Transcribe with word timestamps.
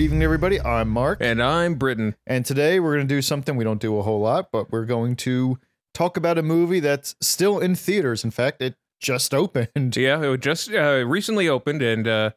Good 0.00 0.04
evening, 0.04 0.22
everybody. 0.22 0.58
I'm 0.58 0.88
Mark, 0.88 1.18
And 1.20 1.42
I'm 1.42 1.74
Britton. 1.74 2.16
and 2.26 2.46
today 2.46 2.80
we're 2.80 2.94
going 2.94 3.06
to 3.06 3.14
do 3.14 3.20
something 3.20 3.54
we 3.54 3.64
don't 3.64 3.82
do 3.82 3.98
a 3.98 4.02
whole 4.02 4.20
lot, 4.20 4.48
but 4.50 4.72
we're 4.72 4.86
going 4.86 5.14
to 5.16 5.58
talk 5.92 6.16
about 6.16 6.38
a 6.38 6.42
movie 6.42 6.80
that's 6.80 7.16
still 7.20 7.58
in 7.58 7.74
theaters. 7.74 8.24
In 8.24 8.30
fact, 8.30 8.62
it 8.62 8.76
just 8.98 9.34
opened. 9.44 9.94
Yeah, 9.98 10.22
it 10.22 10.40
just 10.40 10.72
uh, 10.72 11.04
recently 11.06 11.50
opened, 11.50 11.82
and 11.82 12.08
uh, 12.08 12.30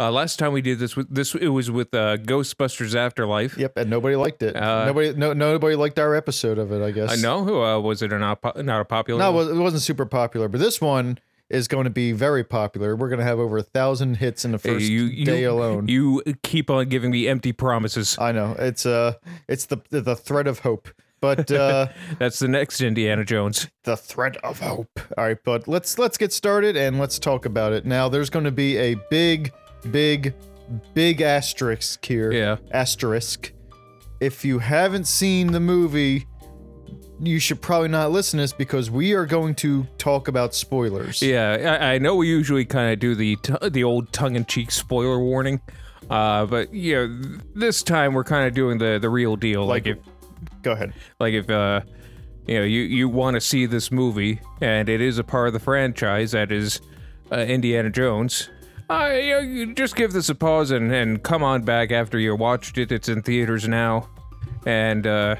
uh, 0.00 0.10
last 0.10 0.38
time 0.38 0.54
we 0.54 0.62
did 0.62 0.78
this, 0.78 0.96
this 1.10 1.34
it 1.34 1.48
was 1.48 1.70
with 1.70 1.92
uh, 1.92 2.16
Ghostbusters 2.16 2.94
Afterlife. 2.94 3.58
Yep, 3.58 3.76
and 3.76 3.90
nobody 3.90 4.16
liked 4.16 4.42
it. 4.42 4.56
Uh, 4.56 4.86
nobody, 4.86 5.12
no, 5.12 5.34
nobody 5.34 5.76
liked 5.76 5.98
our 5.98 6.14
episode 6.14 6.56
of 6.56 6.72
it. 6.72 6.82
I 6.82 6.90
guess. 6.90 7.12
I 7.12 7.16
know. 7.16 7.44
Who 7.44 7.62
uh, 7.62 7.80
was 7.80 8.00
it? 8.00 8.14
A 8.14 8.18
not 8.18 8.40
po- 8.40 8.62
not 8.62 8.80
a 8.80 8.86
popular? 8.86 9.18
No, 9.20 9.30
one? 9.30 9.50
it 9.50 9.60
wasn't 9.60 9.82
super 9.82 10.06
popular, 10.06 10.48
but 10.48 10.58
this 10.58 10.80
one 10.80 11.18
is 11.50 11.68
going 11.68 11.84
to 11.84 11.90
be 11.90 12.12
very 12.12 12.42
popular. 12.44 12.96
We're 12.96 13.08
going 13.08 13.18
to 13.18 13.24
have 13.24 13.38
over 13.38 13.58
a 13.58 13.62
thousand 13.62 14.16
hits 14.16 14.44
in 14.44 14.52
the 14.52 14.58
Hey, 14.58 14.74
first 14.74 14.86
you, 14.86 15.02
you, 15.04 15.24
day 15.24 15.44
alone. 15.44 15.88
You 15.88 16.22
keep 16.42 16.70
on 16.70 16.88
giving 16.88 17.10
me 17.10 17.28
empty 17.28 17.52
promises. 17.52 18.16
I 18.18 18.32
know 18.32 18.56
it's 18.58 18.86
uh, 18.86 19.14
it's 19.48 19.66
the 19.66 19.78
the 19.90 20.16
thread 20.16 20.46
of 20.46 20.60
hope, 20.60 20.88
but 21.20 21.50
uh. 21.52 21.88
That's 22.18 22.38
the 22.38 22.48
next 22.48 22.80
Indiana 22.80 23.24
Jones. 23.24 23.68
the 23.84 23.96
thread 23.96 24.36
of 24.38 24.60
hope. 24.60 24.98
All 25.18 25.24
right, 25.24 25.38
but 25.44 25.68
let's 25.68 25.98
let's 25.98 26.16
get 26.16 26.32
started 26.32 26.76
and 26.76 26.98
let's 26.98 27.18
talk 27.18 27.44
about 27.44 27.72
it. 27.72 27.84
Now, 27.84 28.08
there's 28.08 28.30
going 28.30 28.46
to 28.46 28.50
be 28.52 28.76
a 28.78 28.94
big, 29.10 29.52
big, 29.90 30.34
big 30.94 31.20
asterisk 31.20 32.04
here. 32.04 32.32
Yeah. 32.32 32.56
Asterisk. 32.72 33.52
If 34.20 34.44
you 34.44 34.60
haven't 34.60 35.06
seen 35.06 35.52
the 35.52 35.60
movie, 35.60 36.26
you 37.20 37.38
should 37.38 37.60
probably 37.60 37.88
not 37.88 38.10
listen 38.10 38.38
to 38.38 38.42
this 38.42 38.52
because 38.52 38.90
we 38.90 39.12
are 39.12 39.26
going 39.26 39.54
to 39.56 39.86
talk 39.98 40.28
about 40.28 40.54
spoilers. 40.54 41.22
Yeah, 41.22 41.78
I, 41.80 41.94
I 41.94 41.98
know 41.98 42.16
we 42.16 42.28
usually 42.28 42.64
kind 42.64 42.92
of 42.92 42.98
do 42.98 43.14
the 43.14 43.36
t- 43.36 43.54
the 43.70 43.84
old 43.84 44.12
tongue 44.12 44.36
in 44.36 44.44
cheek 44.46 44.70
spoiler 44.70 45.18
warning, 45.18 45.60
uh, 46.10 46.46
but 46.46 46.72
yeah, 46.74 47.06
th- 47.06 47.40
this 47.54 47.82
time 47.82 48.14
we're 48.14 48.24
kind 48.24 48.46
of 48.48 48.54
doing 48.54 48.78
the 48.78 48.98
the 49.00 49.08
real 49.10 49.36
deal. 49.36 49.64
Like, 49.66 49.86
Like- 49.86 49.96
if 49.96 50.62
Go 50.62 50.72
ahead. 50.72 50.92
like 51.20 51.34
if 51.34 51.48
uh 51.50 51.80
you 52.46 52.58
know 52.58 52.64
you 52.64 52.82
you 52.82 53.08
want 53.08 53.34
to 53.34 53.40
see 53.40 53.66
this 53.66 53.90
movie 53.92 54.40
and 54.60 54.88
it 54.88 55.00
is 55.00 55.18
a 55.18 55.24
part 55.24 55.46
of 55.46 55.52
the 55.52 55.60
franchise 55.60 56.32
that 56.32 56.50
is 56.52 56.80
uh, 57.32 57.36
Indiana 57.36 57.90
Jones. 57.90 58.50
Uh, 58.90 59.12
you, 59.14 59.30
know, 59.32 59.38
you 59.40 59.74
just 59.74 59.96
give 59.96 60.12
this 60.12 60.28
a 60.28 60.34
pause 60.34 60.70
and, 60.70 60.92
and 60.92 61.22
come 61.22 61.42
on 61.42 61.62
back 61.62 61.90
after 61.90 62.18
you 62.18 62.34
watched 62.36 62.76
it. 62.76 62.92
It's 62.92 63.08
in 63.08 63.22
theaters 63.22 63.66
now, 63.66 64.10
and 64.66 65.06
uh, 65.06 65.36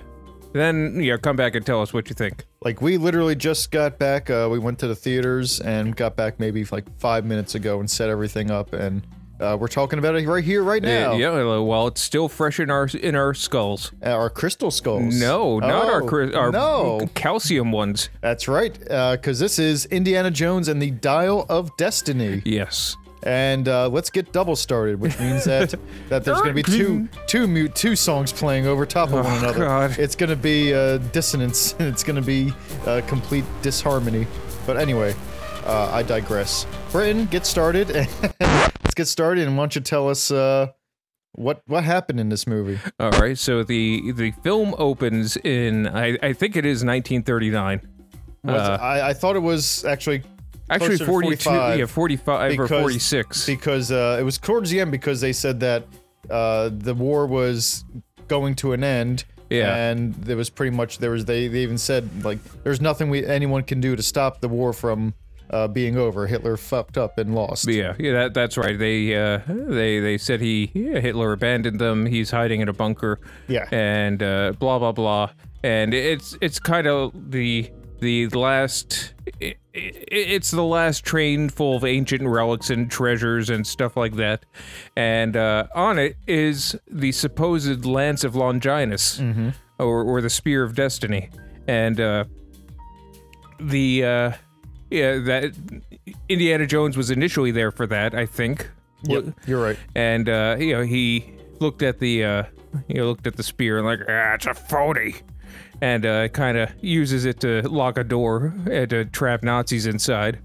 then 0.61 1.01
know, 1.13 1.19
come 1.19 1.37
back 1.37 1.55
and 1.55 1.65
tell 1.67 1.83
us 1.83 1.93
what 1.93 2.09
you 2.09 2.15
think. 2.15 2.45
Like 2.63 2.81
we 2.81 2.97
literally 2.97 3.35
just 3.35 3.71
got 3.71 3.99
back. 3.99 4.31
Uh, 4.31 4.49
we 4.51 4.59
went 4.59 4.79
to 4.81 4.87
the 4.87 4.95
theaters 4.97 5.61
and 5.61 5.95
got 5.95 6.17
back 6.17 6.41
maybe 6.41 6.65
like 6.67 6.85
five 6.99 7.25
minutes 7.25 7.55
ago 7.55 7.81
and 7.81 7.91
set 7.91 8.09
everything 8.09 8.51
up, 8.51 8.73
and 8.73 9.03
uh, 9.41 9.57
we're 9.61 9.67
talking 9.69 9.99
about 9.99 10.15
it 10.15 10.27
right 10.29 10.45
here, 10.45 10.63
right 10.63 10.83
now. 10.83 11.13
Uh, 11.13 11.17
yeah, 11.17 11.59
well, 11.59 11.89
it's 11.89 12.01
still 12.01 12.29
fresh 12.29 12.61
in 12.61 12.71
our 12.71 12.87
in 12.87 13.15
our 13.17 13.35
skulls. 13.35 13.93
Our 14.03 14.31
crystal 14.31 14.71
skulls. 14.71 15.21
No, 15.21 15.59
not 15.59 15.87
our 15.87 16.03
Oh, 16.03 16.07
cri- 16.07 16.35
our 16.35 16.53
no. 16.53 17.09
calcium 17.15 17.73
ones. 17.73 18.09
That's 18.21 18.47
right, 18.49 18.79
because 18.79 19.41
this 19.41 19.59
is 19.59 19.87
Indiana 19.87 20.31
Jones 20.31 20.69
and 20.69 20.81
the 20.81 20.93
Dial 20.93 21.45
of 21.49 21.77
Destiny, 21.77 22.43
Yes. 22.45 22.97
And 23.25 23.69
uh, 23.69 23.89
let's 23.89 24.11
get 24.11 24.33
double 24.33 24.55
started, 24.55 25.01
which 25.01 25.19
means 25.19 25.45
that 25.45 25.71
that 26.11 26.25
there's 26.25 26.39
going 26.43 26.55
to 26.55 26.63
be 26.63 26.63
two 26.63 27.09
two 27.27 27.47
mute 27.49 27.75
two 27.75 27.97
songs 27.97 28.33
playing 28.33 28.67
over 28.67 28.85
top 28.85 29.09
of 29.09 29.15
one 29.15 29.27
Oh, 29.27 29.39
another. 29.39 29.65
God. 29.65 29.99
It's 29.99 30.15
going 30.15 30.31
to 30.31 30.37
be 30.37 30.75
uh, 30.75 30.99
dissonance. 30.99 31.75
It's 31.81 32.03
going 32.05 32.17
to 32.17 32.23
be 32.23 32.53
uh, 32.87 33.01
complete 33.07 33.45
disharmony. 33.63 34.27
But 34.67 34.77
anyway, 34.77 35.15
uh, 35.65 35.91
I 35.91 36.03
digress. 36.03 36.67
Britton, 36.93 37.27
get 37.27 37.47
started. 37.47 37.89
let's 38.41 38.95
get 38.95 39.07
started, 39.09 39.47
and 39.49 39.57
why 39.57 39.63
don't 39.63 39.75
you 39.75 39.81
tell 39.81 40.09
us 40.11 40.31
uh, 40.31 40.69
what 41.33 41.63
what 41.67 41.83
happened 41.85 42.21
in 42.21 42.29
this 42.29 42.47
movie? 42.47 42.79
All 43.01 43.11
right. 43.13 43.39
So 43.39 43.63
the 43.65 44.13
the 44.13 44.33
film 44.43 44.75
opens 44.77 45.39
in 45.39 45.87
I, 45.87 46.19
I 46.23 46.33
think 46.35 46.57
it 46.57 46.67
is 46.67 46.85
1939. 46.85 47.81
Uh, 48.47 48.77
I, 48.79 49.09
I 49.09 49.15
thought 49.15 49.37
it 49.37 49.41
was 49.41 49.85
actually 49.87 50.23
Actually, 50.71 50.97
42, 50.99 51.37
45. 51.37 51.79
yeah, 51.79 51.87
45 51.87 52.59
or 52.61 52.69
46. 52.69 53.47
because 53.47 53.93
uh, 53.93 54.17
it 54.19 54.23
was 54.23 54.39
towards 54.39 54.71
the 54.71 54.81
end 54.81 54.91
because 54.91 55.21
they 55.21 55.33
said 55.33 55.61
that 55.61 55.87
uh, 56.31 56.71
the 56.73 56.95
war 56.95 57.27
was 57.27 57.85
going 58.29 58.55
to 58.57 58.73
an 58.73 58.83
end. 58.85 59.25
Yeah. 59.51 59.77
and 59.77 60.15
there 60.15 60.39
was 60.39 60.49
pretty 60.51 60.75
much 60.75 60.99
there 60.99 61.11
was 61.11 61.27
they, 61.27 61.47
they 61.49 61.61
even 61.61 61.79
said 61.79 62.25
like 62.25 62.39
there's 62.65 62.81
nothing 62.81 63.09
we 63.11 63.25
anyone 63.25 63.63
can 63.63 63.81
do 63.81 63.95
to 63.95 64.03
stop 64.03 64.41
the 64.41 64.49
war 64.49 64.73
from 64.73 65.15
uh, 65.51 65.69
being 65.69 65.97
over. 65.97 66.27
Hitler 66.27 66.57
fucked 66.57 66.99
up 66.99 67.19
and 67.19 67.35
lost. 67.35 67.69
yeah, 67.69 67.95
yeah, 67.99 68.13
that, 68.13 68.35
that's 68.35 68.57
right. 68.57 68.77
They 68.77 69.15
uh, 69.15 69.41
they 69.47 70.01
they 70.01 70.19
said 70.19 70.41
he 70.41 70.71
yeah, 70.75 70.99
Hitler 70.99 71.33
abandoned 71.33 71.79
them. 71.79 72.07
He's 72.07 72.31
hiding 72.31 72.63
in 72.63 72.69
a 72.69 72.73
bunker. 72.73 73.21
Yeah. 73.47 73.69
and 73.71 74.23
uh, 74.23 74.53
blah 74.59 74.79
blah 74.79 74.93
blah. 74.93 75.31
And 75.63 75.95
it's 75.95 76.37
it's 76.41 76.59
kind 76.59 76.87
of 76.87 77.13
the 77.31 77.71
the 78.01 78.29
last. 78.31 79.15
It, 79.75 79.97
it, 79.97 80.31
it's 80.31 80.51
the 80.51 80.63
last 80.65 81.05
train 81.05 81.49
full 81.49 81.77
of 81.77 81.85
ancient 81.85 82.23
relics 82.23 82.71
and 82.71 82.91
treasures 82.91 83.51
and 83.51 83.67
stuff 83.67 83.97
like 83.97 84.15
that. 84.17 84.47
And 84.97 85.37
uh, 85.37 85.67
on 85.75 85.99
it 85.99 86.17
is 86.27 86.77
the 86.91 87.13
supposed 87.13 87.85
lance 87.85 88.25
of 88.25 88.35
Longinus, 88.37 89.21
or 89.79 90.03
or 90.05 90.21
the 90.21 90.31
spear 90.31 90.63
of 90.63 90.75
destiny. 90.75 91.31
And 91.67 92.01
uh, 92.01 92.25
the 93.61 94.05
uh, 94.05 94.33
yeah 94.91 95.19
that 95.19 95.53
Indiana 96.29 96.67
Jones 96.67 96.97
was 96.97 97.11
initially 97.11 97.51
there 97.51 97.71
for 97.71 97.87
that. 97.89 98.15
I 98.15 98.27
think. 98.27 98.71
Yep, 99.07 99.35
you're 99.47 99.63
right. 99.63 99.79
And 99.95 100.29
uh, 100.29 100.57
you 100.59 100.73
know, 100.73 100.83
he 100.83 101.35
looked 101.61 101.83
at 101.83 101.99
the 101.99 102.25
uh, 102.25 102.43
he 102.89 103.03
looked 103.03 103.27
at 103.27 103.37
the 103.37 103.43
spear 103.43 103.79
and 103.79 103.87
like, 103.87 104.01
ah, 104.09 104.35
it's 104.35 104.47
a 104.47 104.55
phony, 104.55 105.17
and 105.85 106.07
uh, 106.07 106.29
kind 106.29 106.57
of 106.57 106.71
uses 106.81 107.25
it 107.27 107.41
to 107.41 107.61
lock 107.69 107.99
a 107.99 108.05
door 108.05 108.55
and 108.71 108.89
to 108.91 109.05
trap 109.05 109.43
Nazis 109.43 109.87
inside. 109.87 110.39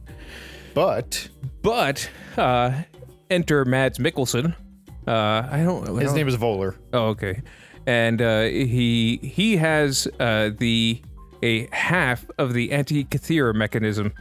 But 0.73 1.29
But 1.61 2.09
uh, 2.37 2.83
enter 3.29 3.63
Mads 3.65 3.97
Mikkelsen. 3.99 4.53
Uh, 5.07 5.47
I 5.49 5.63
don't. 5.63 5.87
I 5.89 5.93
his 6.01 6.09
don't- 6.09 6.15
name 6.15 6.27
is 6.27 6.35
Voller. 6.37 6.75
Oh, 6.93 7.07
okay. 7.15 7.41
And 7.87 8.21
uh, 8.21 8.43
he 8.43 9.17
he 9.23 9.57
has 9.57 10.07
uh, 10.19 10.51
the 10.57 11.01
a 11.41 11.67
half 11.71 12.29
of 12.37 12.53
the 12.53 12.69
Antikythera 12.69 13.53
mechanism, 13.55 14.11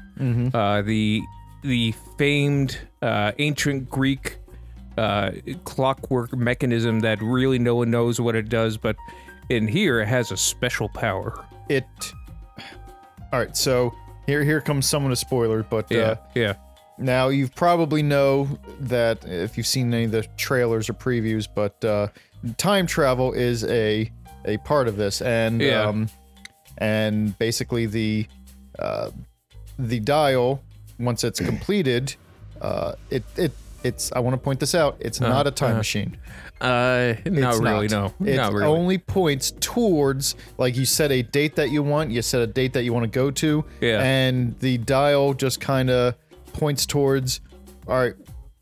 uh, 0.54 0.82
the 0.82 1.20
the 1.62 1.92
famed 2.16 2.78
uh, 3.02 3.32
ancient 3.38 3.90
Greek 3.90 4.38
uh, 4.96 5.32
clockwork 5.64 6.32
mechanism 6.36 7.00
that 7.00 7.20
really 7.20 7.58
no 7.58 7.74
one 7.74 7.90
knows 7.90 8.20
what 8.20 8.34
it 8.36 8.48
does, 8.48 8.76
but 8.78 8.96
in 9.48 9.66
here 9.66 10.00
it 10.00 10.08
has 10.08 10.30
a 10.32 10.36
special 10.36 10.88
power. 10.88 11.44
It. 11.68 11.86
All 13.32 13.38
right, 13.38 13.56
so 13.56 13.94
here 14.26 14.42
here 14.44 14.60
comes 14.60 14.86
someone 14.86 15.12
a 15.12 15.16
spoiler, 15.16 15.62
but 15.62 15.90
Yeah, 15.90 16.00
uh, 16.00 16.16
yeah, 16.34 16.54
Now 16.98 17.28
you 17.28 17.48
probably 17.48 18.02
know 18.02 18.48
that 18.80 19.24
if 19.24 19.56
you've 19.56 19.66
seen 19.66 19.92
any 19.92 20.04
of 20.04 20.12
the 20.12 20.26
trailers 20.36 20.88
or 20.88 20.94
previews, 20.94 21.46
but 21.52 21.82
uh, 21.84 22.08
time 22.56 22.86
travel 22.86 23.32
is 23.32 23.64
a 23.64 24.10
a 24.44 24.56
part 24.58 24.88
of 24.88 24.96
this, 24.96 25.20
and 25.20 25.60
Yeah. 25.60 25.82
um, 25.82 26.08
and 26.78 27.36
basically 27.38 27.86
the 27.86 28.26
uh, 28.78 29.10
the 29.78 30.00
dial 30.00 30.62
once 30.98 31.24
it's 31.24 31.40
completed, 31.40 32.14
uh, 32.60 32.94
it 33.10 33.24
it 33.36 33.52
it's 33.84 34.10
I 34.12 34.20
want 34.20 34.34
to 34.34 34.38
point 34.38 34.60
this 34.60 34.74
out. 34.74 34.96
It's 35.00 35.20
not 35.20 35.46
a 35.46 35.50
time 35.50 35.70
uh-huh. 35.70 35.78
machine. 35.78 36.16
Uh, 36.60 37.14
not 37.26 37.54
It's 37.54 37.60
really. 37.60 37.88
not. 37.88 38.20
No, 38.20 38.26
It 38.26 38.36
not 38.36 38.52
really. 38.52 38.66
only 38.66 38.98
points 38.98 39.52
towards 39.60 40.34
like 40.58 40.76
you 40.76 40.84
set 40.84 41.10
a 41.12 41.22
date 41.22 41.56
that 41.56 41.70
you 41.70 41.82
want, 41.82 42.10
you 42.10 42.22
set 42.22 42.40
a 42.42 42.46
date 42.46 42.72
that 42.72 42.84
you 42.84 42.92
want 42.92 43.04
to 43.04 43.10
go 43.10 43.30
to, 43.30 43.64
Yeah. 43.80 44.02
and 44.02 44.58
the 44.60 44.78
dial 44.78 45.34
just 45.34 45.60
kind 45.60 45.90
of 45.90 46.14
points 46.52 46.86
towards. 46.86 47.40
All 47.86 47.96
right, 47.98 48.14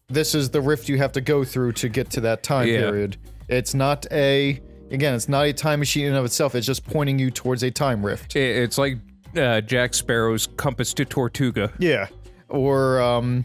this 0.09 0.35
is 0.35 0.51
the 0.51 0.61
rift 0.61 0.89
you 0.89 0.99
have 0.99 1.13
to 1.13 1.21
go 1.21 1.43
through 1.45 1.73
to 1.73 1.89
get 1.89 2.11
to 2.11 2.21
that 2.23 2.43
time 2.43 2.69
Yeah. 2.69 2.81
period. 2.81 3.17
It's 3.49 3.75
not 3.75 4.07
a 4.13 4.61
again, 4.91 5.15
it's 5.15 5.29
not 5.29 5.47
a 5.47 5.53
time 5.53 5.81
machine 5.81 6.05
in 6.05 6.11
and 6.11 6.19
of 6.19 6.25
itself. 6.25 6.55
It's 6.55 6.67
just 6.67 6.85
pointing 6.87 7.19
you 7.19 7.31
towards 7.31 7.63
a 7.65 7.71
time 7.71 8.05
rift. 8.07 8.37
It's 8.37 8.79
like 8.79 8.99
uh, 9.37 9.61
Jack 9.63 9.95
Sparrow's 9.95 10.47
compass 10.57 10.95
to 10.95 11.05
Tortuga. 11.05 11.73
Yeah, 11.79 12.07
or 12.49 13.01
um, 13.03 13.45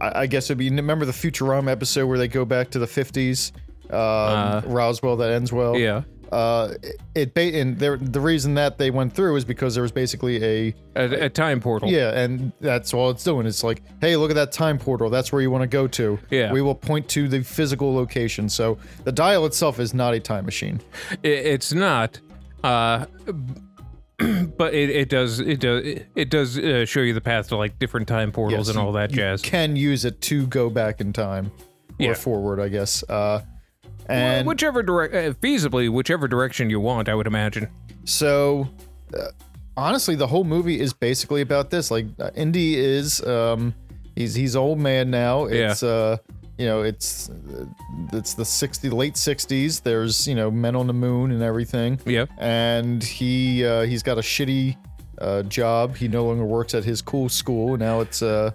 I, 0.00 0.22
I 0.22 0.26
guess 0.26 0.46
it'd 0.46 0.58
be 0.58 0.70
remember 0.70 1.04
the 1.04 1.12
Futurama 1.12 1.70
episode 1.70 2.06
where 2.06 2.18
they 2.18 2.28
go 2.28 2.44
back 2.44 2.70
to 2.70 2.78
the 2.78 2.86
fifties. 2.86 3.52
Um, 3.90 4.62
Roswell 4.66 5.16
that 5.16 5.32
ends 5.32 5.52
well. 5.52 5.76
Yeah. 5.76 6.02
uh, 6.30 6.74
it 7.16 7.34
ba- 7.34 7.40
and 7.58 7.76
there, 7.76 7.96
the 7.96 8.20
reason 8.20 8.54
that 8.54 8.78
they 8.78 8.88
went 8.92 9.12
through 9.12 9.34
is 9.34 9.44
because 9.44 9.74
there 9.74 9.82
was 9.82 9.90
basically 9.90 10.36
a 10.44 10.74
A, 10.94 11.24
a 11.24 11.28
time 11.28 11.60
portal. 11.60 11.88
yeah, 11.90 12.16
and 12.16 12.52
that's 12.60 12.94
all 12.94 13.10
it's 13.10 13.24
doing. 13.24 13.48
It's 13.48 13.64
like, 13.64 13.82
hey, 14.00 14.14
look 14.16 14.30
at 14.30 14.34
that 14.36 14.52
time 14.52 14.78
portal. 14.78 15.10
That's 15.10 15.32
where 15.32 15.42
you 15.42 15.50
want 15.50 15.62
to 15.62 15.66
go 15.66 15.88
to. 15.88 16.20
Yeah. 16.30 16.52
we 16.52 16.62
will 16.62 16.76
point 16.76 17.08
to 17.10 17.26
the 17.26 17.42
physical 17.42 17.92
location. 17.92 18.48
So 18.48 18.78
the 19.02 19.10
dial 19.10 19.44
itself 19.44 19.80
is 19.80 19.92
not 19.92 20.14
a 20.14 20.20
time 20.20 20.44
machine. 20.44 20.80
It, 21.24 21.46
it's 21.46 21.72
not. 21.72 22.20
Uh, 22.62 23.06
but 24.58 24.74
it, 24.74 24.90
it 24.90 25.08
does 25.08 25.40
it 25.40 25.60
does 25.60 25.82
it 26.14 26.28
does 26.30 26.58
uh, 26.58 26.84
show 26.84 27.00
you 27.00 27.14
the 27.14 27.20
path 27.20 27.48
to 27.48 27.56
like 27.56 27.78
different 27.78 28.06
time 28.08 28.30
portals 28.32 28.68
Yes, 28.68 28.76
and 28.76 28.84
all 28.84 28.92
that 28.92 29.10
you 29.10 29.16
jazz. 29.16 29.42
Can 29.42 29.76
use 29.76 30.04
it 30.04 30.20
to 30.22 30.46
go 30.46 30.68
back 30.70 31.00
in 31.00 31.12
time 31.12 31.50
or 31.98 32.06
Yeah. 32.06 32.14
forward, 32.14 32.60
I 32.60 32.68
guess. 32.68 33.02
Uh, 33.08 33.40
And 34.06 34.46
whichever 34.46 34.82
direct, 34.82 35.14
uh, 35.14 35.32
feasibly, 35.40 35.88
whichever 35.88 36.26
direction 36.28 36.68
you 36.70 36.80
want, 36.80 37.08
I 37.08 37.14
would 37.14 37.26
imagine. 37.26 37.68
So, 38.04 38.68
uh, 39.16 39.28
honestly, 39.76 40.16
the 40.16 40.26
whole 40.26 40.44
movie 40.44 40.80
is 40.80 40.92
basically 40.92 41.42
about 41.42 41.70
this. 41.70 41.90
Like, 41.90 42.06
uh, 42.18 42.30
Indy 42.34 42.76
is, 42.76 43.22
um, 43.24 43.74
he's 44.16 44.34
he's 44.34 44.56
old 44.56 44.78
man 44.80 45.10
now. 45.10 45.46
Yeah. 45.46 45.70
It's 45.70 45.82
uh, 45.82 46.16
you 46.60 46.66
know, 46.66 46.82
it's 46.82 47.30
it's 48.12 48.34
the 48.34 48.44
sixty 48.44 48.90
late 48.90 49.16
sixties. 49.16 49.80
There's 49.80 50.28
you 50.28 50.34
know 50.34 50.50
men 50.50 50.76
on 50.76 50.86
the 50.86 50.92
moon 50.92 51.30
and 51.30 51.42
everything. 51.42 51.98
Yep. 52.04 52.28
And 52.38 53.02
he 53.02 53.64
uh, 53.64 53.82
he's 53.82 54.02
got 54.02 54.18
a 54.18 54.20
shitty 54.20 54.76
uh, 55.18 55.42
job. 55.44 55.96
He 55.96 56.06
no 56.06 56.26
longer 56.26 56.44
works 56.44 56.74
at 56.74 56.84
his 56.84 57.00
cool 57.00 57.30
school. 57.30 57.78
Now 57.78 58.00
it's 58.00 58.20
uh, 58.20 58.50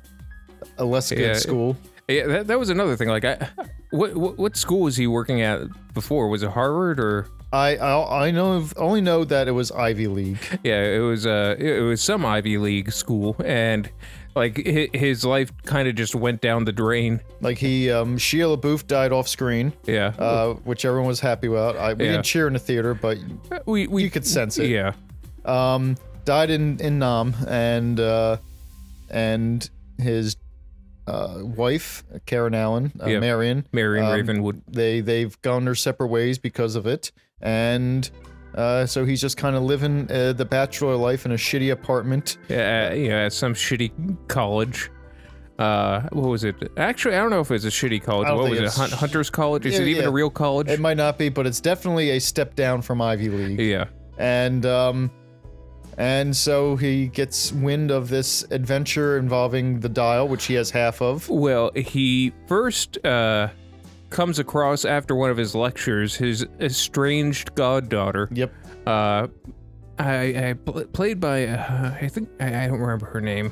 a 0.78 0.86
less 0.86 1.10
good 1.10 1.20
Yeah. 1.20 1.34
school. 1.34 1.76
Yeah, 2.08 2.28
that, 2.28 2.48
that 2.48 2.60
was 2.60 2.70
another 2.70 2.96
thing. 2.96 3.10
Like, 3.10 3.26
I, 3.26 3.50
what, 3.90 4.16
what 4.16 4.38
what 4.38 4.56
school 4.56 4.82
was 4.82 4.96
he 4.96 5.08
working 5.08 5.42
at 5.42 5.62
before? 5.96 6.28
Was 6.30 6.44
it 6.44 6.52
Harvard 6.52 7.00
or? 7.00 7.26
I 7.52 7.78
I, 7.78 8.28
I 8.28 8.32
know 8.32 8.68
only 8.78 9.02
know 9.02 9.24
that 9.24 9.48
it 9.48 9.54
was 9.54 9.72
Ivy 9.72 10.06
League. 10.08 10.38
Yeah, 10.64 10.84
it 10.84 11.00
was 11.00 11.26
uh, 11.26 11.56
it 11.58 11.80
was 11.82 12.02
some 12.04 12.24
Ivy 12.24 12.60
League 12.60 12.92
school, 12.92 13.36
and 13.44 13.90
like 14.36 14.58
hi- 14.66 14.90
his 14.94 15.24
life 15.26 15.52
kind 15.64 15.88
of 15.88 15.96
just 15.96 16.14
went 16.16 16.42
down 16.42 16.66
the 16.66 16.72
drain. 16.72 17.22
Like 17.42 17.58
he 17.58 17.90
um, 17.92 18.18
Shia 18.18 18.58
LaBeouf 18.58 18.86
died 18.88 19.12
off 19.12 19.28
screen. 19.28 19.74
Yeah, 19.86 20.08
uh, 20.20 20.54
which 20.66 20.86
everyone 20.86 21.08
was 21.08 21.20
happy 21.20 21.48
about. 21.48 21.78
I, 21.78 21.94
we 21.94 22.06
Yeah. 22.06 22.12
didn't 22.14 22.26
cheer 22.26 22.48
in 22.48 22.54
the 22.54 22.60
theater, 22.60 22.94
but 22.94 23.18
we 23.66 23.88
we 23.88 24.04
you 24.04 24.10
could 24.12 24.26
sense 24.28 24.58
it. 24.58 24.70
Yeah, 24.70 24.94
Um, 25.46 25.96
died 26.26 26.50
in 26.50 26.80
in 26.80 27.00
Nam, 27.00 27.36
and 27.48 28.00
uh, 28.00 28.38
and 29.10 29.70
his 29.98 30.36
uh, 31.08 31.38
wife 31.42 32.04
Karen 32.26 32.56
Allen, 32.56 32.92
uh, 33.02 33.06
Yeah. 33.08 33.20
Marion. 33.20 33.66
Marion 33.72 34.06
um, 34.06 34.12
Ravenwood. 34.14 34.62
They 34.68 35.02
they've 35.02 35.40
gone 35.42 35.66
their 35.66 35.76
separate 35.76 36.08
ways 36.08 36.38
because 36.40 36.76
of 36.76 36.86
it, 36.88 37.12
and 37.42 38.10
uh, 38.56 38.86
so 38.86 39.06
he's 39.06 39.22
just 39.22 39.38
kind 39.38 39.56
of 39.56 39.64
living 39.64 40.10
uh, 40.12 40.34
the 40.34 40.46
bachelor 40.46 40.96
life 40.96 41.26
in 41.26 41.32
a 41.32 41.36
shitty 41.36 41.72
apartment. 41.72 42.38
Yeah, 42.50 42.90
uh, 42.92 42.96
yeah, 42.96 43.26
at 43.26 43.34
some 43.34 43.54
shitty 43.54 43.92
college. 44.28 44.90
Uh, 45.60 46.02
what 46.12 46.28
was 46.28 46.44
it? 46.44 46.56
Actually, 46.76 47.16
I 47.16 47.20
don't 47.20 47.30
know 47.30 47.40
if 47.40 47.50
it's 47.50 47.64
a 47.64 47.70
shitty 47.70 48.04
college. 48.04 48.26
I 48.28 48.32
don't 48.32 48.40
What 48.40 48.44
think 48.50 48.60
was 48.60 48.60
it? 48.62 48.66
it's 48.66 48.76
Hunt- 48.78 48.92
Hunter's 48.92 49.30
College? 49.30 49.66
Is 49.66 49.76
Yeah, 49.76 49.82
it 49.82 49.88
even 49.88 50.04
yeah. 50.04 50.10
a 50.10 50.12
real 50.12 50.30
college? 50.30 50.68
It 50.70 50.82
might 50.82 50.98
not 50.98 51.18
be, 51.18 51.30
but 51.30 51.48
it's 51.48 51.62
definitely 51.62 52.10
a 52.12 52.20
step 52.20 52.56
down 52.56 52.82
from 52.82 53.02
Ivy 53.02 53.30
League. 53.30 53.60
yeah. 53.62 53.86
and 54.18 54.66
um 54.66 55.12
and 55.98 56.36
so 56.36 56.76
he 56.76 57.08
gets 57.08 57.54
wind 57.54 57.90
of 57.90 58.10
this 58.10 58.44
adventure 58.52 59.18
involving 59.18 59.80
the 59.80 59.88
dial 59.88 60.28
which 60.28 60.44
he 60.46 60.54
has 60.56 60.70
half 60.70 61.02
of 61.02 61.30
Well, 61.30 61.72
he 61.74 62.34
first 62.48 62.98
uh, 63.06 63.48
comes 64.10 64.40
across 64.40 64.86
after 64.86 65.16
one 65.16 65.30
of 65.30 65.38
his 65.38 65.56
lectures 65.56 66.16
his 66.16 66.46
estranged 66.60 67.54
goddaughter. 67.56 68.30
yep 68.32 68.54
Uh, 68.86 69.28
I, 69.98 70.50
I 70.50 70.54
pl- 70.54 70.86
played 70.86 71.20
by 71.20 71.48
uh, 71.48 71.96
I 72.02 72.08
think 72.08 72.30
I, 72.40 72.66
I 72.66 72.68
don't 72.68 72.80
remember 72.80 73.06
her 73.08 73.22
name, 73.22 73.52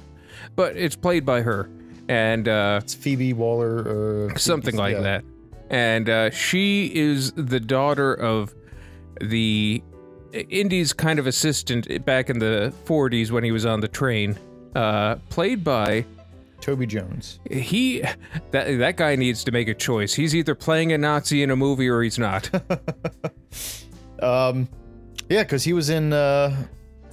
but 0.55 0.75
it's 0.75 0.95
played 0.95 1.25
by 1.25 1.41
her, 1.41 1.69
and 2.09 2.47
uh, 2.47 2.81
it's 2.83 2.94
phoebe 2.94 3.33
waller 3.33 4.29
uh 4.29 4.38
something 4.38 4.75
like 4.75 4.95
yeah. 4.95 5.01
that. 5.01 5.23
And 5.69 6.09
uh, 6.09 6.29
she 6.29 6.94
is 6.94 7.31
the 7.31 7.59
daughter 7.59 8.13
of 8.13 8.53
the 9.21 9.81
Indy's 10.33 10.94
kind 10.94 11.19
of 11.19 11.27
assistant 11.27 12.05
back 12.05 12.29
in 12.29 12.39
the 12.39 12.73
40s 12.85 13.31
when 13.31 13.44
he 13.44 13.51
was 13.51 13.65
on 13.65 13.79
the 13.79 13.88
train, 13.88 14.38
uh, 14.75 15.15
played 15.29 15.63
by 15.63 16.05
toby 16.63 16.86
jones 16.86 17.39
he 17.51 18.01
that 18.51 18.77
that 18.80 18.95
guy 18.95 19.15
needs 19.15 19.44
to 19.44 19.51
make 19.51 19.68
a 19.68 19.74
choice. 19.74 20.13
He's 20.13 20.33
either 20.33 20.56
playing 20.56 20.94
a 20.94 20.98
Nazi 20.98 21.44
in 21.44 21.51
a 21.51 21.56
movie 21.56 21.89
or 21.89 22.01
he's 22.01 22.18
not. 22.18 22.50
um 24.21 24.69
yeah 25.30 25.44
because 25.44 25.63
he 25.63 25.74
was 25.74 25.89
in 25.89 26.13
uh 26.13 26.56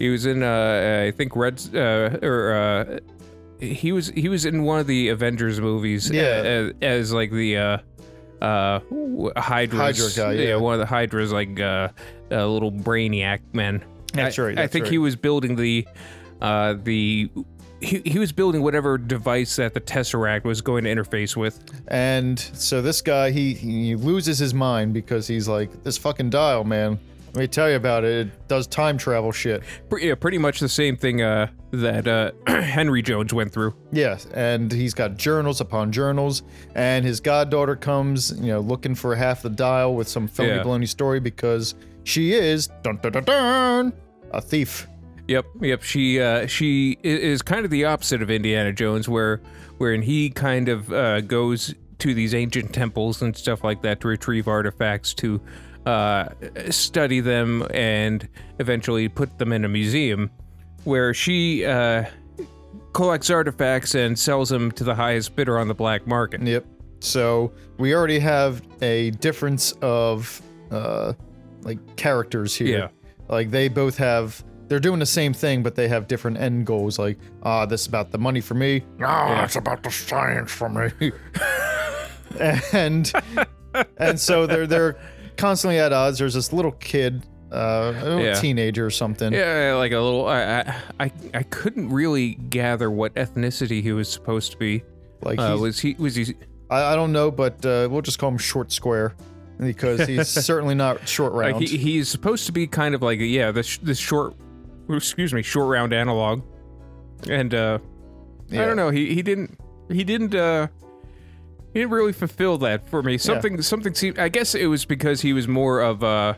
he 0.00 0.08
was 0.08 0.24
in 0.24 0.42
uh, 0.42 1.04
I 1.06 1.10
think 1.10 1.36
Red 1.36 1.60
uh, 1.74 2.18
or 2.22 2.54
uh, 2.54 2.98
he 3.60 3.92
was 3.92 4.08
he 4.08 4.30
was 4.30 4.46
in 4.46 4.62
one 4.62 4.80
of 4.80 4.86
the 4.86 5.10
Avengers 5.10 5.60
movies. 5.60 6.10
Yeah. 6.10 6.22
as, 6.22 6.72
as 6.80 7.12
like 7.12 7.30
the 7.30 7.58
uh, 7.58 7.78
uh, 8.40 8.80
Hydra's, 9.36 10.16
Hydra 10.16 10.34
guy, 10.34 10.42
yeah. 10.42 10.56
one 10.56 10.72
of 10.72 10.80
the 10.80 10.86
Hydra's 10.86 11.32
like 11.32 11.60
uh, 11.60 11.88
uh, 12.30 12.46
little 12.46 12.72
brainiac 12.72 13.40
men. 13.52 13.84
That's 14.14 14.38
I, 14.38 14.42
right, 14.42 14.58
I 14.58 14.66
think 14.66 14.84
right. 14.84 14.92
he 14.92 14.98
was 14.98 15.16
building 15.16 15.56
the 15.56 15.86
uh, 16.40 16.76
the. 16.82 17.30
He, 17.80 18.02
he 18.04 18.18
was 18.18 18.30
building 18.32 18.62
whatever 18.62 18.98
device 18.98 19.56
that 19.56 19.72
the 19.74 19.80
Tesseract 19.80 20.44
was 20.44 20.60
going 20.60 20.84
to 20.84 20.90
interface 20.94 21.34
with. 21.36 21.58
and 21.88 22.38
so 22.38 22.82
this 22.82 23.00
guy 23.02 23.30
he 23.30 23.54
he 23.54 23.94
loses 23.96 24.38
his 24.38 24.52
mind 24.54 24.92
because 24.92 25.26
he's 25.26 25.48
like 25.48 25.82
this 25.82 25.96
fucking 25.96 26.30
dial 26.30 26.64
man 26.64 26.98
let 27.32 27.36
me 27.36 27.46
tell 27.46 27.70
you 27.70 27.76
about 27.76 28.04
it 28.04 28.26
it 28.26 28.48
does 28.48 28.66
time 28.66 28.98
travel 28.98 29.30
shit 29.32 29.62
Pre- 29.88 30.06
yeah, 30.08 30.14
pretty 30.14 30.36
much 30.38 30.60
the 30.60 30.68
same 30.68 30.96
thing 30.96 31.22
uh, 31.22 31.46
that 31.70 32.06
uh, 32.08 32.32
Henry 32.60 33.00
Jones 33.02 33.32
went 33.32 33.52
through. 33.52 33.72
Yeah, 33.92 34.18
and 34.34 34.70
he's 34.72 34.92
got 34.92 35.16
journals 35.16 35.60
upon 35.60 35.92
journals, 35.92 36.42
and 36.74 37.04
his 37.04 37.20
goddaughter 37.20 37.76
comes, 37.76 38.32
you 38.40 38.48
know, 38.48 38.58
looking 38.58 38.96
for 38.96 39.14
half 39.14 39.42
the 39.42 39.50
dial 39.50 39.94
with 39.94 40.08
some 40.08 40.26
phony 40.26 40.48
Yeah. 40.48 40.64
baloney 40.64 40.88
story 40.88 41.20
because 41.20 41.76
she 42.02 42.32
is 42.32 42.66
dun 42.82 42.96
dun 43.02 43.12
dun 43.12 43.22
dun 43.24 43.92
a 44.32 44.40
thief. 44.40 44.88
Yep, 45.30 45.46
yep. 45.60 45.82
She 45.84 46.20
uh, 46.20 46.48
she 46.48 46.98
is 47.04 47.40
kind 47.40 47.64
of 47.64 47.70
the 47.70 47.84
opposite 47.84 48.20
of 48.20 48.32
Indiana 48.32 48.72
Jones, 48.72 49.08
where 49.08 49.40
wherein 49.78 50.02
he 50.02 50.28
kind 50.28 50.68
of 50.68 50.92
uh, 50.92 51.20
goes 51.20 51.72
to 51.98 52.14
these 52.14 52.34
ancient 52.34 52.74
temples 52.74 53.22
and 53.22 53.36
stuff 53.36 53.62
like 53.62 53.80
that 53.82 54.00
to 54.00 54.08
retrieve 54.08 54.48
artifacts 54.48 55.14
to 55.14 55.40
uh, 55.86 56.30
study 56.70 57.20
them 57.20 57.64
and 57.72 58.28
eventually 58.58 59.08
put 59.08 59.38
them 59.38 59.52
in 59.52 59.64
a 59.64 59.68
museum, 59.68 60.32
where 60.82 61.14
she 61.14 61.64
uh, 61.64 62.06
collects 62.92 63.30
artifacts 63.30 63.94
and 63.94 64.18
sells 64.18 64.48
them 64.48 64.72
to 64.72 64.82
the 64.82 64.96
highest 64.96 65.36
bidder 65.36 65.60
on 65.60 65.68
the 65.68 65.74
black 65.74 66.08
market. 66.08 66.42
Yep. 66.42 66.66
So 66.98 67.52
we 67.78 67.94
already 67.94 68.18
have 68.18 68.62
a 68.82 69.10
difference 69.12 69.70
of 69.80 70.42
uh 70.72 71.12
like 71.62 71.78
characters 71.94 72.56
here. 72.56 72.78
Yeah. 72.78 72.88
Like 73.28 73.52
they 73.52 73.68
both 73.68 73.96
have 73.96 74.42
they're 74.70 74.80
doing 74.80 75.00
the 75.00 75.04
same 75.06 75.34
thing, 75.34 75.62
but 75.62 75.74
they 75.74 75.88
have 75.88 76.06
different 76.08 76.38
end 76.38 76.64
goals. 76.64 76.98
Like, 76.98 77.18
ah, 77.42 77.66
this 77.66 77.82
is 77.82 77.86
about 77.88 78.12
the 78.12 78.18
money 78.18 78.40
for 78.40 78.54
me. 78.54 78.82
No, 78.98 79.40
it's 79.44 79.56
about 79.56 79.82
the 79.82 79.90
science 79.90 80.50
for 80.52 80.68
me. 80.70 81.12
and 82.72 83.12
and 83.98 84.18
so 84.18 84.46
they're 84.46 84.66
they're 84.66 84.96
constantly 85.36 85.78
at 85.78 85.92
odds. 85.92 86.18
There's 86.18 86.34
this 86.34 86.52
little 86.52 86.72
kid, 86.72 87.26
uh, 87.52 87.92
a 87.96 88.04
little 88.04 88.20
Yeah. 88.24 88.34
teenager 88.34 88.86
or 88.86 88.90
something. 88.90 89.32
Yeah, 89.32 89.74
like 89.76 89.92
a 89.92 89.98
little. 90.00 90.26
I, 90.26 90.42
I 90.60 90.74
I 91.00 91.12
I 91.34 91.42
couldn't 91.42 91.90
really 91.90 92.34
gather 92.34 92.90
what 92.90 93.14
ethnicity 93.14 93.82
he 93.82 93.92
was 93.92 94.08
supposed 94.08 94.52
to 94.52 94.56
be. 94.58 94.82
Like 95.22 95.38
Uh, 95.38 95.56
was 95.60 95.78
he 95.80 95.94
was 95.98 96.14
he 96.14 96.34
I, 96.70 96.92
I 96.92 96.94
don't 96.94 97.12
know, 97.12 97.30
but 97.30 97.64
uh, 97.66 97.88
we'll 97.90 98.02
just 98.02 98.18
call 98.18 98.30
him 98.30 98.38
Short 98.38 98.70
Square 98.72 99.14
because 99.58 100.06
he's 100.06 100.28
certainly 100.46 100.74
not 100.74 101.06
short 101.08 101.34
Like 101.34 101.52
round. 101.54 101.64
he, 101.68 101.76
he's 101.76 102.08
supposed 102.08 102.46
to 102.46 102.52
be 102.52 102.66
kind 102.66 102.94
of 102.94 103.02
like 103.02 103.18
yeah 103.20 103.50
this 103.50 103.76
this 103.78 103.98
short 103.98 104.34
excuse 104.96 105.32
me 105.34 105.42
short 105.42 105.68
round 105.68 105.92
analog 105.92 106.42
and 107.28 107.54
uh 107.54 107.78
i 108.52 108.56
don't 108.56 108.76
know 108.76 108.90
he 108.90 109.14
he 109.14 109.22
didn't 109.22 109.58
he 109.90 110.04
didn't 110.04 110.34
uh 110.34 110.66
he 111.72 111.80
didn't 111.80 111.92
really 111.92 112.12
fulfill 112.12 112.58
that 112.58 112.88
for 112.88 113.02
me 113.02 113.16
something 113.18 113.60
something 113.62 113.94
seemed 113.94 114.18
i 114.18 114.28
guess 114.28 114.54
it 114.54 114.66
was 114.66 114.84
because 114.84 115.20
he 115.20 115.32
was 115.32 115.46
more 115.46 115.80
of 115.80 116.02
uh 116.02 116.34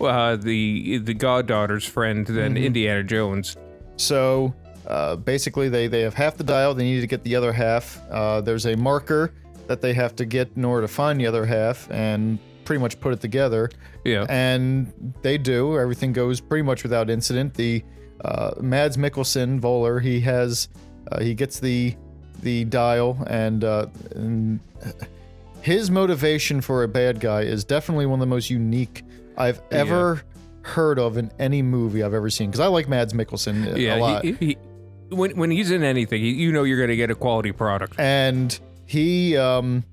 uh 0.00 0.36
the 0.36 0.98
the 0.98 1.14
goddaughter's 1.14 1.84
friend 1.84 2.26
than 2.26 2.54
Mm-hmm. 2.54 2.64
indiana 2.64 3.02
jones 3.04 3.56
So 3.96 4.54
uh, 4.86 5.16
basically, 5.16 5.68
they, 5.68 5.88
they 5.88 6.02
have 6.02 6.14
half 6.14 6.36
the 6.36 6.44
dial. 6.44 6.72
They 6.72 6.84
need 6.84 7.00
to 7.00 7.08
get 7.08 7.24
the 7.24 7.34
other 7.34 7.52
half. 7.52 8.00
Uh, 8.08 8.40
there's 8.40 8.66
a 8.66 8.76
marker 8.76 9.32
that 9.66 9.80
they 9.80 9.92
have 9.94 10.14
to 10.16 10.24
get 10.24 10.48
in 10.54 10.64
order 10.64 10.86
to 10.86 10.92
find 10.92 11.18
the 11.18 11.26
other 11.26 11.44
half 11.44 11.90
and 11.90 12.38
pretty 12.64 12.80
much 12.80 13.00
put 13.00 13.12
it 13.12 13.20
together. 13.20 13.68
yeah 14.04 14.26
And 14.28 14.92
they 15.22 15.38
do. 15.38 15.76
Everything 15.76 16.12
goes 16.12 16.40
pretty 16.40 16.62
much 16.62 16.84
without 16.84 17.10
incident. 17.10 17.54
The 17.54 17.82
uh, 18.24 18.52
Mads 18.60 18.96
Mikkelsen, 18.96 19.60
Voller, 19.60 20.00
he 20.02 20.20
has 20.20 20.68
uh, 21.12 21.20
he 21.20 21.34
gets 21.34 21.60
the 21.60 21.94
the 22.42 22.64
dial 22.66 23.16
and, 23.28 23.64
uh, 23.64 23.86
and 24.14 24.60
his 25.62 25.90
motivation 25.90 26.60
for 26.60 26.82
a 26.82 26.88
bad 26.88 27.18
guy 27.18 27.42
is 27.42 27.64
definitely 27.64 28.06
one 28.06 28.18
of 28.18 28.20
the 28.20 28.26
most 28.34 28.50
unique 28.50 29.02
I've 29.36 29.60
ever 29.70 30.22
heard 30.62 30.98
of 30.98 31.16
in 31.16 31.30
any 31.38 31.62
movie 31.62 32.02
I've 32.02 32.12
ever 32.14 32.28
seen. 32.30 32.50
Because 32.50 32.60
I 32.60 32.66
like 32.66 32.88
Mads 32.88 33.12
Mikkelsen 33.14 33.74
a 33.76 33.96
lot. 34.00 34.24
he, 34.24 34.32
he, 34.32 34.56
when 35.10 35.36
when 35.36 35.50
he's 35.50 35.70
in 35.70 35.82
anything 35.84 36.22
you- 36.22 36.52
know 36.52 36.64
you're 36.64 36.80
gonna 36.80 36.96
get 36.96 37.10
a 37.10 37.14
quality 37.14 37.52
product 37.52 37.94
and 37.98 38.58
he 38.86 39.36
um 39.36 39.84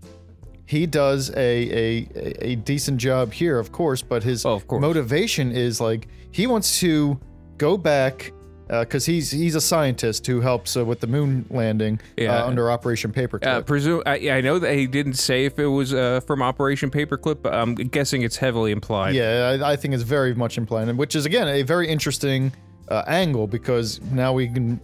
he 0.65 0.87
does 0.87 1.29
a, 1.35 1.37
a 1.37 2.09
a- 2.41 2.55
decent 2.55 2.97
job 2.97 3.31
here 3.31 3.59
of 3.59 3.71
course 3.71 4.01
but 4.01 4.23
his 4.23 4.43
Oh, 4.45 4.59
course. 4.61 4.81
motivation 4.81 5.51
is 5.51 5.79
like 5.79 6.07
he 6.31 6.47
wants 6.47 6.79
to 6.79 7.19
go 7.57 7.77
back 7.77 8.31
because 8.67 9.05
he's 9.05 9.29
he's 9.29 9.53
a 9.55 9.61
scientist 9.61 10.25
who 10.25 10.41
helps 10.41 10.75
uh, 10.75 10.83
with 10.83 10.99
the 10.99 11.05
moon 11.07 11.45
landing 11.51 11.99
Yeah. 12.17 12.43
uh, 12.43 12.47
under 12.47 12.71
Operation 12.71 13.11
Paperclip. 13.11 13.45
Uh, 13.45 13.61
presume 13.61 14.01
I, 14.05 14.29
I 14.29 14.41
know 14.41 14.57
that 14.57 14.73
he 14.73 14.87
didn't 14.87 15.13
say 15.15 15.45
if 15.45 15.59
it 15.59 15.67
was 15.67 15.93
uh, 15.93 16.21
from 16.21 16.41
Operation 16.41 16.89
Paperclip, 16.89 17.41
but 17.43 17.53
I'm 17.53 17.75
guessing 17.75 18.23
it's 18.23 18.37
heavily 18.37 18.71
implied. 18.71 19.13
Yeah, 19.15 19.57
I, 19.61 19.73
I 19.73 19.75
think 19.75 19.93
it's 19.93 20.03
very 20.03 20.33
much 20.33 20.57
implied, 20.57 20.87
which 20.97 21.15
is 21.15 21.25
again 21.25 21.47
a 21.47 21.61
very 21.61 21.87
interesting 21.87 22.51
uh, 22.87 23.03
angle 23.05 23.45
because 23.47 24.01
now 24.11 24.33
we 24.33 24.47
can. 24.47 24.79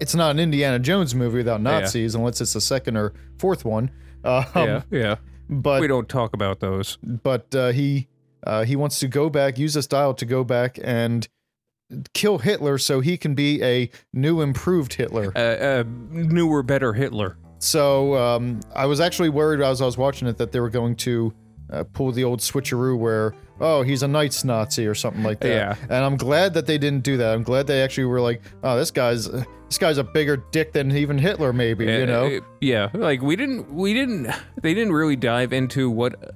It's 0.00 0.14
not 0.14 0.30
an 0.32 0.38
Indiana 0.38 0.78
Jones 0.78 1.14
movie 1.14 1.38
without 1.38 1.60
Nazis, 1.62 2.14
unless 2.14 2.40
it's 2.40 2.52
the 2.52 2.60
second 2.60 2.96
or 2.96 3.12
fourth 3.38 3.64
one. 3.64 3.90
Um, 4.24 4.44
yeah, 4.54 4.82
yeah. 4.92 5.16
But 5.50 5.80
We 5.80 5.88
don't 5.88 6.08
talk 6.08 6.32
about 6.32 6.60
those. 6.60 6.96
but 7.02 7.52
uh, 7.56 7.72
he 7.72 8.06
uh, 8.46 8.62
he 8.64 8.76
wants 8.76 9.00
to 9.00 9.08
go 9.08 9.28
back, 9.28 9.58
use 9.58 9.74
this 9.74 9.88
dial 9.88 10.14
to 10.14 10.24
go 10.24 10.44
back 10.44 10.78
and 10.80 11.26
kill 12.14 12.38
Hitler, 12.38 12.78
so 12.78 13.00
he 13.00 13.16
can 13.16 13.34
be 13.34 13.62
a 13.62 13.90
new, 14.12 14.40
improved 14.40 14.94
Hitler. 14.94 15.32
Uh, 15.36 15.38
uh, 15.38 15.84
newer, 16.10 16.62
better 16.62 16.92
Hitler. 16.92 17.36
So 17.58 18.16
um, 18.16 18.60
I 18.74 18.86
was 18.86 19.00
actually 19.00 19.28
worried 19.28 19.60
as 19.60 19.80
I 19.80 19.84
was 19.86 19.96
watching 19.96 20.26
it 20.28 20.36
that 20.38 20.52
they 20.52 20.60
were 20.60 20.70
going 20.70 20.96
to 20.96 21.32
uh, 21.70 21.84
pull 21.92 22.10
the 22.12 22.24
old 22.24 22.40
switcheroo 22.40 22.98
where 22.98 23.34
oh 23.60 23.82
he's 23.82 24.02
a 24.02 24.08
knights 24.08 24.42
Nazi 24.44 24.86
or 24.86 24.94
something 24.94 25.22
like 25.22 25.38
that. 25.40 25.48
Yeah. 25.48 25.76
And 25.82 26.04
I'm 26.04 26.16
glad 26.16 26.54
that 26.54 26.66
they 26.66 26.76
didn't 26.76 27.04
do 27.04 27.16
that. 27.18 27.32
I'm 27.32 27.44
glad 27.44 27.66
they 27.68 27.80
actually 27.82 28.06
were 28.06 28.20
like 28.20 28.42
oh 28.64 28.76
this 28.76 28.90
guy's 28.90 29.30
this 29.30 29.78
guy's 29.78 29.96
a 29.96 30.02
bigger 30.04 30.36
dick 30.50 30.72
than 30.72 30.90
even 30.96 31.16
Hitler 31.18 31.52
maybe 31.52 31.84
you 31.86 32.02
Uh, 32.02 32.06
know. 32.06 32.26
uh, 32.36 32.40
yeah. 32.60 32.90
Like 32.92 33.22
we 33.22 33.36
didn't, 33.36 33.72
we 33.72 33.94
didn't, 33.94 34.26
they 34.60 34.74
didn't 34.74 34.92
really 34.92 35.16
dive 35.16 35.52
into 35.52 35.88
what 35.88 36.34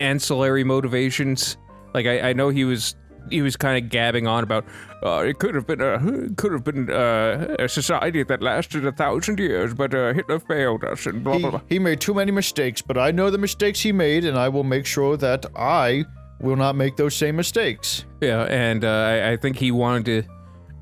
ancillary 0.00 0.64
motivations. 0.64 1.56
Like 1.94 2.06
I, 2.06 2.30
I 2.30 2.32
know 2.32 2.48
he 2.50 2.64
was, 2.64 2.96
he 3.30 3.42
was 3.42 3.56
kind 3.56 3.82
of 3.82 3.90
gabbing 3.90 4.26
on 4.26 4.42
about, 4.42 4.64
uh, 5.02 5.24
it 5.26 5.38
could 5.38 5.54
have 5.54 5.66
been 5.66 5.80
a, 5.80 5.98
could 6.36 6.52
have 6.52 6.64
been 6.64 6.90
uh, 6.90 7.56
a 7.58 7.68
society 7.68 8.22
that 8.22 8.42
lasted 8.42 8.86
a 8.86 8.92
thousand 8.92 9.38
years, 9.38 9.74
but 9.74 9.94
uh, 9.94 10.12
Hitler 10.12 10.40
failed 10.40 10.84
us 10.84 11.06
and 11.06 11.22
blah 11.24 11.34
he, 11.34 11.40
blah 11.40 11.50
blah. 11.50 11.60
he 11.68 11.78
made 11.78 12.00
too 12.00 12.14
many 12.14 12.32
mistakes, 12.32 12.82
but 12.82 12.96
I 12.98 13.10
know 13.10 13.30
the 13.30 13.38
mistakes 13.38 13.80
he 13.80 13.92
made, 13.92 14.24
and 14.24 14.38
I 14.38 14.48
will 14.48 14.64
make 14.64 14.86
sure 14.86 15.16
that 15.16 15.46
I 15.56 16.04
will 16.40 16.56
not 16.56 16.76
make 16.76 16.96
those 16.96 17.14
same 17.14 17.36
mistakes. 17.36 18.04
Yeah, 18.20 18.42
and 18.44 18.84
uh, 18.84 18.88
I, 18.88 19.32
I 19.32 19.36
think 19.36 19.56
he 19.56 19.70
wanted 19.70 20.26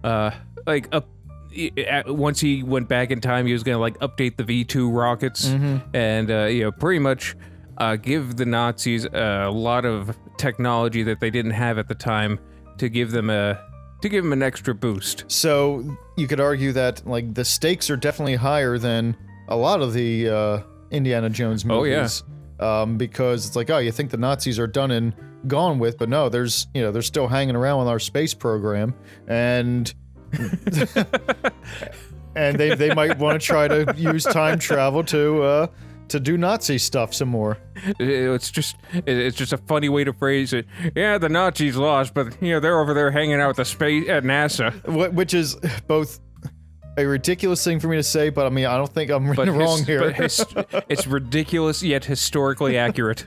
to, 0.03 0.09
uh, 0.09 0.31
like 0.67 0.89
up. 0.95 1.09
Once 2.07 2.41
he 2.41 2.65
went 2.65 2.89
back 2.89 3.13
in 3.13 3.21
time, 3.21 3.47
he 3.47 3.53
was 3.53 3.63
gonna 3.63 3.79
like 3.79 3.97
update 4.01 4.37
the 4.37 4.43
V 4.43 4.65
two 4.65 4.91
rockets, 4.91 5.47
and 5.95 6.29
uh, 6.29 6.47
you 6.47 6.65
know, 6.65 6.73
pretty 6.73 6.99
much 6.99 7.37
uh, 7.79 7.95
give 7.95 8.35
the 8.35 8.45
Nazis 8.45 9.05
a 9.05 9.49
lot 9.53 9.85
of 9.85 10.17
technology 10.37 11.03
that 11.03 11.21
they 11.21 11.31
didn't 11.31 11.53
have 11.53 11.79
at 11.79 11.89
the 11.89 11.95
time 11.95 12.39
to 12.79 12.89
give 12.89 13.11
them 13.11 13.31
a 13.31 13.61
to 14.03 14.09
give 14.09 14.23
them 14.23 14.33
an 14.33 14.43
extra 14.43 14.75
boost. 14.75 15.25
So 15.29 15.97
you 16.17 16.27
could 16.27 16.41
argue 16.41 16.73
that 16.73 17.07
like 17.07 17.33
the 17.35 17.45
stakes 17.45 17.89
are 17.91 17.97
definitely 17.97 18.37
higher 18.37 18.77
than 18.79 19.17
a 19.49 19.57
lot 19.57 19.81
of 19.81 19.95
the 19.95 20.29
uh, 20.29 20.63
Indiana 20.91 21.31
Jones 21.31 21.65
movies. 21.65 22.23
Oh, 22.23 22.31
yeah. 22.61 22.83
Um, 22.83 22.97
because 22.97 23.47
it's 23.47 23.57
like, 23.57 23.71
oh, 23.71 23.79
you 23.79 23.91
think 23.91 24.11
the 24.11 24.17
Nazis 24.17 24.59
are 24.59 24.67
done 24.67 24.91
and 24.91 25.15
gone 25.47 25.79
with, 25.79 25.99
but 25.99 26.09
no, 26.09 26.29
there's 26.29 26.67
you 26.75 26.83
know 26.83 26.93
they're 26.93 27.03
still 27.03 27.29
hanging 27.29 27.57
around 27.57 27.81
with 27.81 27.89
our 27.89 27.99
space 27.99 28.35
program, 28.35 28.95
and 29.27 29.93
and 32.37 32.59
they 32.59 32.75
they 32.75 32.95
might 32.95 33.19
want 33.19 33.41
to 33.41 33.47
try 33.47 33.69
to 33.69 33.95
use 33.97 34.25
time 34.25 34.59
travel 34.59 35.03
to 35.05 35.43
uh, 35.43 35.67
to 36.09 36.21
do 36.21 36.37
Nazi 36.37 36.79
stuff 36.79 37.15
some 37.15 37.29
more. 37.29 37.59
It's 37.99 38.51
just 38.51 38.77
it's 38.93 39.37
just 39.37 39.53
a 39.53 39.59
funny 39.59 39.89
way 39.89 40.05
to 40.05 40.13
phrase 40.13 40.53
it. 40.53 40.67
Yeah, 40.95 41.19
the 41.19 41.29
Nazis 41.29 41.77
lost, 41.77 42.15
but 42.15 42.41
you 42.43 42.53
know 42.53 42.61
they're 42.61 42.81
over 42.81 42.95
there 42.95 43.11
hanging 43.11 43.41
out 43.41 43.49
with 43.49 43.57
the 43.59 43.65
space 43.65 44.09
at 44.09 44.23
NASA. 44.25 44.73
Which 45.13 45.35
is 45.35 45.57
both 45.87 46.21
a 46.97 47.05
ridiculous 47.07 47.65
thing 47.65 47.81
for 47.81 47.89
me 47.89 47.97
to 47.97 48.03
say, 48.05 48.31
but 48.31 48.47
I 48.47 48.51
mean, 48.51 48.67
I 48.67 48.77
don't 48.77 48.93
think 48.93 49.11
I'm 49.11 49.33
But 49.35 49.49
wrong 49.61 49.79
his- 49.79 49.87
here. 49.87 50.13
his- 50.13 50.45
it's 50.89 51.07
ridiculous 51.07 51.83
yet 51.83 52.05
historically 52.05 52.77
accurate. 52.87 53.27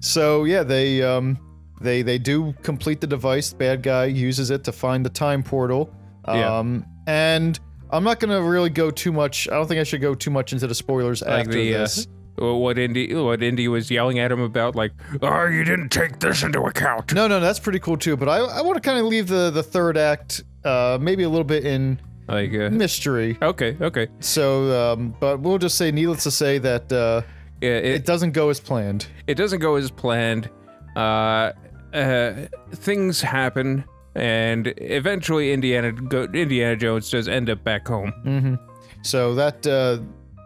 So 0.00 0.44
yeah, 0.44 0.62
they 0.62 1.02
um 1.02 1.38
they 1.80 2.02
they 2.02 2.18
do 2.18 2.54
complete 2.62 3.00
the 3.00 3.06
device. 3.06 3.50
The 3.50 3.56
bad 3.56 3.82
guy 3.82 4.06
uses 4.06 4.50
it 4.50 4.64
to 4.64 4.72
find 4.72 5.04
the 5.04 5.10
time 5.10 5.42
portal. 5.42 5.94
Yeah. 6.26 6.58
Um 6.58 6.84
and 7.06 7.58
I'm 7.94 8.04
not 8.04 8.20
gonna 8.20 8.42
really 8.42 8.70
go 8.70 8.90
too 8.90 9.12
much. 9.12 9.48
I 9.48 9.54
don't 9.54 9.66
think 9.68 9.80
I 9.80 9.84
should 9.84 10.00
go 10.00 10.14
too 10.14 10.30
much 10.30 10.52
into 10.52 10.66
the 10.66 10.74
spoilers 10.74 11.22
Like 11.22 11.46
after 11.46 11.52
the 11.52 11.74
uh, 11.74 11.78
this. 11.78 12.06
what 12.36 12.78
Indy 12.78 13.14
what 13.14 13.42
Indy 13.42 13.68
was 13.68 13.90
yelling 13.90 14.18
at 14.18 14.30
him 14.32 14.40
about, 14.40 14.74
like, 14.74 14.92
oh, 15.22 15.46
you 15.46 15.64
didn't 15.64 15.90
take 15.90 16.18
this 16.18 16.42
into 16.42 16.60
account. 16.62 17.14
no, 17.14 17.28
no, 17.28 17.38
that's 17.40 17.60
pretty 17.60 17.78
cool 17.78 17.96
too. 17.96 18.16
But 18.16 18.28
I 18.28 18.38
I 18.38 18.60
want 18.62 18.76
to 18.76 18.80
kind 18.80 18.98
of 18.98 19.06
leave 19.06 19.28
the 19.28 19.50
the 19.50 19.62
third 19.62 19.96
act 19.96 20.42
uh 20.64 20.98
maybe 21.00 21.22
a 21.22 21.28
little 21.28 21.44
bit 21.44 21.64
in 21.64 22.00
Like, 22.26 22.52
uh, 22.54 22.70
mystery. 22.70 23.36
okay, 23.42 23.76
okay, 23.80 24.08
So 24.20 24.92
um 24.92 25.14
but 25.20 25.40
we'll 25.40 25.58
just 25.58 25.76
say 25.78 25.90
needless 25.92 26.22
to 26.24 26.30
say 26.30 26.58
that 26.58 26.90
uh 26.92 27.22
yeah, 27.60 27.76
it 27.78 27.84
it 28.00 28.04
doesn't 28.06 28.32
go 28.32 28.50
as 28.50 28.58
planned. 28.60 29.06
it 29.26 29.36
doesn't 29.36 29.60
go 29.60 29.76
as 29.76 29.90
planned. 29.90 30.50
Uh, 30.96 31.52
uh, 31.92 32.46
things 32.72 33.20
happen, 33.20 33.84
and 34.14 34.72
eventually 34.78 35.52
Indiana 35.52 35.92
go, 35.92 36.24
Indiana 36.24 36.76
Jones 36.76 37.10
does 37.10 37.28
end 37.28 37.50
up 37.50 37.62
back 37.64 37.86
home. 37.88 38.12
Mm-hmm. 38.24 38.54
So 39.02 39.34
that 39.34 39.66
uh 39.66 39.98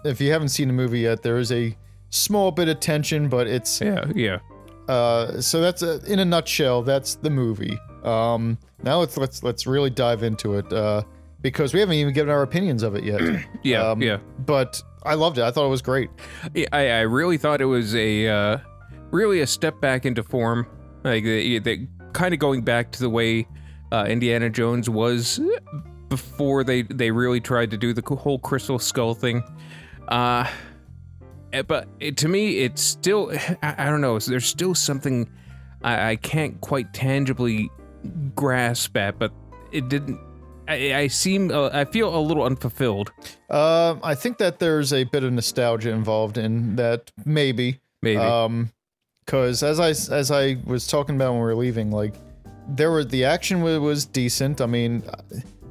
if 0.05 0.21
you 0.21 0.31
haven't 0.33 0.49
seen 0.49 0.69
the 0.69 0.75
movie 0.75 1.01
yet, 1.01 1.23
there 1.23 1.39
is 1.39 1.53
a 1.53 1.77
small 2.11 2.51
bit 2.51 2.69
of 2.69 2.81
tension, 2.81 3.29
but 3.29 3.47
it's 3.47 3.81
Yeah, 3.81 4.05
yeah. 4.15 4.39
Uh, 4.89 5.41
so 5.41 5.61
that's 5.61 5.83
uh 5.83 6.01
in 6.07 6.19
a 6.19 6.25
nutshell. 6.25 6.83
That's 6.83 7.17
the 7.17 7.31
movie. 7.31 7.79
Um, 8.05 8.59
now 8.83 9.01
let's 9.01 9.17
let's 9.17 9.43
let's 9.43 9.67
really 9.67 9.91
dive 9.91 10.23
into 10.23 10.55
it 10.55 10.73
uh, 10.73 11.03
because 11.43 11.75
we 11.75 11.81
haven't 11.81 11.97
even 11.97 12.15
given 12.15 12.31
our 12.31 12.43
opinions 12.43 12.83
of 12.83 12.95
it 12.95 13.05
yet. 13.05 13.21
Yeah, 13.63 13.91
Um, 13.91 14.01
yeah. 14.01 14.19
But 14.47 14.83
I 15.05 15.15
loved 15.15 15.39
it. 15.39 15.43
I 15.43 15.51
thought 15.51 15.67
it 15.67 15.71
was 15.71 15.83
great. 15.83 16.11
I, 16.73 16.89
I 16.91 17.01
really 17.01 17.37
thought 17.37 17.61
it 17.61 17.67
was 17.67 17.95
a 17.95 18.29
uh, 18.29 18.59
really 19.11 19.41
a 19.41 19.47
step 19.47 19.81
back 19.81 20.07
into 20.07 20.23
form, 20.23 20.67
like 21.05 21.25
the, 21.25 21.59
the 21.59 21.87
kind 22.13 22.33
of 22.33 22.41
going 22.41 22.63
back 22.63 22.93
to 22.93 23.01
the 23.01 23.11
way 23.11 23.47
uh, 23.93 24.07
Indiana 24.09 24.51
Jones 24.51 24.89
was 24.89 25.41
before 26.09 26.65
they 26.65 26.83
they 26.83 27.11
really 27.11 27.41
tried 27.41 27.71
to 27.71 27.77
do 27.77 27.93
the 27.93 28.03
whole 28.15 28.39
Crystal 28.39 28.79
Skull 28.79 29.15
thing. 29.15 29.43
Uh, 30.09 30.49
eh, 31.53 31.63
but 31.63 31.89
it, 32.01 32.17
to 32.19 32.29
me, 32.29 32.59
it's 32.59 32.83
still 32.83 33.33
I, 33.63 33.75
I 33.79 33.85
don't 33.87 34.01
know. 34.01 34.19
There's 34.19 34.47
still 34.47 34.75
something 34.75 35.29
I, 35.83 36.11
I 36.11 36.17
can't 36.17 36.61
quite 36.61 36.93
tangibly 36.93 37.71
grasp 38.35 38.97
at, 38.97 39.19
but 39.19 39.33
it 39.73 39.89
didn't. 39.89 40.21
I, 40.67 40.95
I 40.95 41.07
seem 41.07 41.51
uh, 41.51 41.71
I 41.73 41.85
feel 41.85 42.15
a 42.15 42.21
little 42.21 42.45
unfulfilled. 42.45 43.13
Uh, 43.49 43.97
I 44.03 44.15
think 44.15 44.39
that 44.39 44.59
there's 44.59 44.93
a 44.93 45.05
bit 45.05 45.25
of 45.25 45.33
nostalgia 45.33 45.91
involved 45.91 46.37
in 46.39 46.77
that. 46.77 47.11
Maybe. 47.25 47.81
Maybe. 48.03 48.19
Um, 48.19 48.71
because 49.25 49.63
as 49.63 49.79
I 49.79 49.91
as 49.91 50.31
I 50.31 50.57
was 50.65 50.87
talking 50.87 51.17
about 51.17 51.33
when 51.33 51.41
we 51.41 51.45
were 51.45 51.55
leaving, 51.55 51.91
like 51.91 52.15
there 52.69 52.91
were 52.91 53.05
the 53.05 53.25
action 53.25 53.63
was, 53.63 53.79
was 53.79 54.05
decent. 54.07 54.61
I 54.61 54.67
mean, 54.67 55.03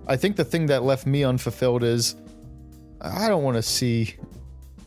I 0.07 0.15
think 0.17 0.35
the 0.35 0.45
thing 0.45 0.65
that 0.67 0.83
left 0.83 1.05
me 1.05 1.23
unfulfilled 1.23 1.83
is 1.83 2.15
I 3.01 3.27
don't 3.27 3.43
want 3.43 3.57
to 3.57 3.61
see 3.61 4.15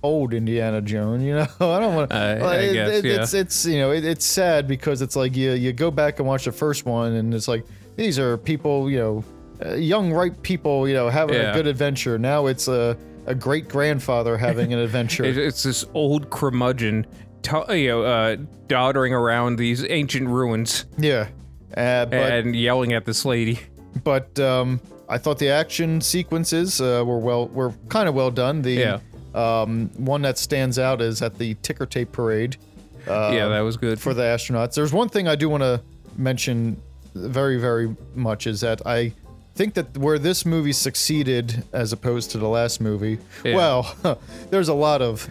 old 0.02 0.32
Indiana 0.34 0.80
Jones. 0.80 1.22
You 1.22 1.34
know, 1.36 1.46
I 1.60 1.80
don't 1.80 1.94
want. 1.94 2.12
I- 2.12 2.38
I 2.38 2.56
it, 2.56 2.72
guess, 2.72 2.90
it- 2.90 3.04
yeah. 3.04 3.22
It's 3.22 3.34
it's 3.34 3.66
you 3.66 3.78
know 3.78 3.92
it, 3.92 4.04
it's 4.04 4.24
sad 4.24 4.66
because 4.66 5.02
it's 5.02 5.16
like 5.16 5.36
you 5.36 5.52
you 5.52 5.72
go 5.72 5.90
back 5.90 6.18
and 6.18 6.26
watch 6.28 6.44
the 6.46 6.52
first 6.52 6.84
one 6.86 7.12
and 7.14 7.32
it's 7.34 7.48
like 7.48 7.64
these 7.96 8.18
are 8.18 8.36
people 8.38 8.90
you 8.90 8.98
know 8.98 9.24
uh, 9.64 9.74
young 9.74 10.12
ripe 10.12 10.42
people 10.42 10.88
you 10.88 10.94
know 10.94 11.08
having 11.08 11.36
Yeah. 11.36 11.50
a 11.52 11.54
good 11.54 11.66
adventure. 11.66 12.18
Now 12.18 12.46
it's 12.46 12.66
a 12.68 12.96
a 13.26 13.34
great 13.34 13.68
grandfather 13.68 14.36
having 14.36 14.72
an 14.72 14.78
adventure. 14.88 15.24
It, 15.24 15.36
it's 15.36 15.62
this 15.62 15.84
old 15.94 16.30
curmudgeon, 16.30 17.06
t- 17.42 17.82
you 17.82 17.88
know, 17.88 18.02
uh, 18.02 18.36
doddering 18.66 19.12
around 19.12 19.56
these 19.56 19.84
ancient 19.88 20.26
ruins 20.28 20.86
yeah. 20.98 21.28
Uh, 21.76 22.06
but 22.06 22.32
and 22.32 22.56
yelling 22.56 22.92
at 22.92 23.04
this 23.04 23.24
lady. 23.24 23.60
but 24.04 24.38
um, 24.40 24.80
I 25.08 25.18
thought 25.18 25.38
the 25.38 25.48
action 25.50 26.00
sequences 26.00 26.80
uh, 26.80 27.02
were 27.06 27.18
well 27.18 27.48
were 27.48 27.72
kind 27.88 28.08
of 28.08 28.14
well 28.14 28.30
done. 28.30 28.62
The 28.62 28.72
Yeah. 28.72 28.98
um, 29.34 29.90
one 29.96 30.22
that 30.22 30.38
stands 30.38 30.78
out 30.78 31.00
is 31.00 31.22
at 31.22 31.38
the 31.38 31.54
ticker 31.62 31.86
tape 31.86 32.12
parade. 32.12 32.56
Uh, 33.08 33.30
yeah, 33.34 33.48
that 33.48 33.60
was 33.60 33.76
good. 33.76 33.98
for 34.00 34.12
the 34.14 34.22
astronauts. 34.22 34.74
There's 34.74 34.92
one 34.92 35.08
thing 35.08 35.26
I 35.28 35.34
do 35.34 35.48
want 35.48 35.62
to 35.62 35.80
mention 36.16 36.80
very 37.14 37.56
very 37.58 37.96
much 38.14 38.46
is 38.46 38.60
that 38.60 38.86
I 38.86 39.12
think 39.56 39.74
that 39.74 39.96
where 39.98 40.18
this 40.18 40.46
movie 40.46 40.72
succeeded 40.72 41.64
as 41.72 41.92
opposed 41.92 42.30
to 42.32 42.38
the 42.38 42.48
last 42.48 42.80
movie. 42.80 43.18
Yeah. 43.44 43.56
Well, 43.56 44.18
there's 44.50 44.68
a 44.68 44.74
lot 44.74 45.02
of 45.02 45.28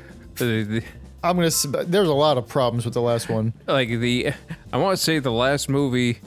I'm 1.23 1.35
gonna 1.35 1.49
there's 1.85 2.07
a 2.07 2.13
lot 2.13 2.37
of 2.37 2.47
problems 2.47 2.85
with 2.85 2.93
the 2.93 3.01
last 3.01 3.29
one. 3.29 3.53
like 3.67 3.89
the, 3.89 4.31
I 4.71 4.77
want 4.77 4.97
to 4.97 5.03
say 5.03 5.19
the 5.19 5.31
last 5.31 5.67
movie, 5.69 6.19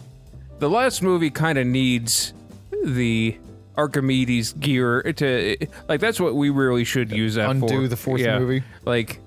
the 0.59 0.69
last 0.69 1.03
movie 1.03 1.31
kind 1.31 1.59
of 1.59 1.67
needs 1.67 2.33
the 2.85 3.37
Archimedes 3.77 4.53
gear 4.53 5.03
to 5.15 5.57
like 5.89 6.01
that's 6.01 6.21
what 6.21 6.35
we 6.35 6.51
really 6.51 6.85
should 6.85 7.11
use 7.11 7.37
that 7.37 7.47
for. 7.47 7.51
Undo 7.73 7.89
the 7.89 7.97
fourth 7.97 8.21
Yeah. 8.21 8.39
movie. 8.39 8.63
Like, 8.85 9.19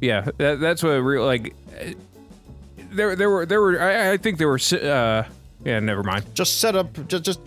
yeah, 0.00 0.28
that, 0.36 0.60
that's 0.60 0.82
what 0.82 0.90
real 0.96 1.24
like. 1.24 1.54
There, 2.90 3.16
there 3.16 3.30
were, 3.30 3.46
there 3.46 3.60
were. 3.60 3.80
I, 3.80 4.12
I 4.12 4.16
think 4.16 4.38
there 4.38 4.48
were. 4.48 4.60
Uh, 4.72 5.24
yeah, 5.64 5.80
never 5.80 6.02
mind. 6.02 6.24
Just 6.34 6.60
set 6.60 6.74
up 6.76 6.92
just 7.08 7.24
just 7.24 7.40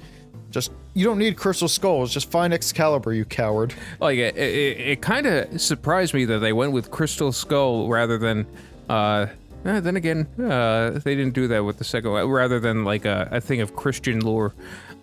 just 0.51 0.72
you 0.93 1.05
don't 1.05 1.17
need 1.17 1.38
crystal 1.38 1.67
skulls. 1.67 2.13
Just 2.13 2.29
find 2.29 2.53
Excalibur, 2.53 3.13
you 3.13 3.25
coward. 3.25 3.74
like 4.00 4.17
it, 4.17 4.36
it, 4.38 4.79
it 4.79 5.01
kind 5.01 5.25
of 5.25 5.60
surprised 5.62 6.13
me 6.13 6.25
that 6.25 6.39
they 6.39 6.53
went 6.53 6.72
with 6.74 6.91
Crystal 6.91 7.31
Skull 7.31 7.88
rather 7.88 8.17
than. 8.17 8.46
Uh, 8.89 9.27
eh, 9.65 9.79
then 9.79 9.96
again, 9.96 10.27
uh, 10.39 11.00
they 11.03 11.15
didn't 11.15 11.34
do 11.34 11.48
that 11.48 11.63
with 11.63 11.77
the 11.77 11.84
second 11.84 12.12
one. 12.12 12.27
Rather 12.29 12.60
than 12.60 12.84
like 12.84 13.05
a, 13.05 13.29
a 13.31 13.41
thing 13.41 13.62
of 13.62 13.75
Christian 13.75 14.20
lore, 14.20 14.53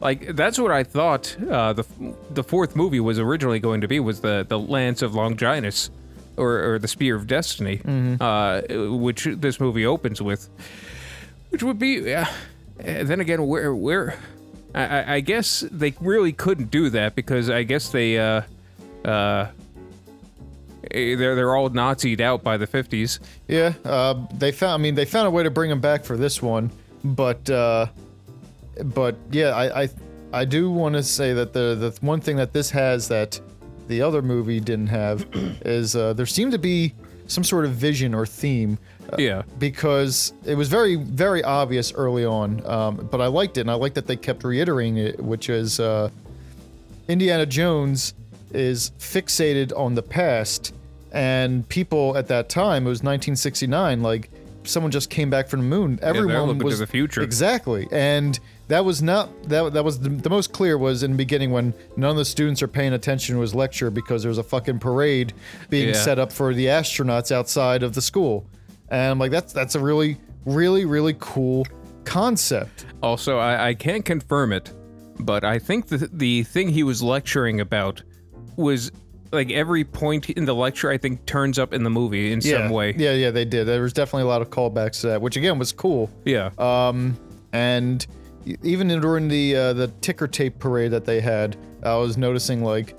like 0.00 0.36
that's 0.36 0.58
what 0.58 0.70
I 0.70 0.84
thought. 0.84 1.36
Uh, 1.40 1.72
the 1.72 1.86
the 2.30 2.44
fourth 2.44 2.76
movie 2.76 3.00
was 3.00 3.18
originally 3.18 3.60
going 3.60 3.80
to 3.80 3.88
be 3.88 3.98
was 4.00 4.20
the 4.20 4.44
the 4.48 4.58
Lance 4.58 5.02
of 5.02 5.14
Longinus, 5.14 5.90
or 6.36 6.74
or 6.74 6.78
the 6.78 6.88
Spear 6.88 7.16
of 7.16 7.26
Destiny, 7.26 7.80
uh, 8.20 8.62
which 8.70 9.24
this 9.24 9.58
movie 9.58 9.86
opens 9.86 10.20
with, 10.20 10.48
which 11.50 11.62
would 11.62 11.78
be. 11.78 12.14
Uh, 12.14 12.26
then 12.78 13.20
again, 13.20 13.46
where 13.46 13.74
where. 13.74 14.18
I, 14.74 14.84
I- 15.00 15.14
I 15.14 15.20
guess 15.20 15.64
they 15.70 15.94
really 16.00 16.32
couldn't 16.32 16.70
do 16.70 16.90
that 16.90 17.14
because 17.14 17.48
I 17.50 17.62
guess 17.62 17.90
they 17.90 18.18
uh, 18.18 18.42
uh, 19.04 19.48
eh, 20.90 21.14
they're 21.16 21.34
they're 21.34 21.54
all 21.54 21.70
Nazi'd 21.70 22.20
out 22.20 22.42
by 22.42 22.56
the 22.56 22.66
fifties. 22.66 23.20
Yeah, 23.46 23.72
uh, 23.84 24.14
they 24.34 24.52
found. 24.52 24.72
I 24.74 24.76
mean, 24.82 24.94
they 24.94 25.04
found 25.04 25.26
a 25.26 25.30
way 25.30 25.42
to 25.42 25.50
bring 25.50 25.70
them 25.70 25.80
back 25.80 26.04
for 26.04 26.16
this 26.16 26.42
one, 26.42 26.70
but 27.04 27.48
uh, 27.50 27.86
but 28.84 29.16
yeah, 29.30 29.48
I 29.50 29.82
I, 29.84 29.88
I 30.32 30.44
do 30.44 30.70
want 30.70 30.94
to 30.94 31.02
say 31.02 31.32
that 31.32 31.52
the 31.52 31.74
the 31.74 31.98
one 32.06 32.20
thing 32.20 32.36
that 32.36 32.52
this 32.52 32.70
has 32.70 33.08
that 33.08 33.40
the 33.88 34.02
other 34.02 34.20
movie 34.22 34.60
didn't 34.60 34.88
have 34.88 35.26
is 35.64 35.96
uh, 35.96 36.12
there 36.12 36.26
seemed 36.26 36.52
to 36.52 36.58
be 36.58 36.94
some 37.26 37.44
sort 37.44 37.64
of 37.64 37.72
vision 37.72 38.14
or 38.14 38.26
theme. 38.26 38.78
Yeah. 39.18 39.42
because 39.58 40.32
it 40.44 40.54
was 40.56 40.68
very 40.68 40.96
very 40.96 41.42
obvious 41.42 41.92
early 41.94 42.24
on 42.24 42.64
um, 42.66 43.08
but 43.10 43.20
i 43.20 43.26
liked 43.26 43.56
it 43.58 43.62
and 43.62 43.70
i 43.70 43.74
liked 43.74 43.94
that 43.94 44.06
they 44.06 44.16
kept 44.16 44.44
reiterating 44.44 44.98
it 44.98 45.18
which 45.22 45.48
is 45.48 45.80
uh, 45.80 46.10
indiana 47.08 47.46
jones 47.46 48.14
is 48.52 48.90
fixated 48.98 49.72
on 49.76 49.94
the 49.94 50.02
past 50.02 50.74
and 51.12 51.66
people 51.68 52.16
at 52.16 52.28
that 52.28 52.48
time 52.48 52.86
it 52.86 52.90
was 52.90 52.98
1969 52.98 54.02
like 54.02 54.30
someone 54.64 54.90
just 54.92 55.08
came 55.08 55.30
back 55.30 55.48
from 55.48 55.60
the 55.60 55.66
moon 55.66 55.98
everyone 56.02 56.58
to 56.58 56.64
was 56.64 56.78
the 56.78 56.86
future. 56.86 57.22
exactly 57.22 57.88
and 57.90 58.38
that 58.68 58.84
was 58.84 59.00
not 59.02 59.30
that 59.44 59.72
that 59.72 59.82
was 59.82 59.98
the, 60.00 60.10
the 60.10 60.28
most 60.28 60.52
clear 60.52 60.76
was 60.76 61.02
in 61.02 61.12
the 61.12 61.16
beginning 61.16 61.50
when 61.50 61.72
none 61.96 62.10
of 62.10 62.16
the 62.18 62.24
students 62.24 62.62
are 62.62 62.68
paying 62.68 62.92
attention 62.92 63.34
to 63.36 63.40
his 63.40 63.54
lecture 63.54 63.90
because 63.90 64.22
there's 64.22 64.36
a 64.36 64.42
fucking 64.42 64.78
parade 64.78 65.32
being 65.70 65.88
Yeah. 65.88 65.94
set 65.94 66.18
up 66.18 66.30
for 66.30 66.52
the 66.52 66.66
astronauts 66.66 67.32
outside 67.32 67.82
of 67.82 67.94
the 67.94 68.02
school 68.02 68.44
and 68.90 69.10
I'm 69.10 69.18
like, 69.18 69.30
that's 69.30 69.52
that's 69.52 69.74
a 69.74 69.80
really, 69.80 70.16
really, 70.44 70.84
really 70.84 71.16
cool 71.18 71.66
concept. 72.04 72.86
Also, 73.02 73.38
I, 73.38 73.68
I 73.68 73.74
can't 73.74 74.04
confirm 74.04 74.52
it, 74.52 74.72
but 75.20 75.44
I 75.44 75.58
think 75.58 75.86
the 75.86 76.08
the 76.12 76.42
thing 76.44 76.68
he 76.68 76.82
was 76.82 77.02
lecturing 77.02 77.60
about 77.60 78.02
was 78.56 78.90
like 79.30 79.50
every 79.50 79.84
point 79.84 80.30
in 80.30 80.44
the 80.44 80.54
lecture. 80.54 80.90
I 80.90 80.98
think 80.98 81.26
turns 81.26 81.58
up 81.58 81.72
in 81.72 81.82
the 81.82 81.90
movie 81.90 82.32
in 82.32 82.40
yeah, 82.40 82.58
some 82.58 82.70
way. 82.70 82.94
Yeah, 82.96 83.12
yeah, 83.12 83.30
they 83.30 83.44
did. 83.44 83.64
There 83.64 83.82
was 83.82 83.92
definitely 83.92 84.22
a 84.22 84.28
lot 84.28 84.42
of 84.42 84.50
callbacks 84.50 85.02
to 85.02 85.08
that, 85.08 85.22
which 85.22 85.36
again 85.36 85.58
was 85.58 85.72
cool. 85.72 86.10
Yeah. 86.24 86.50
Um, 86.58 87.16
and 87.52 88.06
even 88.62 88.88
during 88.88 89.28
the 89.28 89.56
uh, 89.56 89.72
the 89.74 89.88
ticker 90.00 90.26
tape 90.26 90.58
parade 90.58 90.92
that 90.92 91.04
they 91.04 91.20
had, 91.20 91.56
I 91.82 91.96
was 91.96 92.16
noticing 92.16 92.64
like. 92.64 92.94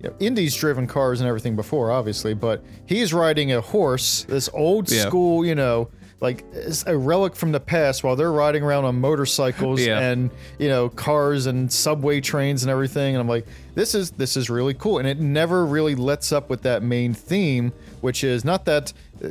You 0.00 0.08
know, 0.10 0.14
Indy's 0.20 0.54
driven 0.54 0.86
cars 0.86 1.20
and 1.20 1.28
everything 1.28 1.56
before, 1.56 1.90
obviously, 1.90 2.34
but 2.34 2.62
he's 2.86 3.14
riding 3.14 3.52
a 3.52 3.60
horse, 3.60 4.24
this 4.24 4.48
old 4.52 4.90
Yeah. 4.90 5.02
school, 5.02 5.44
you 5.46 5.54
know, 5.54 5.88
like 6.20 6.44
it's 6.54 6.84
a 6.86 6.96
relic 6.96 7.34
from 7.36 7.52
the 7.52 7.60
past 7.60 8.02
while 8.04 8.16
they're 8.16 8.32
riding 8.32 8.62
around 8.62 8.84
on 8.86 8.98
motorcycles 9.00 9.80
Yeah. 9.86 9.98
and 10.00 10.30
you 10.58 10.68
know 10.68 10.88
cars 10.88 11.44
and 11.46 11.70
subway 11.70 12.20
trains 12.22 12.62
and 12.62 12.70
everything 12.70 13.14
and 13.14 13.20
i'm 13.20 13.28
like 13.28 13.46
this 13.74 13.94
is 13.94 14.12
this 14.12 14.34
is 14.36 14.48
really 14.48 14.72
cool 14.74 14.98
and 14.98 15.08
it 15.08 15.18
never 15.18 15.66
really 15.66 15.94
lets 15.94 16.32
up 16.32 16.48
with 16.48 16.62
that 16.62 16.82
main 16.82 17.12
theme 17.12 17.72
which 18.00 18.24
is 18.24 18.42
not 18.42 18.64
that 18.64 18.92
uh, 19.22 19.30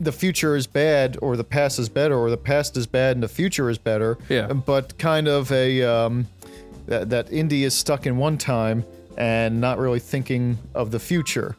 the 0.00 0.12
future 0.12 0.56
is 0.56 0.66
bad 0.66 1.18
or 1.20 1.36
the 1.36 1.44
past 1.44 1.78
is 1.78 1.88
better 1.90 2.16
or 2.16 2.30
the 2.30 2.38
past 2.38 2.76
is 2.78 2.86
bad 2.86 3.16
and 3.16 3.22
the 3.22 3.28
future 3.28 3.68
is 3.68 3.76
better 3.76 4.16
Yeah. 4.30 4.46
but 4.46 4.96
kind 4.98 5.28
of 5.28 5.50
a 5.52 5.82
um, 5.82 6.26
that, 6.86 7.10
that 7.10 7.30
Indy 7.32 7.64
is 7.64 7.74
stuck 7.74 8.06
in 8.06 8.16
one 8.16 8.38
time 8.38 8.84
and 9.16 9.60
not 9.60 9.78
really 9.78 10.00
thinking 10.00 10.58
of 10.74 10.90
the 10.90 10.98
future 10.98 11.56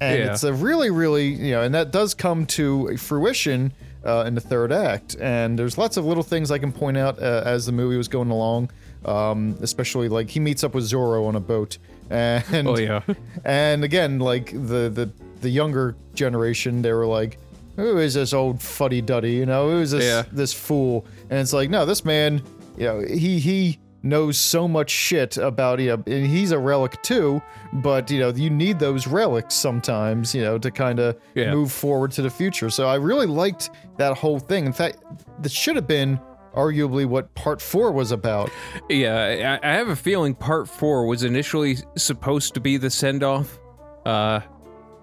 and 0.00 0.18
Yeah. 0.18 0.32
it's 0.32 0.44
a 0.44 0.52
really 0.52 0.90
really 0.90 1.26
you 1.28 1.52
know 1.52 1.62
and 1.62 1.74
that 1.74 1.90
does 1.90 2.12
come 2.14 2.44
to 2.46 2.96
fruition 2.98 3.72
uh, 4.04 4.24
in 4.26 4.34
the 4.34 4.40
third 4.40 4.70
act 4.72 5.16
and 5.20 5.58
there's 5.58 5.78
lots 5.78 5.96
of 5.96 6.04
little 6.04 6.22
things 6.22 6.50
i 6.50 6.58
can 6.58 6.70
point 6.72 6.96
out 6.96 7.18
uh, 7.18 7.42
as 7.44 7.66
the 7.66 7.72
movie 7.72 7.96
was 7.96 8.08
going 8.08 8.30
along 8.30 8.70
um, 9.04 9.56
especially 9.62 10.08
like 10.08 10.28
he 10.28 10.40
meets 10.40 10.64
up 10.64 10.74
with 10.74 10.84
Zorro 10.84 11.26
on 11.28 11.36
a 11.36 11.40
boat 11.40 11.78
and 12.10 12.68
oh 12.68 12.76
yeah. 12.78 13.00
and 13.44 13.82
again 13.84 14.18
like 14.18 14.50
the 14.52 14.90
the 14.90 15.10
the 15.40 15.48
younger 15.50 15.96
generation 16.14 16.82
they 16.82 16.92
were 16.92 17.06
like 17.06 17.38
who 17.76 17.98
is 17.98 18.14
this 18.14 18.32
old 18.32 18.60
fuddy 18.62 19.00
duddy 19.00 19.32
you 19.32 19.46
know 19.46 19.70
who 19.70 19.78
is 19.80 19.90
this 19.90 20.04
Yeah. 20.04 20.22
this 20.32 20.52
fool 20.52 21.04
and 21.30 21.38
it's 21.40 21.52
like 21.52 21.68
no 21.70 21.84
this 21.84 22.04
man 22.04 22.42
you 22.78 22.84
know 22.84 23.00
he 23.00 23.38
he 23.40 23.78
knows 24.08 24.38
so 24.38 24.66
much 24.68 24.90
shit 24.90 25.36
about 25.36 25.78
you 25.80 25.88
know 25.96 26.02
and 26.06 26.26
he's 26.26 26.52
a 26.52 26.58
relic 26.58 27.00
too 27.02 27.42
but 27.74 28.10
you 28.10 28.18
know 28.20 28.30
you 28.30 28.48
need 28.50 28.78
those 28.78 29.06
relics 29.06 29.54
sometimes 29.54 30.34
you 30.34 30.42
know 30.42 30.56
to 30.58 30.70
kind 30.70 30.98
of 30.98 31.16
Yeah. 31.34 31.52
move 31.52 31.72
forward 31.72 32.12
to 32.12 32.22
the 32.22 32.30
future 32.30 32.70
so 32.70 32.86
i 32.88 32.94
really 32.94 33.26
liked 33.26 33.70
that 33.98 34.16
whole 34.16 34.38
thing 34.38 34.66
in 34.66 34.72
fact 34.72 34.98
this 35.40 35.52
should 35.52 35.76
have 35.76 35.86
been 35.88 36.20
arguably 36.54 37.04
what 37.04 37.34
part 37.34 37.60
four 37.60 37.92
was 37.92 38.12
about 38.12 38.50
Yeah, 38.88 39.58
I, 39.62 39.68
have 39.72 39.88
a 39.88 39.96
feeling 39.96 40.34
part 40.34 40.68
four 40.68 41.06
was 41.06 41.22
initially 41.22 41.76
supposed 41.96 42.54
to 42.54 42.60
be 42.60 42.78
the 42.78 42.88
send 42.88 43.22
off, 43.22 43.58
uh, 44.06 44.40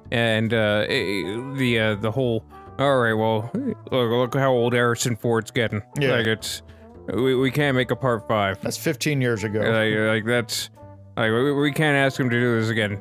and 0.10 0.52
uh, 0.54 0.86
eh, 0.90 1.22
the 1.56 1.80
uh, 1.80 1.96
the 1.96 2.10
whole. 2.12 2.44
All 2.80 2.98
right, 2.98 3.14
well, 3.14 3.52
look, 3.54 4.10
look 4.12 4.36
how 4.36 4.52
old 4.52 4.74
Harrison 4.74 5.16
Ford's 5.16 5.52
getting. 5.52 5.84
Yeah. 6.00 6.14
like 6.16 6.26
it's 6.26 6.64
we, 7.08 7.36
we 7.36 7.52
can't 7.52 7.76
make 7.76 7.92
a 7.92 7.96
part 7.96 8.28
five. 8.28 8.62
that's 8.62 8.78
15 8.78 9.22
years 9.22 9.44
ago 9.44 9.60
Like, 9.60 9.96
like 9.96 10.26
that's 10.26 10.70
like 11.18 11.32
we, 11.32 11.52
we 11.54 11.72
can't 11.72 11.96
ask 11.98 12.20
him 12.20 12.30
to 12.30 12.40
do 12.40 12.60
this 12.60 12.70
again. 12.70 13.00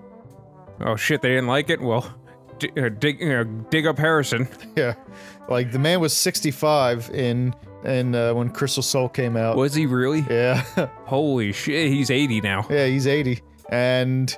Oh 0.80 0.96
shit, 0.96 1.22
they 1.22 1.28
didn't 1.30 1.46
like 1.46 1.70
it. 1.70 1.80
Well, 1.80 2.12
d- 2.58 2.70
uh, 2.76 2.88
dig 2.88 3.22
uh, 3.22 3.44
dig 3.70 3.86
up 3.86 3.98
Harrison. 3.98 4.48
Yeah, 4.76 4.94
like 5.48 5.70
the 5.72 5.78
man 5.78 6.00
was 6.00 6.16
65 6.16 7.10
in 7.10 7.54
and 7.84 8.14
uh, 8.16 8.32
when 8.34 8.48
Crystal 8.50 8.82
Skull 8.82 9.08
came 9.08 9.36
out. 9.36 9.56
Was 9.56 9.74
he 9.74 9.86
really? 9.86 10.24
Yeah, 10.30 10.62
Holy 11.04 11.52
shit, 11.52 11.88
he's 11.90 12.10
eighty 12.10 12.40
now. 12.40 12.66
yeah, 12.70 12.86
he's 12.86 13.06
80, 13.06 13.40
and 13.70 14.36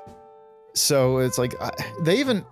so 0.75 1.19
it's 1.19 1.39
like 1.39 1.55
I, 1.61 1.71
they 2.01 2.19
even 2.21 2.45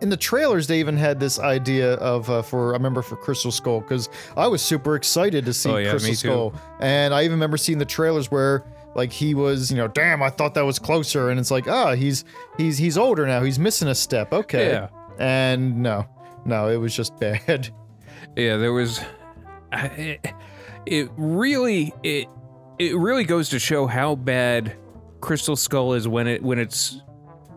in 0.00 0.08
the 0.08 0.16
trailers 0.16 0.66
they 0.66 0.80
even 0.80 0.96
had 0.96 1.20
this 1.20 1.38
idea 1.38 1.94
of 1.94 2.28
uh, 2.30 2.42
for 2.42 2.70
I 2.70 2.72
remember 2.72 3.02
for 3.02 3.16
Crystal 3.16 3.50
Skull 3.52 3.80
because 3.80 4.08
I 4.36 4.46
was 4.48 4.62
super 4.62 4.94
excited 4.96 5.44
to 5.44 5.52
see 5.52 5.70
Oh, 5.70 5.76
yeah, 5.76 5.90
Crystal. 5.90 6.14
Skull, 6.14 6.54
and 6.80 7.12
I 7.14 7.22
even 7.22 7.32
remember 7.32 7.56
seeing 7.56 7.78
the 7.78 7.84
trailers 7.84 8.30
where. 8.30 8.64
Like 8.96 9.12
he 9.12 9.34
was, 9.36 9.70
you 9.70 9.76
know, 9.76 9.86
damn! 9.86 10.20
I 10.20 10.30
thought 10.30 10.54
that 10.54 10.64
was 10.64 10.80
closer, 10.80 11.30
and 11.30 11.38
it's 11.38 11.52
like, 11.52 11.68
ah, 11.68 11.94
he's 11.94 12.24
he's 12.58 12.76
he's 12.76 12.98
older 12.98 13.24
now. 13.24 13.40
He's 13.40 13.56
missing 13.56 13.86
a 13.86 13.94
step. 13.94 14.32
Okay, 14.32 14.70
Yeah. 14.70 14.88
and 15.16 15.80
no, 15.80 16.06
no, 16.44 16.66
it 16.68 16.74
was 16.76 16.96
just 16.96 17.16
bad. 17.20 17.70
Yeah, 18.34 18.56
there 18.56 18.72
was. 18.72 19.00
It, 19.72 20.26
it 20.86 21.08
really 21.16 21.94
it 22.02 22.26
it 22.80 22.96
really 22.96 23.22
goes 23.22 23.48
to 23.50 23.60
show 23.60 23.86
how 23.86 24.16
bad 24.16 24.76
Crystal 25.20 25.54
Skull 25.54 25.92
is 25.92 26.08
when 26.08 26.26
it 26.26 26.42
when 26.42 26.58
it's 26.58 27.00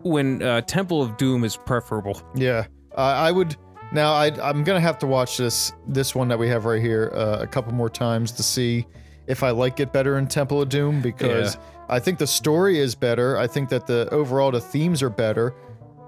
when 0.04 0.42
uh, 0.44 0.62
Temple 0.62 1.02
of 1.02 1.18
Doom 1.18 1.44
is 1.44 1.56
preferable. 1.58 2.22
Yeah, 2.36 2.66
uh, 2.98 3.02
I 3.02 3.32
would. 3.32 3.56
Now 3.92 4.14
I, 4.14 4.32
I'm 4.42 4.64
gonna 4.64 4.80
have 4.80 4.98
to 5.00 5.08
watch 5.08 5.38
this 5.38 5.72
this 5.88 6.16
one 6.16 6.28
that 6.30 6.40
we 6.40 6.48
have 6.50 6.66
right 6.66 6.82
here 6.82 7.12
uh, 7.16 7.38
a 7.42 7.48
couple 7.48 7.74
more 7.74 7.90
times 7.90 8.32
to 8.34 8.44
see 8.44 8.86
if 9.28 9.44
I 9.44 9.52
like 9.52 9.80
it 9.80 9.94
better 9.94 10.18
in 10.18 10.28
Temple 10.28 10.62
of 10.62 10.70
Doom 10.70 11.02
because 11.02 11.56
Yeah. 11.56 11.62
I 11.90 12.00
think 12.00 12.18
the 12.18 12.28
story 12.28 12.80
is 12.80 12.96
better. 12.96 13.38
I 13.38 13.46
think 13.48 13.70
that 13.70 13.86
the 13.88 14.08
overall 14.12 14.52
the 14.52 14.60
themes 14.62 15.04
are 15.04 15.10
better. 15.10 15.54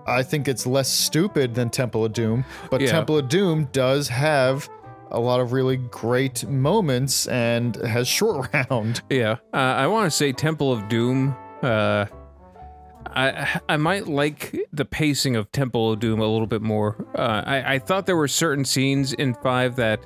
I 0.08 0.24
think 0.24 0.48
it's 0.48 0.66
less 0.68 0.90
stupid 0.90 1.54
than 1.56 1.70
Temple 1.70 2.06
of 2.06 2.14
Doom, 2.14 2.44
but 2.72 2.82
Yeah. 2.82 2.88
Temple 2.92 3.18
of 3.18 3.30
Doom 3.30 3.70
does 3.72 4.08
have 4.08 4.68
a 5.12 5.20
lot 5.20 5.40
of 5.40 5.52
really 5.54 5.78
great 5.78 6.44
moments 6.48 7.28
and 7.28 7.76
has 7.78 8.08
short 8.08 8.50
round. 8.72 9.02
Yeah, 9.10 9.34
uh, 9.54 9.58
I 9.58 9.86
want 9.88 10.06
to 10.08 10.12
say 10.12 10.32
Temple 10.32 10.72
of 10.74 10.90
Doom. 10.90 11.36
Uh, 11.62 12.06
I 13.16 13.62
I 13.70 13.78
might 13.78 14.08
like 14.08 14.56
the 14.74 14.86
pacing 14.86 15.36
of 15.36 15.52
Temple 15.52 15.92
of 15.94 16.00
Doom 16.00 16.20
a 16.20 16.28
little 16.28 16.48
bit 16.48 16.62
more. 16.62 16.96
Uh, 17.18 17.44
I 17.46 17.74
I 17.76 17.80
thought 17.80 18.06
there 18.06 18.18
were 18.18 18.28
certain 18.28 18.66
scenes 18.66 19.14
in 19.14 19.34
five 19.36 19.76
that 19.78 20.00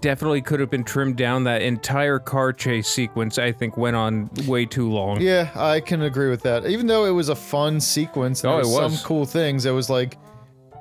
definitely 0.00 0.42
could 0.42 0.60
have 0.60 0.70
been 0.70 0.84
trimmed 0.84 1.16
down. 1.16 1.44
That 1.44 1.62
entire 1.62 2.18
car 2.18 2.52
chase 2.52 2.86
sequence 2.88 3.38
I 3.38 3.50
think 3.52 3.76
went 3.76 3.96
on 3.96 4.30
way 4.46 4.64
too 4.66 4.88
long. 4.90 5.20
Yeah, 5.20 5.50
I 5.56 5.80
can 5.80 6.02
agree 6.02 6.28
with 6.30 6.42
that. 6.42 6.66
Even 6.66 6.86
though 6.86 7.04
it 7.06 7.10
was 7.10 7.28
a 7.30 7.34
fun 7.36 7.80
sequence, 7.80 8.44
and 8.44 8.52
Oh, 8.52 8.56
it 8.56 8.60
was 8.60 8.68
was. 8.70 8.98
some 9.00 9.06
cool 9.06 9.24
things. 9.26 9.66
It 9.66 9.72
was 9.72 9.90
like 9.90 10.16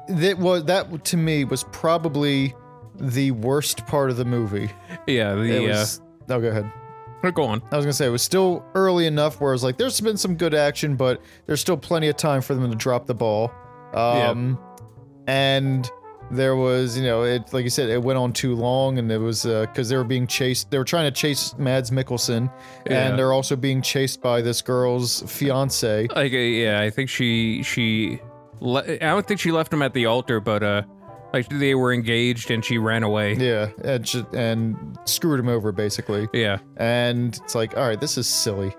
that 0.09 0.37
was 0.37 0.65
that 0.65 1.03
to 1.05 1.17
me 1.17 1.45
was 1.45 1.63
probably 1.71 2.53
the 2.99 3.31
worst 3.31 3.85
part 3.87 4.09
of 4.11 4.17
the 4.17 4.25
movie. 4.25 4.69
Yeah, 5.07 5.33
It 5.33 5.47
the 5.47 5.65
uh, 5.65 5.67
was. 5.69 6.01
oh, 6.29 6.39
go 6.39 6.47
ahead. 6.49 6.71
Go 7.31 7.43
on. 7.45 7.61
I 7.71 7.75
was 7.77 7.85
gonna 7.85 7.93
say 7.93 8.05
it 8.07 8.09
was 8.09 8.21
still 8.21 8.63
early 8.75 9.05
enough 9.07 9.39
where 9.41 9.51
it 9.51 9.55
was 9.55 9.63
like 9.63 9.77
there's 9.77 9.99
been 10.01 10.17
some 10.17 10.35
good 10.35 10.53
action, 10.53 10.95
but 10.95 11.21
there's 11.45 11.61
still 11.61 11.77
plenty 11.77 12.07
of 12.09 12.17
time 12.17 12.41
for 12.41 12.53
them 12.55 12.69
to 12.69 12.77
drop 12.77 13.05
the 13.07 13.15
ball. 13.15 13.51
Um, 13.93 14.59
and 15.27 15.89
there 16.31 16.55
was, 16.55 16.97
you 16.97 17.03
know, 17.03 17.23
it 17.23 17.53
like 17.53 17.63
you 17.63 17.69
said, 17.69 17.89
it 17.89 18.01
went 18.01 18.17
on 18.17 18.33
too 18.33 18.55
long, 18.55 18.97
and 18.97 19.11
it 19.11 19.17
was 19.19 19.43
because 19.43 19.89
they 19.89 19.95
were 19.97 20.03
being 20.03 20.27
chased. 20.27 20.71
They 20.71 20.77
were 20.77 20.83
trying 20.83 21.05
to 21.05 21.11
chase 21.11 21.55
Mads 21.57 21.91
Mikkelsen, 21.91 22.51
Yeah. 22.89 23.07
and 23.09 23.17
they're 23.19 23.33
also 23.33 23.55
being 23.55 23.81
chased 23.81 24.21
by 24.21 24.41
this 24.41 24.61
girl's 24.61 25.21
fiance. 25.31 26.07
Like, 26.15 26.33
uh, 26.33 26.35
yeah, 26.37 26.81
I 26.81 26.89
think 26.89 27.09
she 27.09 27.63
she. 27.63 28.19
Le- 28.61 28.83
I 28.85 28.97
don't 28.97 29.27
think 29.27 29.39
she 29.39 29.51
left 29.51 29.71
him 29.71 29.81
at 29.81 29.93
the 29.93 30.05
altar, 30.05 30.39
but 30.39 30.63
uh, 30.63 30.81
like 31.35 31.49
they 31.49 31.75
were 31.75 31.93
engaged 31.93 32.49
and 32.49 32.63
she 32.63 32.77
ran 32.77 33.03
away. 33.03 33.35
Yeah, 33.35 33.69
and, 33.83 34.25
and 34.33 34.97
screwed 35.05 35.39
him 35.39 35.49
over 35.49 35.71
basically. 35.71 36.27
Yeah. 36.33 36.59
And 36.77 37.37
it's 37.43 37.55
like, 37.55 37.75
all 37.77 37.87
right, 37.87 37.99
this 37.99 38.17
is 38.17 38.27
silly. 38.27 38.73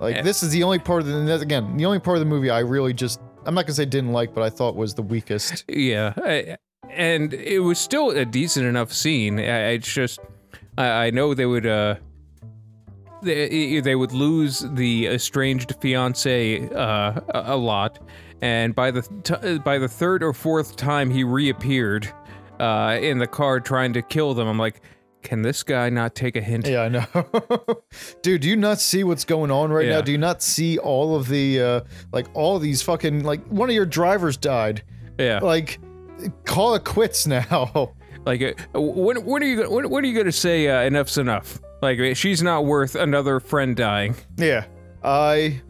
Like 0.00 0.16
Eh. 0.16 0.22
this 0.22 0.42
is 0.42 0.50
the 0.50 0.62
only 0.62 0.78
part 0.78 1.02
of 1.02 1.08
the 1.08 1.40
again 1.40 1.76
the 1.76 1.84
only 1.84 1.98
part 1.98 2.16
of 2.16 2.20
the 2.20 2.26
movie 2.26 2.48
I 2.48 2.60
really 2.60 2.94
just 2.94 3.20
I'm 3.44 3.54
not 3.54 3.66
gonna 3.66 3.74
say 3.74 3.84
didn't 3.84 4.12
like, 4.12 4.34
but 4.34 4.42
I 4.42 4.50
thought 4.50 4.76
was 4.76 4.94
the 4.94 5.02
weakest. 5.02 5.64
Yeah, 5.68 6.14
I, 6.16 6.56
and 6.88 7.32
it 7.34 7.60
was 7.60 7.78
still 7.78 8.10
a 8.10 8.24
decent 8.24 8.66
enough 8.66 8.92
scene. 8.92 9.38
I, 9.38 9.72
it's 9.72 9.92
just, 9.92 10.20
I, 10.76 11.06
I 11.06 11.10
know 11.10 11.34
they 11.34 11.46
would, 11.46 11.66
uh, 11.66 11.96
they, 13.22 13.80
they 13.80 13.94
would 13.94 14.12
lose 14.12 14.60
the 14.60 15.06
estranged 15.06 15.74
fiance 15.80 16.68
uh, 16.70 17.20
a, 17.28 17.42
a 17.54 17.56
lot, 17.56 17.98
and 18.42 18.74
by 18.74 18.90
the 18.90 19.02
t- 19.22 19.58
by 19.58 19.78
the 19.78 19.88
third 19.88 20.22
or 20.22 20.32
fourth 20.32 20.76
time 20.76 21.10
he 21.10 21.24
reappeared 21.24 22.12
uh, 22.58 22.98
in 23.00 23.18
the 23.18 23.26
car 23.26 23.60
trying 23.60 23.92
to 23.94 24.02
kill 24.02 24.34
them, 24.34 24.46
I'm 24.48 24.58
like, 24.58 24.80
can 25.22 25.42
this 25.42 25.62
guy 25.62 25.90
not 25.90 26.14
take 26.14 26.36
a 26.36 26.40
hint? 26.40 26.66
Yeah, 26.66 26.82
I 26.82 26.88
know. 26.88 27.04
Dude, 28.22 28.40
do 28.42 28.48
you 28.48 28.56
not 28.56 28.80
see 28.80 29.04
what's 29.04 29.24
going 29.24 29.50
on 29.50 29.70
right 29.70 29.86
now? 29.88 30.00
Do 30.00 30.12
you 30.12 30.18
not 30.18 30.42
see 30.42 30.78
all 30.78 31.14
of 31.16 31.28
the 31.28 31.60
uh 31.60 31.80
like 32.12 32.26
all 32.34 32.58
these 32.58 32.82
fucking 32.82 33.24
like 33.24 33.44
one 33.48 33.68
of 33.68 33.74
your 33.74 33.86
drivers 33.86 34.36
died. 34.36 34.82
Yeah, 35.18 35.40
Like 35.42 35.78
call 36.44 36.74
it 36.74 36.84
quits 36.84 37.26
now. 37.26 37.92
like, 38.24 38.42
uh, 38.74 38.80
when 38.80 39.24
when 39.26 39.42
are 39.42 39.46
you 39.46 39.56
gonna- 39.56 39.70
when, 39.70 39.90
when 39.90 40.04
are 40.04 40.06
you 40.08 40.16
gonna 40.16 40.32
say 40.32 40.68
uh, 40.68 40.82
enough's 40.82 41.18
enough? 41.18 41.60
Like, 41.82 41.98
she's 42.14 42.42
not 42.42 42.66
worth 42.66 42.94
another 42.94 43.40
friend 43.40 43.74
dying. 43.74 44.14
yeah. 44.36 44.66
I 45.02 45.62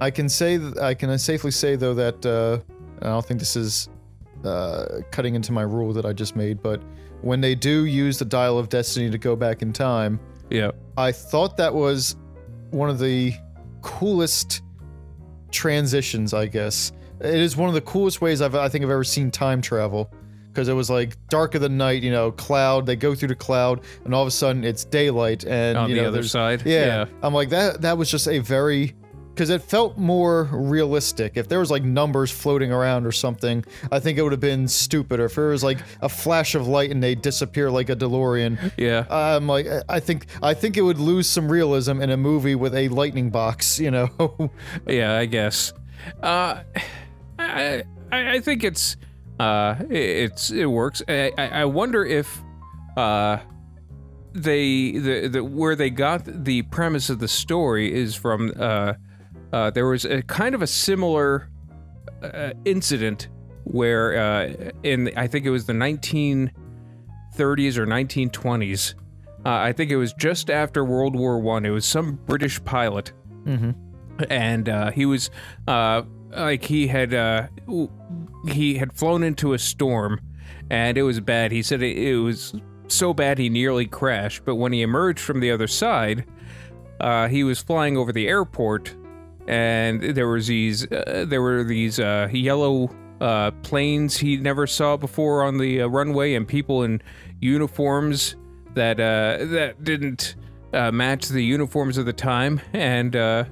I 0.00 0.10
can 0.10 0.28
say 0.28 0.58
th- 0.58 0.76
I 0.76 0.94
can 0.94 1.16
safely 1.18 1.50
say 1.50 1.76
though 1.76 1.94
that 1.94 2.24
uh 2.26 2.58
I 3.02 3.08
don't 3.08 3.24
think 3.24 3.40
this 3.40 3.56
is 3.56 3.88
uh 4.44 5.00
cutting 5.10 5.34
into 5.34 5.52
my 5.52 5.62
rule 5.62 5.92
that 5.94 6.04
I 6.06 6.12
just 6.12 6.36
made, 6.36 6.62
but 6.62 6.82
when 7.22 7.40
they 7.40 7.54
do 7.54 7.84
use 7.86 8.18
the 8.18 8.24
dial 8.24 8.58
of 8.58 8.68
destiny 8.68 9.10
to 9.10 9.18
go 9.18 9.34
back 9.36 9.62
in 9.62 9.72
time, 9.72 10.20
Yeah. 10.50 10.70
I 10.96 11.12
thought 11.12 11.56
that 11.56 11.72
was 11.74 12.16
one 12.70 12.90
of 12.90 12.98
the 12.98 13.32
coolest 13.82 14.62
transitions, 15.50 16.34
I 16.34 16.46
guess. 16.46 16.92
It 17.20 17.34
is 17.34 17.56
one 17.56 17.68
of 17.68 17.74
the 17.74 17.80
coolest 17.80 18.20
ways 18.20 18.42
I've, 18.42 18.54
I 18.54 18.68
think 18.68 18.84
I've 18.84 18.90
ever 18.90 19.04
seen 19.04 19.30
time 19.30 19.60
travel. 19.62 20.10
Because 20.52 20.68
it 20.68 20.72
was 20.74 20.88
like 20.88 21.16
dark 21.28 21.54
of 21.54 21.60
the 21.60 21.68
night, 21.68 22.02
you 22.02 22.10
know, 22.10 22.32
cloud. 22.32 22.86
They 22.86 22.96
go 22.96 23.14
through 23.14 23.28
the 23.28 23.34
cloud, 23.34 23.82
and 24.06 24.14
all 24.14 24.22
of 24.22 24.28
a 24.28 24.30
sudden 24.30 24.64
it's 24.64 24.84
daylight, 24.86 25.44
and 25.44 25.76
On 25.76 25.88
you 25.90 25.96
the 25.96 26.00
know, 26.02 26.08
other 26.08 26.14
there's- 26.18 26.30
side. 26.30 26.62
Yeah, 26.64 27.04
I'm 27.22 27.34
like 27.34 27.50
that. 27.50 27.82
That 27.82 27.98
was 27.98 28.10
just 28.10 28.26
a 28.26 28.38
very, 28.38 28.94
because 29.36 29.50
it 29.50 29.60
felt 29.60 29.98
more 29.98 30.44
realistic. 30.50 31.36
If 31.36 31.46
there 31.46 31.58
was 31.58 31.70
like 31.70 31.82
numbers 31.84 32.30
floating 32.30 32.72
around 32.72 33.04
or 33.04 33.12
something, 33.12 33.62
I 33.92 34.00
think 34.00 34.16
it 34.16 34.22
would 34.22 34.32
have 34.32 34.40
been 34.40 34.66
stupid. 34.66 35.20
Or 35.20 35.26
if 35.26 35.34
there 35.34 35.48
was 35.48 35.62
like 35.62 35.76
a 36.00 36.08
flash 36.08 36.54
of 36.54 36.66
light 36.66 36.90
and 36.90 37.02
they 37.02 37.14
disappear 37.14 37.70
like 37.70 37.90
a 37.90 37.96
DeLorean, 37.96 38.72
Yeah. 38.78 39.04
I'm 39.10 39.46
like, 39.46 39.66
I- 39.90 40.00
think, 40.00 40.24
I 40.42 40.54
think 40.54 40.78
it 40.78 40.80
would 40.82 40.98
lose 40.98 41.28
some 41.28 41.52
realism 41.52 42.00
in 42.00 42.08
a 42.10 42.16
movie 42.16 42.54
with 42.54 42.74
a 42.74 42.88
lightning 42.88 43.28
box. 43.30 43.78
You 43.86 43.90
know, 43.90 44.50
Yeah, 44.86 45.14
I 45.18 45.26
guess. 45.26 45.72
Uh, 46.22 46.62
I, 47.38 47.82
I, 48.10 48.30
I 48.36 48.40
think 48.40 48.64
it's, 48.64 48.96
uh, 49.38 49.74
it's, 49.90 50.50
it 50.50 50.64
works. 50.66 51.02
I, 51.06 51.30
I 51.36 51.48
I 51.60 51.64
wonder 51.66 52.04
if, 52.06 52.40
uh, 52.96 53.38
they, 54.32 54.92
the, 54.92 55.28
the, 55.28 55.44
where 55.44 55.76
they 55.76 55.90
got 55.90 56.24
the 56.24 56.62
premise 56.62 57.10
of 57.10 57.18
the 57.18 57.28
story 57.28 57.92
is 57.92 58.14
from, 58.14 58.52
uh, 58.58 58.94
uh, 59.56 59.70
there 59.70 59.86
was 59.86 60.04
a 60.04 60.22
kind 60.22 60.54
of 60.54 60.60
a 60.60 60.66
similar, 60.66 61.48
uh, 62.22 62.50
incident 62.64 63.28
where, 63.64 64.16
uh, 64.16 64.70
in, 64.82 65.10
I 65.16 65.26
think 65.26 65.46
it 65.46 65.50
was 65.50 65.64
the 65.64 65.72
1930s 65.72 66.52
or 67.78 67.86
1920s. 67.86 68.94
Uh, 69.44 69.48
I 69.48 69.72
think 69.72 69.90
it 69.90 69.96
was 69.96 70.12
just 70.12 70.50
after 70.50 70.84
World 70.84 71.16
War 71.16 71.38
One. 71.38 71.64
It 71.64 71.70
was 71.70 71.84
some 71.84 72.16
British 72.26 72.62
pilot 72.64 73.12
mm-hmm. 73.46 73.70
and 74.30 74.68
uh, 74.68 74.90
he 74.90 75.06
was 75.06 75.30
uh, 75.68 76.02
like 76.30 76.64
he 76.64 76.88
had 76.88 77.14
uh, 77.14 77.46
he 78.48 78.76
had 78.76 78.92
flown 78.92 79.22
into 79.22 79.54
a 79.54 79.58
storm 79.58 80.20
and 80.70 80.98
it 80.98 81.02
was 81.02 81.20
bad 81.20 81.52
he 81.52 81.62
said 81.62 81.82
it, 81.82 81.96
it 81.96 82.16
was 82.16 82.54
so 82.88 83.14
bad 83.14 83.38
he 83.38 83.48
nearly 83.48 83.86
crashed 83.86 84.44
but 84.44 84.56
when 84.56 84.72
he 84.72 84.82
emerged 84.82 85.20
from 85.20 85.40
the 85.40 85.50
other 85.50 85.66
side 85.66 86.24
uh, 87.00 87.28
he 87.28 87.44
was 87.44 87.60
flying 87.60 87.96
over 87.96 88.12
the 88.12 88.28
airport 88.28 88.94
and 89.48 90.02
there 90.02 90.28
was 90.28 90.46
these 90.46 90.90
uh, 90.90 91.24
there 91.26 91.42
were 91.42 91.64
these 91.64 91.98
uh, 92.00 92.28
yellow 92.32 92.90
uh, 93.20 93.50
planes 93.62 94.16
he 94.16 94.36
never 94.36 94.66
saw 94.66 94.96
before 94.96 95.42
on 95.42 95.58
the 95.58 95.82
uh, 95.82 95.86
runway 95.86 96.34
and 96.34 96.46
people 96.46 96.82
in 96.82 97.00
uniforms 97.40 98.36
that 98.74 99.00
uh, 99.00 99.44
that 99.46 99.82
didn't 99.84 100.36
uh, 100.72 100.90
match 100.90 101.28
the 101.28 101.42
uniforms 101.42 101.98
of 101.98 102.06
the 102.06 102.12
time. 102.12 102.60
And 102.72 103.46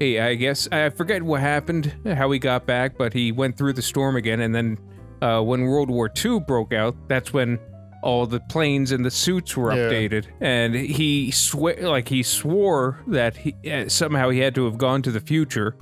Hey, 0.00 0.20
I 0.20 0.36
guess 0.36 0.68
I 0.70 0.90
forget 0.90 1.24
what 1.24 1.40
happened, 1.40 1.92
how 2.06 2.30
he 2.30 2.38
got 2.38 2.66
back, 2.66 2.96
but 2.96 3.12
he 3.12 3.32
went 3.32 3.58
through 3.58 3.72
the 3.72 3.82
storm 3.82 4.14
again, 4.14 4.42
and 4.42 4.54
then 4.54 4.78
when 5.20 5.62
World 5.62 5.90
War 5.90 6.08
II 6.24 6.38
broke 6.38 6.72
out, 6.72 6.94
that's 7.08 7.32
when 7.32 7.58
all 8.02 8.26
the 8.26 8.40
planes 8.40 8.92
and 8.92 9.04
the 9.04 9.10
suits 9.10 9.56
were 9.56 9.72
Yeah. 9.74 9.90
updated, 9.90 10.26
and 10.40 10.74
he 10.74 11.30
swe- 11.30 11.80
like 11.82 12.08
he 12.08 12.22
swore 12.22 13.00
that 13.08 13.36
he 13.36 13.54
uh, 13.70 13.88
somehow 13.88 14.30
he 14.30 14.38
had 14.38 14.54
to 14.54 14.64
have 14.66 14.78
gone 14.78 15.02
to 15.02 15.10
the 15.10 15.20
future 15.20 15.74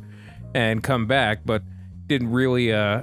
and 0.54 0.82
come 0.82 1.06
back, 1.06 1.40
but 1.44 1.62
didn't 2.06 2.30
really 2.30 2.72
uh 2.72 3.02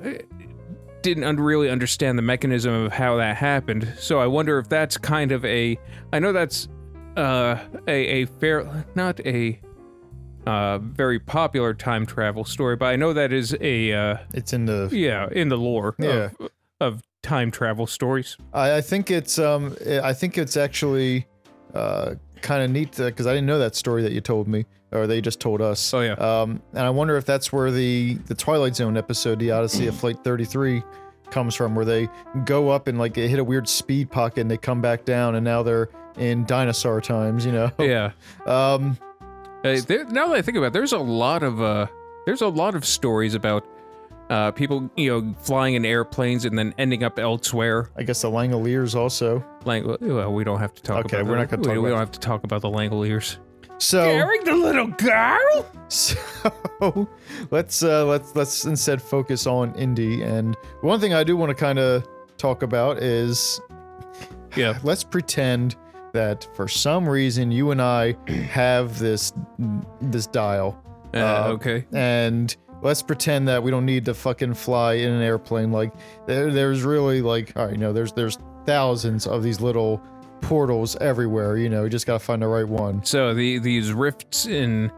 didn't 1.02 1.26
un- 1.26 1.38
really 1.40 1.70
understand 1.70 2.18
the 2.18 2.22
mechanism 2.24 2.74
of 2.74 2.94
how 2.94 3.18
that 3.18 3.36
happened. 3.36 3.94
So 4.00 4.20
I 4.20 4.28
wonder 4.28 4.58
if 4.60 4.70
that's 4.70 4.98
kind 4.98 5.32
of 5.32 5.44
a 5.46 5.78
I 6.14 6.20
know 6.20 6.32
that's 6.32 6.68
uh 7.18 7.58
a 7.88 7.92
a 8.24 8.26
fair 8.26 8.86
not 8.96 9.20
a 9.26 9.60
uh 10.48 10.78
very 10.80 11.20
popular 11.20 11.74
time 11.74 12.06
travel 12.06 12.46
story, 12.46 12.76
but 12.78 12.86
I 12.88 12.96
know 12.96 13.14
that 13.14 13.32
is 13.32 13.56
a 13.62 13.92
uh 13.94 14.18
it's 14.34 14.54
in 14.54 14.66
the. 14.66 14.90
yeah, 14.92 15.28
in 15.32 15.50
the 15.50 15.58
lore 15.58 15.96
Yeah. 16.00 16.30
of, 16.40 16.50
of 16.80 17.02
time 17.24 17.50
travel 17.50 17.88
stories. 17.88 18.38
I, 18.54 18.78
I 18.78 18.82
think 18.82 19.10
it's 19.10 19.40
um, 19.40 19.76
I 20.04 20.14
think 20.14 20.38
it's 20.38 20.56
actually, 20.56 21.26
uh, 21.74 22.16
kind 22.44 22.62
of 22.62 22.70
neat 22.70 22.96
because 22.98 23.26
I 23.26 23.32
didn't 23.32 23.48
know 23.48 23.58
that 23.58 23.74
story 23.74 24.04
that 24.04 24.12
you 24.12 24.22
told 24.22 24.48
me, 24.48 24.66
or 24.92 25.08
they 25.08 25.22
just 25.22 25.40
told 25.40 25.62
us. 25.62 25.94
Oh 25.94 26.02
yeah. 26.02 26.14
Um, 26.14 26.62
and 26.74 26.82
I 26.82 26.92
wonder 26.92 27.18
if 27.18 27.26
that's 27.26 27.52
where 27.52 27.72
the 27.72 28.16
the 28.28 28.36
Twilight 28.36 28.76
Zone 28.76 28.96
episode, 28.96 29.40
the 29.40 29.50
Odyssey 29.50 29.88
of 29.88 29.96
Flight 29.96 30.24
33, 30.24 30.84
comes 31.32 31.56
from, 31.56 31.74
where 31.74 31.86
they 31.86 32.08
go 32.46 32.70
up 32.70 32.88
and 32.88 33.00
like 33.00 33.16
they 33.16 33.28
hit 33.28 33.40
a 33.40 33.44
weird 33.44 33.68
speed 33.68 34.12
pocket 34.12 34.42
and 34.42 34.52
they 34.52 34.58
come 34.58 34.82
back 34.82 35.06
down, 35.06 35.36
and 35.36 35.44
now 35.44 35.64
they're 35.64 35.90
in 36.18 36.46
dinosaur 36.46 37.02
times. 37.02 37.46
You 37.46 37.54
know. 37.54 37.72
yeah. 37.80 38.12
Um. 38.46 38.98
Uh, 39.64 39.80
there, 39.88 40.04
now 40.06 40.28
that 40.28 40.36
I 40.36 40.42
think 40.42 40.58
about 40.58 40.68
it, 40.68 40.74
there's 40.74 40.92
a 40.92 41.00
lot 41.00 41.42
of 41.42 41.62
uh, 41.62 41.88
there's 42.26 42.42
a 42.42 42.50
lot 42.50 42.76
of 42.76 42.86
stories 42.86 43.34
about 43.34 43.66
uh, 44.34 44.52
people, 44.52 44.90
you 44.98 45.10
know, 45.12 45.36
flying 45.42 45.76
in 45.76 45.86
airplanes 45.86 46.46
and 46.46 46.58
then 46.58 46.74
ending 46.80 47.04
up 47.04 47.20
elsewhere. 47.20 47.90
I 47.96 48.04
guess 48.04 48.22
the 48.24 48.30
Langoliers 48.32 48.96
also. 48.96 49.46
Like, 49.66 49.84
well, 49.86 50.34
we 50.34 50.44
don't 50.44 50.60
have 50.60 50.74
to 50.74 50.82
talk 50.82 51.06
Okay, 51.06 51.18
about. 51.18 51.28
we're 51.30 51.34
the- 51.36 51.40
not 51.42 51.50
gonna 51.50 51.62
we, 51.62 51.66
talk 51.68 51.74
we 51.74 51.80
about- 51.80 51.90
don't 51.90 52.00
have 52.00 52.12
to 52.12 52.20
talk 52.20 52.44
about 52.44 52.62
the 52.62 52.70
Langoliers. 52.70 53.38
So. 53.80 54.02
the 54.46 54.56
little 54.56 54.88
girl. 54.88 55.66
So 55.90 57.08
let's 57.52 57.84
uh, 57.84 58.06
let's 58.06 58.36
let's 58.36 58.66
instead 58.66 59.00
focus 59.02 59.46
on 59.46 59.76
Indy. 59.76 60.24
And 60.24 60.56
one 60.82 61.00
thing 61.00 61.14
I 61.14 61.24
do 61.24 61.38
want 61.38 61.50
to 61.50 61.56
kind 61.56 61.78
of 61.78 62.04
talk 62.38 62.64
about 62.64 62.98
is 62.98 63.62
Yeah. 64.56 64.80
let's 64.84 65.04
pretend 65.04 65.76
that 66.14 66.48
for 66.56 66.68
some 66.68 67.08
reason 67.08 67.52
you 67.52 67.70
and 67.72 67.80
I 67.82 68.16
have 68.30 68.98
this 68.98 69.34
this 70.02 70.26
dial, 70.28 70.82
Uh, 71.14 71.18
Uh, 71.18 71.48
okay. 71.54 71.86
and 71.94 72.56
let's 72.84 73.02
pretend 73.02 73.48
that 73.48 73.64
we 73.64 73.72
don't 73.72 73.86
need 73.86 74.06
to 74.06 74.14
fucking 74.14 74.54
fly 74.54 74.94
in 74.94 75.12
an 75.12 75.22
airplane. 75.22 75.72
Like 75.72 75.94
there, 76.28 76.52
there's 76.52 76.84
really 76.84 77.22
like 77.22 77.54
all 77.56 77.66
right, 77.66 77.72
you 77.74 77.80
know, 77.80 77.94
there's 77.94 78.12
there's 78.14 78.38
thousands 78.66 79.26
of 79.28 79.42
these 79.44 79.60
little 79.62 80.02
portals 80.42 80.96
everywhere. 80.98 81.58
You 81.58 81.70
know, 81.70 81.84
you 81.86 81.90
just 81.90 82.06
gotta 82.06 82.20
find 82.20 82.42
the 82.42 82.48
right 82.48 82.68
one. 82.68 83.04
So 83.04 83.34
the 83.34 83.60
these 83.60 83.92
rifts 83.94 84.46
in 84.46 84.92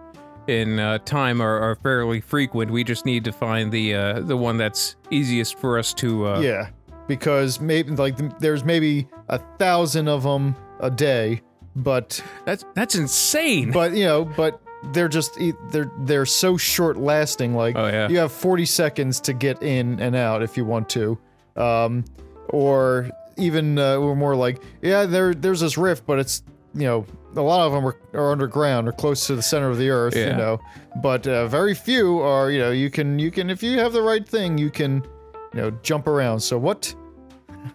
in 0.48 0.80
uh, 0.80 1.00
time 1.00 1.42
are, 1.42 1.60
are 1.60 1.76
fairly 1.76 2.22
frequent. 2.22 2.70
We 2.72 2.84
just 2.84 3.06
need 3.06 3.24
to 3.26 3.32
find 3.32 3.72
the 3.72 3.94
uh, 3.96 4.20
the 4.22 4.38
one 4.38 4.58
that's 4.58 4.96
easiest 5.12 5.58
for 5.60 5.80
us 5.80 5.94
to. 5.96 6.28
Uh, 6.28 6.40
Yeah, 6.40 6.70
because 7.08 7.60
maybe 7.60 7.92
like 7.92 8.40
there's 8.40 8.64
maybe 8.64 9.08
a 9.30 9.40
thousand 9.58 10.08
of 10.08 10.24
them 10.24 10.56
a 10.82 10.90
day, 10.92 11.42
but 11.76 12.22
That's 12.46 12.66
that's 12.76 12.96
insane. 12.96 13.72
but 13.72 13.94
you 13.94 14.04
know, 14.06 14.26
but 14.26 14.62
they're 14.94 15.08
just 15.08 15.38
they're 15.72 15.92
they're 16.00 16.26
so 16.26 16.58
short 16.58 16.98
lasting. 16.98 17.56
Like 17.56 17.76
Oh, 17.76 17.88
yeah. 17.88 18.08
you 18.10 18.18
have 18.20 18.32
40 18.32 18.66
seconds 18.66 19.20
to 19.22 19.34
get 19.34 19.62
in 19.64 20.00
and 20.00 20.16
out 20.16 20.42
if 20.44 20.58
you 20.58 20.66
want 20.66 20.90
to, 20.90 21.18
um, 21.56 22.04
or 22.50 23.10
even 23.38 23.78
uh, 23.78 24.00
we're 24.00 24.16
more 24.16 24.36
like 24.36 24.62
yeah, 24.82 25.06
there 25.06 25.34
there's 25.34 25.60
this 25.60 25.78
rift, 25.78 26.06
but 26.06 26.20
it's 26.20 26.44
you 26.74 26.84
know 26.88 27.06
a 27.36 27.42
lot 27.42 27.66
of 27.68 27.74
them 27.74 27.86
are, 27.86 27.98
are 28.14 28.32
underground 28.32 28.88
or 28.88 28.92
close 28.94 29.28
to 29.28 29.36
the 29.36 29.42
center 29.42 29.70
of 29.70 29.78
the 29.78 29.90
earth, 29.90 30.16
you 30.16 30.26
know, 30.28 30.60
but 31.02 31.28
uh, 31.28 31.48
very 31.48 31.74
few 31.76 32.20
are 32.20 32.50
you 32.52 32.60
know 32.60 32.72
you 32.72 32.90
can 32.90 33.20
you 33.20 33.32
can 33.32 33.50
if 33.50 33.62
you 33.62 33.78
have 33.80 33.92
the 33.94 34.02
right 34.02 34.28
thing 34.28 34.58
you 34.58 34.70
can 34.70 35.04
you 35.54 35.62
know 35.62 35.72
jump 35.84 36.08
around. 36.08 36.40
So 36.40 36.58
what? 36.58 36.94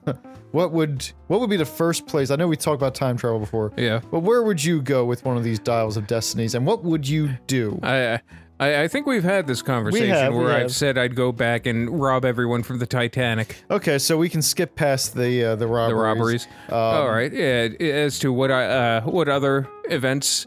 What 0.52 0.72
would 0.72 1.10
what 1.28 1.40
would 1.40 1.50
be 1.50 1.56
the 1.56 1.64
first 1.64 2.06
place? 2.06 2.30
I 2.30 2.36
know 2.36 2.48
we 2.48 2.56
talked 2.56 2.80
about 2.80 2.94
time 2.94 3.16
travel 3.16 3.38
before. 3.38 3.72
yeah. 3.76 4.00
But 4.10 4.20
where 4.20 4.42
would 4.42 4.62
you 4.62 4.82
go 4.82 5.04
with 5.04 5.24
one 5.24 5.36
of 5.36 5.44
these 5.44 5.58
dials 5.58 5.96
of 5.96 6.06
destinies, 6.06 6.54
and 6.54 6.66
what 6.66 6.82
would 6.82 7.08
you 7.08 7.30
do? 7.46 7.78
I, 7.82 8.14
I 8.58 8.82
I 8.82 8.88
think 8.88 9.06
we've 9.06 9.24
had 9.24 9.46
this 9.46 9.62
conversation 9.62 10.08
have, 10.10 10.34
where 10.34 10.50
have. 10.50 10.62
I've 10.64 10.72
said 10.74 10.98
I'd 10.98 11.14
go 11.14 11.30
back 11.32 11.66
and 11.66 12.00
rob 12.00 12.24
everyone 12.24 12.62
from 12.62 12.78
the 12.78 12.86
Titanic, 12.86 13.62
Okay, 13.70 13.98
so 13.98 14.16
we 14.18 14.28
can 14.28 14.42
skip 14.42 14.74
past 14.74 15.14
the 15.14 15.44
uh, 15.44 15.56
the 15.56 15.66
robberies. 15.66 15.94
the 15.96 16.02
robberies. 16.02 16.46
Um, 16.68 16.74
All 16.74 17.08
right. 17.10 17.32
Yeah. 17.32 17.68
As 17.88 18.18
to 18.18 18.32
what 18.32 18.50
I 18.50 18.64
uh 18.66 19.00
what 19.02 19.28
other 19.28 19.68
events, 19.84 20.46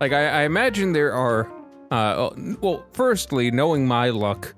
like 0.00 0.12
I, 0.12 0.42
I 0.42 0.42
imagine 0.42 0.92
there 0.92 1.12
are. 1.14 1.50
Uh, 1.90 2.30
well, 2.60 2.84
firstly, 2.92 3.50
knowing 3.50 3.84
my 3.84 4.10
luck, 4.10 4.54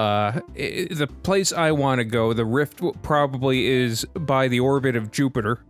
uh, 0.00 0.40
the 0.54 1.08
place 1.22 1.52
I 1.52 1.72
want 1.72 1.98
to 1.98 2.04
go, 2.04 2.32
the 2.32 2.44
rift 2.44 2.80
probably 3.02 3.66
is 3.66 4.04
by 4.14 4.48
the 4.48 4.60
orbit 4.60 4.96
of 4.96 5.10
Jupiter, 5.10 5.60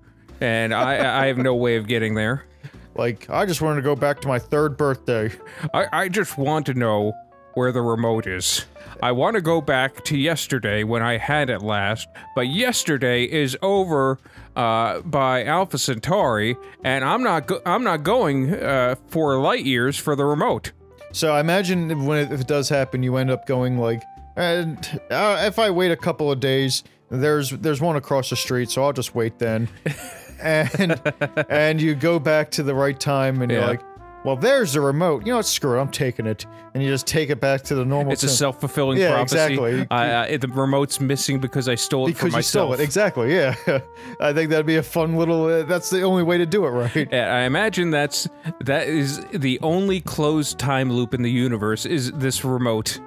and 0.40 0.72
I 0.72 1.22
I 1.22 1.26
have 1.26 1.38
no 1.38 1.54
way 1.54 1.76
of 1.76 1.86
getting 1.86 2.14
there. 2.14 2.46
Like, 2.94 3.30
I 3.30 3.46
just 3.46 3.62
wanted 3.62 3.76
to 3.76 3.82
go 3.82 3.96
back 3.96 4.20
to 4.22 4.28
my 4.28 4.38
third 4.38 4.76
birthday. 4.76 5.30
I, 5.72 5.86
I 5.92 6.08
just 6.08 6.36
want 6.36 6.66
to 6.66 6.74
know 6.74 7.12
where 7.54 7.72
the 7.72 7.82
remote 7.82 8.26
is. 8.26 8.66
I 9.02 9.12
want 9.12 9.34
to 9.36 9.40
go 9.40 9.60
back 9.60 10.04
to 10.04 10.16
yesterday 10.16 10.84
when 10.84 11.02
I 11.02 11.16
had 11.16 11.50
it 11.50 11.62
last, 11.62 12.08
but 12.34 12.48
yesterday 12.48 13.24
is 13.24 13.56
over 13.62 14.18
uh, 14.56 15.00
by 15.00 15.44
Alpha 15.44 15.78
Centauri, 15.78 16.56
and 16.84 17.04
I'm 17.04 17.22
not 17.22 17.46
go- 17.46 17.62
I'm 17.64 17.84
not 17.84 18.02
going 18.02 18.54
uh, 18.54 18.96
for 19.08 19.38
light 19.40 19.64
years 19.64 19.96
for 19.96 20.14
the 20.16 20.24
remote. 20.24 20.72
So 21.12 21.32
I 21.32 21.40
imagine 21.40 22.06
when 22.06 22.18
it, 22.18 22.32
if 22.32 22.40
it 22.40 22.46
does 22.46 22.68
happen, 22.68 23.02
you 23.02 23.16
end 23.16 23.30
up 23.30 23.46
going 23.46 23.78
like, 23.78 24.02
and 24.36 25.00
uh, 25.10 25.42
if 25.46 25.58
I 25.58 25.70
wait 25.70 25.90
a 25.90 25.96
couple 25.96 26.30
of 26.30 26.40
days, 26.40 26.84
there's 27.10 27.50
there's 27.50 27.80
one 27.80 27.96
across 27.96 28.30
the 28.30 28.36
street, 28.36 28.70
so 28.70 28.84
I'll 28.84 28.92
just 28.92 29.14
wait 29.14 29.38
then. 29.38 29.68
and 30.40 31.00
and 31.48 31.80
you 31.80 31.94
go 31.94 32.18
back 32.18 32.50
to 32.52 32.62
the 32.62 32.74
right 32.74 32.98
time, 32.98 33.42
and 33.42 33.50
you're 33.50 33.66
like, 33.66 33.82
well, 34.24 34.36
there's 34.36 34.74
the 34.74 34.80
remote. 34.80 35.26
You 35.26 35.32
know 35.32 35.38
what? 35.38 35.46
Screw 35.46 35.76
it, 35.78 35.80
I'm 35.80 35.90
taking 35.90 36.26
it, 36.26 36.46
and 36.72 36.82
you 36.82 36.88
just 36.88 37.06
take 37.06 37.30
it 37.30 37.40
back 37.40 37.62
to 37.62 37.74
the 37.74 37.84
normal. 37.84 38.12
It's 38.12 38.22
a 38.22 38.28
self 38.28 38.60
fulfilling 38.60 38.98
Yeah, 38.98 39.12
prophecy. 39.14 39.54
exactly. 39.54 39.86
I, 39.90 40.34
uh, 40.34 40.38
the 40.38 40.48
remote's 40.48 41.00
missing 41.00 41.40
because 41.40 41.68
I 41.68 41.74
stole 41.74 42.06
it 42.06 42.12
because 42.12 42.26
you 42.26 42.38
myself. 42.38 42.68
stole 42.68 42.72
it. 42.74 42.80
Exactly. 42.80 43.34
Yeah. 43.34 43.54
I 44.20 44.32
think 44.32 44.50
that'd 44.50 44.66
be 44.66 44.76
a 44.76 44.82
fun 44.82 45.16
little. 45.16 45.46
Uh, 45.46 45.62
that's 45.64 45.90
the 45.90 46.02
only 46.02 46.22
way 46.22 46.38
to 46.38 46.46
do 46.46 46.64
it, 46.66 46.70
right? 46.70 47.08
Yeah, 47.10 47.34
I 47.34 47.40
imagine 47.40 47.90
that's 47.90 48.28
that 48.60 48.86
is 48.88 49.24
the 49.32 49.58
only 49.62 50.00
closed 50.00 50.58
time 50.58 50.92
loop 50.92 51.12
in 51.14 51.22
the 51.22 51.30
universe 51.30 51.84
is 51.86 52.12
this 52.12 52.44
remote. 52.44 53.00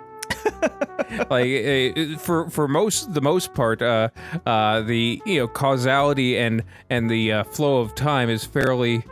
Like 1.29 1.95
uh, 1.97 2.17
for 2.17 2.49
for 2.49 2.67
most 2.67 3.13
the 3.13 3.21
most 3.21 3.53
part, 3.53 3.81
uh, 3.81 4.09
uh, 4.45 4.81
the 4.81 5.21
you 5.25 5.39
know 5.39 5.47
causality 5.47 6.37
and 6.37 6.63
and 6.89 7.09
the 7.09 7.31
uh, 7.31 7.43
flow 7.43 7.79
of 7.79 7.95
time 7.95 8.29
is 8.29 8.43
fairly 8.43 9.03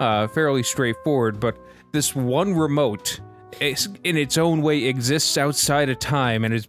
uh, 0.00 0.26
fairly 0.28 0.62
straightforward. 0.62 1.40
But 1.40 1.58
this 1.92 2.14
one 2.14 2.54
remote, 2.54 3.20
is, 3.60 3.88
in 4.04 4.16
its 4.16 4.38
own 4.38 4.62
way, 4.62 4.84
exists 4.84 5.36
outside 5.38 5.88
of 5.88 5.98
time 5.98 6.44
and 6.44 6.52
is 6.54 6.68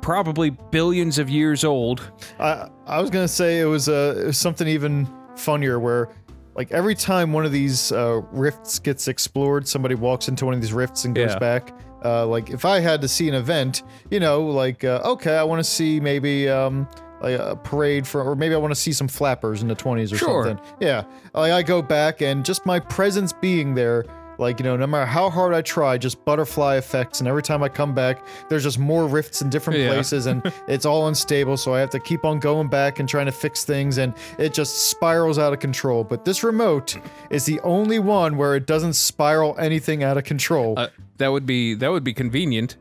probably 0.00 0.50
billions 0.50 1.18
of 1.18 1.28
years 1.30 1.64
old. 1.64 2.10
I 2.38 2.68
I 2.86 3.00
was 3.00 3.10
gonna 3.10 3.28
say 3.28 3.60
it 3.60 3.66
was 3.66 3.88
uh 3.88 4.14
it 4.18 4.26
was 4.26 4.38
something 4.38 4.68
even 4.68 5.08
funnier 5.36 5.78
where. 5.78 6.08
Like 6.56 6.72
every 6.72 6.96
time 6.96 7.32
one 7.32 7.44
of 7.44 7.52
these 7.52 7.92
uh, 7.92 8.20
rifts 8.32 8.80
gets 8.80 9.06
explored, 9.06 9.68
somebody 9.68 9.94
walks 9.94 10.26
into 10.26 10.44
one 10.44 10.54
of 10.54 10.60
these 10.60 10.72
rifts 10.72 11.04
and 11.04 11.14
goes 11.14 11.30
Yeah. 11.30 11.38
back. 11.38 11.72
Uh, 12.04 12.26
like 12.26 12.50
if 12.50 12.64
I 12.64 12.80
had 12.80 13.00
to 13.02 13.08
see 13.08 13.28
an 13.28 13.34
event, 13.34 13.82
you 14.10 14.20
know, 14.20 14.44
like 14.46 14.84
uh, 14.84 15.00
okay, 15.04 15.36
I 15.36 15.42
want 15.42 15.60
to 15.60 15.64
see 15.64 15.98
maybe 16.00 16.48
um, 16.48 16.88
like 17.20 17.38
a 17.38 17.56
parade 17.64 18.06
for, 18.06 18.22
or 18.22 18.36
maybe 18.36 18.54
I 18.54 18.58
want 18.58 18.70
to 18.72 18.80
see 18.80 18.92
some 18.92 19.08
flappers 19.08 19.62
in 19.62 19.68
the 19.68 19.74
twenties 19.74 20.12
or 20.12 20.16
Sure. 20.18 20.44
something. 20.46 20.64
Yeah, 20.80 21.02
like 21.34 21.52
I 21.52 21.62
go 21.62 21.82
back 21.82 22.22
and 22.22 22.44
just 22.44 22.64
my 22.64 22.78
presence 22.78 23.32
being 23.32 23.74
there, 23.74 24.04
like 24.38 24.60
you 24.60 24.64
know, 24.64 24.76
no 24.76 24.86
matter 24.86 25.04
how 25.06 25.28
hard 25.30 25.52
I 25.52 25.62
try, 25.62 25.98
just 25.98 26.24
butterfly 26.24 26.76
effects, 26.76 27.20
and 27.20 27.28
every 27.28 27.42
time 27.42 27.62
I 27.62 27.68
come 27.68 27.94
back, 27.94 28.24
there's 28.48 28.62
just 28.62 28.78
more 28.78 29.06
rifts 29.06 29.42
in 29.42 29.50
different 29.50 29.80
Yeah. 29.80 29.88
places, 29.92 30.26
and 30.26 30.42
it's 30.68 30.86
all 30.86 31.08
unstable. 31.08 31.56
So 31.56 31.74
I 31.74 31.80
have 31.80 31.90
to 31.90 32.00
keep 32.00 32.24
on 32.24 32.38
going 32.38 32.68
back 32.68 32.98
and 33.00 33.08
trying 33.08 33.26
to 33.26 33.32
fix 33.32 33.64
things, 33.64 33.98
and 33.98 34.14
it 34.38 34.54
just 34.54 34.88
spirals 34.90 35.38
out 35.38 35.52
of 35.52 35.58
control. 35.60 36.04
But 36.04 36.24
this 36.24 36.42
remote 36.44 36.96
is 37.30 37.44
the 37.44 37.60
only 37.60 37.98
one 37.98 38.36
where 38.36 38.54
it 38.54 38.66
doesn't 38.66 38.94
spiral 38.94 39.56
anything 39.58 40.02
out 40.04 40.16
of 40.16 40.24
control. 40.24 40.74
Uh, 40.78 40.88
that 41.16 41.28
would 41.28 41.44
be 41.46 41.74
that 41.74 41.90
would 41.90 42.04
be 42.04 42.14
convenient, 42.14 42.76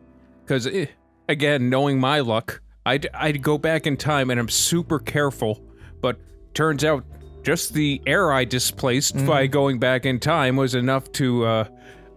because 0.46 0.67
again, 1.28 1.70
knowing 1.70 2.00
my 2.00 2.20
luck, 2.20 2.62
I'd 2.86 3.08
I'd 3.13 3.41
go 3.41 3.58
back 3.58 3.88
in 3.88 3.98
time 3.98 4.30
and 4.30 4.39
I'm 4.39 4.50
super 4.50 5.00
careful. 5.00 5.62
But 6.02 6.20
turns 6.54 6.84
out, 6.84 7.04
just 7.43 7.73
the 7.73 8.02
air 8.06 8.32
I 8.32 8.45
displaced 8.45 9.26
by 9.26 9.47
going 9.47 9.80
back 9.80 10.06
in 10.06 10.19
time 10.19 10.56
was 10.56 10.76
enough 10.76 11.12
to 11.13 11.45
uh, 11.45 11.67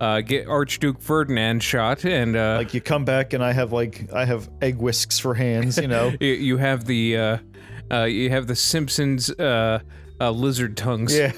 uh, 0.01 0.21
get 0.23 0.49
Archduke 0.49 1.01
Ferdinand 1.01 1.63
shot, 1.63 2.05
and 2.05 2.35
uh, 2.37 2.57
like 2.57 2.75
you 2.75 2.81
come 2.81 3.05
back 3.05 3.33
and 3.33 3.45
I 3.45 3.53
have 3.53 3.73
like 3.73 4.13
I 4.13 4.25
have 4.25 4.49
egg 4.63 4.79
whisks 4.79 5.19
for 5.19 5.35
hands, 5.35 5.77
you 5.79 5.89
know. 5.89 6.13
you, 6.21 6.33
you 6.33 6.57
have 6.57 6.85
the 6.87 7.17
uh, 7.17 7.39
uh, 7.93 8.05
you 8.05 8.31
have 8.31 8.47
the 8.47 8.57
Simpsons 8.57 9.31
uh, 9.31 9.81
uh, 10.21 10.31
lizard 10.31 10.77
tongues. 10.77 11.17
Yeah. 11.17 11.33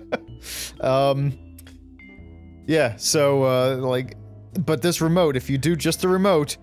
um 0.80 1.32
Yeah, 2.66 2.96
so 2.96 3.42
uh 3.44 3.76
like 3.76 4.16
but 4.64 4.82
this 4.82 5.00
remote, 5.00 5.36
if 5.36 5.50
you 5.50 5.58
do 5.58 5.76
just 5.76 6.00
the 6.00 6.08
remote, 6.08 6.56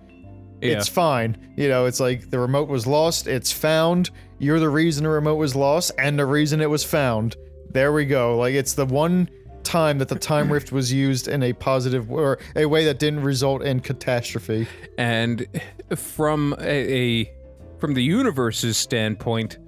Yeah. 0.60 0.72
it's 0.76 0.88
fine. 0.88 1.52
You 1.56 1.68
know, 1.68 1.86
it's 1.86 2.00
like 2.00 2.30
the 2.30 2.38
remote 2.38 2.68
was 2.68 2.86
lost, 2.86 3.26
it's 3.26 3.52
found, 3.52 4.10
you're 4.38 4.60
the 4.60 4.68
reason 4.68 5.04
the 5.04 5.10
remote 5.10 5.36
was 5.36 5.54
lost 5.56 5.92
and 5.98 6.18
the 6.18 6.26
reason 6.26 6.60
it 6.60 6.70
was 6.70 6.84
found. 6.84 7.36
There 7.70 7.92
we 7.92 8.04
go. 8.06 8.36
Like 8.38 8.54
it's 8.54 8.74
the 8.74 8.86
one 8.86 9.28
time 9.64 9.98
that 9.98 10.08
the 10.08 10.14
time 10.18 10.50
rift 10.50 10.72
was 10.72 10.92
used 10.92 11.28
in 11.28 11.42
a 11.42 11.52
positive 11.52 12.10
or 12.10 12.38
a 12.56 12.64
way 12.66 12.84
that 12.86 12.98
didn't 12.98 13.20
result 13.22 13.62
in 13.62 13.80
catastrophe. 13.80 14.66
and 14.96 15.46
from 15.94 16.54
a, 16.60 17.20
a 17.22 17.32
from 17.78 17.94
the 17.94 18.02
universe's 18.02 18.76
standpoint, 18.76 19.58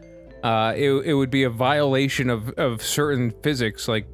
uh, 0.43 0.73
it, 0.77 0.91
it 0.91 1.15
would 1.15 1.31
be 1.31 1.45
a 1.45 1.51
violation 1.51 2.31
of, 2.31 2.49
of 2.59 2.83
certain 2.83 3.33
physics. 3.43 3.87
Like, 3.87 4.07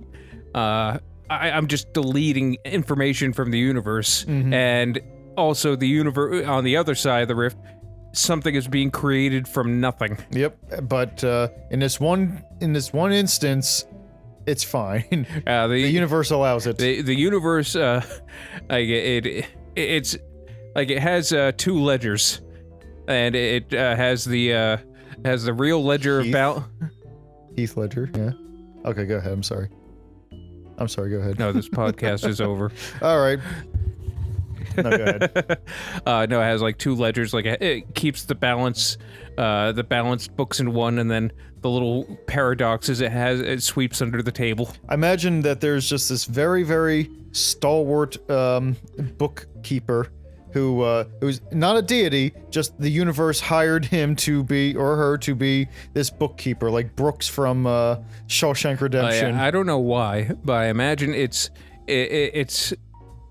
uh, 0.54 0.98
I, 1.30 1.50
I'm 1.50 1.66
just 1.66 1.92
deleting 1.92 2.56
information 2.64 3.32
from 3.32 3.50
the 3.50 3.58
universe, 3.58 4.24
and 4.28 5.00
also 5.37 5.77
the 5.77 5.88
universe 5.88 6.46
on 6.46 6.64
the 6.64 6.77
other 6.77 6.94
side 6.94 7.22
of 7.22 7.29
the 7.29 7.35
rift, 7.35 7.57
something 8.12 8.55
is 8.55 8.66
being 8.68 8.90
created 8.90 9.46
from 9.46 9.81
nothing. 9.81 10.18
Yep, 10.31 10.88
but 10.88 11.22
uh 11.25 11.49
in 11.70 11.79
this 11.81 12.01
one 12.01 12.42
in 12.61 12.72
this 12.72 12.92
one 12.92 13.12
instance, 13.12 13.85
it's 14.46 14.64
fine. 14.64 15.27
Uh, 15.46 15.66
the 15.68 15.79
universe 15.79 16.31
allows 16.31 16.66
it. 16.66 16.79
the 16.79 17.03
the 17.03 17.14
universe 17.14 17.77
uh 17.77 18.03
like 18.68 18.87
it, 18.88 19.27
it 19.27 19.46
it's 19.77 20.16
like 20.75 20.90
it 20.90 20.99
has 21.01 21.33
uh 21.33 21.53
two 21.57 21.79
ledgers 21.81 22.40
and 23.09 23.35
it 23.37 23.72
uh, 23.75 23.94
has 23.96 24.25
the 24.25 24.53
uh 24.55 24.77
has 25.25 25.44
the 25.44 25.53
real 25.53 25.85
ledger 25.85 26.22
Heath? 26.22 26.33
bal 26.33 26.68
Heath 27.55 27.77
Ledger, 27.77 28.11
yeah. 28.14 28.33
Okay, 28.85 29.05
go 29.07 29.16
ahead. 29.16 29.33
I'm 29.33 29.42
sorry. 29.42 29.68
I'm 30.79 30.88
sorry. 30.88 31.11
Go 31.11 31.16
ahead. 31.18 31.38
no 31.38 31.53
this 31.53 31.68
podcast 31.68 32.27
is 32.29 32.40
over 32.51 32.70
All 33.03 33.18
right. 33.20 33.38
No, 34.76 34.96
go 34.96 35.04
ahead. 35.04 35.58
uh 36.06 36.26
no 36.28 36.40
it 36.40 36.44
has 36.44 36.62
like 36.62 36.78
two 36.78 36.94
ledgers 36.94 37.32
like 37.34 37.46
it, 37.46 37.94
keeps 37.94 38.24
the 38.24 38.34
balance 38.34 38.98
uh 39.38 39.72
the 39.72 39.84
balanced 39.84 40.36
books 40.36 40.60
in 40.60 40.72
one 40.72 40.98
and 40.98 41.10
then 41.10 41.32
the 41.62 41.70
little 41.70 42.04
paradoxes 42.26 43.00
it 43.00 43.10
has 43.10 43.40
it 43.40 43.62
sweeps 43.62 44.00
under 44.00 44.22
the 44.22 44.32
table 44.32 44.70
I 44.88 44.94
imagine 44.94 45.42
that 45.42 45.60
there's 45.60 45.88
just 45.88 46.08
this 46.08 46.24
very, 46.24 46.62
very 46.62 47.10
stalwart 47.32 48.30
um, 48.30 48.76
bookkeeper 49.18 50.10
who 50.52 50.82
uh, 50.82 51.04
who's 51.20 51.40
not 51.52 51.76
a 51.76 51.82
deity, 51.82 52.32
just 52.50 52.78
the 52.80 52.88
universe 52.88 53.40
hired 53.40 53.84
him 53.84 54.16
to 54.16 54.42
be 54.42 54.74
or 54.74 54.96
her 54.96 55.18
to 55.18 55.34
be 55.34 55.68
this 55.92 56.08
bookkeeper, 56.08 56.70
like 56.70 56.96
Brooks 56.96 57.28
from 57.28 57.66
uh, 57.66 57.96
Shawshank 58.26 58.80
Redemption. 58.80 59.34
I 59.34 59.50
don't 59.50 59.66
know 59.66 59.78
why 59.78 60.30
but 60.44 60.54
I 60.54 60.66
imagine 60.68 61.12
it's 61.12 61.50
it, 61.86 62.10
it, 62.10 62.30
it's 62.34 62.72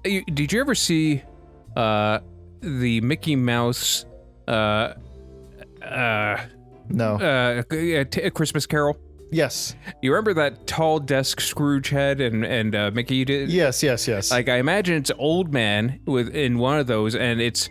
you, 0.04 0.24
did 0.26 0.54
you 0.54 0.60
ever 0.60 0.76
see 0.76 1.24
uh 1.76 2.20
the 2.62 3.02
Mickey 3.02 3.36
Mouse 3.36 4.06
uh 4.48 4.94
uh 5.84 6.38
no. 6.90 7.16
uh, 7.16 7.64
a, 7.72 8.06
t- 8.06 8.22
a 8.22 8.32
Christmas 8.32 8.66
Carol. 8.68 8.98
Yes. 9.32 9.76
You 10.02 10.12
remember 10.12 10.34
that 10.36 10.68
tall 10.68 11.00
desk 11.00 11.42
Scrooge 11.42 11.90
head 11.90 12.22
and 12.22 12.46
and 12.46 12.76
uh, 12.76 12.92
Mickey 12.94 13.26
did? 13.26 13.50
Yes, 13.50 13.82
yes, 13.82 14.08
yes. 14.08 14.32
Like 14.32 14.50
I 14.50 14.58
imagine 14.58 14.96
it's 14.96 15.12
old 15.18 15.52
man 15.52 16.00
with 16.06 16.30
in 16.36 16.60
one 16.60 16.80
of 16.80 16.88
those, 16.88 17.16
and 17.16 17.42
it's 17.42 17.70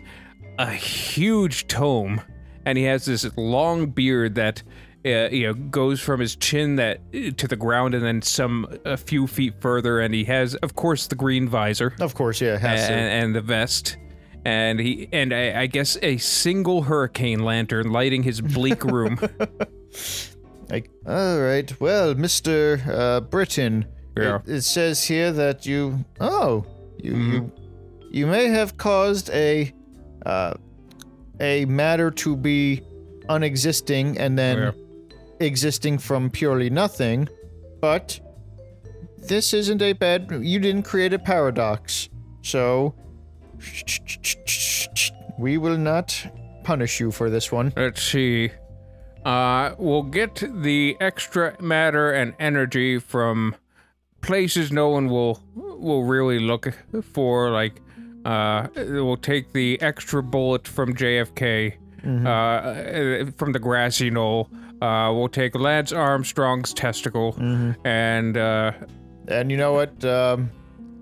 a 0.59 0.71
huge 0.71 1.67
tome, 1.67 2.21
and 2.65 2.77
he 2.77 2.83
has 2.83 3.05
this 3.05 3.25
long 3.37 3.87
beard 3.87 4.35
that. 4.35 4.63
Uh, 5.05 5.29
you 5.31 5.45
know, 5.45 5.53
goes 5.53 6.01
from 6.01 6.19
his 6.19 6.35
chin 6.35 6.77
that 6.77 6.99
to 7.37 7.47
the 7.47 7.55
ground, 7.55 7.93
and 7.93 8.03
then 8.03 8.21
some 8.23 8.65
a 8.85 8.97
few 8.97 9.27
feet 9.27 9.53
further, 9.61 9.99
and 9.99 10.13
he 10.15 10.23
has, 10.23 10.55
of 10.55 10.75
course, 10.75 11.05
the 11.05 11.15
green 11.15 11.47
visor 11.47 11.93
of 12.01 12.15
course, 12.15 12.41
yeah, 12.41 12.57
has 12.57 12.81
and, 12.81 12.89
to. 12.89 12.95
and 12.95 13.35
the 13.35 13.41
vest, 13.41 13.97
and 14.45 14.79
he 14.79 15.07
and 15.13 15.31
I, 15.31 15.61
I 15.61 15.65
guess 15.67 15.95
a 16.01 16.17
single 16.17 16.81
hurricane 16.81 17.39
lantern 17.41 17.91
lighting 17.91 18.23
his 18.23 18.41
bleak 18.41 18.83
room. 18.95 19.19
Like, 20.69 20.89
all 21.05 21.39
right, 21.39 21.79
well, 21.79 22.15
Mister 22.15 22.81
uh, 22.91 23.19
Britton, 23.21 23.85
Yeah. 24.17 24.37
it, 24.47 24.49
it 24.55 24.61
says 24.63 25.03
here 25.03 25.31
that 25.33 25.67
you, 25.67 26.03
oh, 26.19 26.65
you, 26.97 27.15
you, 27.15 27.51
you 28.09 28.25
may 28.25 28.47
have 28.47 28.75
caused 28.77 29.29
a, 29.29 29.71
uh, 30.25 30.55
a 31.39 31.65
matter 31.65 32.09
to 32.09 32.35
be 32.35 32.81
unexisting 33.29 34.17
and 34.17 34.37
then 34.39 34.57
Yeah. 34.57 34.71
Existing 35.39 35.97
from 35.97 36.29
purely 36.29 36.69
nothing, 36.69 37.27
but 37.81 38.19
this 39.17 39.53
isn't 39.53 39.81
a 39.81 39.93
bad. 39.93 40.29
You 40.31 40.59
didn't 40.59 40.83
create 40.83 41.13
a 41.13 41.19
paradox, 41.19 42.09
so 42.41 42.93
we 45.37 45.57
will 45.57 45.77
not 45.77 46.27
punish 46.63 46.99
you 46.99 47.11
for 47.11 47.29
this 47.29 47.51
one. 47.51 47.73
Let's 47.75 48.01
see. 48.01 48.51
Uh, 49.23 49.73
we'll 49.79 50.03
get 50.03 50.43
the 50.61 50.95
extra 50.99 51.55
matter 51.59 52.11
and 52.11 52.33
energy 52.39 52.99
from 52.99 53.55
places 54.21 54.71
no 54.71 54.89
one 54.89 55.07
will 55.07 55.41
will 55.53 56.03
really 56.03 56.39
look 56.39 56.73
for. 57.03 57.49
Like, 57.49 57.81
uh, 58.23 58.67
we'll 58.75 59.17
take 59.17 59.53
the 59.53 59.81
extra 59.81 60.21
bullet 60.21 60.67
from 60.67 60.95
JFK, 60.95 61.73
uh, 62.27 63.31
from 63.37 63.51
the 63.51 63.59
grassy 63.59 64.09
knoll. 64.11 64.49
Uh, 64.81 65.11
we'll 65.13 65.29
take 65.29 65.55
Lance 65.55 65.91
Armstrong's 65.91 66.73
testicle, 66.73 67.35
and 67.85 68.37
uh, 68.37 68.71
And 69.27 69.49
you 69.49 69.57
know 69.57 69.73
what? 69.73 70.03
Um, 70.05 70.51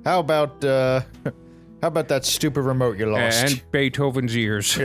how 0.05 0.19
about 0.19 0.63
uh, 0.63 1.01
how 1.81 1.87
about 1.87 2.07
that 2.09 2.23
stupid 2.25 2.61
remote 2.61 2.97
you 2.97 3.07
lost? 3.07 3.43
and 3.43 3.63
Beethoven's 3.71 4.35
ears. 4.37 4.79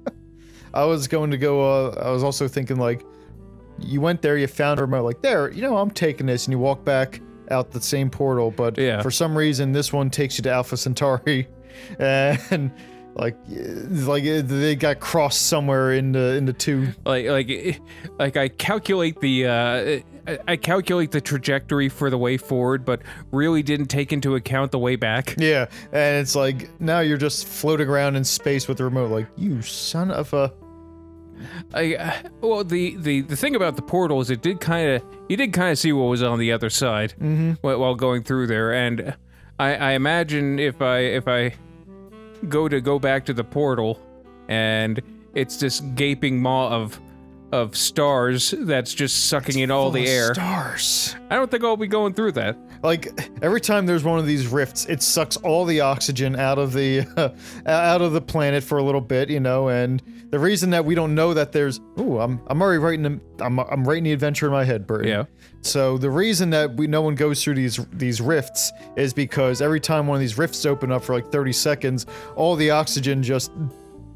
I 0.74 0.84
was 0.84 1.08
going 1.08 1.30
to 1.32 1.38
go. 1.38 1.62
Uh, 1.88 2.02
I 2.06 2.10
was 2.10 2.22
also 2.22 2.46
thinking 2.46 2.76
like, 2.78 3.04
you 3.78 4.00
went 4.00 4.22
there, 4.22 4.38
you 4.38 4.46
found 4.46 4.78
a 4.78 4.82
remote, 4.82 5.04
like 5.04 5.22
there. 5.22 5.50
You 5.50 5.62
know, 5.62 5.76
I'm 5.76 5.90
taking 5.90 6.26
this, 6.26 6.46
and 6.46 6.52
you 6.52 6.58
walk 6.58 6.84
back 6.84 7.20
out 7.50 7.72
the 7.72 7.80
same 7.80 8.08
portal, 8.10 8.52
but 8.52 8.78
Yeah. 8.78 9.02
for 9.02 9.10
some 9.10 9.36
reason 9.36 9.72
this 9.72 9.92
one 9.92 10.08
takes 10.10 10.38
you 10.38 10.42
to 10.42 10.52
Alpha 10.52 10.76
Centauri, 10.76 11.48
and 11.98 12.70
like 13.14 13.36
like 13.48 14.22
they 14.24 14.76
got 14.76 15.00
crossed 15.00 15.42
somewhere 15.48 15.92
in 15.92 16.12
the 16.12 16.36
in 16.36 16.44
the 16.46 16.52
two. 16.52 16.88
like 17.04 17.26
like 17.26 17.80
like 18.18 18.36
I 18.36 18.48
calculate 18.48 19.20
the 19.20 19.46
uh 19.46 20.00
I- 20.46 20.56
calculate 20.56 21.10
the 21.10 21.20
trajectory 21.20 21.88
for 21.88 22.08
the 22.08 22.18
way 22.18 22.36
forward, 22.36 22.84
but 22.84 23.02
really 23.32 23.62
didn't 23.62 23.86
take 23.88 24.12
into 24.12 24.36
account 24.36 24.70
the 24.70 24.78
way 24.78 24.94
back. 24.96 25.34
Yeah, 25.38 25.66
and 25.92 26.20
it's 26.20 26.36
like 26.36 26.68
now 26.80 27.00
you're 27.00 27.16
just 27.18 27.46
floating 27.48 27.88
around 27.88 28.16
in 28.16 28.22
space 28.24 28.68
with 28.68 28.78
the 28.78 28.84
remote. 28.84 29.10
Like 29.10 29.26
you 29.36 29.60
son 29.62 30.10
of 30.10 30.32
a. 30.32 30.52
I 31.74 31.94
uh, 31.96 32.12
well 32.42 32.64
the, 32.64 32.96
the 32.96 33.22
the 33.22 33.34
thing 33.36 33.56
about 33.56 33.74
the 33.76 33.82
portal 33.82 34.20
is 34.20 34.28
it 34.30 34.42
did 34.42 34.60
kind 34.60 34.90
of 34.90 35.02
you 35.28 35.36
did 35.38 35.52
kind 35.54 35.70
of 35.72 35.78
see 35.78 35.90
what 35.92 36.04
was 36.04 36.22
on 36.22 36.38
the 36.38 36.52
other 36.52 36.68
side 36.70 37.14
while, 37.62 37.80
while 37.80 37.94
going 37.94 38.22
through 38.22 38.46
there, 38.46 38.72
and 38.74 39.16
I, 39.58 39.74
I 39.74 39.90
imagine 39.92 40.58
if 40.58 40.82
I 40.82 40.98
if 40.98 41.26
I 41.26 41.54
go 42.48 42.68
to 42.68 42.80
go 42.80 42.98
back 42.98 43.24
to 43.26 43.32
the 43.32 43.44
portal 43.44 44.00
and 44.48 45.00
it's 45.34 45.56
this 45.56 45.80
gaping 45.80 46.40
maw 46.40 46.68
of 46.68 47.00
of 47.52 47.76
stars 47.76 48.54
that's 48.58 48.94
just 48.94 49.26
sucking 49.26 49.58
in 49.58 49.70
all 49.70 49.90
the 49.90 50.06
air. 50.06 50.34
Stars. 50.34 51.16
I 51.30 51.34
don't 51.34 51.50
think 51.50 51.64
I'll 51.64 51.76
be 51.76 51.88
going 51.88 52.14
through 52.14 52.32
that. 52.32 52.56
Like 52.82 53.30
every 53.42 53.60
time 53.60 53.84
there's 53.86 54.04
one 54.04 54.18
of 54.18 54.26
these 54.26 54.46
rifts, 54.46 54.86
it 54.86 55.02
sucks 55.02 55.36
all 55.38 55.64
the 55.64 55.80
oxygen 55.80 56.36
out 56.36 56.58
of 56.58 56.72
the 56.72 57.00
out 57.66 58.00
of 58.00 58.12
the 58.12 58.20
planet 58.20 58.64
for 58.64 58.78
a 58.78 58.82
little 58.82 59.00
bit, 59.00 59.28
you 59.28 59.40
know. 59.40 59.68
And 59.68 60.02
the 60.30 60.38
reason 60.38 60.70
that 60.70 60.84
we 60.84 60.94
don't 60.94 61.14
know 61.14 61.34
that 61.34 61.52
there's, 61.52 61.80
oh, 61.98 62.18
I'm 62.18 62.40
I'm 62.46 62.62
already 62.62 62.78
writing 62.78 63.02
the 63.02 63.44
I'm 63.44 63.58
I'm 63.58 63.86
writing 63.86 64.04
the 64.04 64.12
adventure 64.12 64.46
in 64.46 64.52
my 64.52 64.64
head, 64.64 64.86
Bert. 64.86 65.06
Yeah. 65.06 65.24
So 65.62 65.98
the 65.98 66.10
reason 66.10 66.50
that 66.50 66.74
we 66.74 66.86
no 66.86 67.02
one 67.02 67.14
goes 67.14 67.44
through 67.44 67.54
these 67.54 67.76
these 67.92 68.20
rifts 68.20 68.72
is 68.96 69.12
because 69.12 69.60
every 69.60 69.80
time 69.80 70.06
one 70.06 70.16
of 70.16 70.20
these 70.20 70.38
rifts 70.38 70.64
open 70.64 70.90
up 70.90 71.04
for 71.04 71.14
like 71.14 71.30
30 71.30 71.52
seconds, 71.52 72.06
all 72.34 72.56
the 72.56 72.70
oxygen 72.70 73.22
just 73.22 73.52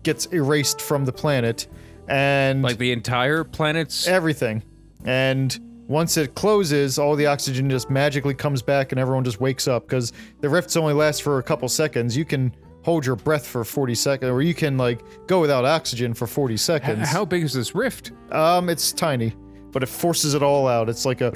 gets 0.05 0.27
erased 0.27 0.81
from 0.81 1.05
the 1.05 1.13
planet, 1.13 1.67
and 2.09 2.63
Like 2.63 2.79
the 2.79 2.93
entire 2.93 3.45
planet's 3.45 4.07
everything. 4.07 4.63
And 5.05 5.59
once 5.87 6.17
it 6.17 6.35
closes, 6.35 6.99
all 6.99 7.15
the 7.15 7.27
oxygen 7.27 7.69
just 7.69 7.91
magically 7.91 8.35
comes 8.35 8.63
back 8.63 8.93
and 8.93 8.99
everyone 8.99 9.25
just 9.25 9.41
wakes 9.41 9.69
up 9.69 9.87
because 9.87 10.13
the 10.41 10.49
rifts 10.49 10.77
only 10.77 10.95
last 10.95 11.23
for 11.23 11.39
a 11.39 11.43
couple 11.43 11.69
seconds. 11.69 12.17
You 12.17 12.25
can 12.25 12.55
hold 12.83 13.05
your 13.05 13.17
breath 13.17 13.47
for 13.47 13.65
40 13.65 13.95
seconds, 13.95 14.31
or 14.31 14.43
you 14.43 14.55
can 14.55 14.77
like 14.77 15.01
go 15.27 15.41
without 15.41 15.65
oxygen 15.65 16.15
for 16.15 16.27
40 16.27 16.57
seconds. 16.57 17.09
How 17.09 17.25
big 17.25 17.43
is 17.43 17.53
this 17.53 17.75
rift? 17.75 18.13
Um, 18.31 18.69
it's 18.69 18.93
tiny, 18.93 19.35
but 19.73 19.83
it 19.83 19.89
forces 19.89 20.35
it 20.35 20.43
all 20.43 20.69
out. 20.69 20.89
It's 20.89 21.05
like 21.05 21.21
a 21.21 21.33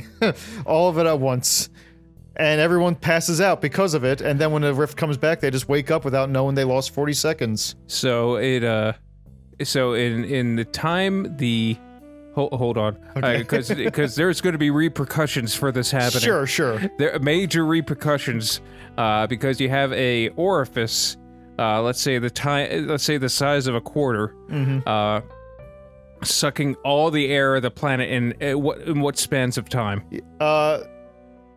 all 0.66 0.88
of 0.88 0.98
it 0.98 1.06
at 1.06 1.18
once. 1.18 1.70
And 2.36 2.62
everyone 2.62 2.94
passes 2.94 3.42
out 3.42 3.60
because 3.60 3.92
of 3.92 4.04
it, 4.04 4.22
and 4.22 4.40
then 4.40 4.52
when 4.52 4.62
the 4.62 4.72
rift 4.72 4.96
comes 4.96 5.18
back, 5.18 5.40
they 5.40 5.50
just 5.50 5.68
wake 5.68 5.90
up 5.90 6.02
without 6.02 6.30
knowing 6.30 6.54
they 6.54 6.64
lost 6.64 6.94
40 6.94 7.12
seconds. 7.12 7.74
So 7.88 8.36
it 8.36 8.64
uh, 8.64 8.94
so 9.62 9.92
in 9.92 10.24
in 10.24 10.56
the 10.56 10.64
time 10.64 11.36
the 11.36 11.76
hold, 12.34 12.52
hold 12.52 12.78
on 12.78 12.96
because 13.14 13.68
because 13.68 14.14
there's 14.14 14.40
going 14.40 14.52
to 14.52 14.58
be 14.58 14.70
repercussions 14.70 15.54
for 15.54 15.72
this 15.72 15.90
happening. 15.90 16.22
Sure, 16.22 16.46
sure. 16.46 16.80
There 16.98 17.14
are 17.14 17.18
major 17.18 17.64
repercussions 17.64 18.60
uh, 18.98 19.26
because 19.26 19.60
you 19.60 19.68
have 19.68 19.92
a 19.92 20.28
orifice. 20.30 21.16
Uh, 21.58 21.82
let's 21.82 22.00
say 22.00 22.18
the 22.18 22.30
time. 22.30 22.86
Let's 22.86 23.04
say 23.04 23.18
the 23.18 23.28
size 23.28 23.66
of 23.66 23.74
a 23.74 23.80
quarter. 23.80 24.34
Uh, 24.86 25.20
sucking 26.24 26.76
all 26.84 27.10
the 27.10 27.30
air 27.32 27.56
of 27.56 27.62
the 27.62 27.70
planet 27.70 28.08
in 28.10 28.34
uh, 28.42 28.58
what 28.58 28.80
in 28.82 29.00
what 29.00 29.18
spans 29.18 29.58
of 29.58 29.68
time? 29.68 30.04
Uh, 30.40 30.80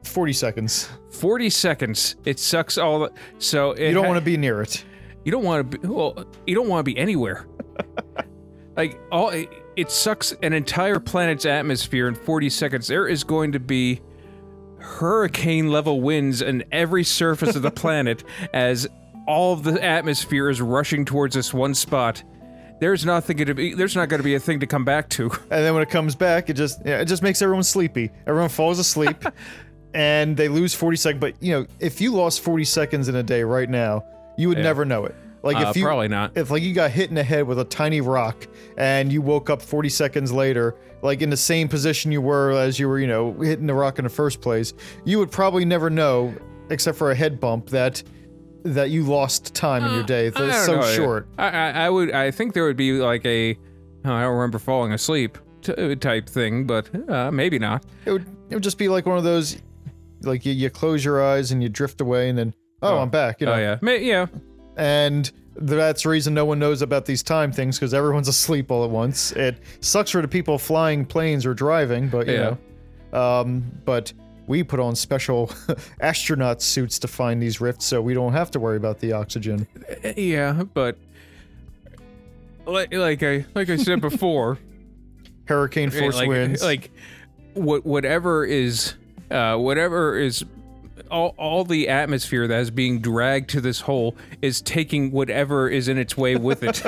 40 0.04 0.34
seconds. 0.34 0.90
40 1.12 1.50
seconds. 1.50 2.16
It 2.26 2.40
sucks 2.40 2.78
all 2.78 3.00
the 3.00 3.12
so 3.40 3.72
it 3.72 3.90
You 3.90 3.94
don't 3.94 4.08
want 4.08 4.20
to 4.20 4.26
be 4.26 4.38
near 4.38 4.62
it. 4.62 4.84
You 5.24 5.32
don't 5.32 5.44
want 5.44 5.72
to 5.72 5.78
be 5.78 5.88
well. 5.88 6.26
You 6.46 6.56
don't 6.56 6.68
want 6.68 6.86
to 6.86 6.92
be 6.92 6.98
anywhere. 6.98 7.48
like 8.78 9.00
all, 9.12 9.30
it, 9.30 9.50
it 9.76 9.92
sucks 9.92 10.34
an 10.42 10.54
entire 10.54 11.00
planet's 11.00 11.46
atmosphere 11.46 12.08
in 12.08 12.16
40 12.16 12.50
seconds. 12.50 12.88
There 12.88 13.08
is 13.08 13.24
going 13.24 13.52
to 13.54 13.60
be 13.60 14.02
hurricane 14.80 15.72
level 15.72 16.02
winds 16.02 16.42
in 16.42 16.64
every 16.72 17.04
surface 17.04 17.56
of 17.56 17.62
the 17.62 17.72
planet 17.84 18.24
as 18.54 18.88
all 19.28 19.54
of 19.54 19.64
the 19.64 19.84
atmosphere 19.84 20.50
is 20.50 20.62
rushing 20.62 21.06
towards 21.06 21.36
this 21.36 21.54
one 21.54 21.74
spot. 21.74 22.24
There's 22.80 23.06
nothing 23.06 23.38
to 23.38 23.54
be. 23.54 23.74
There's 23.74 23.96
not 23.96 24.10
going 24.10 24.20
to 24.20 24.24
be 24.24 24.36
a 24.36 24.40
thing 24.40 24.60
to 24.60 24.68
come 24.68 24.84
back 24.84 25.10
to. 25.12 25.32
And 25.50 25.66
then 25.66 25.74
when 25.74 25.82
it 25.82 25.90
comes 25.90 26.14
back, 26.14 26.50
it 26.50 26.54
just 26.54 26.82
yeah, 26.86 27.00
it 27.00 27.06
just 27.06 27.24
makes 27.24 27.42
everyone 27.42 27.64
sleepy. 27.64 28.12
Everyone 28.28 28.50
falls 28.50 28.80
asleep, 28.80 29.24
and 29.94 30.36
they 30.36 30.50
lose 30.50 30.74
40 30.74 30.98
seconds. 30.98 31.22
But 31.22 31.42
you 31.42 31.54
know, 31.54 31.68
if 31.80 32.02
you 32.02 32.12
lost 32.14 32.42
40 32.42 32.66
seconds 32.66 33.08
in 33.08 33.16
a 33.16 33.24
day 33.24 33.44
right 33.44 33.70
now, 33.70 34.04
you 34.38 34.50
would 34.50 34.58
never 34.58 34.84
know 34.84 35.06
it. 35.06 35.16
Like 35.46 35.58
Uh, 35.58 35.70
if 35.70 35.78
you 35.78 35.84
probably 35.86 36.08
not. 36.08 36.36
if 36.36 36.50
like 36.50 36.64
you 36.64 36.74
got 36.74 36.90
hit 36.92 37.08
in 37.10 37.16
the 37.16 37.24
head 37.24 37.46
with 37.48 37.60
a 37.60 37.64
tiny 37.64 38.02
rock 38.02 38.48
and 38.78 39.14
you 39.14 39.22
woke 39.22 39.50
up 39.50 39.62
40 39.62 39.88
seconds 39.90 40.32
later, 40.34 40.76
like 41.04 41.22
in 41.22 41.30
the 41.30 41.38
same 41.38 41.68
position 41.70 42.12
you 42.12 42.20
were 42.20 42.52
as 42.52 42.80
you 42.80 42.88
were, 42.90 43.00
you 43.00 43.06
know, 43.08 43.32
hitting 43.34 43.68
the 43.68 43.74
rock 43.76 44.00
in 44.00 44.04
the 44.04 44.10
first 44.10 44.42
place, 44.42 44.74
you 45.06 45.20
would 45.20 45.32
probably 45.32 45.64
never 45.64 45.90
know, 45.92 46.34
except 46.72 46.98
for 46.98 47.12
a 47.12 47.16
head 47.16 47.40
bump, 47.40 47.70
that 47.70 48.02
that 48.64 48.90
you 48.90 49.04
lost 49.04 49.54
time 49.54 49.86
in 49.86 49.94
your 49.94 50.04
day. 50.04 50.32
I 50.36 50.52
so 50.66 50.78
know. 50.78 50.92
short. 50.94 51.28
I, 51.38 51.50
I, 51.50 51.70
I 51.86 51.90
would. 51.92 52.12
I 52.12 52.32
think 52.32 52.56
there 52.56 52.64
would 52.66 52.76
be 52.78 52.94
like 52.94 53.24
a. 53.24 53.54
oh, 54.06 54.12
I 54.12 54.22
don't 54.24 54.34
remember 54.34 54.58
falling 54.58 54.92
asleep 54.94 55.38
t- 55.62 55.96
type 55.98 56.28
thing, 56.28 56.66
but 56.66 56.90
uh, 57.08 57.30
maybe 57.30 57.60
not. 57.60 57.86
It 58.06 58.12
would 58.14 58.26
it 58.50 58.56
would 58.56 58.64
just 58.64 58.80
be 58.80 58.90
like 58.90 59.06
one 59.06 59.20
of 59.20 59.24
those, 59.24 59.58
like 60.24 60.44
you, 60.48 60.54
you 60.54 60.72
close 60.72 61.06
your 61.06 61.24
eyes 61.24 61.52
and 61.52 61.62
you 61.62 61.70
drift 61.70 62.02
away, 62.02 62.30
and 62.30 62.36
then 62.40 62.56
oh, 62.82 62.96
Oh. 62.96 62.98
I'm 62.98 63.10
back, 63.12 63.40
you 63.42 63.46
know. 63.46 63.54
Oh 63.54 63.58
yeah, 63.60 63.78
May, 63.84 64.04
yeah. 64.04 64.26
And 64.78 65.32
that's 65.58 66.04
the 66.04 66.10
reason 66.10 66.34
no 66.34 66.46
one 66.46 66.60
knows 66.60 66.82
about 66.82 67.06
these 67.06 67.24
time 67.24 67.52
things 67.52 67.78
because 67.80 67.94
everyone's 67.94 68.28
asleep 68.38 68.72
all 68.72 68.84
at 68.84 68.90
once. 68.90 69.32
It 69.34 69.58
sucks 69.80 70.12
for 70.12 70.22
the 70.22 70.28
people 70.28 70.58
flying 70.58 71.06
planes 71.06 71.46
or 71.46 71.54
driving, 71.54 72.10
but 72.10 72.28
you 72.28 72.34
Yeah. 72.34 72.56
know. 73.14 73.20
Um, 73.20 73.64
but 73.86 74.12
we 74.48 74.64
put 74.64 74.80
on 74.82 74.96
special 74.96 75.50
astronaut 76.02 76.62
suits 76.62 77.00
to 77.00 77.08
find 77.08 77.42
these 77.42 77.62
rifts, 77.62 77.86
so 77.86 78.02
we 78.02 78.14
don't 78.14 78.34
have 78.34 78.52
to 78.52 78.60
worry 78.60 78.78
about 78.78 79.00
the 79.00 79.14
oxygen. 79.14 79.66
Uh, 80.04 80.10
Yeah, 80.18 80.64
but 80.74 80.98
like 82.66 82.94
like 82.94 83.24
I 83.24 83.46
like 83.56 83.70
I 83.70 83.78
said 83.78 84.02
before, 84.02 84.58
Hurricane 85.48 85.92
force 85.92 86.16
like, 86.16 86.28
winds. 86.28 86.62
like 86.64 86.92
what 87.54 87.86
whatever 87.86 88.44
is 88.44 88.96
uh, 89.32 89.56
whatever 89.56 90.18
is 90.18 90.44
all, 91.12 91.36
all 91.38 91.64
the 91.64 91.90
atmosphere 91.90 92.48
that 92.48 92.60
is 92.60 92.72
being 92.72 93.00
dragged 93.00 93.50
to 93.52 93.62
this 93.62 93.82
hole 93.82 94.16
is 94.42 94.62
taking 94.62 95.12
whatever 95.12 95.70
is 95.70 95.88
in 95.88 95.98
its 95.98 96.18
way 96.18 96.36
with 96.36 96.64
it. 96.64 96.84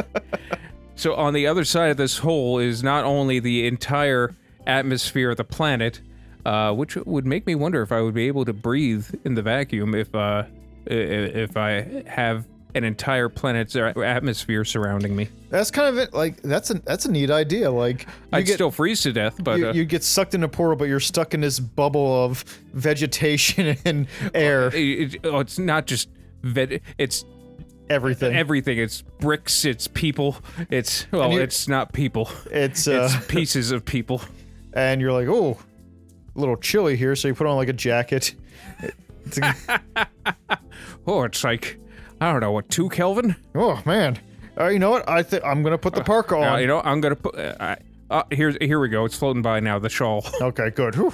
so 0.96 1.16
on 1.16 1.34
the 1.34 1.48
other 1.48 1.64
side 1.64 1.92
of 1.92 1.98
this 1.98 2.20
hole 2.20 2.60
is 2.60 2.84
not 2.84 3.06
only 3.06 3.40
the 3.40 3.68
entire 3.68 4.36
atmosphere 4.66 5.32
of 5.32 5.38
the 5.38 5.44
planet, 5.44 6.02
uh, 6.46 6.74
which 6.74 6.96
would 6.96 7.26
make 7.26 7.46
me 7.46 7.56
wonder 7.56 7.82
if 7.82 7.92
I 7.92 8.02
would 8.02 8.14
be 8.14 8.28
able 8.28 8.46
to 8.46 8.54
breathe 8.54 9.10
in 9.26 9.36
the 9.36 9.42
vacuum 9.42 9.94
if 9.94 10.14
uh, 10.16 10.44
if 10.86 11.58
I 11.58 12.04
have 12.08 12.46
an 12.78 12.84
entire 12.84 13.28
planet's 13.30 13.76
atmosphere 13.76 14.64
surrounding 14.64 15.16
me. 15.16 15.30
That's 15.50 15.72
kind 15.72 15.88
of 15.90 15.98
it. 15.98 16.14
Like 16.14 16.42
that's 16.42 16.70
a 16.70 16.76
that's 16.76 17.06
a 17.06 17.12
neat 17.12 17.30
idea. 17.32 17.70
Like 17.72 18.04
you 18.04 18.08
I'd 18.34 18.46
get 18.46 18.54
still 18.56 18.72
freeze 18.72 19.02
to 19.02 19.12
death, 19.14 19.44
but 19.44 19.60
you, 19.60 19.70
uh, 19.70 19.74
you 19.74 19.86
get 19.86 20.04
sucked 20.04 20.34
in 20.36 20.44
a 20.44 20.48
portal, 20.48 20.76
but 20.76 20.86
you're 20.88 21.00
stuck 21.00 21.34
in 21.34 21.42
this 21.42 21.60
bubble 21.60 22.24
of 22.26 22.44
vegetation 22.74 23.76
and 23.86 24.08
air. 24.34 24.68
it- 24.76 25.16
it- 25.16 25.26
oh, 25.26 25.40
it's 25.40 25.60
not 25.60 25.88
just 25.88 26.10
vet. 26.44 26.82
It's 26.98 27.26
Everything. 27.90 28.36
everything. 28.36 28.78
It's 28.80 29.02
bricks. 29.02 29.64
It's 29.64 29.88
people. 29.88 30.36
It's 30.70 31.10
well, 31.12 31.32
you- 31.32 31.42
it's 31.42 31.68
not 31.70 31.94
people. 31.94 32.30
it's 32.52 32.88
uh, 32.90 33.10
It's 33.12 33.26
pieces 33.28 33.72
of 33.72 33.86
people. 33.86 34.22
and 34.74 35.00
you're 35.00 35.14
like, 35.14 35.28
oh, 35.30 35.58
a 36.36 36.40
little 36.40 36.58
chilly 36.58 36.98
here, 36.98 37.16
so 37.16 37.30
you 37.30 37.34
put 37.34 37.48
on 37.48 37.56
like 37.56 37.70
a 37.70 37.74
jacket. 37.74 38.36
It's 39.26 39.40
Oh, 41.06 41.24
it's 41.24 41.44
like 41.44 41.80
I 42.22 42.32
don't 42.32 42.42
know 42.42 42.52
what 42.52 42.70
two 42.70 42.90
Kelvin. 42.90 43.36
oh 43.56 43.82
man. 43.86 44.20
Uh, 44.60 44.68
you 44.70 44.80
know 44.80 44.90
what? 44.90 45.08
I 45.08 45.22
think 45.24 45.44
I'm 45.46 45.62
gonna 45.64 45.78
put 45.78 45.94
the 45.94 46.04
parka 46.04 46.36
on. 46.36 46.48
Uh, 46.48 46.58
you 46.58 46.68
know, 46.68 46.82
I'm 46.84 47.00
gonna 47.02 47.16
put. 47.16 47.36
Uh, 47.38 47.76
uh, 48.10 48.24
here's 48.32 48.58
here 48.60 48.80
we 48.80 48.90
go. 48.90 49.06
It's 49.06 49.16
floating 49.18 49.42
by 49.42 49.60
now. 49.60 49.78
The 49.80 49.90
shawl. 49.90 50.26
Okay, 50.42 50.70
good. 50.72 50.96
Whew. 50.96 51.14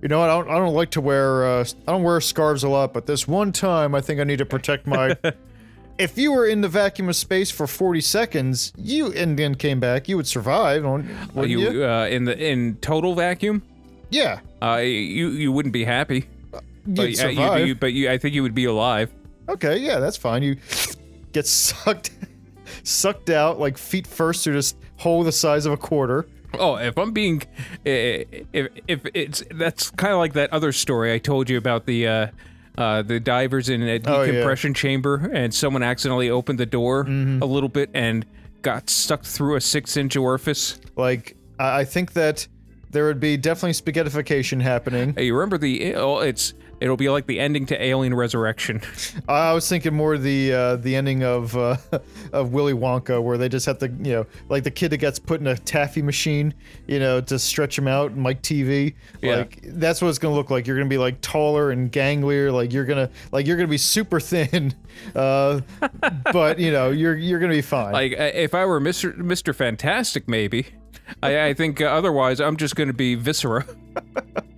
You 0.00 0.08
know 0.08 0.18
what? 0.20 0.30
I 0.30 0.34
don't, 0.38 0.48
I 0.50 0.58
don't 0.58 0.74
like 0.74 0.90
to 0.92 1.00
wear. 1.00 1.44
Uh, 1.46 1.64
I 1.86 1.92
don't 1.92 2.02
wear 2.02 2.20
scarves 2.20 2.62
a 2.64 2.68
lot, 2.68 2.92
but 2.92 3.06
this 3.06 3.26
one 3.28 3.52
time, 3.52 3.94
I 3.94 4.00
think 4.00 4.20
I 4.20 4.24
need 4.24 4.38
to 4.38 4.46
protect 4.46 4.86
my. 4.86 5.16
if 5.98 6.18
you 6.18 6.32
were 6.32 6.46
in 6.46 6.60
the 6.60 6.68
vacuum 6.68 7.08
of 7.08 7.16
space 7.16 7.50
for 7.52 7.66
40 7.68 8.00
seconds, 8.00 8.72
you 8.76 9.12
and 9.12 9.38
then 9.38 9.54
came 9.54 9.78
back, 9.80 10.08
you 10.08 10.16
would 10.16 10.26
survive. 10.26 10.84
Are 10.84 11.46
you? 11.46 11.58
you 11.70 11.84
uh, 11.84 12.06
in 12.06 12.24
the 12.24 12.36
in 12.36 12.76
total 12.76 13.14
vacuum? 13.14 13.62
Yeah, 14.10 14.40
Uh, 14.60 14.76
you 14.82 15.28
you 15.30 15.50
wouldn't 15.52 15.72
be 15.72 15.84
happy. 15.84 16.26
you'd 16.86 16.96
But, 16.96 17.10
uh, 17.10 17.14
survive. 17.14 17.60
you, 17.60 17.66
you, 17.66 17.74
but 17.74 17.92
you, 17.92 18.10
I 18.10 18.18
think 18.18 18.34
you 18.34 18.42
would 18.42 18.54
be 18.54 18.66
alive. 18.66 19.10
Okay, 19.52 19.76
yeah, 19.78 19.98
that's 19.98 20.16
fine. 20.16 20.42
You 20.42 20.56
get 21.32 21.46
sucked, 21.46 22.10
sucked 22.84 23.30
out 23.30 23.58
like 23.60 23.78
feet 23.78 24.06
first 24.06 24.44
through 24.44 24.54
this 24.54 24.74
hole 24.96 25.22
the 25.24 25.32
size 25.32 25.66
of 25.66 25.72
a 25.72 25.76
quarter. 25.76 26.26
Oh, 26.58 26.76
if 26.76 26.98
I'm 26.98 27.12
being, 27.12 27.42
eh, 27.86 28.24
if 28.52 28.68
if 28.86 29.00
it's 29.14 29.42
that's 29.54 29.90
kind 29.90 30.12
of 30.12 30.18
like 30.18 30.34
that 30.34 30.52
other 30.52 30.72
story 30.72 31.12
I 31.14 31.18
told 31.18 31.48
you 31.48 31.56
about 31.56 31.86
the 31.86 32.06
uh, 32.06 32.26
uh, 32.76 33.02
the 33.02 33.18
divers 33.20 33.68
in 33.70 33.82
a 33.82 34.00
Oh, 34.04 34.20
yeah. 34.22 34.26
decompression 34.32 34.74
chamber, 34.74 35.30
and 35.32 35.54
someone 35.54 35.82
accidentally 35.82 36.28
opened 36.30 36.58
the 36.58 36.66
door 36.66 37.04
Mm-hmm. 37.04 37.42
a 37.42 37.46
little 37.46 37.68
bit 37.70 37.88
and 37.94 38.26
got 38.60 38.88
stuck 38.90 39.24
through 39.24 39.56
a 39.56 39.60
six-inch 39.60 40.14
orifice. 40.16 40.78
Like, 40.96 41.36
I, 41.58 41.80
I 41.80 41.84
think 41.84 42.12
that 42.12 42.46
there 42.90 43.06
would 43.06 43.18
be 43.18 43.36
definitely 43.38 43.72
spaghettification 43.72 44.60
happening. 44.60 45.14
Hey, 45.14 45.24
you 45.26 45.34
remember 45.34 45.56
the? 45.58 45.94
Oh, 45.94 46.18
it's 46.18 46.52
it'll 46.82 46.96
be 46.96 47.08
like 47.08 47.26
the 47.26 47.38
ending 47.38 47.64
to 47.66 47.82
Alien 47.82 48.12
Resurrection. 48.14 48.80
I 49.28 49.52
was 49.52 49.68
thinking 49.68 49.94
more 49.94 50.18
the 50.18 50.52
uh, 50.52 50.76
the 50.76 50.96
ending 50.96 51.22
of 51.22 51.56
uh, 51.56 51.76
of 52.32 52.52
Willy 52.52 52.72
Wonka, 52.72 53.22
where 53.22 53.38
they 53.38 53.48
just 53.48 53.66
have 53.66 53.78
to, 53.78 53.88
you 53.88 54.12
know, 54.12 54.26
like 54.48 54.64
the 54.64 54.70
kid 54.70 54.90
that 54.90 54.98
gets 54.98 55.18
put 55.18 55.40
in 55.40 55.46
a 55.46 55.56
taffy 55.56 56.02
machine, 56.02 56.52
you 56.86 56.98
know, 56.98 57.20
to 57.20 57.38
stretch 57.38 57.78
him 57.78 57.86
out, 57.86 58.16
Mike 58.16 58.42
Teavee. 58.42 58.94
Yeah. 59.22 59.36
Like 59.36 59.60
that's 59.62 60.02
what 60.02 60.08
it's 60.08 60.18
gonna 60.18 60.34
look 60.34 60.50
like. 60.50 60.66
You're 60.66 60.76
gonna 60.76 60.88
be 60.88 60.98
like 60.98 61.20
taller 61.20 61.70
and 61.70 61.90
ganglier, 61.90 62.50
like 62.50 62.72
you're 62.72 62.84
gonna 62.84 63.10
like 63.30 63.46
you're 63.46 63.56
gonna 63.56 63.68
be 63.68 63.78
super 63.78 64.18
thin, 64.18 64.74
uh, 65.14 65.60
but 66.32 66.58
you 66.58 66.72
know 66.72 66.90
you're 66.90 67.16
you're 67.16 67.38
gonna 67.38 67.52
be 67.52 67.62
fine. 67.62 67.92
Like 67.92 68.12
uh, 68.12 68.32
if 68.34 68.54
I 68.54 68.64
were 68.66 68.80
Mister 68.80 69.12
Mister 69.12 69.52
Fantastic, 69.52 70.28
maybe. 70.28 70.66
I, 71.22 71.48
I 71.48 71.54
think 71.54 71.80
otherwise 71.80 72.40
I'm 72.40 72.56
just 72.56 72.74
going 72.74 72.86
to 72.86 72.94
be 72.94 73.16
Viscera. 73.16 73.66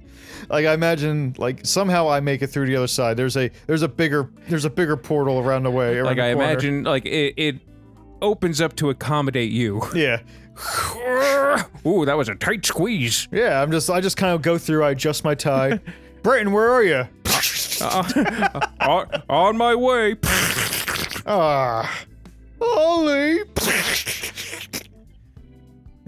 like 0.49 0.67
I 0.67 0.73
imagine 0.75 1.35
like 1.39 1.65
somehow 1.65 2.09
I 2.09 2.21
make 2.21 2.43
it 2.43 2.49
through 2.49 2.67
the 2.67 2.77
other 2.77 2.87
side. 2.87 3.17
There's 3.17 3.37
a 3.37 3.51
there's 3.67 3.83
a 3.83 3.89
bigger 3.89 4.31
there's 4.49 4.65
a 4.65 4.71
bigger 4.71 4.97
portal 4.97 5.39
around 5.39 5.63
the 5.65 5.71
way. 5.71 5.97
around 5.97 6.07
Like 6.07 6.17
the 6.17 6.25
I 6.31 6.35
corner. 6.35 6.51
imagine, 6.51 6.83
like 6.85 7.05
it, 7.07 7.35
it 7.37 7.57
opens 8.23 8.61
up 8.61 8.75
to 8.77 8.91
accommodate 8.91 9.51
you. 9.53 9.83
Yeah. 9.95 10.21
Ooh, 11.87 12.05
that 12.05 12.17
was 12.17 12.29
a 12.29 12.35
tight 12.37 12.65
squeeze. 12.65 13.27
Yeah, 13.33 13.61
I'm 13.61 13.71
just 13.73 13.91
I 13.91 14.01
just 14.01 14.17
kind 14.17 14.35
of 14.35 14.43
go 14.43 14.57
through. 14.59 14.85
I 14.85 14.91
adjust 14.93 15.25
my 15.25 15.35
tie. 15.35 15.81
Brighton, 16.23 16.53
where 16.53 16.71
are 16.71 16.83
you? 16.85 17.09
Uh, 17.81 18.03
uh, 18.15 18.61
on, 18.81 19.23
on 19.29 19.57
my 19.57 19.75
way. 19.75 20.15
Ah, 21.27 22.05
Ollie. 22.61 23.41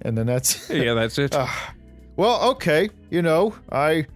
And 0.03 0.17
then 0.17 0.27
that's 0.27 0.71
yeah, 0.71 0.95
that's 0.95 1.19
it. 1.19 1.35
Ah. 1.35 1.75
well, 2.17 2.51
okay. 2.51 2.89
You 3.11 3.23
know, 3.23 3.55
I, 3.73 4.07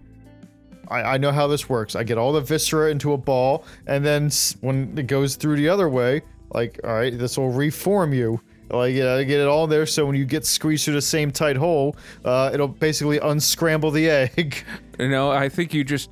I, 0.91 1.13
I 1.13 1.17
know 1.17 1.31
how 1.31 1.47
this 1.47 1.67
works. 1.69 1.95
I 1.95 2.03
get 2.03 2.17
all 2.17 2.33
the 2.33 2.41
viscera 2.41 2.91
into 2.91 3.13
a 3.13 3.17
ball, 3.17 3.65
and 3.87 4.05
then 4.05 4.25
s- 4.27 4.55
when 4.61 4.97
it 4.97 5.07
goes 5.07 5.35
through 5.35 5.55
the 5.55 5.69
other 5.69 5.89
way, 5.89 6.21
like, 6.53 6.79
all 6.83 6.93
right, 6.93 7.17
this 7.17 7.37
will 7.37 7.49
reform 7.49 8.13
you. 8.13 8.39
Like, 8.69 8.93
yeah, 8.93 9.15
I 9.15 9.23
get 9.23 9.39
it 9.41 9.47
all 9.47 9.67
there. 9.67 9.85
So 9.85 10.05
when 10.05 10.15
you 10.15 10.23
get 10.25 10.45
squeezed 10.45 10.85
through 10.85 10.93
the 10.93 11.01
same 11.01 11.31
tight 11.31 11.57
hole, 11.57 11.95
uh, 12.23 12.51
it'll 12.53 12.67
basically 12.69 13.19
unscramble 13.19 13.91
the 13.91 14.09
egg. 14.37 14.63
you 14.99 15.09
know, 15.09 15.31
I 15.31 15.49
think 15.49 15.73
you 15.73 15.83
just 15.83 16.09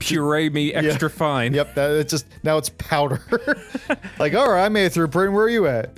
puree 0.00 0.50
me 0.50 0.74
extra 0.74 1.08
fine. 1.08 1.54
Yep, 1.54 1.74
that 1.76 1.90
it's 1.92 2.10
just 2.10 2.26
now 2.42 2.58
it's 2.58 2.70
powder. 2.78 3.20
like, 4.18 4.34
all 4.34 4.50
right, 4.50 4.64
I 4.64 4.68
made 4.68 4.86
it 4.86 4.92
through. 4.92 5.08
Britton, 5.08 5.34
where 5.34 5.44
are 5.44 5.48
you 5.48 5.66
at? 5.66 5.96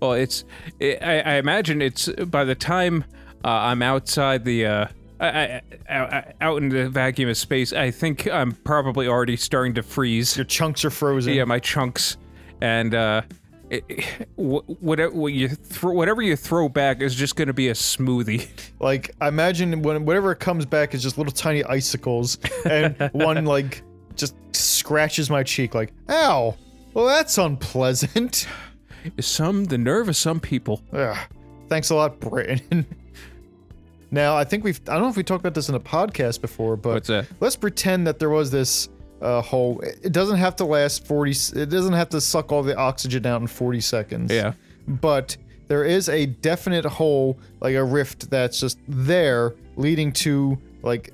Well, 0.00 0.12
it's. 0.14 0.44
It, 0.80 1.02
I, 1.02 1.20
I 1.20 1.34
imagine 1.34 1.80
it's 1.80 2.08
by 2.08 2.44
the 2.44 2.54
time 2.54 3.04
uh, 3.44 3.48
I'm 3.48 3.82
outside 3.82 4.44
the. 4.44 4.66
Uh, 4.66 4.86
I, 5.20 5.28
I, 5.28 5.62
I, 5.88 6.32
out 6.40 6.58
in 6.58 6.68
the 6.68 6.88
vacuum 6.88 7.28
of 7.28 7.36
space, 7.36 7.72
I 7.72 7.90
think 7.90 8.28
I'm 8.28 8.52
probably 8.52 9.08
already 9.08 9.36
starting 9.36 9.74
to 9.74 9.82
freeze. 9.82 10.36
Your 10.36 10.44
chunks 10.44 10.84
are 10.84 10.90
frozen. 10.90 11.34
Yeah, 11.34 11.44
my 11.44 11.58
chunks, 11.58 12.16
and 12.60 12.94
uh, 12.94 13.22
it, 13.70 13.84
it, 13.88 14.28
whatever 14.36 15.14
what 15.14 15.32
you 15.32 15.48
throw, 15.48 15.92
whatever 15.92 16.22
you 16.22 16.36
throw 16.36 16.68
back 16.68 17.02
is 17.02 17.14
just 17.14 17.36
going 17.36 17.48
to 17.48 17.54
be 17.54 17.68
a 17.68 17.74
smoothie. 17.74 18.48
Like, 18.80 19.10
I 19.20 19.26
imagine 19.26 19.82
when 19.82 20.04
whatever 20.04 20.36
comes 20.36 20.64
back 20.64 20.94
is 20.94 21.02
just 21.02 21.18
little 21.18 21.32
tiny 21.32 21.64
icicles, 21.64 22.38
and 22.64 22.94
one 23.12 23.44
like 23.44 23.82
just 24.14 24.36
scratches 24.52 25.28
my 25.30 25.42
cheek. 25.42 25.74
Like, 25.74 25.92
ow. 26.08 26.54
Well, 26.94 27.06
that's 27.06 27.38
unpleasant. 27.38 28.46
Some 29.18 29.64
the 29.64 29.78
nerve 29.78 30.08
of 30.08 30.16
some 30.16 30.38
people. 30.38 30.80
Ugh. 30.92 31.16
Thanks 31.68 31.90
a 31.90 31.96
lot, 31.96 32.20
Britton. 32.20 32.86
Now, 34.10 34.36
I 34.36 34.44
think 34.44 34.64
we've. 34.64 34.80
I 34.88 34.94
don't 34.94 35.02
know 35.02 35.08
if 35.08 35.16
we 35.16 35.22
talked 35.22 35.42
about 35.42 35.54
this 35.54 35.68
in 35.68 35.74
a 35.74 35.80
podcast 35.80 36.40
before, 36.40 36.76
but 36.76 36.94
What's 36.94 37.08
that? 37.08 37.26
let's 37.40 37.56
pretend 37.56 38.06
that 38.06 38.18
there 38.18 38.30
was 38.30 38.50
this 38.50 38.88
uh, 39.20 39.40
hole. 39.42 39.80
It 39.80 40.12
doesn't 40.12 40.36
have 40.38 40.56
to 40.56 40.64
last 40.64 41.06
40. 41.06 41.30
It 41.60 41.68
doesn't 41.70 41.92
have 41.92 42.08
to 42.10 42.20
suck 42.20 42.52
all 42.52 42.62
the 42.62 42.76
oxygen 42.76 43.26
out 43.26 43.40
in 43.40 43.46
40 43.46 43.80
seconds. 43.80 44.32
Yeah. 44.32 44.52
But 44.86 45.36
there 45.66 45.84
is 45.84 46.08
a 46.08 46.24
definite 46.26 46.84
hole, 46.86 47.38
like 47.60 47.74
a 47.74 47.84
rift 47.84 48.30
that's 48.30 48.60
just 48.60 48.78
there, 48.88 49.54
leading 49.76 50.12
to 50.12 50.56
like 50.82 51.12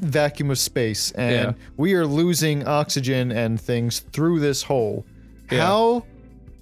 vacuum 0.00 0.50
of 0.50 0.58
space, 0.58 1.12
and 1.12 1.32
Yeah. 1.32 1.52
we 1.78 1.94
are 1.94 2.04
losing 2.06 2.66
oxygen 2.68 3.32
and 3.32 3.58
things 3.58 4.00
through 4.00 4.40
this 4.40 4.62
hole. 4.62 5.06
Yeah. 5.50 5.64
How 5.64 6.04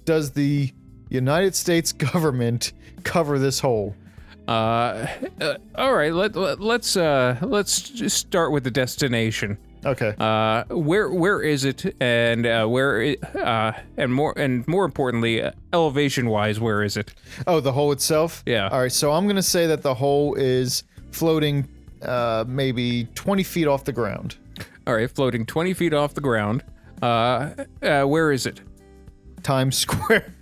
does 0.05 0.31
the 0.31 0.71
United 1.09 1.53
States 1.55 1.91
government 2.13 2.71
cover 3.03 3.37
this 3.39 3.59
hole? 3.59 3.93
Uh, 4.47 5.07
uh, 5.41 5.57
all 5.75 5.93
right. 5.93 6.13
Let, 6.13 6.35
let 6.35 6.59
let's 6.59 6.95
uh 6.97 7.37
let's 7.41 7.81
just 7.81 8.17
start 8.17 8.51
with 8.51 8.63
the 8.63 8.71
destination. 8.71 9.57
Okay. 9.85 10.15
Uh, 10.19 10.63
where 10.75 11.11
where 11.11 11.41
is 11.41 11.63
it, 11.63 11.95
and 12.01 12.45
uh, 12.47 12.65
where 12.65 13.15
uh, 13.35 13.71
and 13.97 14.13
more 14.13 14.33
and 14.37 14.67
more 14.67 14.83
importantly, 14.83 15.41
uh, 15.43 15.51
elevation 15.73 16.27
wise, 16.29 16.59
where 16.59 16.81
is 16.83 16.97
it? 16.97 17.13
Oh, 17.45 17.59
the 17.59 17.71
hole 17.71 17.91
itself? 17.91 18.41
Yeah. 18.47 18.67
All 18.69 18.79
right, 18.79 18.91
so 18.91 19.11
I'm 19.11 19.25
going 19.25 19.35
to 19.35 19.43
say 19.43 19.67
that 19.67 19.83
the 19.83 19.93
hole 19.93 20.33
is 20.35 20.83
floating 21.11 21.67
uh, 22.01 22.45
maybe 22.47 23.05
20 23.13 23.43
feet 23.43 23.67
off 23.67 23.83
the 23.83 23.93
ground. 23.93 24.37
All 24.87 24.95
right, 24.95 25.09
floating 25.09 25.45
twenty 25.45 25.73
feet 25.73 25.93
off 25.93 26.13
the 26.13 26.21
ground. 26.21 26.63
Uh, 27.01 27.51
uh 27.81 28.03
where 28.05 28.31
is 28.31 28.45
it? 28.45 28.61
Times 29.43 29.77
Square. 29.85 30.33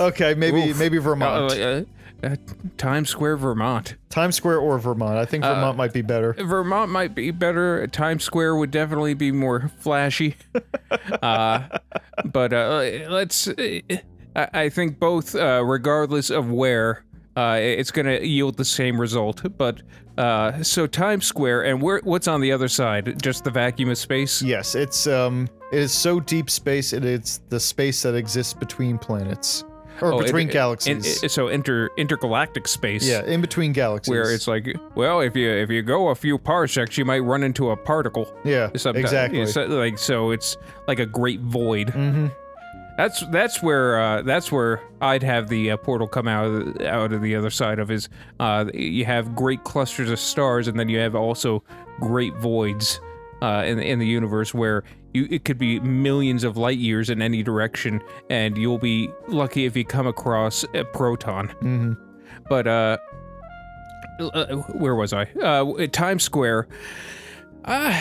okay, 0.00 0.34
maybe 0.34 0.70
Oof. 0.70 0.78
maybe 0.78 0.98
Uh, 0.98 1.02
Vermont. 1.02 1.52
uh, 1.52 1.82
uh, 2.22 2.36
Times 2.76 3.08
Square, 3.10 3.36
Vermont. 3.38 3.96
Times 4.10 4.36
Square 4.36 4.58
or 4.58 4.78
Vermont. 4.78 5.16
I 5.16 5.24
think 5.24 5.44
Vermont 5.44 5.76
might 5.76 5.92
be 5.92 6.02
better. 6.02 6.32
Vermont 6.34 6.90
might 6.90 7.14
be 7.14 7.30
better. 7.30 7.86
Times 7.86 8.24
Square 8.24 8.56
would 8.56 8.70
definitely 8.70 9.14
be 9.14 9.30
more 9.30 9.70
flashy. 9.78 10.36
uh, 11.22 11.68
but 12.24 12.52
uh, 12.52 12.90
let's. 13.08 13.48
I 13.48 14.48
I 14.52 14.68
think 14.68 14.98
both, 14.98 15.34
uh, 15.34 15.62
regardless 15.64 16.30
of 16.30 16.50
where, 16.50 17.04
uh, 17.36 17.58
it's 17.60 17.90
going 17.90 18.06
to 18.06 18.26
yield 18.26 18.56
the 18.56 18.64
same 18.64 19.00
result. 19.00 19.42
But 19.56 19.82
uh, 20.16 20.62
so 20.62 20.86
Times 20.86 21.26
Square, 21.26 21.64
and 21.64 21.80
where, 21.80 22.00
what's 22.02 22.26
on 22.26 22.40
the 22.40 22.50
other 22.50 22.68
side? 22.68 23.20
Just 23.22 23.44
the 23.44 23.50
vacuum 23.50 23.90
of 23.90 23.98
space? 23.98 24.42
Yes, 24.42 24.74
it's 24.74 25.06
um, 25.06 25.48
it 25.72 25.78
is 25.78 25.92
so 25.92 26.18
deep 26.18 26.50
space. 26.50 26.92
It 26.92 27.04
is 27.04 27.40
the 27.48 27.60
space 27.60 28.02
that 28.02 28.14
exists 28.14 28.54
between 28.54 28.98
planets 28.98 29.64
or 30.00 30.14
Oh, 30.14 30.18
between 30.22 30.48
it- 30.48 30.52
galaxies. 30.52 31.22
in- 31.22 31.28
so 31.28 31.48
inter 31.48 31.88
intergalactic 31.96 32.68
space. 32.68 33.06
yeah, 33.08 33.24
in 33.24 33.40
between 33.40 33.72
galaxies. 33.72 34.10
Where 34.10 34.32
it's 34.32 34.46
like, 34.48 34.74
well, 34.94 35.20
if 35.20 35.36
you 35.36 35.50
if 35.50 35.70
you 35.70 35.82
go 35.82 36.08
a 36.08 36.14
few 36.14 36.38
parsecs, 36.38 36.96
you 36.98 37.04
might 37.04 37.20
run 37.20 37.42
into 37.42 37.70
a 37.70 37.76
particle. 37.76 38.26
yeah, 38.44 38.70
Sometimes. 38.76 39.04
exactly. 39.04 39.46
So, 39.46 39.64
like 39.66 39.98
so, 39.98 40.30
it's 40.30 40.56
like 40.86 40.98
a 40.98 41.06
great 41.06 41.40
void. 41.40 41.90
hmm 41.90 42.26
That's 42.96 43.24
that's 43.30 43.62
where 43.62 44.00
uh, 44.00 44.22
that's 44.22 44.50
where 44.50 44.80
I'd 45.00 45.22
have 45.22 45.48
the 45.48 45.70
uh, 45.72 45.76
portal 45.76 46.08
come 46.08 46.26
out 46.26 46.46
of 46.46 46.74
the, 46.74 46.90
out 46.90 47.12
of 47.12 47.22
the 47.22 47.36
other 47.36 47.50
side 47.50 47.78
of 47.78 47.90
is 47.90 48.08
uh, 48.40 48.64
you 48.74 49.04
have 49.04 49.36
great 49.36 49.62
clusters 49.64 50.10
of 50.10 50.18
stars 50.18 50.66
and 50.68 50.78
then 50.78 50.88
you 50.88 50.98
have 50.98 51.14
also 51.14 51.62
great 52.00 52.34
voids 52.36 53.00
uh, 53.40 53.62
in 53.64 53.78
in 53.78 54.00
the 54.00 54.06
universe 54.06 54.52
where 54.52 54.82
you 55.14 55.26
it 55.30 55.44
could 55.44 55.58
be 55.58 55.80
millions 55.80 56.44
of 56.44 56.56
light 56.56 56.78
years 56.78 57.10
in 57.10 57.22
any 57.22 57.42
direction 57.42 58.00
and 58.30 58.56
you'll 58.58 58.78
be 58.78 59.08
lucky 59.28 59.64
if 59.64 59.76
you 59.76 59.84
come 59.84 60.06
across 60.06 60.64
a 60.74 60.84
proton. 60.84 61.48
hmm 61.60 61.92
But 62.48 62.66
uh, 62.66 62.98
uh 64.20 64.56
where 64.74 64.94
was 64.94 65.12
I? 65.12 65.24
Uh, 65.42 65.86
Times 65.92 66.22
Square. 66.24 66.68
Uh, 67.64 67.92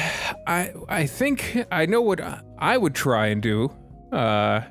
I 0.48 0.74
I 0.88 1.06
think 1.06 1.58
I 1.72 1.86
know 1.86 2.02
what 2.02 2.20
I 2.58 2.78
would 2.78 2.96
try 2.96 3.28
and 3.28 3.42
do. 3.42 3.72
Uh, 4.12 4.62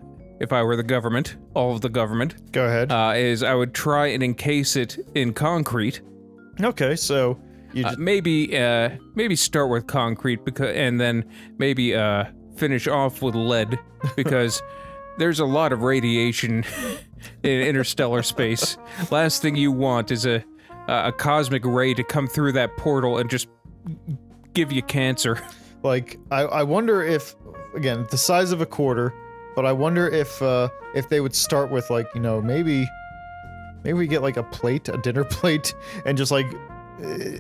if 0.40 0.52
I 0.52 0.62
were 0.62 0.76
the 0.76 0.82
government, 0.82 1.36
all 1.54 1.74
of 1.74 1.80
the 1.80 1.88
government, 1.88 2.52
Go 2.52 2.66
ahead. 2.66 2.92
uh, 2.92 3.12
is 3.16 3.42
I 3.42 3.54
would 3.54 3.72
try 3.74 4.08
and 4.08 4.22
encase 4.22 4.76
it 4.76 4.98
in 5.14 5.32
concrete. 5.32 6.00
okay, 6.62 6.94
so 6.96 7.38
you 7.76 7.84
Uh, 7.84 7.94
maybe 7.98 8.56
uh, 8.58 8.90
maybe 9.14 9.36
start 9.36 9.68
with 9.68 9.86
concrete 9.86 10.44
because, 10.44 10.74
and 10.74 10.98
then 10.98 11.24
maybe 11.58 11.94
uh, 11.94 12.24
finish 12.56 12.88
off 12.88 13.20
with 13.20 13.34
lead 13.34 13.78
because 14.16 14.62
there's 15.18 15.40
a 15.40 15.44
lot 15.44 15.72
of 15.72 15.82
radiation 15.82 16.64
in 17.42 17.60
interstellar 17.60 18.22
space. 18.22 18.78
Last 19.10 19.42
thing 19.42 19.56
you 19.56 19.72
want 19.72 20.10
is 20.10 20.24
a 20.26 20.42
a 20.88 21.12
cosmic 21.12 21.64
ray 21.64 21.94
to 21.94 22.04
come 22.04 22.28
through 22.28 22.52
that 22.52 22.76
portal 22.76 23.18
and 23.18 23.28
just 23.28 23.48
give 24.54 24.72
you 24.72 24.82
cancer. 24.82 25.42
like 25.82 26.18
I, 26.30 26.42
I 26.42 26.62
wonder 26.62 27.02
if 27.02 27.34
again 27.74 28.06
the 28.10 28.16
size 28.16 28.52
of 28.52 28.60
a 28.60 28.66
quarter, 28.66 29.12
but 29.54 29.66
I 29.66 29.72
wonder 29.72 30.08
if 30.08 30.40
uh 30.40 30.68
if 30.94 31.08
they 31.08 31.20
would 31.20 31.34
start 31.34 31.70
with 31.70 31.90
like 31.90 32.06
you 32.14 32.20
know 32.20 32.40
maybe 32.40 32.88
maybe 33.84 33.98
we 33.98 34.06
get 34.06 34.22
like 34.22 34.38
a 34.38 34.44
plate, 34.44 34.88
a 34.88 34.96
dinner 34.96 35.24
plate, 35.24 35.74
and 36.06 36.16
just 36.16 36.30
like 36.30 36.46
uh, 36.54 36.75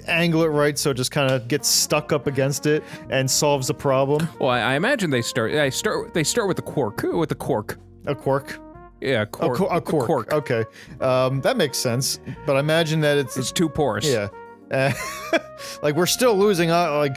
angle 0.06 0.42
it 0.42 0.48
right 0.48 0.78
so 0.78 0.90
it 0.90 0.94
just 0.94 1.10
kind 1.10 1.30
of 1.30 1.48
gets 1.48 1.68
stuck 1.68 2.12
up 2.12 2.26
against 2.26 2.66
it 2.66 2.84
and 3.10 3.30
solves 3.30 3.68
the 3.68 3.74
problem. 3.74 4.28
Well, 4.40 4.50
I, 4.50 4.60
I 4.60 4.74
imagine 4.74 5.10
they 5.10 5.22
start. 5.22 5.52
I 5.52 5.70
start. 5.70 6.14
They 6.14 6.24
start 6.24 6.48
with 6.48 6.56
the 6.56 6.62
cork. 6.62 7.02
With 7.02 7.28
the 7.28 7.34
cork. 7.34 7.78
A 8.06 8.14
cork. 8.14 8.58
Yeah, 9.00 9.22
A, 9.22 9.26
cork. 9.26 9.56
co- 9.58 9.66
a 9.66 9.80
cork. 9.80 10.32
Okay, 10.32 10.64
um, 11.00 11.40
that 11.42 11.56
makes 11.56 11.78
sense. 11.78 12.18
But 12.46 12.56
I 12.56 12.60
imagine 12.60 13.00
that 13.00 13.18
it's 13.18 13.36
It's 13.36 13.52
too 13.52 13.68
porous. 13.68 14.06
Yeah. 14.06 14.28
Uh, 14.70 14.92
like 15.82 15.94
we're 15.94 16.06
still 16.06 16.36
losing 16.36 16.72
uh, 16.72 16.96
like 16.98 17.16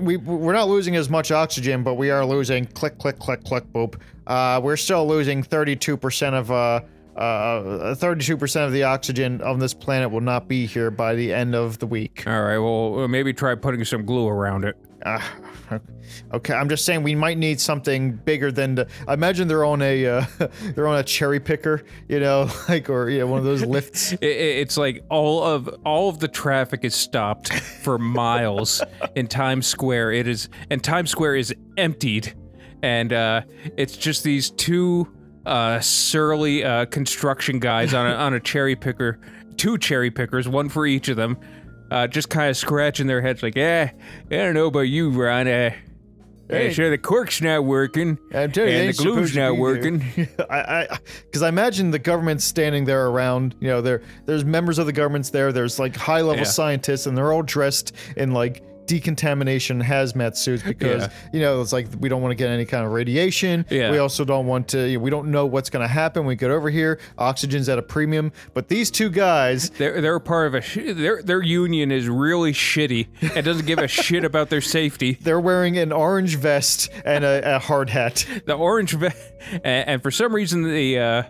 we 0.00 0.18
we're 0.18 0.52
not 0.52 0.68
losing 0.68 0.96
as 0.96 1.08
much 1.08 1.30
oxygen 1.30 1.82
but 1.82 1.94
we 1.94 2.10
are 2.10 2.26
losing 2.26 2.66
click 2.66 2.98
click 2.98 3.18
click 3.18 3.42
click 3.42 3.64
boop 3.72 3.98
uh 4.26 4.60
we're 4.62 4.76
still 4.76 5.08
losing 5.08 5.42
32% 5.42 6.34
of 6.34 6.50
uh 7.16 7.20
uh 7.20 7.94
32% 7.94 8.66
of 8.66 8.72
the 8.72 8.84
oxygen 8.84 9.42
on 9.42 9.58
this 9.58 9.74
planet 9.74 10.10
will 10.10 10.20
not 10.20 10.48
be 10.48 10.66
here 10.66 10.90
by 10.90 11.14
the 11.14 11.32
end 11.34 11.54
of 11.54 11.78
the 11.78 11.86
week 11.86 12.22
All 12.26 12.42
right. 12.42 12.58
Well, 12.58 13.08
maybe 13.08 13.32
try 13.32 13.54
putting 13.54 13.84
some 13.84 14.04
glue 14.06 14.28
around 14.28 14.64
it. 14.64 14.76
uh, 15.04 15.20
okay 16.34 16.52
i'm 16.52 16.68
just 16.68 16.84
saying 16.84 17.02
we 17.02 17.14
might 17.14 17.38
need 17.38 17.60
something 17.60 18.12
bigger 18.12 18.50
than 18.52 18.74
the 18.74 18.86
i 19.06 19.14
imagine 19.14 19.46
they're 19.48 19.64
on 19.64 19.80
a 19.82 20.04
uh, 20.06 20.24
they're 20.74 20.88
on 20.88 20.98
a 20.98 21.02
cherry 21.02 21.38
picker 21.40 21.84
you 22.08 22.18
know 22.20 22.50
like 22.68 22.90
or 22.90 23.08
yeah 23.08 23.22
one 23.22 23.38
of 23.38 23.44
those 23.44 23.64
lifts 23.64 24.12
it- 24.14 24.18
it's 24.24 24.76
like 24.76 25.02
all 25.08 25.42
of 25.42 25.68
all 25.86 26.08
of 26.08 26.18
the 26.18 26.28
traffic 26.28 26.80
is 26.84 26.94
stopped 26.94 27.52
for 27.52 27.98
miles 27.98 28.82
in 29.14 29.26
Times 29.26 29.66
Square. 29.66 30.12
It 30.12 30.26
is, 30.28 30.48
and 30.70 30.82
Times 30.84 31.10
Square 31.10 31.36
is 31.36 31.54
emptied, 31.78 32.34
and 32.82 33.12
uh, 33.12 33.42
it's 33.76 33.96
just 33.96 34.22
these 34.24 34.50
two 34.50 35.08
uh, 35.46 35.80
surly 35.80 36.64
uh, 36.64 36.84
construction 36.86 37.58
guys 37.58 37.94
on 37.94 38.06
a, 38.06 38.14
on 38.14 38.34
a 38.34 38.40
cherry 38.40 38.76
picker, 38.76 39.18
two 39.56 39.78
cherry 39.78 40.10
pickers, 40.10 40.48
one 40.48 40.68
for 40.68 40.86
each 40.86 41.08
of 41.08 41.16
them, 41.16 41.38
uh, 41.90 42.06
just 42.06 42.28
kind 42.30 42.50
of 42.50 42.56
scratching 42.56 43.06
their 43.06 43.20
heads 43.22 43.42
like, 43.42 43.56
"Eh, 43.56 43.88
I 44.30 44.34
don't 44.36 44.54
know 44.54 44.66
about 44.66 44.80
you, 44.82 45.10
Ron. 45.10 45.48
Uh, 45.48 45.70
Hey. 46.48 46.66
hey, 46.66 46.72
sure 46.72 46.90
the 46.90 46.98
cork's 46.98 47.40
not 47.40 47.64
working, 47.64 48.18
I'm 48.34 48.50
telling 48.50 48.72
you, 48.72 48.78
and 48.80 48.88
the 48.88 49.00
glue's 49.00 49.36
not 49.36 49.56
working." 49.56 50.02
I, 50.50 50.58
I, 50.90 50.98
because 51.24 51.42
I 51.42 51.48
imagine 51.48 51.92
the 51.92 52.00
government's 52.00 52.44
standing 52.44 52.84
there 52.86 53.06
around. 53.06 53.54
You 53.60 53.68
know, 53.68 53.80
there, 53.80 54.02
there's 54.26 54.44
members 54.44 54.80
of 54.80 54.86
the 54.86 54.92
governments 54.92 55.30
there. 55.30 55.52
There's 55.52 55.78
like 55.78 55.94
high 55.94 56.22
level 56.22 56.38
Yeah. 56.38 56.50
scientists, 56.50 57.06
and 57.06 57.16
they're 57.16 57.32
all 57.32 57.42
dressed 57.44 57.94
in 58.16 58.32
like 58.32 58.64
decontamination 58.90 59.82
hazmat 59.82 60.36
suits 60.36 60.62
because 60.62 61.02
Yeah. 61.02 61.10
you 61.32 61.40
know 61.40 61.60
it's 61.60 61.72
like 61.72 61.86
we 61.98 62.08
don't 62.08 62.22
want 62.22 62.32
to 62.32 62.36
get 62.36 62.50
any 62.50 62.64
kind 62.64 62.84
of 62.84 62.92
radiation. 62.92 63.64
Yeah. 63.70 63.90
We 63.90 63.98
also 63.98 64.24
don't 64.24 64.46
want 64.46 64.68
to. 64.68 64.88
You 64.88 64.98
know, 64.98 65.04
we 65.04 65.10
don't 65.10 65.30
know 65.30 65.46
what's 65.46 65.70
going 65.70 65.82
to 65.82 65.88
happen 65.88 66.22
when 66.22 66.28
we 66.28 66.36
get 66.36 66.50
over 66.50 66.70
here. 66.70 66.98
Oxygen's 67.18 67.68
at 67.68 67.78
a 67.78 67.82
premium, 67.82 68.32
but 68.54 68.68
these 68.68 68.90
two 68.90 69.10
guys. 69.10 69.70
They're 69.70 70.00
they're 70.00 70.18
part 70.20 70.46
of 70.48 70.54
a 70.54 70.60
sh- 70.60 70.94
their 70.94 71.22
their 71.22 71.42
union 71.42 71.90
is 71.92 72.08
really 72.08 72.52
shitty 72.52 73.08
and 73.34 73.44
doesn't 73.44 73.66
give 73.66 73.78
a 73.78 73.88
shit 73.88 74.24
about 74.24 74.50
their 74.50 74.60
safety. 74.60 75.12
They're 75.20 75.40
wearing 75.40 75.78
an 75.78 75.92
orange 75.92 76.36
vest 76.36 76.88
and 77.04 77.24
a, 77.24 77.56
a 77.56 77.58
hard 77.58 77.90
hat. 77.90 78.26
The 78.46 78.54
orange 78.54 78.92
ve- 78.92 79.08
and, 79.52 79.88
and 79.88 80.02
for 80.02 80.10
some 80.10 80.34
reason 80.34 80.62
the 80.62 80.98
uh 80.98 81.22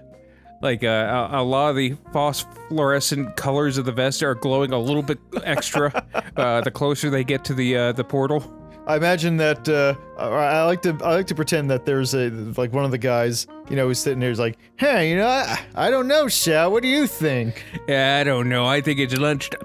like 0.61 0.85
uh, 0.85 1.29
a, 1.33 1.41
a 1.41 1.43
lot 1.43 1.71
of 1.71 1.77
the 1.77 1.97
phosphorescent 2.13 3.37
colors 3.37 3.79
of 3.79 3.85
the 3.85 3.93
vest 3.93 4.23
are 4.23 4.35
glowing 4.35 4.73
a 4.73 4.79
little 4.79 5.03
bit 5.03 5.19
extra 5.45 6.05
uh, 6.37 6.61
the 6.61 6.71
closer 6.71 7.11
they 7.11 7.25
get 7.25 7.45
to 7.47 7.55
the 7.55 7.77
uh, 7.77 7.93
the 7.93 8.05
portal. 8.05 8.57
I 8.87 8.97
imagine 8.97 9.37
that 9.37 9.69
uh, 9.69 9.95
I 10.19 10.65
like 10.65 10.83
to 10.83 10.99
I 11.03 11.15
like 11.15 11.27
to 11.29 11.35
pretend 11.35 11.71
that 11.71 11.85
there's 11.87 12.15
a 12.15 12.31
like 12.57 12.73
one 12.73 12.85
of 12.85 12.91
the 12.91 12.99
guys 12.99 13.47
you 13.69 13.77
know 13.77 13.87
who's 13.87 13.99
sitting 13.99 14.21
there 14.21 14.31
is 14.31 14.39
like, 14.39 14.59
hey, 14.77 15.11
you 15.11 15.17
know, 15.17 15.29
I, 15.29 15.61
I 15.75 15.91
don't 15.91 16.09
know, 16.09 16.29
Sal. 16.29 16.73
What 16.73 16.83
do 16.83 16.89
you 16.89 17.07
think? 17.07 17.65
Yeah, 17.87 18.19
I 18.21 18.25
don't 18.25 18.49
know. 18.49 18.67
I 18.67 18.81
think 18.81 18.99
it's 18.99 19.17
lunchtime. 19.17 19.61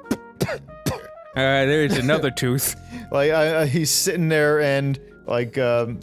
Uh, 1.36 1.66
there's 1.66 1.98
another 1.98 2.32
tooth. 2.32 2.76
Like 3.12 3.32
I, 3.32 3.62
I, 3.62 3.66
he's 3.68 3.92
sitting 3.92 4.30
there 4.30 4.60
and 4.60 5.00
like 5.28 5.60
um, 5.60 6.00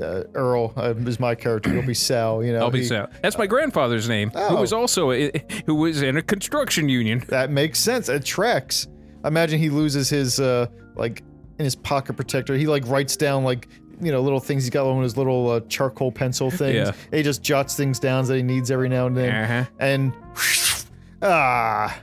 uh, 0.00 0.22
Earl 0.34 0.72
uh, 0.76 0.94
is 0.96 1.18
my 1.20 1.34
character. 1.34 1.70
He'll 1.72 1.86
be 1.86 1.94
Sal. 1.94 2.42
You 2.44 2.52
know, 2.52 2.60
I'll 2.60 2.70
be 2.70 2.80
he- 2.80 2.84
Sal. 2.84 3.08
That's 3.22 3.36
my 3.38 3.46
grandfather's 3.46 4.08
name, 4.08 4.30
who 4.30 4.38
Oh. 4.40 4.60
was 4.60 4.72
also 4.72 5.10
a, 5.12 5.30
who 5.66 5.74
was 5.74 6.02
in 6.02 6.16
a 6.16 6.22
construction 6.22 6.88
union. 6.88 7.22
That 7.28 7.50
makes 7.50 7.78
sense. 7.78 8.08
It 8.08 8.24
tracks. 8.24 8.88
I 9.24 9.28
imagine 9.28 9.58
he 9.60 9.70
loses 9.70 10.08
his 10.08 10.40
uh 10.40 10.66
like 10.96 11.22
in 11.58 11.64
his 11.64 11.74
pocket 11.76 12.14
protector. 12.14 12.54
He 12.56 12.66
like 12.66 12.86
writes 12.86 13.16
down 13.16 13.44
like 13.44 13.68
you 14.00 14.10
know 14.10 14.20
little 14.20 14.40
things. 14.40 14.64
He's 14.64 14.70
got 14.70 14.86
one 14.86 14.96
of 14.98 15.02
his 15.02 15.16
little 15.16 15.48
uh, 15.50 15.60
charcoal 15.68 16.10
pencil 16.10 16.50
things. 16.50 16.74
Yeah. 16.88 16.92
He 17.16 17.22
just 17.22 17.42
jots 17.42 17.76
things 17.76 17.98
down 18.00 18.24
that 18.26 18.36
he 18.36 18.42
needs 18.42 18.70
every 18.70 18.88
now 18.88 19.06
and 19.06 19.16
then. 19.16 19.30
Uh-huh. 19.44 19.64
And 19.78 20.12
ah, 21.22 22.00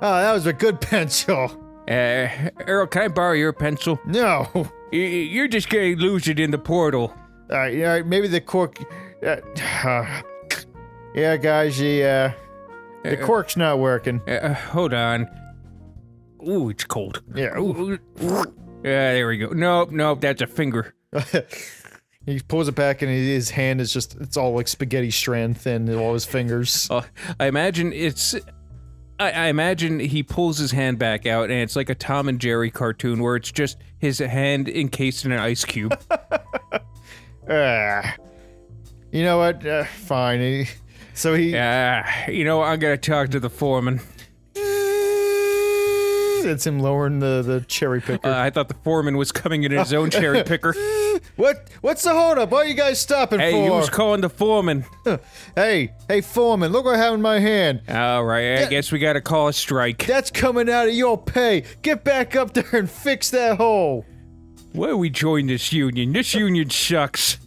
ah, 0.00 0.20
that 0.22 0.32
was 0.32 0.46
a 0.46 0.52
good 0.52 0.80
pencil. 0.82 1.50
Uh, 1.88 2.28
Earl, 2.66 2.86
can 2.86 3.02
I 3.02 3.08
borrow 3.08 3.32
your 3.32 3.52
pencil? 3.52 3.98
No. 4.06 4.68
You're 4.92 5.48
just 5.48 5.68
gonna 5.70 5.96
lose 5.96 6.28
it 6.28 6.38
in 6.38 6.50
the 6.50 6.58
portal. 6.58 7.14
All 7.50 7.56
right, 7.56 7.82
right. 7.82 8.06
Maybe 8.06 8.28
the 8.28 8.40
cork. 8.40 8.78
Uh, 9.24 9.36
yeah, 11.14 11.36
guys, 11.36 11.78
the 11.78 12.04
uh, 12.04 12.32
the 13.08 13.16
cork's 13.16 13.56
not 13.56 13.78
working. 13.78 14.20
Uh, 14.28 14.54
hold 14.54 14.92
on. 14.92 15.28
Ooh, 16.46 16.68
it's 16.70 16.84
cold. 16.84 17.22
Yeah. 17.34 17.58
Ooh. 17.58 17.98
Yeah, 18.84 19.12
there 19.12 19.28
we 19.28 19.38
go. 19.38 19.48
Nope, 19.48 19.90
nope, 19.90 20.20
that's 20.20 20.42
a 20.42 20.46
finger. 20.46 20.94
He 22.28 22.40
pulls 22.40 22.68
it 22.68 22.74
back, 22.74 23.00
and 23.00 23.10
his 23.10 23.48
hand 23.48 23.80
is 23.80 23.90
just—it's 23.90 24.36
all 24.36 24.52
like 24.52 24.68
spaghetti 24.68 25.10
strand 25.10 25.56
thin. 25.56 25.92
All 25.94 26.12
his 26.12 26.26
fingers. 26.26 26.86
Uh, 26.90 27.02
I 27.40 27.46
imagine 27.46 27.92
it's. 27.94 28.34
I, 29.18 29.30
I 29.30 29.46
imagine 29.46 29.98
he 29.98 30.22
pulls 30.22 30.58
his 30.58 30.70
hand 30.70 30.98
back 30.98 31.24
out, 31.24 31.44
and 31.44 31.60
it's 31.60 31.74
like 31.74 31.88
a 31.88 31.94
Tom 31.94 32.28
and 32.28 32.38
Jerry 32.38 32.70
cartoon 32.70 33.22
where 33.22 33.36
it's 33.36 33.50
just 33.50 33.78
his 33.98 34.18
hand 34.18 34.68
encased 34.68 35.24
in 35.24 35.32
an 35.32 35.38
ice 35.38 35.64
cube. 35.64 35.98
Ah. 37.50 38.14
You 39.12 39.24
know 39.24 39.38
what? 39.38 39.64
Uh, 39.66 39.84
fine. 39.84 40.40
He, 40.40 40.66
so 41.14 41.34
he. 41.34 41.54
Ah, 41.56 42.04
you 42.28 42.44
know, 42.44 42.62
I'm 42.62 42.78
gonna 42.78 42.96
talk 42.98 43.30
to 43.30 43.40
the 43.40 43.50
foreman. 43.50 44.00
It's 46.40 46.66
him 46.66 46.78
lowering 46.78 47.18
the 47.18 47.42
the 47.42 47.60
cherry 47.66 48.00
picker. 48.00 48.26
Uh, 48.28 48.42
I 48.44 48.50
thought 48.50 48.68
the 48.68 48.74
foreman 48.84 49.16
was 49.16 49.32
coming 49.32 49.64
in 49.64 49.72
his 49.72 49.92
own 49.92 50.08
cherry 50.10 50.42
picker. 50.46 50.72
What? 51.36 51.68
What's 51.80 52.02
the 52.04 52.10
holdup? 52.12 52.50
What 52.50 52.64
are 52.66 52.68
you 52.68 52.74
guys 52.74 52.98
stopping 53.00 53.40
Hey, 53.40 53.52
for? 53.52 53.70
was 53.72 53.90
calling 53.90 54.20
the 54.20 54.30
foreman. 54.30 54.84
hey, 55.56 55.92
hey, 56.06 56.20
foreman, 56.20 56.70
look 56.72 56.84
what 56.84 56.94
I 56.94 56.98
have 56.98 57.14
in 57.14 57.20
my 57.22 57.38
hand. 57.40 57.82
All 57.88 58.24
right, 58.24 58.58
I 58.60 58.66
guess 58.66 58.92
we 58.92 58.98
gotta 58.98 59.20
call 59.20 59.48
a 59.48 59.52
strike. 59.52 60.06
That's 60.06 60.30
coming 60.30 60.70
out 60.70 60.88
of 60.88 60.94
your 60.94 61.18
pay. 61.18 61.64
Get 61.82 62.04
back 62.04 62.36
up 62.36 62.54
there 62.54 62.68
and 62.72 62.88
fix 62.88 63.30
that 63.30 63.56
hole. 63.58 64.06
Why 64.72 64.92
we 64.94 65.10
join 65.10 65.46
this 65.46 65.72
union? 65.72 66.12
This 66.12 66.34
union 66.34 66.70
sucks. 66.70 67.38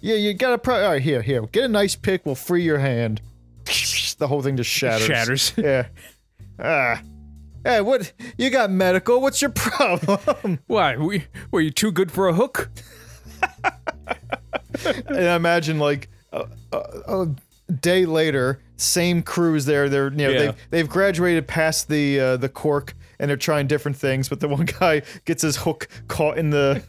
Yeah, 0.00 0.16
you 0.16 0.34
gotta. 0.34 0.58
Pro- 0.58 0.84
All 0.84 0.90
right, 0.92 1.02
here, 1.02 1.22
here. 1.22 1.42
Get 1.46 1.64
a 1.64 1.68
nice 1.68 1.96
pick. 1.96 2.24
We'll 2.26 2.34
free 2.34 2.62
your 2.62 2.78
hand. 2.78 3.20
The 4.18 4.28
whole 4.28 4.40
thing 4.40 4.56
just 4.56 4.70
shatters. 4.70 5.06
Shatters. 5.06 5.52
Yeah. 5.58 5.88
Ah. 6.58 7.02
Hey, 7.62 7.82
what? 7.82 8.14
You 8.38 8.48
got 8.48 8.70
medical? 8.70 9.20
What's 9.20 9.42
your 9.42 9.50
problem? 9.54 10.58
Why? 10.68 10.96
We, 10.96 11.24
were 11.50 11.60
you 11.60 11.70
too 11.70 11.92
good 11.92 12.10
for 12.10 12.26
a 12.28 12.32
hook? 12.32 12.70
and 13.62 15.18
I 15.28 15.36
imagine 15.36 15.78
like 15.78 16.08
a, 16.32 16.46
a, 16.72 16.78
a 17.22 17.26
day 17.74 18.06
later, 18.06 18.60
same 18.78 19.22
crews 19.22 19.66
there. 19.66 19.90
They're 19.90 20.10
you 20.10 20.16
know 20.16 20.30
Yeah. 20.30 20.38
they've 20.38 20.54
they've 20.70 20.88
graduated 20.88 21.46
past 21.46 21.88
the 21.88 22.18
uh, 22.20 22.36
the 22.38 22.48
cork 22.48 22.94
and 23.18 23.28
they're 23.28 23.36
trying 23.36 23.66
different 23.66 23.96
things, 23.96 24.28
but 24.28 24.40
the 24.40 24.48
one 24.56 24.66
guy 24.66 25.02
gets 25.24 25.42
his 25.42 25.56
hook 25.58 25.88
caught 26.08 26.38
in 26.38 26.50
the. 26.50 26.82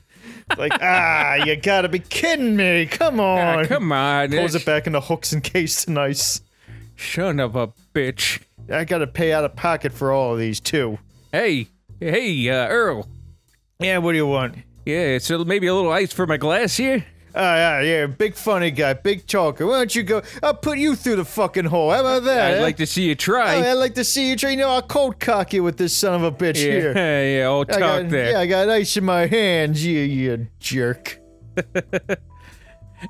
Like 0.58 0.72
ah, 0.82 1.36
you 1.36 1.56
gotta 1.58 1.90
be 1.90 2.00
kidding 2.00 2.56
me! 2.56 2.86
Come 2.86 3.20
on, 3.20 3.66
Ah, 3.66 3.68
come 3.68 3.92
on. 3.92 4.30
pulls 4.32 4.56
it 4.56 4.66
back 4.66 4.88
into 4.88 5.00
hooks 5.02 5.34
encased 5.34 5.88
in 5.88 5.98
ice. 5.98 6.42
Son 6.98 7.40
of 7.40 7.56
a 7.56 7.68
bitch. 7.94 8.42
I 8.72 8.84
gotta 8.86 9.08
pay 9.08 9.34
out 9.34 9.44
of 9.46 9.56
pocket 9.56 9.92
for 9.94 10.12
all 10.12 10.34
of 10.34 10.40
these 10.40 10.60
too. 10.60 11.00
Hey, 11.32 11.68
hey, 12.00 12.50
uh, 12.50 12.68
Earl. 12.68 13.08
Yeah, 13.80 13.98
what 14.00 14.14
do 14.14 14.18
you 14.18 14.28
want? 14.28 14.56
Yeah, 14.86 15.16
it's 15.16 15.30
a, 15.30 15.44
maybe 15.44 15.68
a 15.68 15.76
little 15.76 15.92
ice 15.92 16.12
for 16.14 16.26
my 16.26 16.38
glass 16.38 16.78
here. 16.78 17.06
Ah, 17.40 17.56
yeah, 17.56 17.82
yeah, 17.82 18.06
big 18.08 18.34
funny 18.36 18.72
guy, 18.72 18.94
big 18.94 19.28
talker. 19.28 19.68
Why 19.68 19.78
don't 19.78 19.96
you 19.96 20.04
go? 20.04 20.24
I'll 20.42 20.56
put 20.56 20.80
you 20.80 20.96
through 20.96 21.18
the 21.18 21.26
fucking 21.26 21.66
hole. 21.66 21.92
How 21.92 22.00
about 22.00 22.24
that? 22.24 22.54
I'd 22.54 22.58
eh? 22.58 22.62
like 22.62 22.78
to 22.78 22.88
see 22.88 23.04
you 23.04 23.12
Oh, 23.12 23.16
try. 23.16 23.70
I'd 23.70 23.74
like 23.74 23.94
to 23.96 24.04
see 24.04 24.30
you 24.30 24.36
try. 24.36 24.52
You 24.52 24.58
know, 24.58 24.70
I'll 24.70 24.82
cold 24.82 25.20
cock 25.20 25.54
you 25.54 25.62
with 25.64 25.78
this 25.78 25.96
son 25.96 26.16
of 26.16 26.24
a 26.24 26.32
bitch 26.32 26.56
yeah, 26.56 26.72
here. 26.72 26.94
yeah, 27.40 27.46
I'll 27.46 27.62
I 27.62 27.66
talk 27.66 27.80
got, 27.80 28.10
there. 28.10 28.32
Yeah, 28.32 28.40
I 28.40 28.48
got 28.48 28.70
ice 28.70 28.98
in 28.98 29.06
my 29.06 29.28
hands. 29.28 29.86
You, 29.86 30.00
you 30.00 30.48
jerk. 30.60 31.20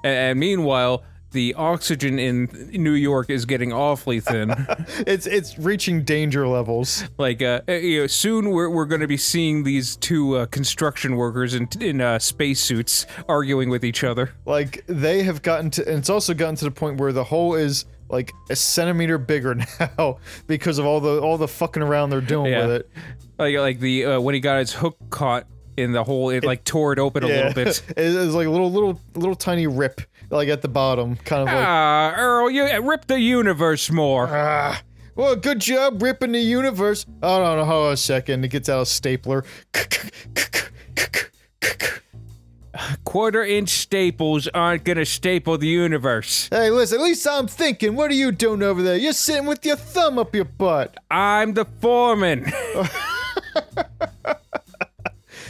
And, 0.04 0.06
and 0.06 0.40
meanwhile, 0.40 1.04
the 1.32 1.54
oxygen 1.56 2.18
in 2.20 2.70
New 2.74 2.94
York 2.94 3.30
is 3.30 3.46
getting 3.46 3.74
awfully 3.74 4.20
thin. 4.20 4.54
It's 5.06 5.28
it's 5.28 5.58
reaching 5.60 6.04
danger 6.04 6.48
levels. 6.48 7.04
like, 7.18 7.42
uh, 7.42 7.62
uh, 7.68 7.74
you 7.74 8.02
know, 8.02 8.08
soon 8.08 8.50
we're, 8.52 8.70
we're 8.70 8.86
going 8.86 9.02
to 9.02 9.08
be 9.08 9.18
seeing 9.18 9.64
these 9.64 9.96
two 9.98 10.38
uh, 10.38 10.46
construction 10.48 11.16
workers 11.18 11.54
in 11.54 11.68
in 11.80 12.02
uh, 12.02 12.20
spacesuits 12.20 13.06
arguing 13.30 13.70
with 13.70 13.84
each 13.86 14.04
other. 14.04 14.32
Like 14.46 14.84
they 14.88 15.24
have 15.24 15.42
gotten 15.42 15.70
to, 15.72 15.88
and 15.88 15.98
it's 16.00 16.10
also 16.10 16.34
gotten 16.34 16.56
to 16.56 16.66
the 16.66 16.72
point 16.72 17.00
where 17.00 17.12
the 17.12 17.24
hole 17.24 17.56
is 17.56 17.86
like 18.10 18.32
a 18.50 18.56
centimeter 18.56 19.18
bigger 19.18 19.56
now 19.98 20.18
because 20.48 20.78
of 20.80 20.86
all 20.86 21.00
the 21.02 21.20
all 21.20 21.38
the 21.38 21.48
fucking 21.48 21.84
around 21.84 22.10
they're 22.10 22.22
doing 22.22 22.52
Yeah. 22.52 22.66
with 22.68 22.76
it. 22.78 22.90
Like, 23.38 23.56
like 23.58 23.80
the 23.80 24.06
uh, 24.06 24.20
when 24.22 24.34
he 24.34 24.40
got 24.42 24.60
his 24.60 24.74
hook 24.74 24.98
caught 25.10 25.46
in 25.78 25.92
the 25.92 26.04
hole, 26.04 26.32
it 26.32 26.44
like 26.44 26.64
tore 26.64 26.92
it 26.92 27.00
open 27.00 27.24
a 27.24 27.28
little 27.28 27.54
bit. 27.54 27.82
it 27.98 28.16
was 28.16 28.34
like 28.34 28.48
a 28.48 28.50
little 28.50 28.72
little 28.72 29.00
little 29.16 29.36
tiny 29.36 29.68
rip 29.68 30.02
like 30.30 30.50
at 30.50 30.62
the 30.62 30.68
bottom, 30.68 31.16
kind 31.18 31.44
of 31.44 31.48
like. 31.48 31.56
Ah, 31.56 32.16
Earl, 32.18 32.50
you 32.50 32.82
rip 32.82 33.06
the 33.06 33.20
universe 33.20 33.90
more. 33.92 34.28
Ah, 34.30 34.82
well, 35.16 35.36
good 35.36 35.60
job 35.60 36.02
ripping 36.02 36.34
the 36.34 36.40
universe. 36.40 37.06
Oh, 37.24 37.40
no, 37.40 37.56
no, 37.56 37.66
hold 37.66 37.88
on 37.88 37.94
a 37.94 37.98
second. 37.98 38.44
It 38.44 38.50
gets 38.50 38.70
out 38.70 38.82
a 38.82 38.86
stapler. 38.86 39.46
Quarter 43.04 43.44
inch 43.44 43.70
staples 43.70 44.48
aren't 44.54 44.84
gonna 44.84 45.06
staple 45.06 45.58
the 45.58 45.68
universe. 45.68 46.48
Hey, 46.52 46.70
listen, 46.70 47.00
at 47.00 47.04
least 47.04 47.28
I'm 47.28 47.48
thinking. 47.48 47.96
What 47.96 48.12
are 48.12 48.16
you 48.16 48.32
doing 48.32 48.62
over 48.62 48.84
there? 48.84 48.96
You're 48.96 49.14
sitting 49.14 49.48
with 49.48 49.66
your 49.66 49.76
thumb 49.76 50.20
up 50.20 50.36
your 50.36 50.46
butt. 50.46 50.96
I'm 51.10 51.54
the 51.54 51.66
foreman. 51.82 52.52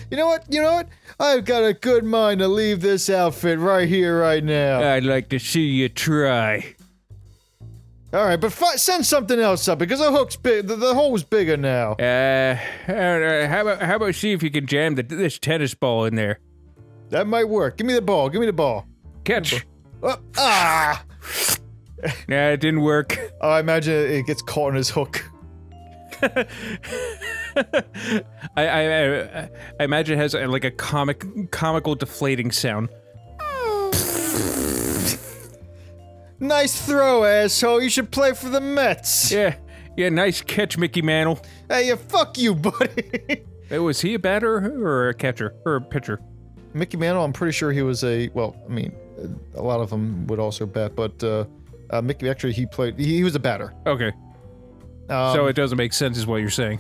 You 0.10 0.18
know 0.18 0.28
what? 0.28 0.46
You 0.50 0.62
know 0.62 0.74
what? 0.74 0.88
I've 1.20 1.44
got 1.46 1.64
a 1.64 1.74
good 1.74 2.06
mind 2.06 2.40
to 2.40 2.48
leave 2.48 2.82
this 2.82 3.10
outfit 3.10 3.60
right 3.60 3.88
here, 3.88 4.20
right 4.20 4.44
now. 4.44 4.82
I'd 4.82 5.04
like 5.04 5.30
to 5.30 5.40
see 5.40 5.66
you 5.66 5.90
try. 5.90 6.76
All 8.14 8.26
right, 8.26 8.40
but 8.40 8.54
fi- 8.54 8.78
send 8.78 9.06
something 9.06 9.38
else 9.38 9.68
up 9.68 9.80
because 9.80 10.00
the 10.00 10.10
hook's 10.12 10.38
big. 10.38 10.68
The, 10.68 10.78
the 10.78 10.94
hole's 10.94 11.24
bigger 11.24 11.58
now. 11.58 11.94
Uh, 12.00 12.58
uh, 12.88 13.48
how 13.48 13.62
about 13.62 13.82
how 13.82 13.96
about 13.98 14.16
see 14.16 14.32
if 14.32 14.42
you 14.42 14.50
can 14.50 14.66
jam 14.66 14.96
the, 14.96 15.04
this 15.04 15.38
tennis 15.38 15.74
ball 15.74 16.06
in 16.06 16.16
there? 16.16 16.40
That 17.10 17.28
might 17.28 17.50
work. 17.50 17.78
Give 17.78 17.86
me 17.86 17.94
the 17.94 18.02
ball. 18.02 18.30
Give 18.30 18.40
me 18.40 18.48
the 18.48 18.54
ball. 18.54 18.86
Catch. 19.26 19.66
Oh, 20.02 20.18
ah! 20.38 21.04
Nah, 22.28 22.50
it 22.50 22.60
didn't 22.60 22.82
work. 22.82 23.18
Oh, 23.42 23.50
I 23.50 23.60
imagine 23.60 23.94
it 23.96 24.28
gets 24.28 24.44
caught 24.44 24.70
in 24.70 24.76
his 24.76 24.88
hook. 24.90 25.26
I, 28.56 28.68
I 28.68 29.50
I 29.80 29.84
imagine 29.84 30.18
it 30.18 30.22
has 30.22 30.36
uh, 30.36 30.48
like 30.48 30.64
a 30.64 30.72
comic 30.72 31.26
comical 31.52 31.96
deflating 31.96 32.52
sound. 32.52 32.90
Nice 36.40 36.86
throw, 36.86 37.24
asshole. 37.24 37.82
You 37.82 37.90
should 37.90 38.12
play 38.12 38.34
for 38.34 38.50
the 38.50 38.62
Mets. 38.62 39.32
Yeah, 39.32 39.56
yeah, 39.98 40.10
nice 40.10 40.40
catch, 40.42 40.78
Mickey 40.78 41.02
Mantle. 41.02 41.40
Hey, 41.68 41.88
yeah, 41.88 41.96
fuck 41.96 42.38
you, 42.38 42.54
buddy. 42.54 43.44
Was 43.72 44.02
he 44.02 44.14
a 44.14 44.20
batter 44.20 44.58
or 44.86 45.10
a 45.10 45.14
catcher 45.16 45.56
or 45.66 45.78
a 45.78 45.82
pitcher? 45.82 46.22
Mickey 46.76 46.96
Mantle, 46.96 47.24
I'm 47.24 47.34
pretty 47.34 47.54
sure 47.54 47.72
he 47.72 47.82
was 47.82 48.04
a. 48.04 48.30
Well, 48.36 48.56
I 48.70 48.72
mean, 48.72 48.94
a 49.56 49.62
lot 49.64 49.80
of 49.80 49.90
them 49.90 50.28
would 50.28 50.38
also 50.40 50.68
bat, 50.68 50.96
but 50.96 51.24
uh, 51.24 51.46
uh, 51.90 52.02
Mickey 52.04 52.30
actually 52.30 52.54
he 52.54 52.68
played. 52.68 53.00
He, 53.00 53.16
he 53.16 53.24
was 53.24 53.34
a 53.34 53.40
batter. 53.40 53.74
Okay, 53.88 54.12
Um, 55.10 55.34
so 55.36 55.48
it 55.48 55.54
doesn't 55.54 55.78
make 55.78 55.92
sense, 55.92 56.20
is 56.20 56.28
what 56.28 56.38
you're 56.38 56.52
saying. 56.52 56.80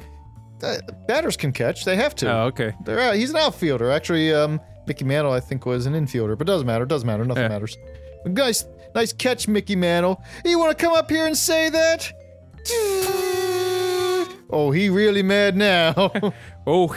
Uh, 0.63 0.77
batters 1.07 1.37
can 1.37 1.51
catch. 1.51 1.85
They 1.85 1.95
have 1.95 2.15
to. 2.15 2.31
Oh, 2.31 2.41
okay. 2.45 2.73
They're 2.85 2.99
out. 2.99 3.15
He's 3.15 3.29
an 3.29 3.35
outfielder. 3.37 3.91
Actually, 3.91 4.33
um, 4.33 4.59
Mickey 4.87 5.05
Mantle, 5.05 5.31
I 5.33 5.39
think, 5.39 5.65
was 5.65 5.85
an 5.85 5.93
infielder, 5.93 6.37
but 6.37 6.47
doesn't 6.47 6.67
matter. 6.67 6.85
Doesn't 6.85 7.05
matter. 7.07 7.25
Nothing 7.25 7.43
Yeah. 7.43 7.49
matters. 7.49 7.77
Nice, 8.25 8.65
nice 8.95 9.13
catch, 9.13 9.47
Mickey 9.47 9.75
Mantle. 9.75 10.21
You 10.43 10.59
want 10.59 10.77
to 10.77 10.83
come 10.83 10.93
up 10.93 11.09
here 11.09 11.25
and 11.27 11.37
say 11.37 11.69
that? 11.69 12.11
Oh, 14.49 14.71
he 14.71 14.89
really 14.89 15.23
mad 15.23 15.57
now. 15.57 16.11
Oh, 16.69 16.93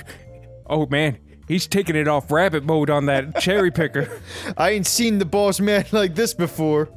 oh 0.67 0.87
man, 0.87 1.19
he's 1.47 1.67
taking 1.69 1.95
it 1.95 2.09
off 2.09 2.31
rabbit 2.33 2.65
mode 2.65 2.91
on 2.91 3.07
that 3.07 3.39
cherry 3.41 3.71
picker. 3.71 4.21
I 4.57 4.71
ain't 4.71 4.87
seen 4.87 5.19
the 5.19 5.25
boss 5.25 5.61
mad 5.61 5.93
like 5.93 6.15
this 6.17 6.33
before. 6.35 6.89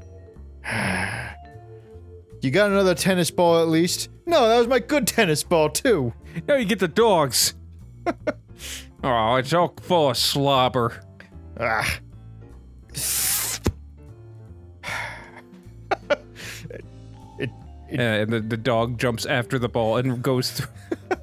You 2.42 2.52
got 2.52 2.72
another 2.72 2.94
tennis 2.94 3.32
ball 3.32 3.62
at 3.62 3.70
least? 3.70 4.10
No, 4.26 4.46
that 4.50 4.58
was 4.58 4.68
my 4.68 4.80
good 4.80 5.08
tennis 5.08 5.44
ball 5.44 5.70
too. 5.70 6.12
Now 6.48 6.56
you 6.56 6.66
get 6.66 6.80
the 6.80 6.88
dogs. 6.88 7.54
oh, 9.04 9.36
it's 9.36 9.54
all 9.54 9.74
full 9.82 10.10
of 10.10 10.18
slobber. 10.18 11.02
Ah. 11.60 12.00
it, 16.70 16.84
it, 17.40 17.50
and 17.90 18.32
the, 18.32 18.40
the 18.40 18.58
dog 18.58 18.98
jumps 18.98 19.26
after 19.26 19.60
the 19.60 19.70
ball 19.70 19.98
and 19.98 20.22
goes 20.22 20.52
through. 20.52 20.68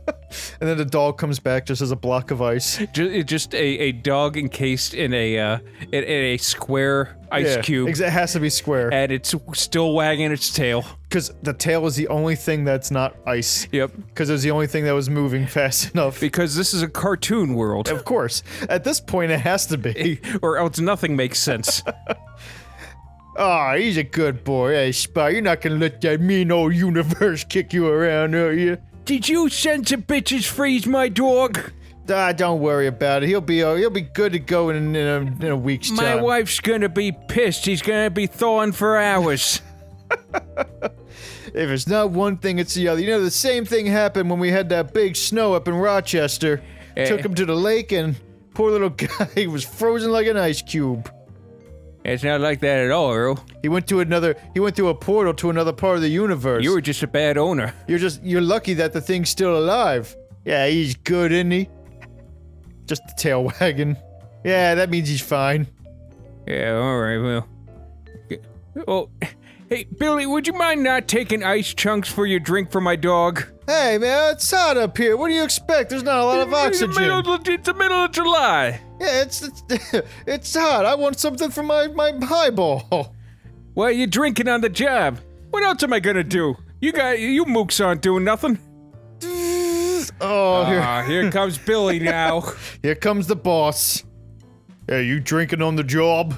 and 0.61 0.69
then 0.69 0.77
the 0.77 0.85
dog 0.85 1.19
comes 1.19 1.39
back 1.39 1.67
just 1.67 1.83
as 1.83 1.91
a 1.91 1.97
block 1.97 2.31
of 2.31 2.41
ice. 2.43 2.79
Just, 2.93 3.27
just 3.27 3.55
a, 3.55 3.59
a 3.65 3.93
dog 3.93 4.37
encased 4.37 4.95
in 4.95 5.13
a 5.15 5.39
uh, 5.39 5.59
in, 5.93 6.05
in 6.05 6.25
a 6.25 6.37
square 6.37 7.17
ice 7.33 7.47
Yeah, 7.57 7.63
cube, 7.63 7.89
ex- 7.89 8.01
It 8.01 8.11
has 8.11 8.33
to 8.33 8.41
be 8.41 8.51
square 8.51 8.93
and 8.93 9.13
it's 9.13 9.35
still 9.55 9.95
wagging 9.95 10.33
its 10.33 10.53
tail. 10.53 10.85
because 11.09 11.33
the 11.43 11.53
tail 11.53 11.87
is 11.87 11.95
the 11.97 12.09
only 12.09 12.35
thing 12.37 12.65
that's 12.65 12.91
not 12.91 13.15
ice. 13.27 13.69
Yep. 13.73 13.93
Because 14.09 14.31
it 14.31 14.33
was 14.33 14.43
the 14.43 14.51
only 14.51 14.67
thing 14.67 14.85
that 14.85 14.93
was 14.93 15.09
moving 15.11 15.47
fast 15.47 15.93
enough. 15.95 16.19
Because 16.21 16.57
this 16.57 16.75
is 16.75 16.83
a 16.83 16.89
cartoon 16.89 17.55
world, 17.55 17.89
Of 17.89 18.05
course, 18.05 18.43
at 18.69 18.83
this 18.85 19.01
point 19.01 19.31
it 19.33 19.41
has 19.41 19.67
to 19.67 19.79
be. 19.79 20.21
or 20.43 20.59
else 20.59 20.79
nothing 20.81 21.17
makes 21.17 21.39
sense. 21.39 21.83
Ah, 23.37 23.75
he's 23.77 23.97
a 23.97 24.03
good 24.03 24.45
boy. 24.45 24.73
Hey, 24.75 24.93
Spy, 24.93 25.31
you're 25.31 25.41
not 25.41 25.61
gonna 25.63 25.77
let 25.77 26.01
that 26.03 26.21
mean 26.21 26.51
old 26.51 26.75
universe 26.75 27.45
kick 27.45 27.73
you 27.73 27.87
around, 27.87 28.35
are 28.35 28.53
you? 28.53 28.77
Did 29.11 29.29
you 29.29 29.49
sons 29.49 29.91
of 29.91 30.07
bitches 30.07 30.47
freeze 30.47 30.87
my 30.87 31.09
dog? 31.09 31.73
Ah, 32.09 32.31
don't 32.31 32.61
worry 32.61 32.87
about 32.87 33.25
it. 33.25 33.29
He'll 33.29 33.41
be 33.41 33.61
uh, 33.61 33.75
he'll 33.75 33.91
be 33.91 34.03
good 34.03 34.35
to 34.35 34.39
go 34.39 34.69
in, 34.69 34.95
in, 34.95 35.05
a, 35.05 35.45
in 35.45 35.51
a 35.51 35.57
week's 35.57 35.91
My 35.91 36.05
time. 36.05 36.17
My 36.19 36.23
wife's 36.23 36.61
gonna 36.61 36.89
be 36.89 37.11
pissed. 37.11 37.67
He's 37.67 37.83
gonna 37.83 38.11
be 38.11 38.29
thawing 38.29 38.71
for 38.71 38.97
hours. 38.97 39.63
If 41.53 41.71
it's 41.71 41.89
not 41.89 42.11
one 42.11 42.37
thing, 42.37 42.61
it's 42.61 42.75
the 42.75 42.87
other. 42.87 43.01
You 43.01 43.09
know, 43.09 43.21
the 43.21 43.33
same 43.33 43.65
thing 43.65 43.85
happened 43.85 44.31
when 44.31 44.39
we 44.39 44.53
had 44.53 44.69
that 44.69 44.95
big 44.95 45.17
snow 45.17 45.55
up 45.55 45.67
in 45.67 45.75
Rochester. 45.75 46.63
Eh. 46.97 47.07
Took 47.07 47.23
him 47.23 47.35
to 47.35 47.45
the 47.45 47.57
lake, 47.57 47.91
and 47.91 48.15
poor 48.55 48.71
little 48.71 48.91
guy 48.91 49.49
was 49.49 49.65
frozen 49.65 50.13
like 50.13 50.29
an 50.29 50.37
ice 50.37 50.63
cube. 50.63 51.13
It's 52.05 52.25
not 52.25 52.41
like 52.41 52.61
that 52.61 52.85
at 52.85 52.91
all, 52.91 53.13
Earl. 53.13 53.45
He 53.63 53.69
went 53.69 53.87
to 53.89 54.01
another. 54.01 54.35
He 54.55 54.61
went 54.61 54.75
through 54.75 54.89
a 54.89 54.95
portal 54.95 55.35
to 55.35 55.51
another 55.51 55.73
part 55.73 55.97
of 55.97 56.03
the 56.03 56.09
universe. 56.09 56.65
You 56.65 56.73
were 56.73 56.81
just 56.81 57.03
a 57.03 57.07
bad 57.07 57.37
owner. 57.37 57.75
You're 57.87 57.99
just. 57.99 58.23
You're 58.23 58.41
lucky 58.41 58.75
that 58.75 58.93
the 58.93 59.01
thing's 59.01 59.29
still 59.29 59.59
alive. 59.59 60.17
Yeah, 60.45 60.67
he's 60.67 60.97
good, 60.97 61.31
isn't 61.31 61.51
he? 61.51 61.69
Just 62.87 63.03
the 63.07 63.15
tail 63.17 63.45
wagging. 63.61 63.97
Yeah, 64.45 64.75
that 64.77 64.89
means 64.89 65.09
he's 65.09 65.21
fine. 65.21 65.67
Yeah, 66.47 66.77
all 66.77 66.99
right, 66.99 67.19
well. 67.19 67.49
Oh, 68.89 69.11
hey, 69.69 69.85
Billy, 69.99 70.27
would 70.27 70.47
you 70.47 70.55
mind 70.55 70.83
not 70.83 71.07
taking 71.07 71.45
ice 71.45 71.75
chunks 71.75 72.09
for 72.09 72.25
your 72.25 72.41
drink 72.41 72.71
for 72.71 72.81
my 72.81 72.97
dog? 72.97 73.45
Hey, 73.71 73.99
man, 73.99 74.33
it's 74.33 74.51
hot 74.51 74.77
up 74.77 74.99
here. 74.99 75.17
What 75.17 75.29
do 75.29 75.35
you 75.35 75.45
expect? 75.45 75.91
There's 75.91 76.03
not 76.03 76.19
a 76.19 76.25
lot 76.25 76.41
of 76.41 76.53
oxygen. 76.53 76.89
It's 76.89 76.99
the 76.99 77.01
middle, 77.01 77.35
it's 77.55 77.67
the 77.67 77.75
middle 77.75 77.99
of 78.05 78.11
July. 78.11 78.81
Yeah, 79.01 79.23
it's 79.23 79.43
it's, 79.43 79.63
it's 80.27 80.57
hot. 80.57 80.85
I 80.85 80.97
want 80.97 81.21
something 81.21 81.51
for 81.53 81.63
my 81.63 81.87
my 81.87 82.13
highball. 82.21 83.15
Why 83.75 83.85
are 83.85 83.93
you 83.93 84.09
drinking 84.09 84.49
on 84.49 84.61
the 84.61 84.69
job? 84.69 85.21
What 85.51 85.63
else 85.63 85.85
am 85.85 85.93
I 85.93 86.01
gonna 86.01 86.25
do? 86.25 86.57
You 86.81 86.91
got 86.91 87.21
you 87.21 87.45
mooks 87.45 87.85
aren't 87.85 88.03
doing 88.03 88.25
nothing. 88.25 88.59
Oh, 90.23 90.65
here, 90.65 90.81
Ah, 90.83 91.03
here 91.07 91.31
comes 91.39 91.57
Billy 91.57 92.01
now. 92.01 92.43
here 92.83 92.97
comes 92.97 93.27
the 93.29 93.37
boss. 93.37 94.03
Hey, 94.89 95.05
you 95.05 95.21
drinking 95.21 95.63
on 95.63 95.77
the 95.77 95.85
job? 95.85 96.35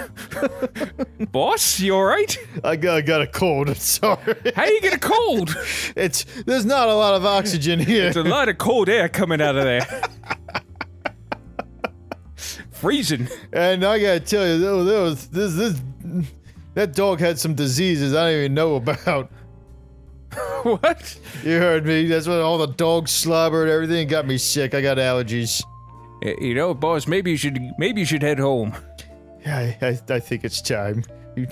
Boss, 1.32 1.80
you 1.80 1.94
alright? 1.94 2.36
I 2.64 2.76
got, 2.76 2.96
I 2.96 3.00
got 3.02 3.22
a 3.22 3.26
cold. 3.26 3.68
I'm 3.68 3.74
sorry. 3.74 4.34
How 4.56 4.64
you 4.64 4.80
get 4.80 4.94
a 4.94 4.98
cold? 4.98 5.54
It's 5.96 6.24
there's 6.46 6.64
not 6.64 6.88
a 6.88 6.94
lot 6.94 7.14
of 7.14 7.24
oxygen 7.26 7.78
here. 7.78 8.04
There's 8.04 8.16
a 8.16 8.22
lot 8.28 8.48
of 8.48 8.56
cold 8.58 8.88
air 8.88 9.08
coming 9.08 9.40
out 9.42 9.56
of 9.56 9.64
there. 9.64 9.86
Freezing. 12.70 13.28
And 13.52 13.84
I 13.84 13.98
gotta 14.00 14.20
tell 14.20 14.46
you, 14.46 14.58
there 14.58 14.72
was, 14.74 14.86
there 14.86 15.00
was 15.02 15.26
this 15.28 15.54
this 15.54 15.80
that 16.74 16.94
dog 16.94 17.20
had 17.20 17.38
some 17.38 17.54
diseases 17.54 18.14
I 18.14 18.30
don't 18.30 18.38
even 18.40 18.54
know 18.54 18.76
about. 18.76 19.30
What? 20.62 21.18
You 21.44 21.58
heard 21.58 21.84
me. 21.84 22.06
That's 22.06 22.26
what 22.26 22.38
all 22.38 22.56
the 22.56 22.68
dog 22.68 23.06
slobber 23.08 23.62
and 23.62 23.70
everything 23.70 24.08
got 24.08 24.26
me 24.26 24.38
sick. 24.38 24.72
I 24.74 24.80
got 24.80 24.96
allergies. 24.96 25.62
Eh, 26.24 26.34
You 26.40 26.54
know, 26.54 26.72
boss, 26.72 27.06
maybe 27.06 27.32
you 27.32 27.36
should 27.36 27.58
maybe 27.78 28.00
you 28.00 28.06
should 28.06 28.22
head 28.22 28.38
home. 28.38 28.72
Yeah, 29.44 29.58
I, 29.58 29.78
I, 29.86 30.14
I 30.14 30.20
think 30.20 30.44
it's 30.44 30.60
time. 30.60 31.04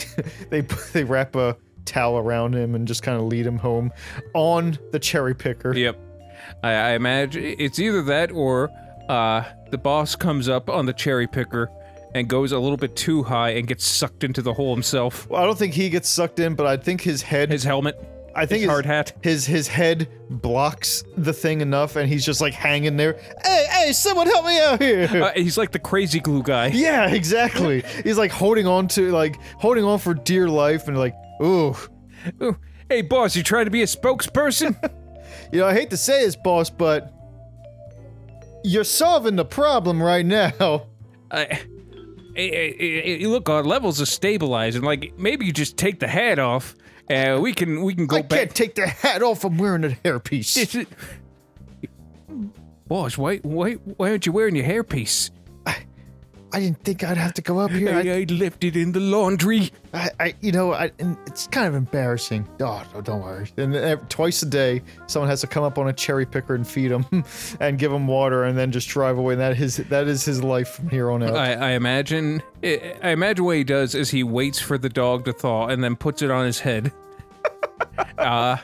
They 0.51 0.61
they 0.93 1.05
wrap 1.05 1.34
a 1.36 1.57
towel 1.86 2.18
around 2.18 2.55
him 2.55 2.74
and 2.74 2.86
just 2.86 3.03
kind 3.03 3.18
of 3.18 3.24
lead 3.28 3.47
him 3.47 3.57
home 3.57 3.93
on 4.34 4.78
the 4.93 4.99
cherry 4.99 5.34
picker. 5.34 5.74
Yep. 5.74 5.99
I, 6.62 6.72
I 6.72 6.91
imagine 6.91 7.57
it's 7.59 7.78
either 7.78 8.03
that 8.03 8.30
or 8.30 8.70
uh, 9.09 9.45
the 9.70 9.78
boss 9.78 10.16
comes 10.16 10.49
up 10.51 10.68
on 10.68 10.84
the 10.84 10.93
cherry 10.93 11.26
picker 11.26 11.70
and 12.14 12.28
goes 12.28 12.53
a 12.53 12.59
little 12.59 12.76
bit 12.76 12.97
too 12.97 13.22
high 13.22 13.51
and 13.51 13.66
gets 13.66 13.84
sucked 13.84 14.24
into 14.24 14.43
the 14.43 14.53
hole 14.53 14.74
himself. 14.74 15.28
Well, 15.28 15.43
I 15.43 15.47
don't 15.47 15.59
think 15.59 15.74
he 15.74 15.88
gets 15.88 16.09
sucked 16.09 16.41
in, 16.41 16.55
but 16.55 16.66
I 16.66 16.76
think 16.76 17.01
his 17.01 17.22
head. 17.22 17.51
His 17.51 17.64
helmet, 17.64 17.99
I 18.34 18.46
think 18.46 18.60
his 18.60 18.70
hard 18.70 18.86
hat. 18.86 19.12
His 19.22 19.46
his 19.46 19.68
head 19.68 20.08
blocks 20.30 21.02
the 21.16 21.32
thing 21.32 21.60
enough, 21.60 21.96
and 21.96 22.08
he's 22.08 22.24
just 22.24 22.40
like 22.40 22.54
hanging 22.54 22.96
there. 22.96 23.18
Hey, 23.44 23.66
hey, 23.70 23.92
someone 23.92 24.26
help 24.26 24.46
me 24.46 24.60
out 24.60 24.80
here! 24.80 25.08
Uh, 25.20 25.32
he's 25.34 25.58
like 25.58 25.70
the 25.72 25.78
crazy 25.78 26.20
glue 26.20 26.42
guy. 26.42 26.66
yeah, 26.74 27.10
exactly. 27.10 27.82
he's 28.04 28.16
like 28.16 28.30
holding 28.30 28.66
on 28.66 28.88
to 28.88 29.10
like 29.10 29.36
holding 29.58 29.84
on 29.84 29.98
for 29.98 30.14
dear 30.14 30.48
life, 30.48 30.88
and 30.88 30.98
like, 30.98 31.14
ooh. 31.42 31.74
Ooh, 32.42 32.56
Hey, 32.90 33.02
boss, 33.02 33.36
you 33.36 33.42
trying 33.42 33.66
to 33.66 33.70
be 33.70 33.82
a 33.82 33.86
spokesperson? 33.86 34.76
You 35.52 35.60
know, 35.60 35.66
I 35.66 35.74
hate 35.74 35.90
to 35.90 35.96
say 35.96 36.24
this, 36.24 36.36
boss, 36.36 36.70
but 36.70 37.12
you're 38.62 38.84
solving 38.84 39.36
the 39.36 39.44
problem 39.44 40.00
right 40.00 40.24
now. 40.24 40.86
I, 41.30 41.44
eh, 41.44 41.58
eh, 42.36 42.72
eh, 42.78 43.26
look, 43.26 43.48
our 43.48 43.64
levels 43.64 44.00
are 44.00 44.06
stabilizing. 44.06 44.82
Like 44.82 45.12
maybe 45.18 45.46
you 45.46 45.52
just 45.52 45.76
take 45.76 45.98
the 45.98 46.08
hat 46.08 46.38
off. 46.38 46.74
Uh, 47.11 47.40
we 47.40 47.52
can 47.52 47.82
we 47.82 47.94
can 47.94 48.06
go 48.06 48.18
I 48.18 48.22
back. 48.22 48.38
can't 48.38 48.54
take 48.54 48.74
the 48.76 48.86
hat 48.86 49.22
off. 49.22 49.44
I'm 49.44 49.58
wearing 49.58 49.84
a 49.84 49.88
hairpiece. 49.88 50.56
Is 50.56 50.74
it- 50.76 50.88
Boss, 52.86 53.18
why 53.18 53.38
why 53.38 53.72
why 53.74 54.11
aren't 54.11 54.26
you 54.26 54.32
wearing 54.32 54.54
your 54.56 54.64
hairpiece? 54.66 55.30
I 56.53 56.61
didn't 56.61 56.82
think 56.82 57.05
I'd 57.05 57.16
have 57.16 57.34
to 57.34 57.42
go 57.42 57.59
up 57.59 57.70
here. 57.70 57.94
I, 57.94 58.01
I, 58.01 58.26
left 58.28 58.64
it 58.64 58.76
in 58.76 58.92
the 58.92 59.01
laundry. 59.01 59.70
I, 59.94 60.11
I 60.18 60.34
you 60.40 60.53
know, 60.53 60.72
I, 60.72 60.90
and 60.98 61.16
it's 61.26 61.46
kind 61.46 61.68
of 61.68 61.74
embarrassing. 61.74 62.48
Oh, 62.61 62.84
no, 62.92 63.01
don't 63.01 63.22
worry. 63.22 63.48
And 63.57 63.74
uh, 63.74 63.96
twice 64.09 64.42
a 64.42 64.46
day, 64.46 64.82
someone 65.07 65.28
has 65.28 65.40
to 65.42 65.46
come 65.46 65.62
up 65.62 65.78
on 65.78 65.88
a 65.88 65.92
cherry 65.92 66.26
picker 66.26 66.55
and 66.55 66.66
feed 66.66 66.90
him, 66.90 67.07
and 67.61 67.78
give 67.78 67.92
him 67.92 68.07
water, 68.07 68.44
and 68.44 68.59
then 68.59 68.72
just 68.72 68.88
drive 68.88 69.18
away. 69.18 69.34
And 69.34 69.40
that 69.40 69.61
is 69.61 69.76
that 69.76 70.09
is 70.09 70.24
his 70.24 70.42
life 70.42 70.68
from 70.68 70.88
here 70.88 71.11
on 71.11 71.22
out. 71.22 71.36
I, 71.36 71.53
I 71.53 71.70
imagine 71.70 72.42
I 72.62 72.96
I 73.03 73.11
imagine 73.11 73.44
what 73.44 73.57
he 73.57 73.64
does 73.64 73.94
is 73.94 74.11
he 74.11 74.24
waits 74.24 74.59
for 74.59 74.78
the 74.78 74.88
dog 74.88 75.24
to 75.26 75.32
thaw 75.32 75.68
and 75.68 75.84
then 75.84 75.96
puts 75.96 76.22
it 76.22 76.30
on 76.30 76.46
his 76.46 76.61
head. 76.61 76.92
uh, 78.18 78.57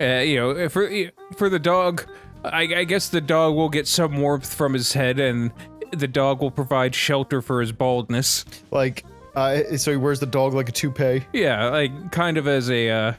uh, 0.00 0.04
you 0.04 0.36
know, 0.36 0.68
for 0.68 0.90
for 1.36 1.48
the 1.48 1.58
dog, 1.58 2.04
I, 2.44 2.62
I 2.62 2.84
guess 2.84 3.08
the 3.08 3.20
dog 3.20 3.54
will 3.54 3.68
get 3.68 3.88
some 3.88 4.20
warmth 4.20 4.54
from 4.54 4.74
his 4.74 4.92
head, 4.92 5.18
and 5.18 5.50
the 5.92 6.08
dog 6.08 6.40
will 6.40 6.50
provide 6.50 6.94
shelter 6.94 7.42
for 7.42 7.60
his 7.60 7.72
baldness. 7.72 8.44
like, 8.70 9.04
uh, 9.34 9.76
so 9.76 9.90
he 9.90 9.96
wears 9.96 10.20
the 10.20 10.26
dog 10.26 10.54
like 10.54 10.68
a 10.68 10.72
toupee. 10.72 11.24
Yeah, 11.32 11.68
like 11.68 12.12
kind 12.12 12.38
of 12.38 12.48
as 12.48 12.70
a 12.70 12.88
uh, 12.88 13.12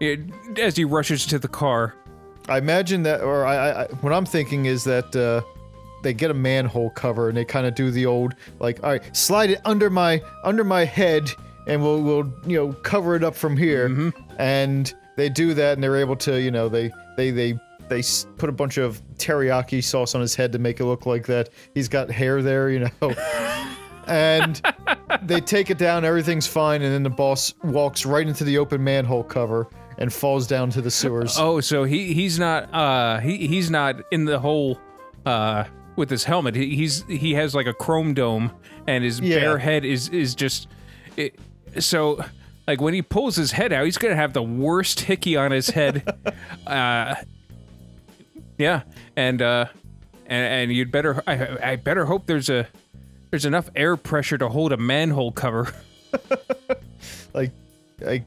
it, 0.00 0.20
as 0.58 0.76
he 0.76 0.84
rushes 0.84 1.26
to 1.26 1.38
the 1.38 1.48
car. 1.48 1.94
I 2.48 2.56
imagine 2.56 3.02
that, 3.02 3.20
or 3.20 3.44
I, 3.44 3.82
I, 3.82 3.84
what 4.00 4.12
I'm 4.12 4.24
thinking 4.24 4.64
is 4.64 4.84
that 4.84 5.14
uh, 5.14 5.42
they 6.02 6.14
get 6.14 6.30
a 6.30 6.34
manhole 6.34 6.90
cover 6.90 7.28
and 7.28 7.36
they 7.36 7.44
kind 7.44 7.66
of 7.66 7.74
do 7.74 7.90
the 7.90 8.06
old 8.06 8.34
like, 8.60 8.82
all 8.82 8.90
right, 8.90 9.16
slide 9.16 9.50
it 9.50 9.60
under 9.64 9.90
my 9.90 10.22
under 10.44 10.64
my 10.64 10.84
head, 10.84 11.30
and 11.66 11.82
we'll 11.82 12.02
we'll 12.02 12.32
you 12.46 12.56
know 12.56 12.72
cover 12.72 13.14
it 13.16 13.22
up 13.22 13.34
from 13.34 13.56
here. 13.56 14.12
And 14.38 14.92
they 15.16 15.28
do 15.28 15.52
that, 15.54 15.74
and 15.74 15.82
they're 15.82 15.96
able 15.96 16.16
to 16.16 16.40
you 16.40 16.50
know 16.50 16.68
they 16.68 16.90
they 17.16 17.30
they 17.30 17.58
they 17.88 18.02
put 18.36 18.48
a 18.48 18.52
bunch 18.52 18.76
of 18.78 19.02
teriyaki 19.16 19.82
sauce 19.82 20.14
on 20.14 20.20
his 20.20 20.34
head 20.34 20.52
to 20.52 20.58
make 20.58 20.80
it 20.80 20.84
look 20.84 21.06
like 21.06 21.26
that 21.26 21.50
he's 21.74 21.88
got 21.88 22.10
hair 22.10 22.42
there, 22.42 22.70
you 22.70 22.80
know. 23.00 23.14
and 24.06 24.60
they 25.22 25.40
take 25.40 25.70
it 25.70 25.78
down, 25.78 26.04
everything's 26.04 26.46
fine, 26.46 26.82
and 26.82 26.92
then 26.92 27.02
the 27.02 27.10
boss 27.10 27.54
walks 27.62 28.06
right 28.06 28.26
into 28.26 28.44
the 28.44 28.58
open 28.58 28.82
manhole 28.82 29.22
cover 29.24 29.68
and 29.98 30.12
falls 30.12 30.46
down 30.46 30.70
to 30.70 30.80
the 30.80 30.90
sewers. 30.90 31.36
Oh, 31.38 31.60
so 31.60 31.84
he 31.84 32.12
he's 32.14 32.38
not 32.38 32.72
uh 32.72 33.18
he 33.20 33.46
he's 33.46 33.70
not 33.70 33.96
in 34.12 34.24
the 34.24 34.38
hole 34.38 34.78
uh 35.26 35.64
with 35.96 36.08
his 36.10 36.24
helmet. 36.24 36.54
He, 36.54 36.76
he's 36.76 37.02
he 37.08 37.34
has 37.34 37.54
like 37.54 37.66
a 37.66 37.74
chrome 37.74 38.14
dome 38.14 38.52
and 38.86 39.02
his 39.04 39.18
Yeah. 39.20 39.40
bare 39.40 39.58
head 39.58 39.84
is 39.84 40.08
is 40.10 40.34
just 40.34 40.68
it, 41.16 41.34
so 41.80 42.24
like 42.68 42.80
when 42.80 42.94
he 42.94 43.02
pulls 43.02 43.34
his 43.34 43.50
head 43.50 43.72
out, 43.72 43.84
he's 43.84 43.98
gonna 43.98 44.14
have 44.14 44.32
the 44.32 44.42
worst 44.42 45.00
hickey 45.00 45.36
on 45.36 45.50
his 45.50 45.68
head. 45.70 46.06
uh, 46.66 47.16
yeah, 48.58 48.82
and 49.16 49.40
uh, 49.40 49.66
and 50.26 50.54
and 50.54 50.72
you'd 50.72 50.90
better 50.90 51.22
I 51.26 51.72
I 51.72 51.76
better 51.76 52.04
hope 52.04 52.26
there's 52.26 52.50
a 52.50 52.68
there's 53.30 53.44
enough 53.44 53.70
air 53.74 53.96
pressure 53.96 54.38
to 54.38 54.48
hold 54.48 54.72
a 54.72 54.76
manhole 54.76 55.32
cover. 55.32 55.72
like 57.34 57.52
like 58.00 58.24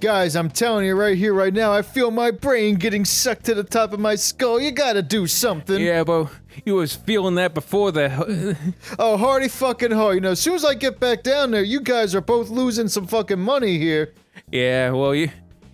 guys 0.00 0.36
i'm 0.36 0.50
telling 0.50 0.84
you 0.84 0.94
right 0.94 1.16
here 1.16 1.32
right 1.32 1.54
now 1.54 1.72
i 1.72 1.80
feel 1.80 2.10
my 2.10 2.30
brain 2.30 2.74
getting 2.74 3.06
sucked 3.06 3.44
to 3.44 3.54
the 3.54 3.64
top 3.64 3.94
of 3.94 4.00
my 4.00 4.14
skull 4.14 4.60
you 4.60 4.70
gotta 4.70 5.00
do 5.00 5.26
something 5.26 5.80
yeah, 5.80 6.04
but 6.04 6.28
you 6.66 6.74
was 6.74 6.94
feeling 6.94 7.36
that 7.36 7.54
before 7.54 7.90
the 7.90 8.54
oh 8.98 9.16
hardy 9.16 9.48
fucking 9.48 9.90
ho 9.90 10.10
you 10.10 10.20
know 10.20 10.32
as 10.32 10.40
soon 10.40 10.54
as 10.54 10.64
i 10.64 10.74
get 10.74 11.00
back 11.00 11.22
down 11.22 11.50
there 11.50 11.62
you 11.62 11.80
guys 11.80 12.14
are 12.14 12.20
both 12.20 12.50
losing 12.50 12.86
some 12.86 13.06
fucking 13.06 13.40
money 13.40 13.78
here 13.78 14.12
Yeah, 14.50 14.90
well, 14.90 15.14
you 15.14 15.30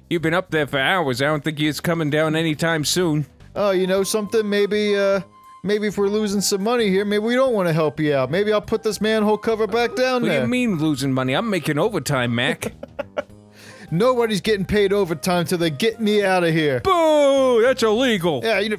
you've 0.09 0.23
been 0.23 0.35
up 0.35 0.51
there 0.51 0.67
for 0.67 0.79
hours. 0.79 1.21
I 1.21 1.27
don't 1.27 1.43
think 1.43 1.59
it's 1.59 1.81
coming 1.81 2.09
down 2.11 2.37
anytime 2.37 2.85
soon. 2.85 3.27
Oh 3.57 3.71
you 3.71 3.87
know 3.87 4.03
something 4.03 4.49
maybe 4.49 4.97
uh 4.97 5.21
maybe 5.65 5.87
if 5.87 5.99
we're 5.99 6.09
losing 6.09 6.41
some 6.41 6.63
money 6.63 6.89
here 6.89 7.05
maybe 7.05 7.19
we 7.25 7.35
don't 7.35 7.53
want 7.53 7.69
to 7.69 7.73
help 7.73 7.99
you 8.01 8.15
out 8.15 8.31
maybe 8.31 8.53
i'll 8.53 8.61
put 8.61 8.83
this 8.83 9.01
manhole 9.01 9.37
cover 9.39 9.67
back 9.67 9.95
down 9.97 10.23
What 10.23 10.29
do 10.31 10.35
you 10.35 10.47
mean 10.47 10.79
losing 10.79 11.13
money? 11.13 11.35
I'm 11.35 11.51
making 11.51 11.79
overtime, 11.79 12.35
Mac. 12.35 12.73
nobody's 13.91 14.41
getting 14.41 14.65
paid 14.65 14.93
overtime 14.93 15.45
till 15.45 15.59
they 15.59 15.71
get 15.71 16.01
me 16.01 16.25
out 16.25 16.45
of 16.45 16.53
here 16.55 16.81
Boo! 16.81 17.63
That's 17.63 17.83
illegal. 17.83 18.41
yeah 18.45 18.59
you 18.61 18.71
know 18.71 18.77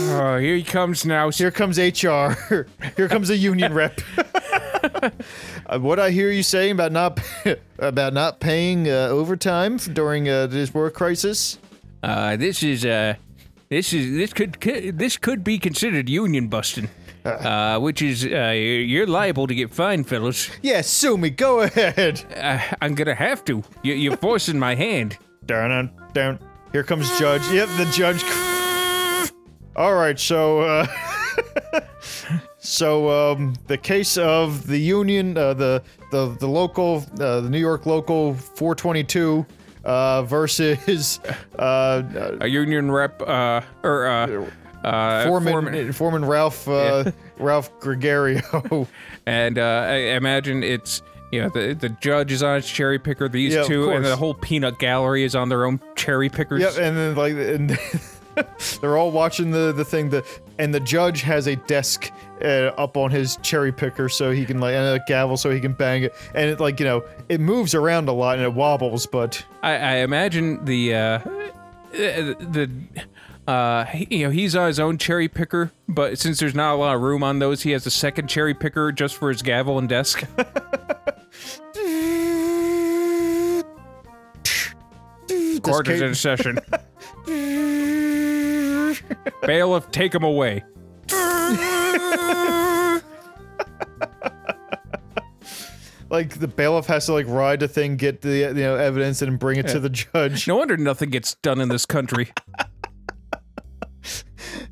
Oh, 0.00 0.38
here 0.38 0.54
he 0.54 0.62
comes 0.62 1.04
now. 1.04 1.28
Here 1.30 1.50
comes 1.50 1.76
HR. 1.76 2.30
Here 2.96 3.08
comes 3.08 3.30
a 3.30 3.36
union 3.36 3.74
rep. 3.74 4.00
uh, 5.66 5.78
what 5.80 5.98
I 5.98 6.10
hear 6.10 6.30
you 6.30 6.44
saying 6.44 6.70
about 6.72 6.92
not 6.92 7.18
about 7.80 8.12
not 8.12 8.38
paying 8.38 8.88
uh, 8.88 9.08
overtime 9.08 9.76
during 9.78 10.28
uh, 10.28 10.46
this 10.46 10.72
work 10.72 10.94
crisis? 10.94 11.58
Uh, 12.04 12.36
this 12.36 12.62
is 12.62 12.84
uh, 12.84 13.14
this 13.68 13.92
is 13.92 14.16
this 14.16 14.32
could, 14.32 14.60
could 14.60 14.98
this 14.98 15.16
could 15.16 15.44
be 15.44 15.58
considered 15.58 16.08
union 16.08 16.48
busting. 16.48 16.88
Uh, 17.24 17.78
which 17.78 18.00
is 18.00 18.24
uh, 18.24 18.52
you're 18.54 19.06
liable 19.06 19.46
to 19.46 19.54
get 19.54 19.70
fined, 19.70 20.08
fellas. 20.08 20.48
Yeah, 20.62 20.80
sue 20.80 21.18
me. 21.18 21.28
Go 21.28 21.60
ahead. 21.60 22.24
Uh, 22.34 22.58
I'm 22.80 22.94
gonna 22.94 23.14
have 23.14 23.44
to. 23.46 23.62
You, 23.82 23.94
you're 23.94 24.16
forcing 24.16 24.58
my 24.58 24.74
hand. 24.74 25.18
Down, 25.44 25.68
down, 25.68 25.90
down. 26.14 26.38
Here 26.72 26.82
comes 26.82 27.06
judge. 27.18 27.42
Yep, 27.50 27.68
the 27.76 27.84
judge. 27.92 28.24
All 29.76 29.94
right, 29.94 30.18
so 30.18 30.60
uh, 30.60 30.86
so 32.58 33.10
um, 33.10 33.54
the 33.66 33.76
case 33.76 34.16
of 34.16 34.66
the 34.66 34.78
union, 34.78 35.36
uh, 35.36 35.54
the 35.54 35.82
the 36.10 36.34
the 36.40 36.48
local, 36.48 37.04
uh, 37.20 37.40
the 37.42 37.50
New 37.50 37.60
York 37.60 37.84
local 37.84 38.34
422 38.34 39.44
uh, 39.84 40.22
versus 40.22 41.20
uh, 41.58 42.36
A 42.40 42.46
union 42.46 42.90
rep, 42.90 43.20
uh, 43.22 43.60
or 43.82 44.06
uh, 44.06 44.46
uh, 44.84 45.26
Foreman, 45.26 45.92
Foreman, 45.92 46.24
Ralph 46.24 46.68
uh, 46.68 47.10
Ralph 47.38 47.78
Gregario. 47.80 48.86
and 49.26 49.58
uh, 49.58 49.86
I 49.88 49.94
imagine 50.16 50.62
it's 50.62 51.02
you 51.32 51.42
know 51.42 51.48
the 51.50 51.74
the 51.74 51.88
judge 51.88 52.32
is 52.32 52.42
on 52.42 52.56
his 52.56 52.66
cherry 52.66 52.98
picker, 52.98 53.28
these 53.28 53.54
Yeah, 53.54 53.64
two, 53.64 53.90
and 53.90 54.04
the 54.04 54.16
whole 54.16 54.34
peanut 54.34 54.78
gallery 54.78 55.24
is 55.24 55.34
on 55.34 55.48
their 55.48 55.64
own 55.66 55.80
cherry 55.96 56.28
pickers. 56.28 56.60
Yep, 56.62 56.78
and 56.78 56.96
then 56.96 57.14
like 57.16 57.32
and 57.34 57.70
they're 58.80 58.96
all 58.96 59.10
watching 59.10 59.50
the 59.50 59.72
the 59.72 59.84
thing. 59.84 60.10
The 60.10 60.24
and 60.58 60.74
the 60.74 60.80
judge 60.80 61.22
has 61.22 61.46
a 61.46 61.56
desk 61.56 62.10
uh, 62.42 62.72
up 62.76 62.96
on 62.96 63.10
his 63.10 63.36
cherry 63.42 63.72
picker 63.72 64.08
so 64.08 64.30
he 64.30 64.44
can 64.44 64.60
like 64.60 64.74
and 64.74 65.00
a 65.00 65.04
gavel 65.06 65.36
so 65.36 65.50
he 65.50 65.60
can 65.60 65.72
bang 65.72 66.04
it. 66.04 66.14
And 66.34 66.50
it 66.50 66.60
like 66.60 66.80
you 66.80 66.86
know 66.86 67.04
it 67.28 67.40
moves 67.40 67.74
around 67.74 68.08
a 68.08 68.12
lot 68.12 68.36
and 68.36 68.44
it 68.44 68.52
wobbles, 68.54 69.06
but 69.06 69.44
I, 69.62 69.72
I 69.76 69.94
imagine 69.96 70.64
the 70.64 70.94
uh, 70.94 71.18
the 71.92 72.70
uh, 73.46 73.84
he- 73.86 74.08
you 74.18 74.24
know 74.24 74.30
he's 74.30 74.54
on 74.56 74.66
his 74.66 74.80
own 74.80 74.98
cherry 74.98 75.28
picker, 75.28 75.72
but 75.88 76.18
since 76.18 76.38
there's 76.38 76.54
not 76.54 76.74
a 76.74 76.76
lot 76.76 76.94
of 76.94 77.02
room 77.02 77.22
on 77.22 77.38
those, 77.38 77.62
he 77.62 77.70
has 77.72 77.86
a 77.86 77.90
second 77.90 78.28
cherry 78.28 78.54
picker 78.54 78.92
just 78.92 79.16
for 79.16 79.28
his 79.30 79.42
gavel 79.42 79.78
and 79.78 79.88
desk. 79.88 80.24
Is 85.96 86.00
in 86.02 86.14
session. 86.14 86.58
Bailiff, 89.42 89.90
take 89.90 90.14
him 90.14 90.22
away. 90.24 90.62
like 96.10 96.38
the 96.38 96.48
bailiff 96.48 96.86
has 96.86 97.06
to 97.06 97.12
like 97.12 97.26
ride 97.28 97.60
the 97.60 97.68
thing, 97.68 97.96
get 97.96 98.22
the 98.22 98.36
you 98.38 98.54
know 98.54 98.76
evidence, 98.76 99.22
and 99.22 99.38
bring 99.38 99.58
it 99.58 99.68
to 99.68 99.80
the 99.80 99.90
judge. 99.90 100.48
No 100.48 100.56
wonder 100.56 100.76
nothing 100.76 101.10
gets 101.10 101.34
done 101.36 101.60
in 101.60 101.68
this 101.68 101.86
country. 101.86 102.30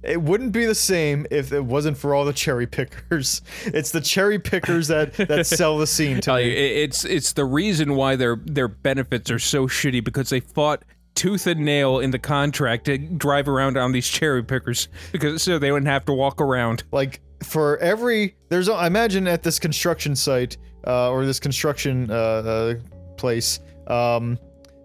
It 0.02 0.22
wouldn't 0.22 0.52
be 0.52 0.64
the 0.66 0.74
same 0.74 1.26
if 1.32 1.52
it 1.52 1.64
wasn't 1.64 1.98
for 1.98 2.14
all 2.14 2.24
the 2.24 2.32
cherry 2.32 2.66
pickers. 2.66 3.42
It's 3.64 3.90
the 3.90 4.00
cherry 4.00 4.38
pickers 4.38 4.86
that 4.88 5.14
that 5.14 5.46
sell 5.46 5.78
the 5.78 5.86
scene 5.86 6.16
to 6.16 6.22
Tell 6.22 6.40
you, 6.40 6.50
me. 6.50 6.56
it- 6.56 6.76
it's 6.84 7.04
it's 7.04 7.32
the 7.32 7.44
reason 7.44 7.96
why 7.96 8.16
their 8.16 8.36
their 8.44 8.68
benefits 8.68 9.30
are 9.30 9.38
so 9.40 9.66
shitty 9.66 10.02
because 10.04 10.30
they 10.30 10.40
fought 10.40 10.84
tooth 11.16 11.46
and 11.46 11.60
nail 11.60 11.98
in 11.98 12.12
the 12.12 12.18
contract 12.18 12.84
to 12.84 12.98
drive 12.98 13.48
around 13.48 13.76
on 13.76 13.90
these 13.90 14.06
cherry 14.06 14.44
pickers 14.44 14.88
because 15.10 15.42
so 15.42 15.58
they 15.58 15.72
wouldn't 15.72 15.88
have 15.88 16.04
to 16.04 16.12
walk 16.12 16.40
around. 16.40 16.84
like 16.92 17.20
for 17.42 17.76
every 17.78 18.36
there's 18.48 18.68
I 18.68 18.86
imagine 18.86 19.26
at 19.26 19.42
this 19.42 19.58
construction 19.58 20.14
site 20.14 20.56
uh, 20.86 21.10
or 21.10 21.26
this 21.26 21.40
construction 21.40 22.10
uh, 22.10 22.14
uh, 22.14 22.74
place 23.16 23.60
um, 23.88 24.38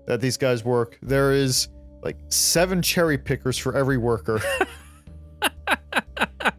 that 0.08 0.20
these 0.20 0.38
guys 0.38 0.66
work, 0.66 0.98
there 1.02 1.32
is 1.32 1.70
like 2.02 2.18
seven 2.30 2.82
cherry 2.82 3.18
pickers 3.18 3.58
for 3.58 3.78
every 3.78 3.98
worker. 3.98 4.42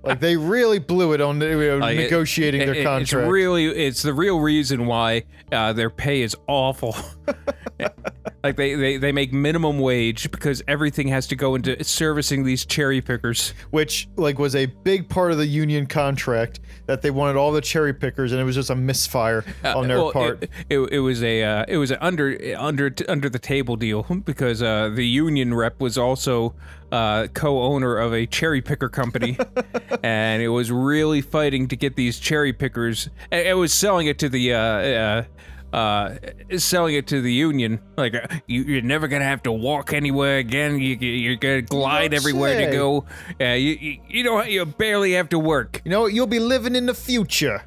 like 0.04 0.20
they 0.20 0.36
really 0.36 0.78
blew 0.78 1.12
it 1.12 1.20
on 1.20 1.40
you 1.40 1.56
know, 1.56 1.78
Like, 1.78 1.96
negotiating 1.96 2.60
It- 2.62 2.66
their 2.66 2.74
contract. 2.84 3.02
It's 3.02 3.12
really 3.14 3.66
it's 3.66 4.02
the 4.02 4.14
real 4.14 4.40
reason 4.40 4.86
why 4.86 5.24
uh, 5.50 5.72
their 5.72 5.90
pay 5.90 6.22
is 6.22 6.36
awful. 6.48 6.96
like 8.44 8.56
they, 8.56 8.74
they 8.74 8.96
they 8.96 9.12
make 9.12 9.32
minimum 9.32 9.78
wage 9.78 10.30
because 10.30 10.62
everything 10.66 11.08
has 11.08 11.26
to 11.28 11.36
go 11.36 11.54
into 11.54 11.82
servicing 11.84 12.44
these 12.44 12.64
cherry 12.64 13.00
pickers. 13.00 13.54
which 13.70 14.08
like 14.16 14.38
was 14.38 14.54
a 14.56 14.66
big 14.66 15.08
part 15.08 15.30
of 15.32 15.38
the 15.38 15.46
union 15.46 15.86
contract 15.86 16.60
that 16.86 17.02
they 17.02 17.10
wanted 17.10 17.36
all 17.36 17.52
the 17.52 17.60
cherry 17.60 17.92
pickers 17.94 18.32
and 18.32 18.40
it 18.40 18.44
was 18.44 18.54
just 18.56 18.70
a 18.70 18.74
misfire 18.74 19.44
on 19.64 19.88
their 19.88 19.98
Uh, 19.98 20.02
Well, 20.02 20.12
part. 20.12 20.42
It, 20.42 20.50
it, 20.70 20.78
it 20.92 20.98
was 21.00 21.22
a 21.22 21.42
uh, 21.42 21.64
it 21.68 21.76
was 21.76 21.90
an 21.90 21.98
under 22.00 22.36
under 22.58 22.92
under 23.08 23.28
the 23.28 23.38
table 23.38 23.76
deal 23.76 24.02
because 24.24 24.62
uh, 24.62 24.90
the 24.92 25.06
union 25.06 25.54
rep 25.54 25.80
was 25.80 25.96
also 25.98 26.54
uh, 26.92 27.26
co-owner 27.28 27.96
of 27.96 28.12
a 28.12 28.26
cherry 28.26 28.60
picker 28.60 28.88
company, 28.88 29.36
and 30.02 30.42
it 30.42 30.48
was 30.48 30.70
really 30.70 31.22
fighting 31.22 31.66
to 31.68 31.76
get 31.76 31.96
these 31.96 32.20
cherry 32.20 32.52
pickers. 32.52 33.08
It, 33.32 33.56
was 33.56 33.72
selling 33.72 34.06
it 34.06 34.18
to 34.20 34.28
the. 34.28 34.54
Uh, 34.54 34.58
uh, 34.58 35.24
uh, 35.72 36.18
selling 36.58 36.94
it 36.94 37.06
to 37.06 37.22
the 37.22 37.32
union, 37.32 37.80
like 37.96 38.14
uh, 38.14 38.26
you, 38.46 38.62
you're 38.62 38.82
never 38.82 39.08
gonna 39.08 39.24
have 39.24 39.42
to 39.42 39.50
walk 39.50 39.94
anywhere 39.94 40.36
again. 40.36 40.78
You, 40.78 40.96
you're 40.96 41.36
gonna 41.36 41.62
glide 41.62 42.12
everywhere 42.12 42.58
say. 42.58 42.66
to 42.66 42.72
go. 42.72 43.06
Uh, 43.40 43.54
you, 43.54 43.78
you, 43.80 43.98
you 44.06 44.22
don't. 44.22 44.50
You 44.50 44.66
barely 44.66 45.12
have 45.12 45.30
to 45.30 45.38
work. 45.38 45.80
you 45.82 45.90
know, 45.90 46.04
you'll 46.04 46.26
be 46.26 46.40
living 46.40 46.76
in 46.76 46.84
the 46.84 46.92
future. 46.92 47.62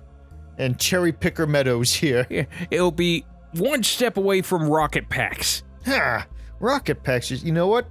And 0.59 0.79
cherry 0.79 1.11
picker 1.11 1.47
meadows 1.47 1.95
here. 1.95 2.27
Yeah, 2.29 2.45
It'll 2.69 2.91
be 2.91 3.25
one 3.53 3.81
step 3.81 4.17
away 4.17 4.43
from 4.43 4.69
rocket 4.69 5.09
packs. 5.09 5.63
Ha! 5.87 6.27
Rocket 6.59 7.01
packs. 7.01 7.31
You 7.31 7.51
know 7.51 7.67
what? 7.67 7.89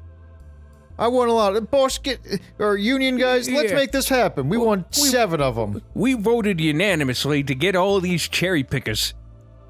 I 0.98 1.08
want 1.08 1.30
a 1.30 1.32
lot 1.32 1.56
of 1.56 1.70
boss. 1.70 1.98
Get 1.98 2.20
or 2.58 2.76
union 2.76 3.16
guys. 3.18 3.48
Let's 3.48 3.70
Yeah. 3.70 3.76
make 3.76 3.90
this 3.92 4.08
happen. 4.08 4.48
We 4.48 4.58
want 4.58 4.94
seven 4.94 5.40
of 5.40 5.56
them. 5.56 5.82
We 5.94 6.14
voted 6.14 6.60
unanimously 6.60 7.42
to 7.44 7.54
get 7.54 7.74
all 7.74 8.00
these 8.00 8.28
cherry 8.28 8.62
pickers. 8.62 9.14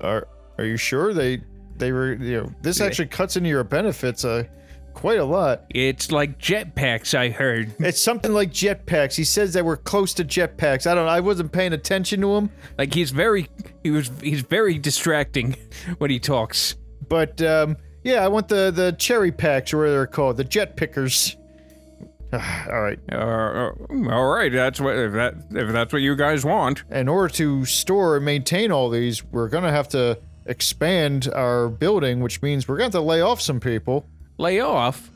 Are 0.01 0.29
Are 0.59 0.65
you 0.65 0.77
sure 0.77 1.15
they 1.15 1.41
they 1.79 1.93
were? 1.93 2.13
You 2.15 2.43
know, 2.43 2.53
this 2.63 2.81
actually 2.81 3.09
cuts 3.09 3.37
into 3.37 3.49
your 3.49 3.65
benefits. 3.65 4.25
Uh, 4.25 4.45
quite 4.93 5.19
a 5.19 5.25
lot. 5.25 5.65
It's 5.71 6.13
like 6.13 6.39
jetpacks, 6.39 7.15
I 7.19 7.31
heard. 7.31 7.73
It's 7.81 8.01
something 8.01 8.33
like 8.33 8.53
jetpacks. 8.53 9.17
He 9.17 9.25
says 9.25 9.53
that 9.55 9.65
we're 9.65 9.77
close 9.79 10.15
to 10.15 10.25
jetpacks. 10.25 10.87
I 10.89 10.95
don't. 10.95 11.09
I 11.09 11.19
wasn't 11.21 11.51
paying 11.51 11.73
attention 11.73 12.21
to 12.21 12.35
him, 12.37 12.51
Like 12.79 12.95
he's 12.95 13.11
very, 13.11 13.49
he 13.83 13.91
was, 13.91 14.11
he's 14.23 14.43
very 14.43 14.79
distracting 14.79 15.57
when 15.99 16.11
he 16.11 16.21
talks. 16.21 16.77
but 17.09 17.43
um, 17.43 17.77
yeah, 18.05 18.25
I 18.25 18.29
want 18.29 18.49
the 18.49 18.71
the 18.71 18.93
cherry 18.93 19.33
packs, 19.33 19.73
or 19.73 19.79
whatever 19.79 19.97
they're 19.97 20.07
called, 20.07 20.37
the 20.37 20.45
jet 20.45 20.77
pickers. 20.77 21.37
All 22.33 22.81
right. 22.83 22.99
Uh, 23.13 23.17
uh, 23.17 23.71
all 24.11 24.27
right, 24.27 24.51
that's 24.53 24.81
what 24.81 24.97
if 24.97 25.13
that 25.13 25.35
if 25.51 25.73
that's 25.73 25.93
what 25.93 26.03
you 26.03 26.15
guys 26.17 26.45
want. 26.45 26.83
in 26.91 27.09
order 27.09 27.33
to 27.35 27.65
store 27.65 28.17
and 28.17 28.25
maintain 28.25 28.73
all 28.73 28.91
these, 28.91 29.25
we're 29.25 29.49
gonna 29.49 29.71
have 29.71 29.89
to 29.91 30.19
expand 30.47 31.29
our 31.33 31.69
building, 31.69 32.21
which 32.21 32.43
means 32.43 32.67
we're 32.67 32.77
gonna 32.77 32.87
have 32.87 32.93
to 32.93 33.01
lay 33.01 33.21
off 33.21 33.41
some 33.41 33.61
people. 33.61 34.07
Lay 34.37 34.59
off. 34.61 35.11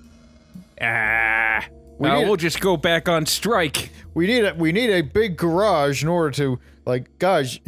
Ah, 0.81 1.65
We 1.99 2.09
uh, 2.09 2.21
we'll 2.21 2.37
just 2.37 2.61
go 2.61 2.77
back 2.77 3.09
on 3.09 3.27
strike. 3.27 3.91
We 4.15 4.29
need 4.29 4.45
a 4.45 4.55
we 4.55 4.71
need 4.71 4.91
a 4.91 5.03
big 5.03 5.37
garage 5.37 6.03
in 6.03 6.09
order 6.09 6.31
to 6.37 6.61
like, 6.87 7.19
guys. 7.19 7.59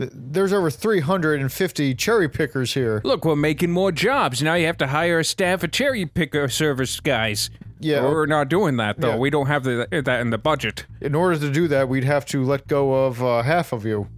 Th- 0.00 0.10
There's 0.14 0.52
over 0.52 0.70
350 0.70 1.94
cherry 1.94 2.28
pickers 2.28 2.74
here. 2.74 3.00
Look, 3.04 3.24
we're 3.24 3.36
making 3.36 3.70
more 3.70 3.92
jobs. 3.92 4.42
Now 4.42 4.54
you 4.54 4.66
have 4.66 4.78
to 4.78 4.88
hire 4.88 5.20
a 5.20 5.24
staff 5.24 5.62
of 5.62 5.70
cherry 5.70 6.06
picker 6.06 6.48
service 6.48 6.98
guys. 7.00 7.50
Yeah. 7.78 8.02
we're 8.02 8.26
not 8.26 8.48
doing 8.48 8.76
that 8.78 9.00
though. 9.00 9.10
Yeah. 9.10 9.16
We 9.16 9.30
don't 9.30 9.46
have 9.46 9.64
the, 9.64 9.86
that 9.90 10.20
in 10.20 10.30
the 10.30 10.38
budget. 10.38 10.86
In 11.00 11.14
order 11.14 11.38
to 11.38 11.50
do 11.50 11.68
that, 11.68 11.88
we'd 11.88 12.04
have 12.04 12.26
to 12.26 12.44
let 12.44 12.66
go 12.66 13.06
of 13.06 13.22
uh, 13.22 13.42
half 13.42 13.72
of 13.72 13.86
you. 13.86 14.08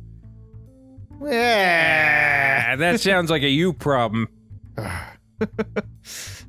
Yeah. 1.25 2.71
Ah, 2.73 2.77
that 2.77 3.01
sounds 3.01 3.31
like 3.31 3.43
a 3.43 3.49
you 3.49 3.73
problem. 3.73 4.29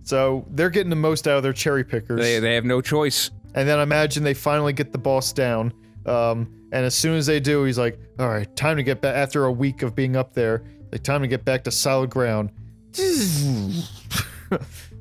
So 0.03 0.45
they're 0.51 0.69
getting 0.69 0.89
the 0.89 0.95
most 0.97 1.27
out 1.27 1.37
of 1.37 1.43
their 1.43 1.53
cherry 1.53 1.83
pickers. 1.83 2.19
They 2.19 2.39
they 2.39 2.55
have 2.55 2.65
no 2.65 2.81
choice. 2.81 3.31
And 3.55 3.67
then 3.67 3.79
imagine 3.79 4.23
they 4.23 4.33
finally 4.33 4.73
get 4.73 4.91
the 4.91 4.97
boss 4.97 5.31
down. 5.31 5.73
Um, 6.05 6.51
and 6.71 6.85
as 6.85 6.95
soon 6.95 7.15
as 7.15 7.25
they 7.25 7.39
do, 7.39 7.63
he's 7.63 7.77
like, 7.77 7.99
all 8.19 8.29
right, 8.29 8.53
time 8.55 8.77
to 8.77 8.83
get 8.83 9.01
back. 9.01 9.15
After 9.15 9.45
a 9.45 9.51
week 9.51 9.81
of 9.83 9.95
being 9.95 10.15
up 10.15 10.33
there, 10.33 10.63
like, 10.91 11.03
time 11.03 11.21
to 11.21 11.27
get 11.27 11.45
back 11.45 11.63
to 11.65 11.71
solid 11.71 12.09
ground. 12.09 12.51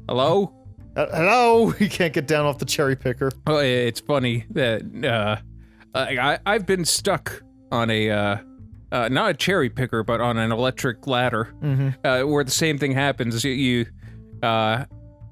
Hello. 0.08 0.54
Uh, 0.94 1.06
hello? 1.06 1.70
He 1.78 1.88
can't 1.88 2.12
get 2.12 2.26
down 2.26 2.44
off 2.44 2.58
the 2.58 2.64
cherry 2.66 2.96
picker. 2.96 3.30
Oh, 3.46 3.58
it's 3.58 4.00
funny 4.00 4.44
that 4.50 4.82
uh, 5.04 5.36
I 5.94 6.38
I've 6.44 6.66
been 6.66 6.84
stuck 6.84 7.42
on 7.70 7.88
a 7.90 8.10
uh, 8.10 8.36
uh, 8.90 9.08
not 9.08 9.30
a 9.30 9.34
cherry 9.34 9.70
picker, 9.70 10.02
but 10.02 10.20
on 10.20 10.36
an 10.36 10.52
electric 10.52 11.06
ladder, 11.06 11.54
uh, 12.04 12.22
where 12.24 12.44
the 12.44 12.50
same 12.50 12.76
thing 12.78 12.92
happens. 12.92 13.42
You, 13.42 13.52
you 13.52 13.86
uh, 14.42 14.84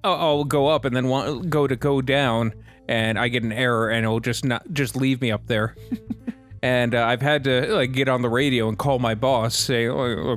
I'll 0.02 0.44
go 0.44 0.68
up 0.68 0.86
and 0.86 0.96
then 0.96 1.08
want, 1.08 1.50
go 1.50 1.66
to 1.66 1.76
go 1.76 2.00
down, 2.00 2.54
and 2.90 3.20
I 3.20 3.28
get 3.28 3.44
an 3.44 3.52
error, 3.52 3.88
and 3.88 4.04
it'll 4.04 4.18
just 4.18 4.44
not 4.44 4.64
just 4.72 4.96
leave 4.96 5.20
me 5.20 5.30
up 5.30 5.46
there. 5.46 5.76
and 6.62 6.92
uh, 6.92 7.06
I've 7.06 7.22
had 7.22 7.44
to 7.44 7.72
like 7.72 7.92
get 7.92 8.08
on 8.08 8.20
the 8.20 8.28
radio 8.28 8.68
and 8.68 8.76
call 8.76 8.98
my 8.98 9.14
boss, 9.14 9.54
say. 9.54 9.86
"Oh, 9.86 10.36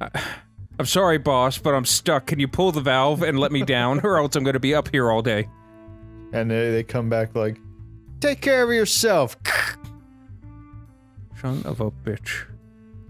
oh, 0.00 0.08
I'm 0.80 0.86
sorry, 0.86 1.18
boss, 1.18 1.58
but 1.58 1.74
I'm 1.74 1.84
stuck. 1.84 2.26
Can 2.26 2.38
you 2.38 2.48
pull 2.48 2.72
the 2.72 2.80
valve 2.80 3.22
and 3.22 3.38
let 3.38 3.52
me 3.52 3.62
down, 3.62 4.00
or 4.02 4.16
else 4.18 4.34
I'm 4.34 4.44
going 4.44 4.54
to 4.54 4.60
be 4.60 4.74
up 4.74 4.88
here 4.88 5.10
all 5.10 5.22
day? 5.22 5.48
And 6.32 6.50
they, 6.50 6.70
they 6.70 6.84
come 6.84 7.10
back 7.10 7.34
like, 7.34 7.58
take 8.20 8.40
care 8.40 8.62
of 8.62 8.70
yourself. 8.70 9.36
Son 11.40 11.62
of 11.64 11.80
a 11.80 11.90
bitch. 11.90 12.46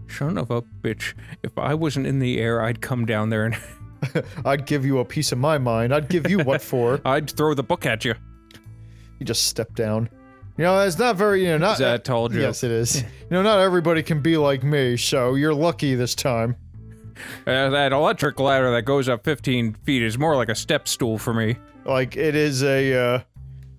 Son 0.09 0.37
of 0.37 0.51
a 0.51 0.63
bitch. 0.63 1.15
If 1.43 1.57
I 1.59 1.75
wasn't 1.75 2.07
in 2.07 2.19
the 2.19 2.41
air, 2.41 2.63
I'd 2.63 2.81
come 2.81 3.07
down 3.07 3.29
there 3.29 3.45
and 3.45 3.57
I'd 4.45 4.67
give 4.67 4.85
you 4.85 4.99
a 4.99 5.05
piece 5.05 5.31
of 5.31 5.39
my 5.39 5.59
mind. 5.59 5.95
I'd 5.95 6.09
give 6.09 6.29
you 6.29 6.39
what 6.39 6.63
for. 6.63 7.01
I'd 7.05 7.31
throw 7.31 7.55
the 7.55 7.63
book 7.63 7.85
at 7.87 8.05
you. 8.05 8.15
You 9.19 9.27
just 9.27 9.47
step 9.47 9.75
down. 9.75 10.09
You 10.57 10.65
know, 10.65 10.81
it's 10.81 10.99
not 10.99 11.17
very, 11.17 11.43
you 11.43 11.49
know, 11.51 11.59
not. 11.59 11.73
Is 11.75 11.79
that 11.79 11.95
a 11.95 11.99
tall? 12.01 12.33
Yes, 12.35 12.65
it 12.65 12.71
is. 12.71 13.03
You 13.31 13.35
know, 13.37 13.43
not 13.43 13.61
everybody 13.61 14.03
can 14.03 14.21
be 14.23 14.39
like 14.39 14.63
me, 14.65 14.97
so 14.97 15.35
you're 15.35 15.53
lucky 15.55 15.95
this 15.95 16.15
time. 16.15 16.57
Uh, 17.47 17.69
that 17.69 17.93
electric 17.93 18.41
ladder 18.41 18.71
that 18.71 18.83
goes 18.83 19.07
up 19.09 19.23
15 19.23 19.75
feet 19.85 20.03
is 20.03 20.17
more 20.19 20.35
like 20.35 20.49
a 20.49 20.55
step 20.55 20.89
stool 20.89 21.19
for 21.19 21.35
me. 21.35 21.57
Like 21.85 22.17
it 22.17 22.35
is 22.35 22.63
a 22.63 22.95
uh 22.95 23.21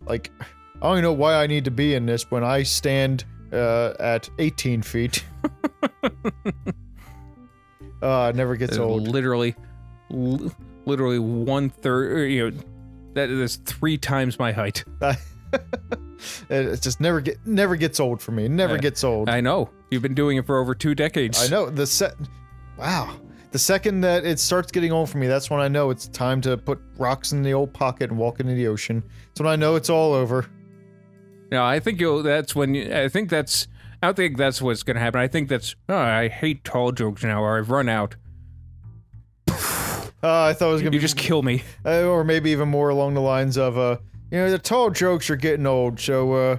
like 0.06 0.32
I 0.42 0.82
don't 0.82 0.94
even 0.94 1.04
know 1.04 1.14
why 1.14 1.36
I 1.36 1.48
need 1.48 1.66
to 1.66 1.72
be 1.72 1.96
in 1.96 2.06
this 2.06 2.30
when 2.30 2.44
I 2.44 2.62
stand 2.64 3.26
uh, 3.52 3.94
at 4.00 4.30
18 4.40 4.82
feet. 4.84 5.24
uh, 6.04 6.10
it 8.30 8.36
never 8.36 8.56
gets 8.56 8.74
It's 8.74 8.80
old. 8.80 9.08
Literally, 9.08 9.56
li- 10.10 10.52
literally 10.86 11.20
one 11.20 11.70
third. 11.70 12.30
You 12.32 12.52
know, 12.52 12.58
that 13.28 13.30
is 13.30 13.58
three 13.58 13.98
times 13.98 14.40
my 14.40 14.52
height. 14.52 14.84
It 16.50 16.82
just 16.82 17.00
never 17.00 17.22
get 17.22 17.38
never 17.46 17.76
gets 17.78 18.00
old 18.00 18.22
for 18.22 18.32
me. 18.34 18.48
Never 18.50 18.74
Uh, 18.74 18.78
gets 18.78 19.04
old. 19.06 19.30
I 19.30 19.40
know. 19.40 19.70
You've 19.90 20.02
been 20.02 20.14
doing 20.14 20.36
it 20.38 20.46
for 20.46 20.60
over 20.60 20.76
two 20.76 20.94
decades. 20.94 21.42
I 21.42 21.48
know 21.48 21.70
the 21.70 21.88
set. 21.88 22.14
Wow. 22.78 23.16
The 23.52 23.58
second 23.60 24.02
that 24.02 24.26
it 24.26 24.38
starts 24.40 24.70
getting 24.72 24.92
old 24.92 25.10
for 25.10 25.18
me, 25.18 25.28
that's 25.28 25.50
when 25.50 25.60
I 25.62 25.68
know 25.70 25.90
it's 25.92 26.08
time 26.10 26.42
to 26.42 26.58
put 26.58 26.80
rocks 26.98 27.32
in 27.32 27.42
the 27.42 27.54
old 27.54 27.74
pocket 27.74 28.10
and 28.10 28.20
walk 28.20 28.40
into 28.42 28.54
the 28.54 28.68
ocean. 28.68 29.02
That's 29.30 29.40
when 29.40 29.48
I 29.52 29.56
know 29.56 29.76
it's 29.76 29.90
all 29.90 30.14
over. 30.14 30.46
No, 31.52 31.64
I 31.66 31.80
think 31.80 32.00
you'll. 32.02 32.22
That's 32.22 32.54
when. 32.54 32.76
You, 32.76 32.94
I 32.94 33.08
think 33.08 33.30
that's. 33.30 33.68
I 34.04 34.08
don't 34.08 34.16
think 34.16 34.38
that's 34.38 34.62
what's 34.62 34.84
gonna 34.84 35.00
happen. 35.00 35.22
I 35.22 35.28
think 35.28 35.48
that's. 35.50 35.74
Oh, 35.88 35.96
I 35.98 36.28
hate 36.28 36.64
tall 36.66 36.92
jokes 36.92 37.24
now, 37.24 37.42
or 37.42 37.58
I've 37.58 37.70
run 37.72 37.88
out. 37.90 38.16
Uh, 40.22 40.44
I 40.44 40.54
thought 40.54 40.70
it 40.70 40.74
was 40.74 40.82
gonna 40.82 40.94
You 40.96 41.00
be 41.00 41.02
just 41.02 41.18
kill 41.18 41.42
me. 41.42 41.64
uh, 41.86 42.04
or 42.04 42.24
maybe 42.24 42.52
even 42.52 42.68
more 42.70 42.90
along 42.90 43.14
the 43.14 43.22
lines 43.22 43.58
of, 43.58 43.78
uh, 43.78 43.98
you 44.32 44.38
know, 44.40 44.52
the 44.52 44.60
tall 44.60 44.90
jokes 44.90 45.30
are 45.30 45.36
getting 45.38 45.66
old. 45.66 46.00
So, 46.00 46.34
uh, 46.34 46.58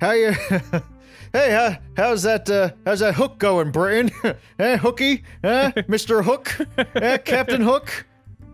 how 0.00 0.12
you? 0.12 0.32
hey, 1.32 1.50
how, 1.50 1.76
how's 1.96 2.22
that? 2.24 2.48
Uh, 2.50 2.70
how's 2.84 3.00
that 3.00 3.14
hook 3.14 3.38
going, 3.38 3.70
Britton? 3.70 4.10
eh, 4.58 4.76
Hooky? 4.76 5.22
Eh, 5.42 5.72
Mister 5.88 6.22
Hook? 6.22 6.54
Eh, 6.94 7.16
Captain 7.24 7.62
Hook? 7.62 8.06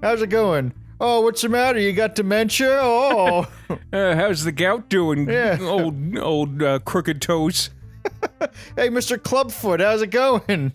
How's 0.03 0.23
it 0.23 0.29
going? 0.31 0.73
Oh, 1.01 1.21
what's 1.23 1.43
the 1.43 1.49
matter? 1.49 1.79
You 1.79 1.93
got 1.93 2.15
dementia? 2.15 2.79
Oh, 2.81 3.47
Uh, 3.93 4.15
how's 4.15 4.45
the 4.45 4.53
gout 4.53 4.89
doing? 4.89 5.29
Yeah. 5.29 5.59
Old, 5.61 6.17
old 6.19 6.63
uh, 6.63 6.79
crooked 6.81 7.21
toes. 7.21 7.71
hey, 8.77 8.89
Mister 8.91 9.19
Clubfoot, 9.19 9.81
how's 9.81 10.01
it 10.03 10.11
going? 10.11 10.73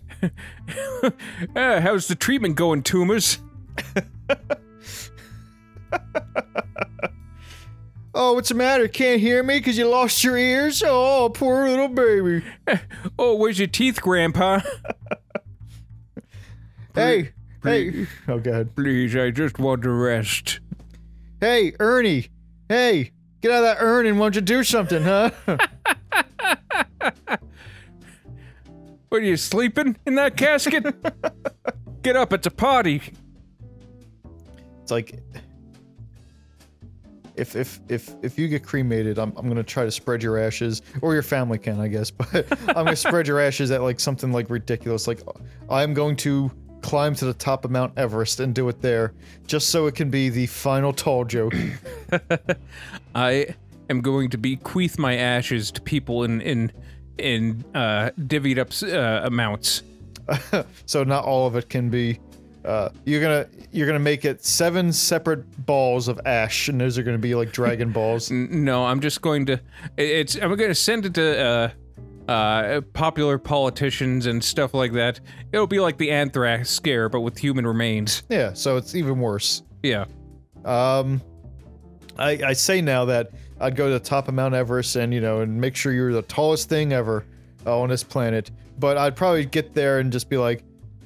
Uh, 1.56 1.80
how's 1.80 2.06
the 2.06 2.14
treatment 2.14 2.54
going, 2.54 2.82
tumors? 2.82 3.38
Oh, 8.14 8.34
what's 8.34 8.50
the 8.50 8.54
matter? 8.54 8.88
Can't 8.88 9.20
hear 9.22 9.42
me 9.42 9.58
because 9.58 9.78
you 9.78 9.88
lost 9.88 10.22
your 10.22 10.36
ears? 10.36 10.82
Oh, 10.84 11.30
poor 11.32 11.66
little 11.66 11.88
baby. 11.88 12.44
Oh, 13.18 13.36
where's 13.36 13.58
your 13.58 13.68
teeth, 13.68 14.00
Grandpa? 14.00 14.60
Hey, 16.94 17.30
hey. 17.62 18.06
Oh, 18.28 18.38
God. 18.38 18.76
Please, 18.76 19.16
I 19.16 19.30
just 19.30 19.58
want 19.58 19.80
to 19.82 19.90
rest. 19.90 20.60
Hey, 21.40 21.72
Ernie. 21.80 22.28
Hey, 22.68 23.12
get 23.40 23.50
out 23.50 23.58
of 23.58 23.62
that 23.64 23.76
urn 23.80 24.04
and 24.04 24.18
why 24.18 24.26
don't 24.26 24.34
you 24.34 24.42
do 24.42 24.62
something, 24.62 25.02
huh? 25.02 25.30
What 29.08 29.22
are 29.22 29.24
you 29.24 29.38
sleeping 29.38 29.96
in 30.04 30.16
that 30.16 30.36
casket? 30.36 30.84
Get 32.02 32.14
up, 32.14 32.34
it's 32.34 32.46
a 32.46 32.50
party. 32.50 33.00
It's 34.82 34.90
like 34.90 35.18
if 37.36 37.56
if 37.56 37.80
if 37.88 38.14
if 38.22 38.38
you 38.38 38.48
get 38.48 38.64
cremated, 38.64 39.18
I'm 39.18 39.32
I'm 39.36 39.48
gonna 39.48 39.62
try 39.62 39.84
to 39.84 39.90
spread 39.90 40.22
your 40.22 40.38
ashes, 40.38 40.82
or 41.00 41.14
your 41.14 41.22
family 41.22 41.58
can, 41.58 41.80
I 41.80 41.88
guess, 41.88 42.10
but 42.10 42.46
I'm 42.68 42.84
gonna 42.84 42.96
spread 42.96 43.26
your 43.26 43.40
ashes 43.40 43.70
at 43.70 43.82
like 43.82 44.00
something 44.00 44.32
like 44.32 44.50
ridiculous. 44.50 45.06
Like 45.06 45.20
I'm 45.70 45.94
going 45.94 46.16
to 46.16 46.50
climb 46.82 47.14
to 47.14 47.24
the 47.24 47.34
top 47.34 47.64
of 47.64 47.70
Mount 47.70 47.92
Everest 47.96 48.40
and 48.40 48.54
do 48.54 48.68
it 48.68 48.80
there, 48.82 49.14
just 49.46 49.70
so 49.70 49.86
it 49.86 49.94
can 49.94 50.10
be 50.10 50.28
the 50.28 50.46
final 50.46 50.92
tall 50.92 51.24
joke. 51.24 51.54
I 53.14 53.54
am 53.88 54.00
going 54.00 54.30
to 54.30 54.38
bequeath 54.38 54.98
my 54.98 55.16
ashes 55.16 55.70
to 55.72 55.80
people 55.80 56.24
in 56.24 56.40
in 56.40 56.72
in 57.18 57.64
uh, 57.74 58.10
divvied 58.18 58.58
up 58.58 58.72
uh, 58.82 59.26
amounts. 59.26 59.82
so 60.86 61.04
not 61.04 61.24
all 61.24 61.46
of 61.46 61.56
it 61.56 61.68
can 61.68 61.88
be. 61.88 62.18
Uh, 62.64 62.90
you're 63.04 63.20
gonna 63.20 63.46
you're 63.72 63.86
gonna 63.86 63.98
make 63.98 64.24
it 64.24 64.44
seven 64.44 64.92
separate 64.92 65.66
balls 65.66 66.06
of 66.08 66.20
ash, 66.24 66.68
and 66.68 66.80
those 66.80 66.96
are 66.96 67.02
gonna 67.02 67.18
be 67.18 67.34
like 67.34 67.50
Dragon 67.52 67.90
Balls. 67.92 68.30
N- 68.30 68.64
No, 68.64 68.84
I'm 68.84 69.00
just 69.00 69.20
going 69.20 69.46
to. 69.46 69.60
It's 69.96 70.36
I'm 70.36 70.56
to 70.56 70.74
send 70.74 71.06
it 71.06 71.14
to 71.14 71.70
uh, 72.28 72.30
uh, 72.30 72.80
popular 72.92 73.36
politicians 73.38 74.26
and 74.26 74.42
stuff 74.42 74.74
like 74.74 74.92
that. 74.92 75.18
It'll 75.52 75.66
be 75.66 75.80
like 75.80 75.98
the 75.98 76.10
anthrax 76.12 76.70
scare, 76.70 77.08
but 77.08 77.22
with 77.22 77.36
human 77.36 77.66
remains. 77.66 78.22
Yeah, 78.28 78.52
so 78.52 78.76
it's 78.76 78.94
even 78.94 79.18
worse. 79.18 79.62
Yeah. 79.82 80.04
Um, 80.64 81.20
I, 82.18 82.38
I 82.46 82.52
say 82.52 82.80
now 82.80 83.04
that 83.06 83.30
I'd 83.60 83.74
go 83.74 83.88
to 83.88 83.94
the 83.94 84.00
top 84.00 84.28
of 84.28 84.34
Mount 84.34 84.54
Everest 84.54 84.94
and 84.96 85.12
you 85.12 85.20
know 85.20 85.40
and 85.40 85.60
make 85.60 85.74
sure 85.74 85.92
you're 85.92 86.12
the 86.12 86.22
tallest 86.22 86.68
thing 86.68 86.92
ever 86.92 87.24
uh, 87.66 87.76
on 87.80 87.88
this 87.88 88.04
planet. 88.04 88.52
But 88.78 88.96
I'd 88.98 89.16
probably 89.16 89.44
get 89.46 89.74
there 89.74 89.98
and 89.98 90.12
just 90.12 90.28
be 90.28 90.36
like, 90.36 90.62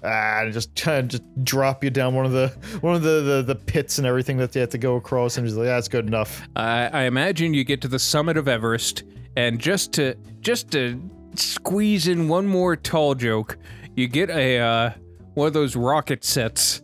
ah, 0.06 0.42
and 0.42 0.52
just 0.52 0.74
try 0.76 0.94
and 0.98 1.10
just 1.10 1.22
drop 1.44 1.82
you 1.84 1.90
down 1.90 2.14
one 2.14 2.24
of 2.26 2.32
the 2.32 2.48
one 2.80 2.94
of 2.94 3.02
the, 3.02 3.20
the 3.20 3.42
the 3.42 3.54
pits 3.54 3.98
and 3.98 4.06
everything 4.06 4.36
that 4.38 4.52
they 4.52 4.60
have 4.60 4.70
to 4.70 4.78
go 4.78 4.96
across, 4.96 5.36
and 5.36 5.46
just 5.46 5.58
like 5.58 5.66
that's 5.66 5.88
good 5.88 6.06
enough. 6.06 6.42
I, 6.56 6.86
I 6.86 7.02
imagine 7.02 7.52
you 7.54 7.64
get 7.64 7.80
to 7.82 7.88
the 7.88 7.98
summit 7.98 8.36
of 8.36 8.48
Everest, 8.48 9.04
and 9.36 9.58
just 9.58 9.92
to 9.94 10.14
just 10.40 10.70
to 10.70 11.02
squeeze 11.34 12.08
in 12.08 12.28
one 12.28 12.46
more 12.46 12.76
tall 12.76 13.14
joke, 13.14 13.58
you 13.94 14.08
get 14.08 14.30
a 14.30 14.58
uh, 14.58 14.90
one 15.34 15.46
of 15.48 15.52
those 15.52 15.76
rocket 15.76 16.24
sets, 16.24 16.82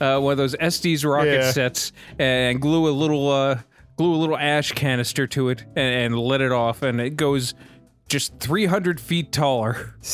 uh, 0.00 0.18
one 0.20 0.32
of 0.32 0.38
those 0.38 0.54
Estes 0.60 1.04
rocket 1.04 1.32
Yeah. 1.40 1.50
sets, 1.50 1.92
and 2.18 2.60
glue 2.60 2.88
a 2.88 2.92
little 2.92 3.28
uh, 3.30 3.58
glue 3.96 4.14
a 4.14 4.16
little 4.16 4.36
ash 4.38 4.72
canister 4.72 5.26
to 5.28 5.48
it, 5.48 5.64
and, 5.74 6.14
and 6.14 6.18
let 6.18 6.40
it 6.40 6.52
off, 6.52 6.82
and 6.82 7.00
it 7.00 7.16
goes 7.16 7.54
just 8.08 8.38
300 8.40 9.00
feet 9.00 9.32
taller. 9.32 9.94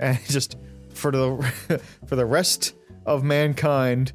and 0.00 0.18
just 0.28 0.56
for 0.92 1.12
the 1.12 1.80
for 2.06 2.16
the 2.16 2.26
rest 2.26 2.74
of 3.06 3.22
mankind 3.22 4.12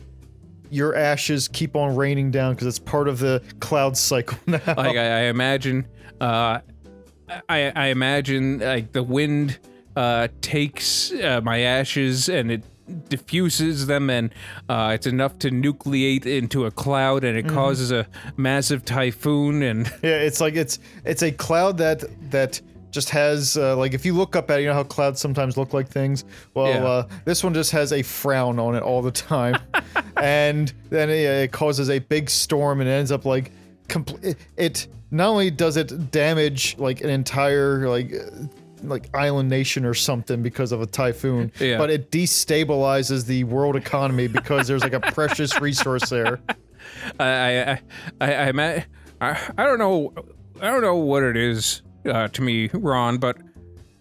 your 0.69 0.95
ashes 0.95 1.47
keep 1.47 1.75
on 1.75 1.95
raining 1.95 2.31
down 2.31 2.53
because 2.53 2.67
it's 2.67 2.79
part 2.79 3.07
of 3.07 3.19
the 3.19 3.41
cloud 3.59 3.95
cycle 3.95 4.38
now. 4.47 4.59
Like 4.67 4.97
I, 4.97 5.19
I 5.19 5.21
imagine 5.23 5.88
uh 6.19 6.59
I, 7.49 7.71
I 7.75 7.88
imagine 7.88 8.59
like 8.59 8.91
the 8.91 9.03
wind 9.03 9.59
uh 9.95 10.27
takes 10.41 11.11
uh, 11.13 11.41
my 11.43 11.59
ashes 11.59 12.29
and 12.29 12.51
it 12.51 12.63
diffuses 13.09 13.88
them 13.88 14.09
and 14.09 14.31
uh 14.69 14.91
it's 14.93 15.07
enough 15.07 15.39
to 15.39 15.49
nucleate 15.49 16.25
into 16.25 16.65
a 16.65 16.71
cloud 16.71 17.23
and 17.23 17.36
it 17.38 17.47
causes 17.47 17.91
a 17.91 18.07
massive 18.38 18.86
typhoon 18.86 19.63
and 19.63 19.91
yeah 20.03 20.17
it's 20.17 20.39
like 20.39 20.55
it's 20.55 20.77
it's 21.03 21.23
a 21.23 21.31
cloud 21.31 21.77
that 21.77 22.03
that 22.29 22.61
just 22.95 23.11
has 23.11 23.55
uh, 23.57 23.75
like 23.77 23.93
if 23.93 24.05
you 24.05 24.13
look 24.15 24.35
up 24.35 24.49
at 24.49 24.59
it 24.59 24.63
you 24.63 24.67
know 24.69 24.73
how 24.73 24.83
clouds 24.83 25.21
sometimes 25.21 25.55
look 25.57 25.73
like 25.73 25.87
things 25.87 26.25
well 26.55 26.67
Yeah. 26.67 26.83
uh, 26.85 27.07
this 27.25 27.43
one 27.43 27.53
just 27.53 27.71
has 27.71 27.91
a 27.93 28.01
frown 28.01 28.57
on 28.57 28.73
it 28.75 28.81
all 28.81 29.01
the 29.03 29.11
time 29.11 29.57
and 30.17 30.73
then 30.89 31.09
it, 31.11 31.19
it 31.43 31.51
causes 31.51 31.89
a 31.89 31.99
big 31.99 32.29
storm 32.29 32.81
and 32.81 32.89
it 32.89 32.93
ends 32.93 33.11
up 33.11 33.25
like 33.25 33.51
compl- 33.87 34.35
it, 34.57 34.87
not 35.11 35.27
only 35.27 35.51
does 35.51 35.77
it 35.77 36.09
damage 36.11 36.77
like 36.79 37.01
an 37.01 37.09
entire 37.09 37.87
like 37.87 38.11
uh, 38.13 38.47
like 38.83 39.09
island 39.15 39.49
nation 39.49 39.83
or 39.85 39.93
something 39.93 40.41
because 40.43 40.71
of 40.71 40.81
a 40.81 40.85
typhoon 40.85 41.51
Yeah. 41.59 41.77
but 41.77 41.89
it 41.89 42.11
destabilizes 42.11 43.25
the 43.25 43.43
world 43.45 43.75
economy 43.75 44.27
because 44.27 44.67
there's 44.67 44.83
like 44.83 44.93
a 44.93 44.99
precious 44.99 45.59
resource 45.59 46.09
there 46.09 46.39
I 47.19 47.25
I 47.25 47.79
I 48.21 48.33
I, 48.35 48.49
I, 48.51 48.85
I, 49.21 49.49
I 49.57 49.63
don't 49.65 49.79
know 49.79 50.13
I 50.61 50.67
don't 50.69 50.81
know 50.81 50.95
what 50.95 51.23
it 51.23 51.35
is 51.35 51.81
uh, 52.06 52.28
to 52.30 52.41
me, 52.41 52.70
Ron, 52.74 53.18
but 53.18 53.38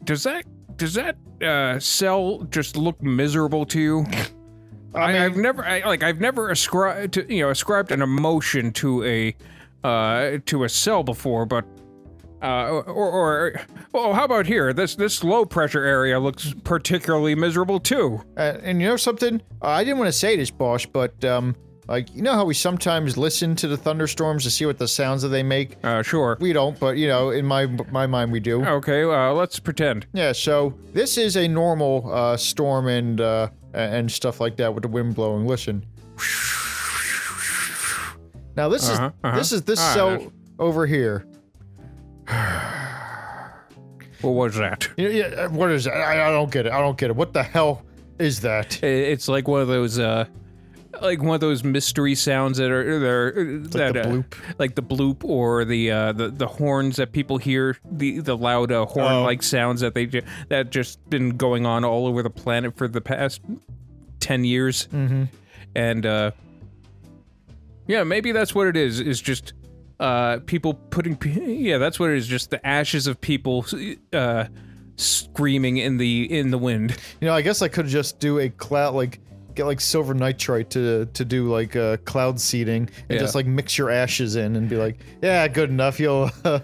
does 0.04 0.22
that 0.24 0.44
does 0.76 0.94
that 0.94 1.16
uh, 1.42 1.78
cell 1.78 2.44
just 2.50 2.76
look 2.76 3.00
miserable 3.02 3.64
to 3.66 3.80
you? 3.80 4.06
I, 4.94 5.12
mean- 5.12 5.22
I've 5.22 5.36
never 5.36 5.64
I, 5.64 5.84
like 5.86 6.02
I've 6.02 6.20
never 6.20 6.50
ascribed 6.50 7.14
to 7.14 7.34
you 7.34 7.42
know 7.42 7.50
ascribed 7.50 7.90
an 7.90 8.02
emotion 8.02 8.72
to 8.72 9.04
a 9.04 9.36
uh, 9.82 10.38
to 10.46 10.64
a 10.64 10.68
cell 10.68 11.02
before, 11.02 11.46
but 11.46 11.64
uh, 12.42 12.68
or, 12.68 12.84
or 12.86 13.60
well, 13.92 14.12
how 14.12 14.24
about 14.24 14.46
here? 14.46 14.72
This 14.72 14.94
this 14.94 15.24
low 15.24 15.44
pressure 15.46 15.82
area 15.82 16.20
looks 16.20 16.54
particularly 16.64 17.34
miserable 17.34 17.80
too. 17.80 18.22
Uh, 18.36 18.58
and 18.62 18.80
you 18.82 18.88
know 18.88 18.96
something? 18.96 19.40
Uh, 19.62 19.68
I 19.68 19.84
didn't 19.84 19.98
want 19.98 20.08
to 20.08 20.12
say 20.12 20.36
this, 20.36 20.50
Bosch, 20.50 20.86
but 20.86 21.24
um, 21.24 21.56
like 21.88 22.14
you 22.14 22.22
know 22.22 22.32
how 22.32 22.44
we 22.44 22.54
sometimes 22.54 23.16
listen 23.16 23.54
to 23.56 23.68
the 23.68 23.76
thunderstorms 23.76 24.44
to 24.44 24.50
see 24.50 24.66
what 24.66 24.78
the 24.78 24.88
sounds 24.88 25.22
that 25.22 25.28
they 25.28 25.42
make. 25.42 25.76
Uh, 25.84 26.02
sure. 26.02 26.36
We 26.40 26.52
don't, 26.52 26.78
but 26.80 26.96
you 26.96 27.08
know, 27.08 27.30
in 27.30 27.44
my 27.46 27.66
my 27.90 28.06
mind, 28.06 28.32
we 28.32 28.40
do. 28.40 28.64
Okay, 28.64 29.02
uh, 29.04 29.32
let's 29.32 29.58
pretend. 29.58 30.06
Yeah. 30.12 30.32
So 30.32 30.74
this 30.92 31.18
is 31.18 31.36
a 31.36 31.46
normal 31.48 32.10
uh, 32.12 32.36
storm 32.36 32.88
and 32.88 33.20
uh, 33.20 33.48
and 33.74 34.10
stuff 34.10 34.40
like 34.40 34.56
that 34.56 34.72
with 34.74 34.82
the 34.82 34.88
wind 34.88 35.14
blowing. 35.14 35.46
Listen. 35.46 35.84
Now 38.56 38.68
this 38.68 38.88
Uh-huh, 38.88 39.06
is 39.06 39.12
uh-huh. 39.24 39.36
this 39.36 39.52
is 39.52 39.62
this 39.62 39.80
Ah, 39.80 39.94
cell 39.94 40.10
that's- 40.10 40.30
over 40.58 40.86
here. 40.86 41.26
What 44.20 44.30
was 44.30 44.54
that? 44.56 44.88
Yeah, 44.96 45.08
yeah, 45.08 45.24
uh, 45.26 45.48
what 45.50 45.70
is 45.70 45.84
that? 45.84 45.92
I, 45.94 46.28
I 46.28 46.30
don't 46.30 46.50
get 46.50 46.64
it. 46.66 46.72
I 46.72 46.80
don't 46.80 46.96
get 46.96 47.10
it. 47.10 47.16
What 47.16 47.34
the 47.34 47.42
hell 47.42 47.82
is 48.18 48.40
that? 48.40 48.82
It's 48.82 49.28
like 49.28 49.48
one 49.48 49.60
of 49.60 49.68
those 49.68 49.98
uh, 49.98 50.24
like 51.00 51.22
one 51.22 51.34
of 51.34 51.40
those 51.40 51.64
mystery 51.64 52.14
sounds 52.14 52.58
that 52.58 52.70
are 52.70 52.98
that 52.98 53.70
that 53.72 53.92
the 53.94 54.00
uh, 54.00 54.04
bloop. 54.04 54.34
like 54.58 54.74
the 54.74 54.82
bloop 54.82 55.24
or 55.24 55.64
the 55.64 55.90
uh, 55.90 56.12
the 56.12 56.28
the 56.28 56.46
horns 56.46 56.96
that 56.96 57.12
people 57.12 57.38
hear 57.38 57.76
the 57.90 58.20
the 58.20 58.36
loud 58.36 58.72
uh, 58.72 58.86
horn 58.86 59.22
like 59.22 59.42
sounds 59.42 59.80
that 59.80 59.94
they 59.94 60.06
ju- 60.06 60.22
that 60.48 60.70
just 60.70 61.08
been 61.10 61.36
going 61.36 61.66
on 61.66 61.84
all 61.84 62.06
over 62.06 62.22
the 62.22 62.30
planet 62.30 62.76
for 62.76 62.88
the 62.88 63.00
past 63.00 63.40
ten 64.20 64.44
years. 64.44 64.88
Mm-hmm. 64.92 65.24
And 65.76 66.06
uh, 66.06 66.30
yeah, 67.86 68.04
maybe 68.04 68.32
that's 68.32 68.54
what 68.54 68.66
it 68.66 68.76
is. 68.76 69.00
Is 69.00 69.20
just 69.20 69.52
uh, 70.00 70.38
people 70.46 70.74
putting 70.74 71.18
yeah, 71.24 71.78
that's 71.78 71.98
what 71.98 72.10
it 72.10 72.16
is. 72.16 72.26
Just 72.26 72.50
the 72.50 72.64
ashes 72.66 73.06
of 73.06 73.20
people 73.20 73.66
uh, 74.12 74.46
screaming 74.96 75.78
in 75.78 75.96
the 75.96 76.30
in 76.30 76.50
the 76.50 76.58
wind. 76.58 76.96
You 77.20 77.28
know, 77.28 77.34
I 77.34 77.42
guess 77.42 77.62
I 77.62 77.68
could 77.68 77.86
just 77.86 78.18
do 78.18 78.38
a 78.38 78.48
cloud 78.48 78.94
like 78.94 79.20
get 79.54 79.66
like 79.66 79.80
silver 79.80 80.14
nitrite 80.14 80.70
to 80.70 81.06
to 81.06 81.24
do 81.24 81.50
like 81.50 81.76
uh, 81.76 81.96
cloud 81.98 82.40
seeding 82.40 82.88
and 83.08 83.10
Yeah. 83.10 83.18
just 83.18 83.34
like 83.34 83.46
mix 83.46 83.76
your 83.78 83.90
ashes 83.90 84.36
in 84.36 84.56
and 84.56 84.68
be 84.68 84.76
like, 84.76 84.98
yeah, 85.22 85.46
good 85.48 85.70
enough. 85.70 85.98
You'll 86.00 86.30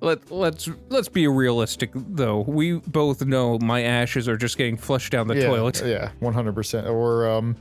Let 0.00 0.30
let's 0.30 0.68
let's 0.90 1.08
be 1.08 1.26
realistic 1.26 1.90
though. 1.94 2.42
We 2.42 2.74
both 2.74 3.24
know 3.24 3.58
my 3.58 3.82
ashes 3.82 4.28
are 4.28 4.36
just 4.36 4.56
getting 4.56 4.76
flushed 4.76 5.10
down 5.10 5.26
the 5.26 5.36
yeah, 5.36 5.46
toilet. 5.48 5.82
Yeah, 5.86 6.12
one 6.20 6.32
hundred 6.32 6.54
percent. 6.54 6.86
Or 6.86 7.28
um, 7.28 7.56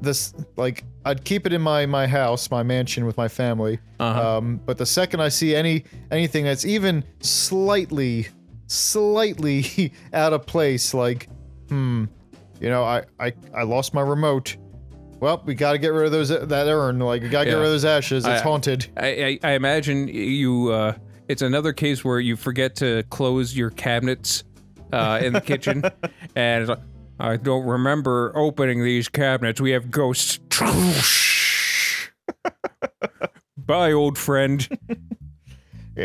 this 0.00 0.34
like 0.56 0.82
I'd 1.04 1.24
keep 1.24 1.46
it 1.46 1.52
in 1.52 1.62
my 1.62 1.86
my 1.86 2.08
house, 2.08 2.50
my 2.50 2.64
mansion 2.64 3.06
with 3.06 3.16
my 3.16 3.28
family. 3.28 3.78
Uh-huh. 4.00 4.38
Um, 4.38 4.60
but 4.66 4.78
the 4.78 4.86
second 4.86 5.20
I 5.20 5.28
see 5.28 5.54
any 5.54 5.84
anything 6.10 6.44
that's 6.44 6.64
even 6.64 7.04
slightly 7.20 8.26
slightly 8.66 9.92
out 10.12 10.32
of 10.32 10.46
place, 10.46 10.92
like 10.92 11.28
hmm, 11.68 12.06
you 12.60 12.68
know, 12.68 12.84
I 12.84 13.04
I 13.18 13.32
I 13.54 13.62
lost 13.64 13.94
my 13.94 14.02
remote. 14.02 14.56
Well, 15.18 15.42
we 15.44 15.54
got 15.54 15.72
to 15.72 15.78
get 15.78 15.88
rid 15.88 16.06
of 16.06 16.12
those 16.12 16.28
that 16.30 16.66
urn. 16.66 16.98
Like, 16.98 17.22
we 17.22 17.28
got 17.28 17.40
to 17.40 17.44
get 17.46 17.50
Yeah. 17.52 17.58
rid 17.58 17.66
of 17.66 17.72
those 17.72 17.84
ashes. 17.84 18.24
It's 18.26 18.40
I- 18.40 18.42
haunted. 18.42 18.86
I, 18.96 19.38
I, 19.42 19.50
I 19.50 19.52
imagine 19.52 20.08
you. 20.08 20.70
Uh, 20.72 20.94
it's 21.28 21.42
another 21.42 21.72
case 21.72 22.04
where 22.04 22.18
you 22.20 22.36
forget 22.36 22.74
to 22.76 23.02
close 23.10 23.56
your 23.56 23.70
cabinets 23.70 24.44
uh, 24.92 25.20
in 25.22 25.32
the 25.34 25.40
kitchen, 25.40 25.82
and 26.36 26.62
it's 26.62 26.68
like, 26.70 26.80
I 27.20 27.36
don't 27.36 27.66
remember 27.66 28.32
opening 28.34 28.82
these 28.82 29.08
cabinets. 29.08 29.60
We 29.60 29.70
have 29.72 29.90
ghosts. 29.90 30.38
Bye, 33.56 33.92
old 33.92 34.16
friend. 34.18 34.66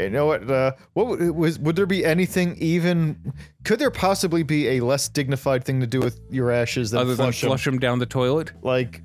You 0.03 0.09
know 0.09 0.25
what? 0.25 0.49
Uh, 0.49 0.71
what 0.93 1.07
would- 1.07 1.31
was? 1.35 1.59
Would 1.59 1.75
there 1.75 1.85
be 1.85 2.03
anything 2.05 2.55
even? 2.59 3.33
Could 3.63 3.79
there 3.79 3.91
possibly 3.91 4.43
be 4.43 4.67
a 4.69 4.79
less 4.81 5.07
dignified 5.09 5.63
thing 5.63 5.79
to 5.81 5.87
do 5.87 5.99
with 5.99 6.19
your 6.29 6.51
ashes 6.51 6.91
than 6.91 6.99
Other 7.01 7.15
than 7.15 7.25
flush 7.27 7.43
'em? 7.43 7.49
flush 7.49 7.65
them 7.65 7.79
down 7.79 7.99
the 7.99 8.05
toilet, 8.05 8.51
Like, 8.61 9.01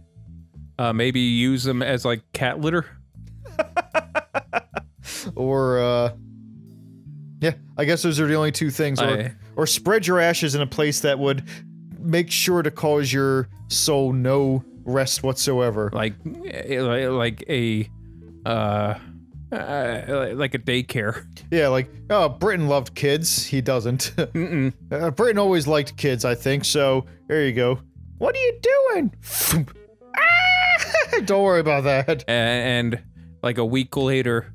uh, 0.78 0.93
maybe 0.93 1.20
use 1.20 1.64
them 1.64 1.82
as 1.82 2.05
like 2.05 2.22
cat 2.32 2.61
litter. 2.61 2.86
or 5.36 5.78
uh, 5.80 6.12
yeah, 7.41 7.53
I 7.76 7.84
guess 7.84 8.03
those 8.03 8.20
are 8.20 8.26
the 8.26 8.34
only 8.34 8.53
two 8.53 8.70
things. 8.70 9.01
Or, 9.01 9.05
I- 9.07 9.32
or 9.57 9.66
spread 9.66 10.07
your 10.07 10.20
ashes 10.20 10.55
in 10.55 10.62
a 10.62 10.66
place 10.66 11.01
that 11.01 11.18
would 11.18 11.45
make 11.99 12.30
sure 12.30 12.62
to 12.62 12.70
cause 12.70 13.12
your 13.12 13.49
soul 13.68 14.12
no 14.12 14.64
rest 14.84 15.22
whatsoever. 15.22 15.91
like 15.93 16.14
eh, 16.47 16.80
like 16.80 17.45
a 17.49 17.88
uh, 18.47 18.95
uh 19.53 20.30
like 20.34 20.55
a 20.55 20.59
daycare. 20.59 21.26
Yeah, 21.51 21.68
like 21.68 21.90
oh, 22.11 22.28
Britton 22.28 22.68
loved 22.68 22.94
kids. 22.94 23.44
He 23.46 23.61
doesn't. 23.61 24.12
Uh, 24.92 25.11
Britton 25.12 25.38
always 25.38 25.66
liked 25.66 25.96
kids, 25.96 26.24
I 26.24 26.34
think. 26.34 26.64
So 26.64 27.07
there 27.28 27.44
you 27.46 27.53
go. 27.53 27.80
What 28.18 28.34
are 28.36 28.38
you 28.38 28.61
doing? 28.62 29.14
Ah! 30.16 31.20
Don't 31.24 31.42
worry 31.44 31.61
about 31.61 31.84
that. 31.84 32.24
A- 32.28 32.30
and 32.30 33.01
like 33.42 33.59
a 33.59 33.64
week 33.64 33.96
later 33.96 34.53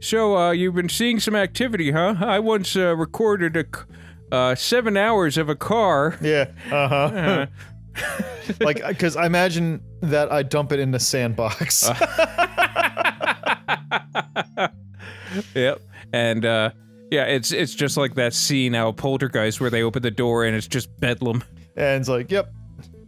so 0.00 0.36
uh 0.36 0.50
you've 0.52 0.74
been 0.74 0.88
seeing 0.88 1.18
some 1.18 1.34
activity 1.34 1.90
huh 1.90 2.14
i 2.20 2.38
once 2.38 2.76
uh, 2.76 2.94
recorded 2.94 3.56
a 3.56 3.64
c- 3.64 3.82
uh 4.30 4.54
seven 4.54 4.96
hours 4.96 5.36
of 5.38 5.48
a 5.48 5.56
car 5.56 6.16
Yeah. 6.20 6.50
Uh 6.70 6.88
huh. 6.88 7.46
like, 8.60 8.86
because 8.86 9.16
I 9.16 9.26
imagine 9.26 9.80
that 10.02 10.30
I 10.30 10.42
dump 10.44 10.70
it 10.72 10.78
in 10.78 10.90
the 10.92 11.00
sandbox. 11.00 11.88
yep 15.54 15.80
and 16.12 16.44
uh 16.44 16.70
yeah 17.10 17.24
it's 17.24 17.52
it's 17.52 17.74
just 17.74 17.96
like 17.96 18.14
that 18.14 18.32
scene 18.34 18.74
out 18.74 18.88
of 18.88 18.96
poltergeist 18.96 19.60
where 19.60 19.70
they 19.70 19.82
open 19.82 20.02
the 20.02 20.10
door 20.10 20.44
and 20.44 20.56
it's 20.56 20.66
just 20.66 20.88
bedlam 21.00 21.42
and 21.76 22.00
it's 22.00 22.08
like, 22.08 22.28
yep. 22.32 22.52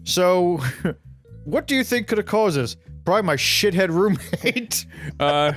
So, 0.04 0.60
what 1.44 1.66
do 1.66 1.74
you 1.74 1.82
think 1.82 2.06
could 2.06 2.18
have 2.18 2.26
caused 2.28 2.56
this? 2.56 2.76
Probably 3.04 3.22
my 3.22 3.34
shithead 3.34 3.88
roommate. 3.88 4.86
uh 5.20 5.52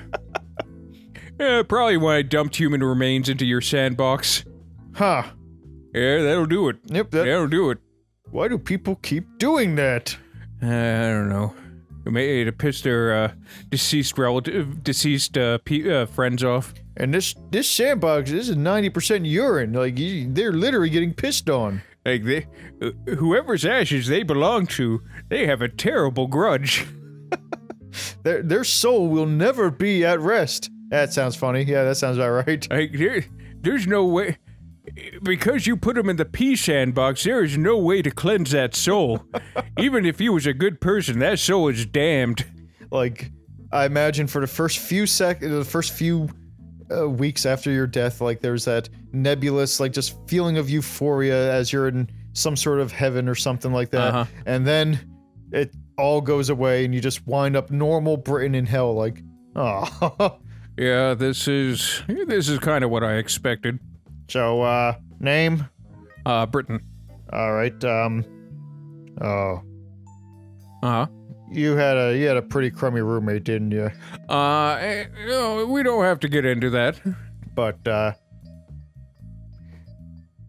yeah, 1.39 1.62
probably 1.64 1.97
when 1.97 2.16
i 2.16 2.22
dumped 2.22 2.56
human 2.56 2.84
remains 2.84 3.28
into 3.28 3.43
your 3.45 3.60
sandbox 3.60 4.45
huh. 4.93 5.24
yeah 5.93 6.22
that'll 6.22 6.45
do 6.45 6.70
it 6.70 6.78
Yep. 6.86 7.10
That, 7.12 7.26
that'll 7.26 7.47
do 7.47 7.72
it 7.72 7.80
Why 8.30 8.47
do 8.47 8.58
people 8.60 8.95
keep 8.97 9.26
doing 9.39 9.76
that? 9.76 10.16
Uh, 10.62 10.68
I 10.68 11.10
don't 11.10 11.30
know. 11.30 11.54
Maybe 12.06 12.45
to 12.45 12.51
piss 12.51 12.82
their 12.82 13.14
uh, 13.14 13.32
deceased 13.70 14.18
relative, 14.18 14.84
deceased 14.84 15.38
uh, 15.38 15.60
pe- 15.60 15.89
uh, 15.89 16.06
friends 16.06 16.43
off. 16.43 16.74
And 16.97 17.14
this 17.14 17.34
this 17.49 17.70
sandbox, 17.70 18.30
this 18.30 18.49
is 18.49 18.58
ninety 18.58 18.89
percent 18.89 19.26
urine. 19.26 19.74
Like 19.74 19.97
you, 19.97 20.32
they're 20.32 20.51
literally 20.51 20.89
getting 20.89 21.14
pissed 21.14 21.49
on. 21.49 21.82
Like 22.06 22.24
they, 22.24 22.47
uh, 22.82 22.91
whoever's 23.16 23.66
ashes 23.66 24.08
they 24.08 24.24
belong 24.24 24.68
to, 24.68 25.01
they 25.30 25.45
have 25.47 25.62
a 25.62 25.70
terrible 25.70 26.28
grudge. 26.28 26.86
Their 28.24 28.41
their 28.41 28.64
soul 28.64 29.08
will 29.08 29.28
never 29.28 29.70
be 29.70 30.04
at 30.04 30.20
rest. 30.20 30.72
That 30.89 31.14
sounds 31.14 31.36
funny. 31.36 31.64
Yeah, 31.64 31.84
that 31.84 31.95
sounds 31.95 32.18
about 32.18 32.47
right. 32.47 32.68
Like 32.72 32.93
there, 32.93 33.24
there's 33.62 33.86
no 33.86 34.06
way. 34.06 34.38
Because 35.23 35.65
you 35.65 35.77
put 35.77 35.97
him 35.97 36.09
in 36.09 36.17
the 36.17 36.25
pea 36.25 36.55
sandbox, 36.55 37.23
there 37.23 37.43
is 37.43 37.57
no 37.57 37.77
way 37.77 38.01
to 38.01 38.11
cleanse 38.11 38.51
that 38.51 38.75
soul. 38.75 39.23
Even 39.77 40.05
if 40.05 40.19
he 40.19 40.27
was 40.29 40.45
a 40.45 40.53
good 40.53 40.81
person, 40.81 41.19
that 41.19 41.39
soul 41.39 41.69
is 41.69 41.86
damned. 41.86 42.45
Like 42.91 43.31
I 43.71 43.86
imagine 43.86 44.27
for 44.27 44.41
the 44.41 44.47
first 44.47 44.79
few 44.79 45.05
sec, 45.05 45.39
the 45.39 45.63
first 45.63 45.93
few 45.93 46.29
uh, 46.95 47.09
weeks 47.09 47.45
after 47.45 47.71
your 47.71 47.88
death, 47.88 48.19
like 48.21 48.41
there's 48.41 48.65
that 48.65 48.89
nebulous, 49.13 49.79
like 49.79 49.93
just 49.93 50.15
feeling 50.27 50.57
of 50.57 50.69
euphoria 50.69 51.53
as 51.53 51.71
you're 51.71 51.88
in 51.88 52.09
some 52.34 52.55
sort 52.57 52.79
of 52.79 52.91
heaven 52.91 53.29
or 53.29 53.36
something 53.36 53.71
like 53.71 53.89
that, 53.91 54.13
Uh-huh. 54.13 54.25
and 54.45 54.67
then 54.67 54.99
it 55.51 55.73
all 55.97 56.19
goes 56.19 56.49
away 56.49 56.84
and 56.84 56.93
you 56.93 56.99
just 56.99 57.25
wind 57.25 57.55
up 57.55 57.71
normal 57.71 58.17
Britton 58.17 58.53
in 58.55 58.65
hell. 58.65 58.93
Like, 58.95 59.21
oh. 59.55 60.39
Yeah, 60.77 61.13
this 61.13 61.47
is 61.47 62.01
this 62.07 62.49
is 62.49 62.59
kind 62.59 62.84
of 62.84 62.89
what 62.89 63.03
I 63.03 63.15
expected. 63.15 63.79
So 64.34 64.63
uh, 64.63 64.95
name. 65.19 65.69
Uh, 66.25 66.47
Britton. 66.47 66.79
All 67.31 67.53
right. 67.53 67.84
Um. 67.84 68.25
Oh, 69.21 69.61
Uh 70.81 71.05
huh. 71.05 71.07
you 71.51 71.75
had 71.75 71.97
a 71.97 72.17
you 72.17 72.25
had 72.25 72.38
a 72.38 72.41
pretty 72.41 72.71
crummy 72.71 73.01
roommate, 73.01 73.43
didn't 73.43 73.70
you? 73.70 73.91
Uh, 74.28 74.78
eh, 74.82 75.05
no, 75.28 75.67
we 75.67 75.83
don't 75.83 76.03
have 76.03 76.20
to 76.21 76.28
get 76.28 76.45
into 76.45 76.71
that. 76.71 76.99
But 77.53 77.87
uh. 77.87 78.13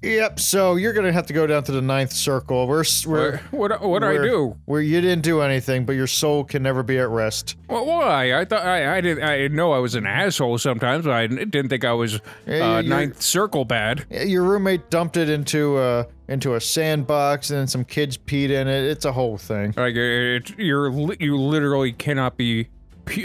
Yep. 0.05 0.39
So 0.41 0.77
you're 0.77 0.93
gonna 0.93 1.13
have 1.13 1.27
to 1.27 1.33
go 1.33 1.47
down 1.47 1.65
to 1.65 1.73
the 1.73 1.81
ninth 1.83 2.13
circle. 2.13 2.67
We're 2.67 2.85
we're 3.07 3.39
What 3.51 3.81
what 3.81 4.05
I 4.05 4.15
do? 4.19 4.57
Where 4.67 4.81
you 4.81 5.01
didn't 5.01 5.23
do 5.23 5.41
anything, 5.41 5.85
but 5.87 5.93
your 5.95 6.07
soul 6.07 6.45
can 6.45 6.63
never 6.63 6.83
be 6.83 6.99
at 6.99 7.09
rest. 7.09 7.57
Well, 7.69 7.87
why? 7.87 8.39
I 8.39 8.45
thought 8.45 8.65
I 8.67 8.97
I 8.97 9.01
didn't 9.01 9.25
I 9.25 9.49
know 9.49 9.73
I 9.73 9.79
was 9.79 9.95
an 9.95 10.07
asshole 10.07 10.59
sometimes. 10.59 11.05
But 11.05 11.15
I 11.15 11.27
didn't 11.27 11.69
think 11.71 11.85
I 11.85 11.93
was 11.93 12.21
Yeah, 12.47 12.77
uh, 12.77 12.81
you- 12.81 12.89
ninth 12.91 13.23
circle 13.23 13.65
bad. 13.65 14.05
Your 14.11 14.43
roommate 14.43 14.91
dumped 14.91 15.17
it 15.17 15.29
into 15.31 15.79
a 15.81 16.07
into 16.29 16.55
a 16.55 16.61
sandbox, 16.61 17.51
and 17.51 17.61
then 17.61 17.67
some 17.67 17.85
kids 17.85 18.17
peed 18.19 18.51
in 18.51 18.69
it. 18.69 18.85
It's 18.85 19.05
a 19.05 19.13
whole 19.13 19.39
thing. 19.39 19.75
Like 19.77 19.95
it, 19.97 20.57
you're 20.59 20.91
you 21.15 21.39
literally 21.39 21.93
cannot 21.93 22.37
be 22.37 22.69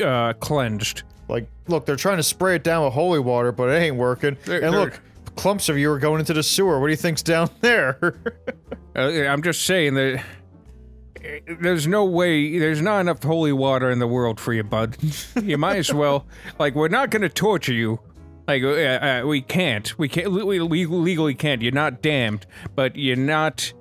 uh, 0.04 0.34
cleansed. 0.34 1.04
Like, 1.28 1.48
look, 1.68 1.86
they're 1.86 1.96
trying 1.96 2.18
to 2.18 2.24
spray 2.24 2.56
it 2.56 2.64
down 2.64 2.84
with 2.86 2.94
holy 2.94 3.20
water, 3.20 3.52
but 3.52 3.70
it 3.70 3.74
ain't 3.78 3.96
working. 3.98 4.36
And 4.48 4.72
look, 4.72 5.00
clumps 5.40 5.70
of 5.70 5.78
you 5.78 5.90
are 5.92 6.00
going 6.00 6.20
into 6.20 6.34
the 6.34 6.44
sewer. 6.44 6.80
What 6.80 6.88
do 6.88 6.92
you 6.92 6.98
think's 6.98 7.24
down 7.24 7.50
there? 7.62 8.20
Uh, 8.96 9.00
I'm 9.26 9.42
just 9.42 9.66
saying 9.66 9.94
that. 9.94 10.24
eh, 11.24 11.40
There's 11.62 11.88
no 11.88 12.06
way. 12.06 12.60
There's 12.60 12.82
not 12.82 13.00
enough 13.00 13.24
holy 13.24 13.54
water 13.54 13.90
in 13.90 14.00
the 14.00 14.08
world 14.08 14.40
for 14.40 14.54
you, 14.54 14.64
bud. 14.64 14.98
You 15.42 15.58
might 15.58 15.78
as 15.78 15.94
well. 15.94 16.26
Like, 16.60 16.76
we're 16.76 16.90
not 16.90 17.10
going 17.10 17.22
to 17.22 17.30
torture 17.30 17.74
you. 17.74 18.00
Like, 18.48 18.64
uh, 18.64 18.68
uh, 18.68 19.24
we 19.26 19.42
can't. 19.42 19.98
We 19.98 20.10
can't. 20.10 20.32
We, 20.32 20.60
we 20.60 20.86
legally 20.86 21.36
can't. 21.36 21.62
You're 21.62 21.72
not 21.72 22.02
damned, 22.02 22.46
but 22.76 22.96
you're 22.96 23.16
not 23.16 23.72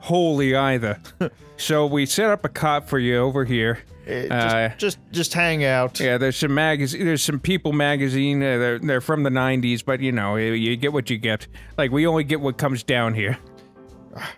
holy 0.00 0.56
either. 0.56 1.00
so 1.58 1.86
we 1.86 2.06
set 2.06 2.30
up 2.30 2.44
a 2.44 2.48
cot 2.48 2.88
for 2.88 2.98
you 2.98 3.18
over 3.18 3.44
here. 3.44 3.80
Eh, 4.06 4.22
just, 4.22 4.32
Uh, 4.32 4.68
just, 4.78 4.98
just 5.12 5.34
hang 5.34 5.64
out. 5.64 6.00
Yeah, 6.00 6.18
there's 6.18 6.36
some 6.36 6.54
magazine. 6.54 7.04
There's 7.04 7.22
some 7.22 7.38
People 7.38 7.72
magazine. 7.72 8.42
Uh, 8.42 8.58
they're 8.58 8.78
they're 8.78 9.00
from 9.00 9.22
the 9.22 9.30
'90s, 9.30 9.84
but 9.84 10.00
you 10.00 10.10
know, 10.12 10.36
you, 10.36 10.52
you 10.52 10.76
get 10.76 10.92
what 10.92 11.08
you 11.10 11.18
get. 11.18 11.46
Like 11.78 11.90
we 11.92 12.06
only 12.06 12.24
get 12.24 12.40
what 12.40 12.58
comes 12.58 12.82
down 12.82 13.14
here. 13.14 13.38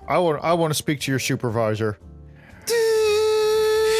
I 0.06 0.18
want, 0.18 0.44
I 0.44 0.52
want 0.52 0.70
to 0.70 0.74
speak 0.76 1.00
to 1.00 1.10
your 1.10 1.18
supervisor. 1.18 1.98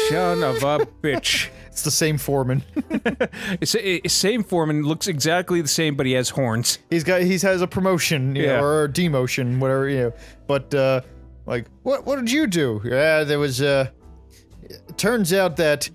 Son 0.09 0.43
of 0.43 0.63
a 0.63 0.85
bitch. 1.01 1.49
It's 1.75 1.83
the 1.83 1.91
same 1.91 2.17
foreman. 2.17 2.63
It's, 3.59 3.75
it's 3.75 4.13
same 4.13 4.43
foreman 4.45 4.83
looks 4.83 5.07
exactly 5.07 5.59
the 5.61 5.67
same, 5.67 5.97
but 5.97 6.05
he 6.05 6.13
has 6.13 6.29
horns. 6.29 6.79
He's 6.89 7.03
got 7.03 7.19
he's 7.21 7.41
has 7.41 7.61
a 7.61 7.67
promotion, 7.67 8.33
you 8.33 8.43
Yeah. 8.43 8.57
know, 8.57 8.63
or 8.63 8.83
a 8.85 8.87
demotion, 8.89 9.59
whatever, 9.59 9.89
you 9.89 9.97
know. 9.99 10.13
But 10.47 10.73
uh 10.73 11.01
like 11.45 11.65
what 11.83 12.05
what 12.05 12.15
did 12.15 12.31
you 12.31 12.47
do? 12.47 12.79
Yeah, 12.85 13.25
there 13.25 13.39
was 13.39 13.61
uh 13.61 13.89
it 13.89 13.94
turns 14.97 15.33
out 15.33 15.57
that 15.57 15.89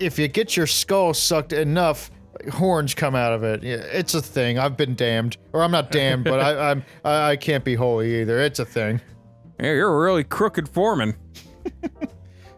if 0.00 0.18
you 0.18 0.28
get 0.28 0.56
your 0.56 0.66
skull 0.66 1.14
sucked 1.14 1.52
enough, 1.52 2.10
horns 2.50 2.94
come 2.94 3.14
out 3.14 3.32
of 3.32 3.42
it. 3.44 3.62
It's 3.64 4.14
a 4.14 4.22
thing. 4.22 4.58
I've 4.58 4.76
been 4.76 4.94
damned. 4.94 5.36
Or 5.52 5.62
I'm 5.62 5.70
not 5.70 5.90
damned, 5.90 6.24
but 6.24 6.40
I 6.40 6.70
I'm 6.70 6.84
I, 7.04 7.30
I 7.30 7.36
can't 7.36 7.64
be 7.64 7.74
holy 7.74 8.20
either. 8.20 8.38
It's 8.38 8.58
a 8.58 8.64
thing. 8.64 9.00
Yeah, 9.60 9.72
you're 9.72 9.94
a 9.94 10.00
really 10.00 10.24
crooked 10.24 10.68
foreman. 10.68 11.14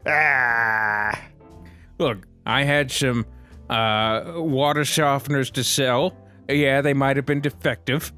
Ah. 0.07 1.19
Look, 1.99 2.27
I 2.45 2.65
had 2.65 2.91
some 2.91 3.25
uh, 3.71 4.35
water 4.37 4.83
softeners 4.83 5.51
to 5.53 5.65
sell. 5.65 6.15
Yeah, 6.49 6.83
they 6.83 6.93
might 6.93 7.17
have 7.17 7.25
been 7.25 7.41
defective. 7.41 8.13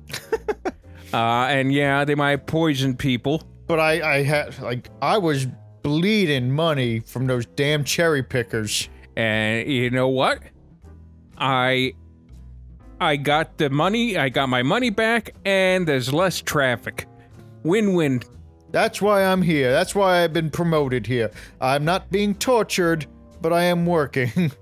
uh, 1.15 1.16
and 1.16 1.73
yeah, 1.73 2.05
they 2.05 2.16
might 2.16 2.31
have 2.31 2.47
poisoned 2.47 2.98
people. 2.98 3.43
But 3.69 3.78
I 3.78 4.16
I 4.16 4.23
had 4.23 4.59
like 4.61 4.90
I 5.01 5.19
was 5.19 5.47
bleeding 5.86 6.50
money 6.50 6.98
from 6.98 7.28
those 7.28 7.46
damn 7.46 7.84
cherry 7.84 8.20
pickers. 8.20 8.88
And 9.16 9.70
you 9.70 9.88
know 9.88 10.08
what? 10.08 10.40
I 11.38 11.92
I 13.00 13.14
got 13.14 13.56
the 13.56 13.70
money, 13.70 14.18
I 14.18 14.30
got 14.30 14.48
my 14.48 14.64
money 14.64 14.90
back, 14.90 15.30
and 15.44 15.86
there's 15.86 16.12
less 16.12 16.42
traffic. 16.42 17.06
Win-win. 17.62 18.24
That's 18.72 19.00
why 19.00 19.22
I'm 19.22 19.42
here. 19.42 19.70
That's 19.70 19.94
why 19.94 20.24
I've 20.24 20.32
been 20.32 20.50
promoted 20.50 21.06
here. 21.06 21.30
I'm 21.60 21.84
not 21.84 22.10
being 22.10 22.34
tortured, 22.34 23.06
but 23.40 23.52
I 23.52 23.62
am 23.62 23.86
working. 23.86 24.50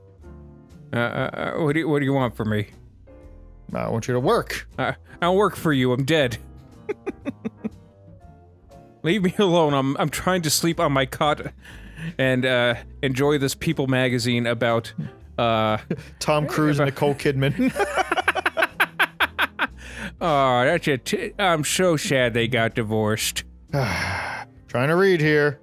Uh, 0.93 0.97
uh, 0.97 1.31
uh, 1.57 1.65
what 1.65 1.73
do 1.73 1.81
you, 1.81 1.89
what 1.89 1.99
do 1.99 2.05
you 2.05 2.13
want 2.13 2.37
from 2.37 2.51
me? 2.51 2.69
I 3.75 3.89
want 3.89 4.07
you 4.07 4.15
to 4.15 4.21
work. 4.21 4.69
Uh, 4.79 4.93
I'll 5.21 5.35
work 5.35 5.57
for 5.57 5.73
you. 5.73 5.93
I'm 5.93 6.05
dead. 6.05 6.39
Leave 9.05 9.23
me 9.23 9.33
alone. 9.39 9.73
I'm 9.73 9.97
I'm 9.99 10.09
trying 10.09 10.43
to 10.43 10.51
sleep 10.51 10.81
on 10.81 10.91
my 10.91 11.07
cot 11.07 11.53
and 12.19 12.45
uh, 12.45 12.75
enjoy 13.03 13.39
this 13.39 13.55
People 13.55 13.87
magazine 13.87 14.49
about 14.49 14.93
uh 15.39 15.79
Tom 16.19 16.49
Cruise 16.49 16.81
and 16.81 16.87
Nicole 16.87 17.15
Kidman. 17.15 17.73
oh 20.21 20.65
that's 20.65 20.89
it. 20.89 21.35
I'm 21.39 21.63
so 21.63 21.97
sad 21.97 22.35
they 22.35 22.49
got 22.49 22.75
divorced. 22.75 23.45
Trying 23.73 24.89
to 24.89 24.97
read 24.97 25.21
here. 25.21 25.61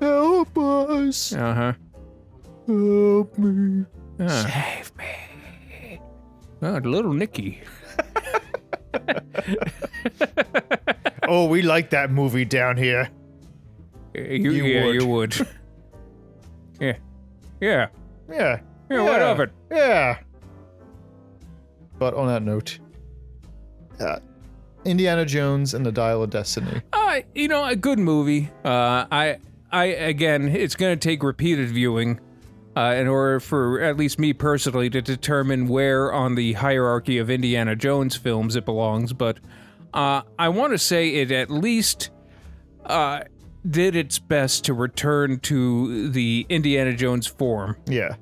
Help 0.00 0.58
us. 0.58 1.32
Uh-huh. 1.32 1.72
Help 2.66 3.38
me. 3.38 3.84
Save 4.18 4.92
me. 4.96 6.00
Oh, 6.62 6.80
little 6.84 7.12
Nicky. 7.12 7.62
Oh, 11.28 11.46
we 11.48 11.62
like 11.62 11.90
that 11.90 12.10
movie 12.12 12.44
down 12.44 12.76
here. 12.76 13.08
Uh, 14.16 14.20
You, 14.20 14.52
You 14.52 14.64
yeah, 14.64 14.84
would. 14.84 14.94
you 14.94 15.06
would. 15.06 15.34
yeah. 16.80 16.96
Yeah. 17.60 17.88
Yeah. 18.30 18.60
Yeah, 18.88 19.02
what 19.02 19.22
of 19.22 19.40
it? 19.40 19.50
Yeah. 19.70 20.18
But 21.98 22.14
on 22.14 22.28
that 22.28 22.42
note, 22.42 22.78
uh, 23.98 24.20
Indiana 24.84 25.24
Jones 25.24 25.74
and 25.74 25.84
the 25.84 25.90
Dial 25.90 26.22
of 26.22 26.30
Destiny. 26.30 26.80
Uh, 26.92 27.20
you 27.34 27.48
know, 27.48 27.64
a 27.64 27.74
good 27.74 27.98
movie. 27.98 28.50
Uh, 28.64 29.06
I, 29.10 29.38
I 29.72 29.86
again, 29.86 30.48
it's 30.48 30.76
gonna 30.76 30.96
take 30.96 31.24
repeated 31.24 31.70
viewing, 31.70 32.20
uh, 32.76 32.94
in 32.96 33.06
order 33.08 33.40
for 33.40 33.80
at 33.80 33.96
least 33.96 34.18
me 34.18 34.32
personally 34.32 34.90
to 34.90 35.00
determine 35.02 35.66
where 35.66 36.12
on 36.12 36.34
the 36.34 36.52
hierarchy 36.54 37.18
of 37.18 37.30
Indiana 37.30 37.74
Jones 37.74 38.14
films 38.16 38.54
it 38.56 38.64
belongs. 38.64 39.12
But, 39.12 39.38
uh, 39.94 40.22
I 40.38 40.48
want 40.50 40.72
to 40.72 40.78
say 40.78 41.08
it 41.16 41.32
at 41.32 41.50
least, 41.50 42.10
uh, 42.84 43.20
did 43.68 43.96
its 43.96 44.18
best 44.18 44.64
to 44.66 44.74
return 44.74 45.40
to 45.40 46.08
the 46.10 46.46
Indiana 46.48 46.94
Jones 46.94 47.26
form. 47.26 47.76
Yeah. 47.86 48.14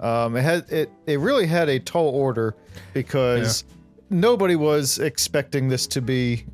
Um, 0.00 0.36
it 0.36 0.42
had 0.42 0.68
it. 0.68 0.90
It 1.06 1.20
really 1.20 1.46
had 1.46 1.68
a 1.68 1.78
tall 1.78 2.08
order 2.10 2.56
because 2.92 3.64
nobody 4.10 4.56
was 4.56 4.98
expecting 4.98 5.68
this 5.68 5.86
to 5.86 6.02
be 6.02 6.44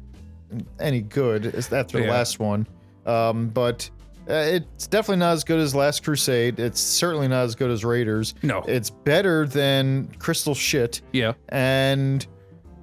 any 0.79 1.01
good 1.01 1.47
after 1.73 1.99
the 1.99 2.05
Yeah. 2.05 2.11
last 2.11 2.39
one. 2.39 2.67
Um, 3.07 3.49
but 3.49 3.89
it's 4.29 4.87
definitely 4.87 5.19
not 5.21 5.33
as 5.33 5.45
good 5.45 5.59
as 5.59 5.75
Last 5.75 6.05
Crusade. 6.05 6.61
It's 6.61 6.81
certainly 6.81 7.29
not 7.29 7.45
as 7.45 7.55
good 7.55 7.71
as 7.71 7.85
Raiders. 7.85 8.35
No. 8.43 8.63
It's 8.69 8.91
better 8.91 9.47
than 9.47 10.09
Crystal 10.19 10.55
Shit. 10.55 11.01
Yeah. 11.13 11.33
And 11.49 12.27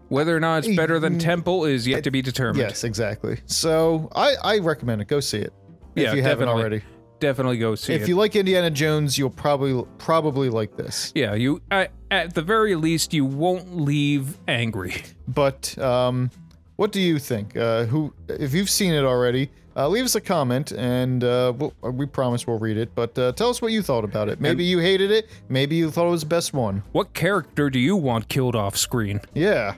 Whether 0.10 0.36
or 0.36 0.40
not 0.40 0.66
it's 0.66 0.76
better 0.76 1.00
than 1.00 1.20
Temple 1.20 1.66
is 1.66 1.88
yet 1.88 2.04
to 2.06 2.12
be 2.12 2.22
determined. 2.22 2.60
yes, 2.68 2.84
exactly. 2.84 3.40
So 3.46 4.10
I 4.16 4.36
I 4.44 4.58
recommend 4.60 5.02
it. 5.02 5.08
Go 5.08 5.20
see 5.20 5.40
it 5.40 5.54
if 5.96 6.04
Yeah, 6.04 6.14
you 6.14 6.22
haven't 6.22 6.48
definitely. 6.48 6.62
already. 6.62 6.82
Definitely 7.20 7.58
go 7.60 7.76
see 7.76 7.94
If 7.94 8.02
it. 8.02 8.04
If 8.04 8.10
you 8.10 8.16
like 8.18 8.36
Indiana 8.36 8.70
Jones, 8.70 9.18
you'll 9.18 9.30
probably 9.30 9.84
probably 9.98 10.50
like 10.50 10.76
this. 10.76 11.12
yeah, 11.16 11.34
you 11.34 11.62
at, 11.72 11.92
at 12.12 12.34
the 12.34 12.42
very 12.42 12.76
least 12.76 13.14
you 13.14 13.24
won't 13.26 13.78
leave 13.78 14.38
angry. 14.48 15.02
But 15.28 15.78
um, 15.80 16.30
what 16.76 16.92
do 16.92 17.02
you 17.02 17.18
think? 17.18 17.56
Uh, 17.58 17.86
who, 17.86 18.14
if 18.28 18.54
you've 18.54 18.70
seen 18.70 18.94
it 18.94 19.04
already, 19.06 19.50
uh, 19.76 19.88
leave 19.88 20.06
us 20.06 20.16
a 20.16 20.22
comment, 20.22 20.72
and 20.72 21.24
uh, 21.24 21.54
we'll, 21.58 21.74
we 21.82 22.06
promise 22.06 22.48
we'll 22.48 22.60
read 22.60 22.78
it. 22.78 22.96
But 22.96 23.18
uh, 23.18 23.32
tell 23.34 23.50
us 23.50 23.62
what 23.62 23.72
you 23.72 23.82
thought 23.82 24.04
about 24.04 24.30
it. 24.30 24.40
Maybe 24.40 24.64
you 24.64 24.80
hated 24.80 25.12
it. 25.12 25.30
Maybe 25.50 25.76
you 25.76 25.92
thought 25.92 26.08
it 26.08 26.12
was 26.12 26.22
the 26.22 26.28
best 26.28 26.54
one. 26.54 26.84
What 26.94 27.14
character 27.14 27.70
do 27.70 27.80
you 27.80 27.96
want 27.96 28.30
killed 28.30 28.56
off 28.56 28.78
screen? 28.78 29.20
Yeah. 29.34 29.76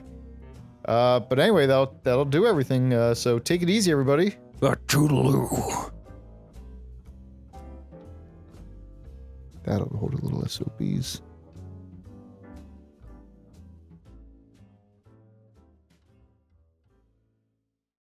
Uh, 0.84 1.20
but 1.20 1.38
anyway, 1.38 1.66
that'll 1.66 1.94
that'll 2.02 2.24
do 2.24 2.46
everything. 2.46 2.94
Uh, 2.94 3.14
so 3.14 3.38
take 3.38 3.62
it 3.62 3.68
easy, 3.68 3.90
everybody. 3.92 4.36
The 4.60 4.76
Toodaloo. 4.86 5.90
That'll 9.64 9.94
hold 9.98 10.14
a 10.14 10.24
little 10.24 10.46
SOBs. 10.48 11.20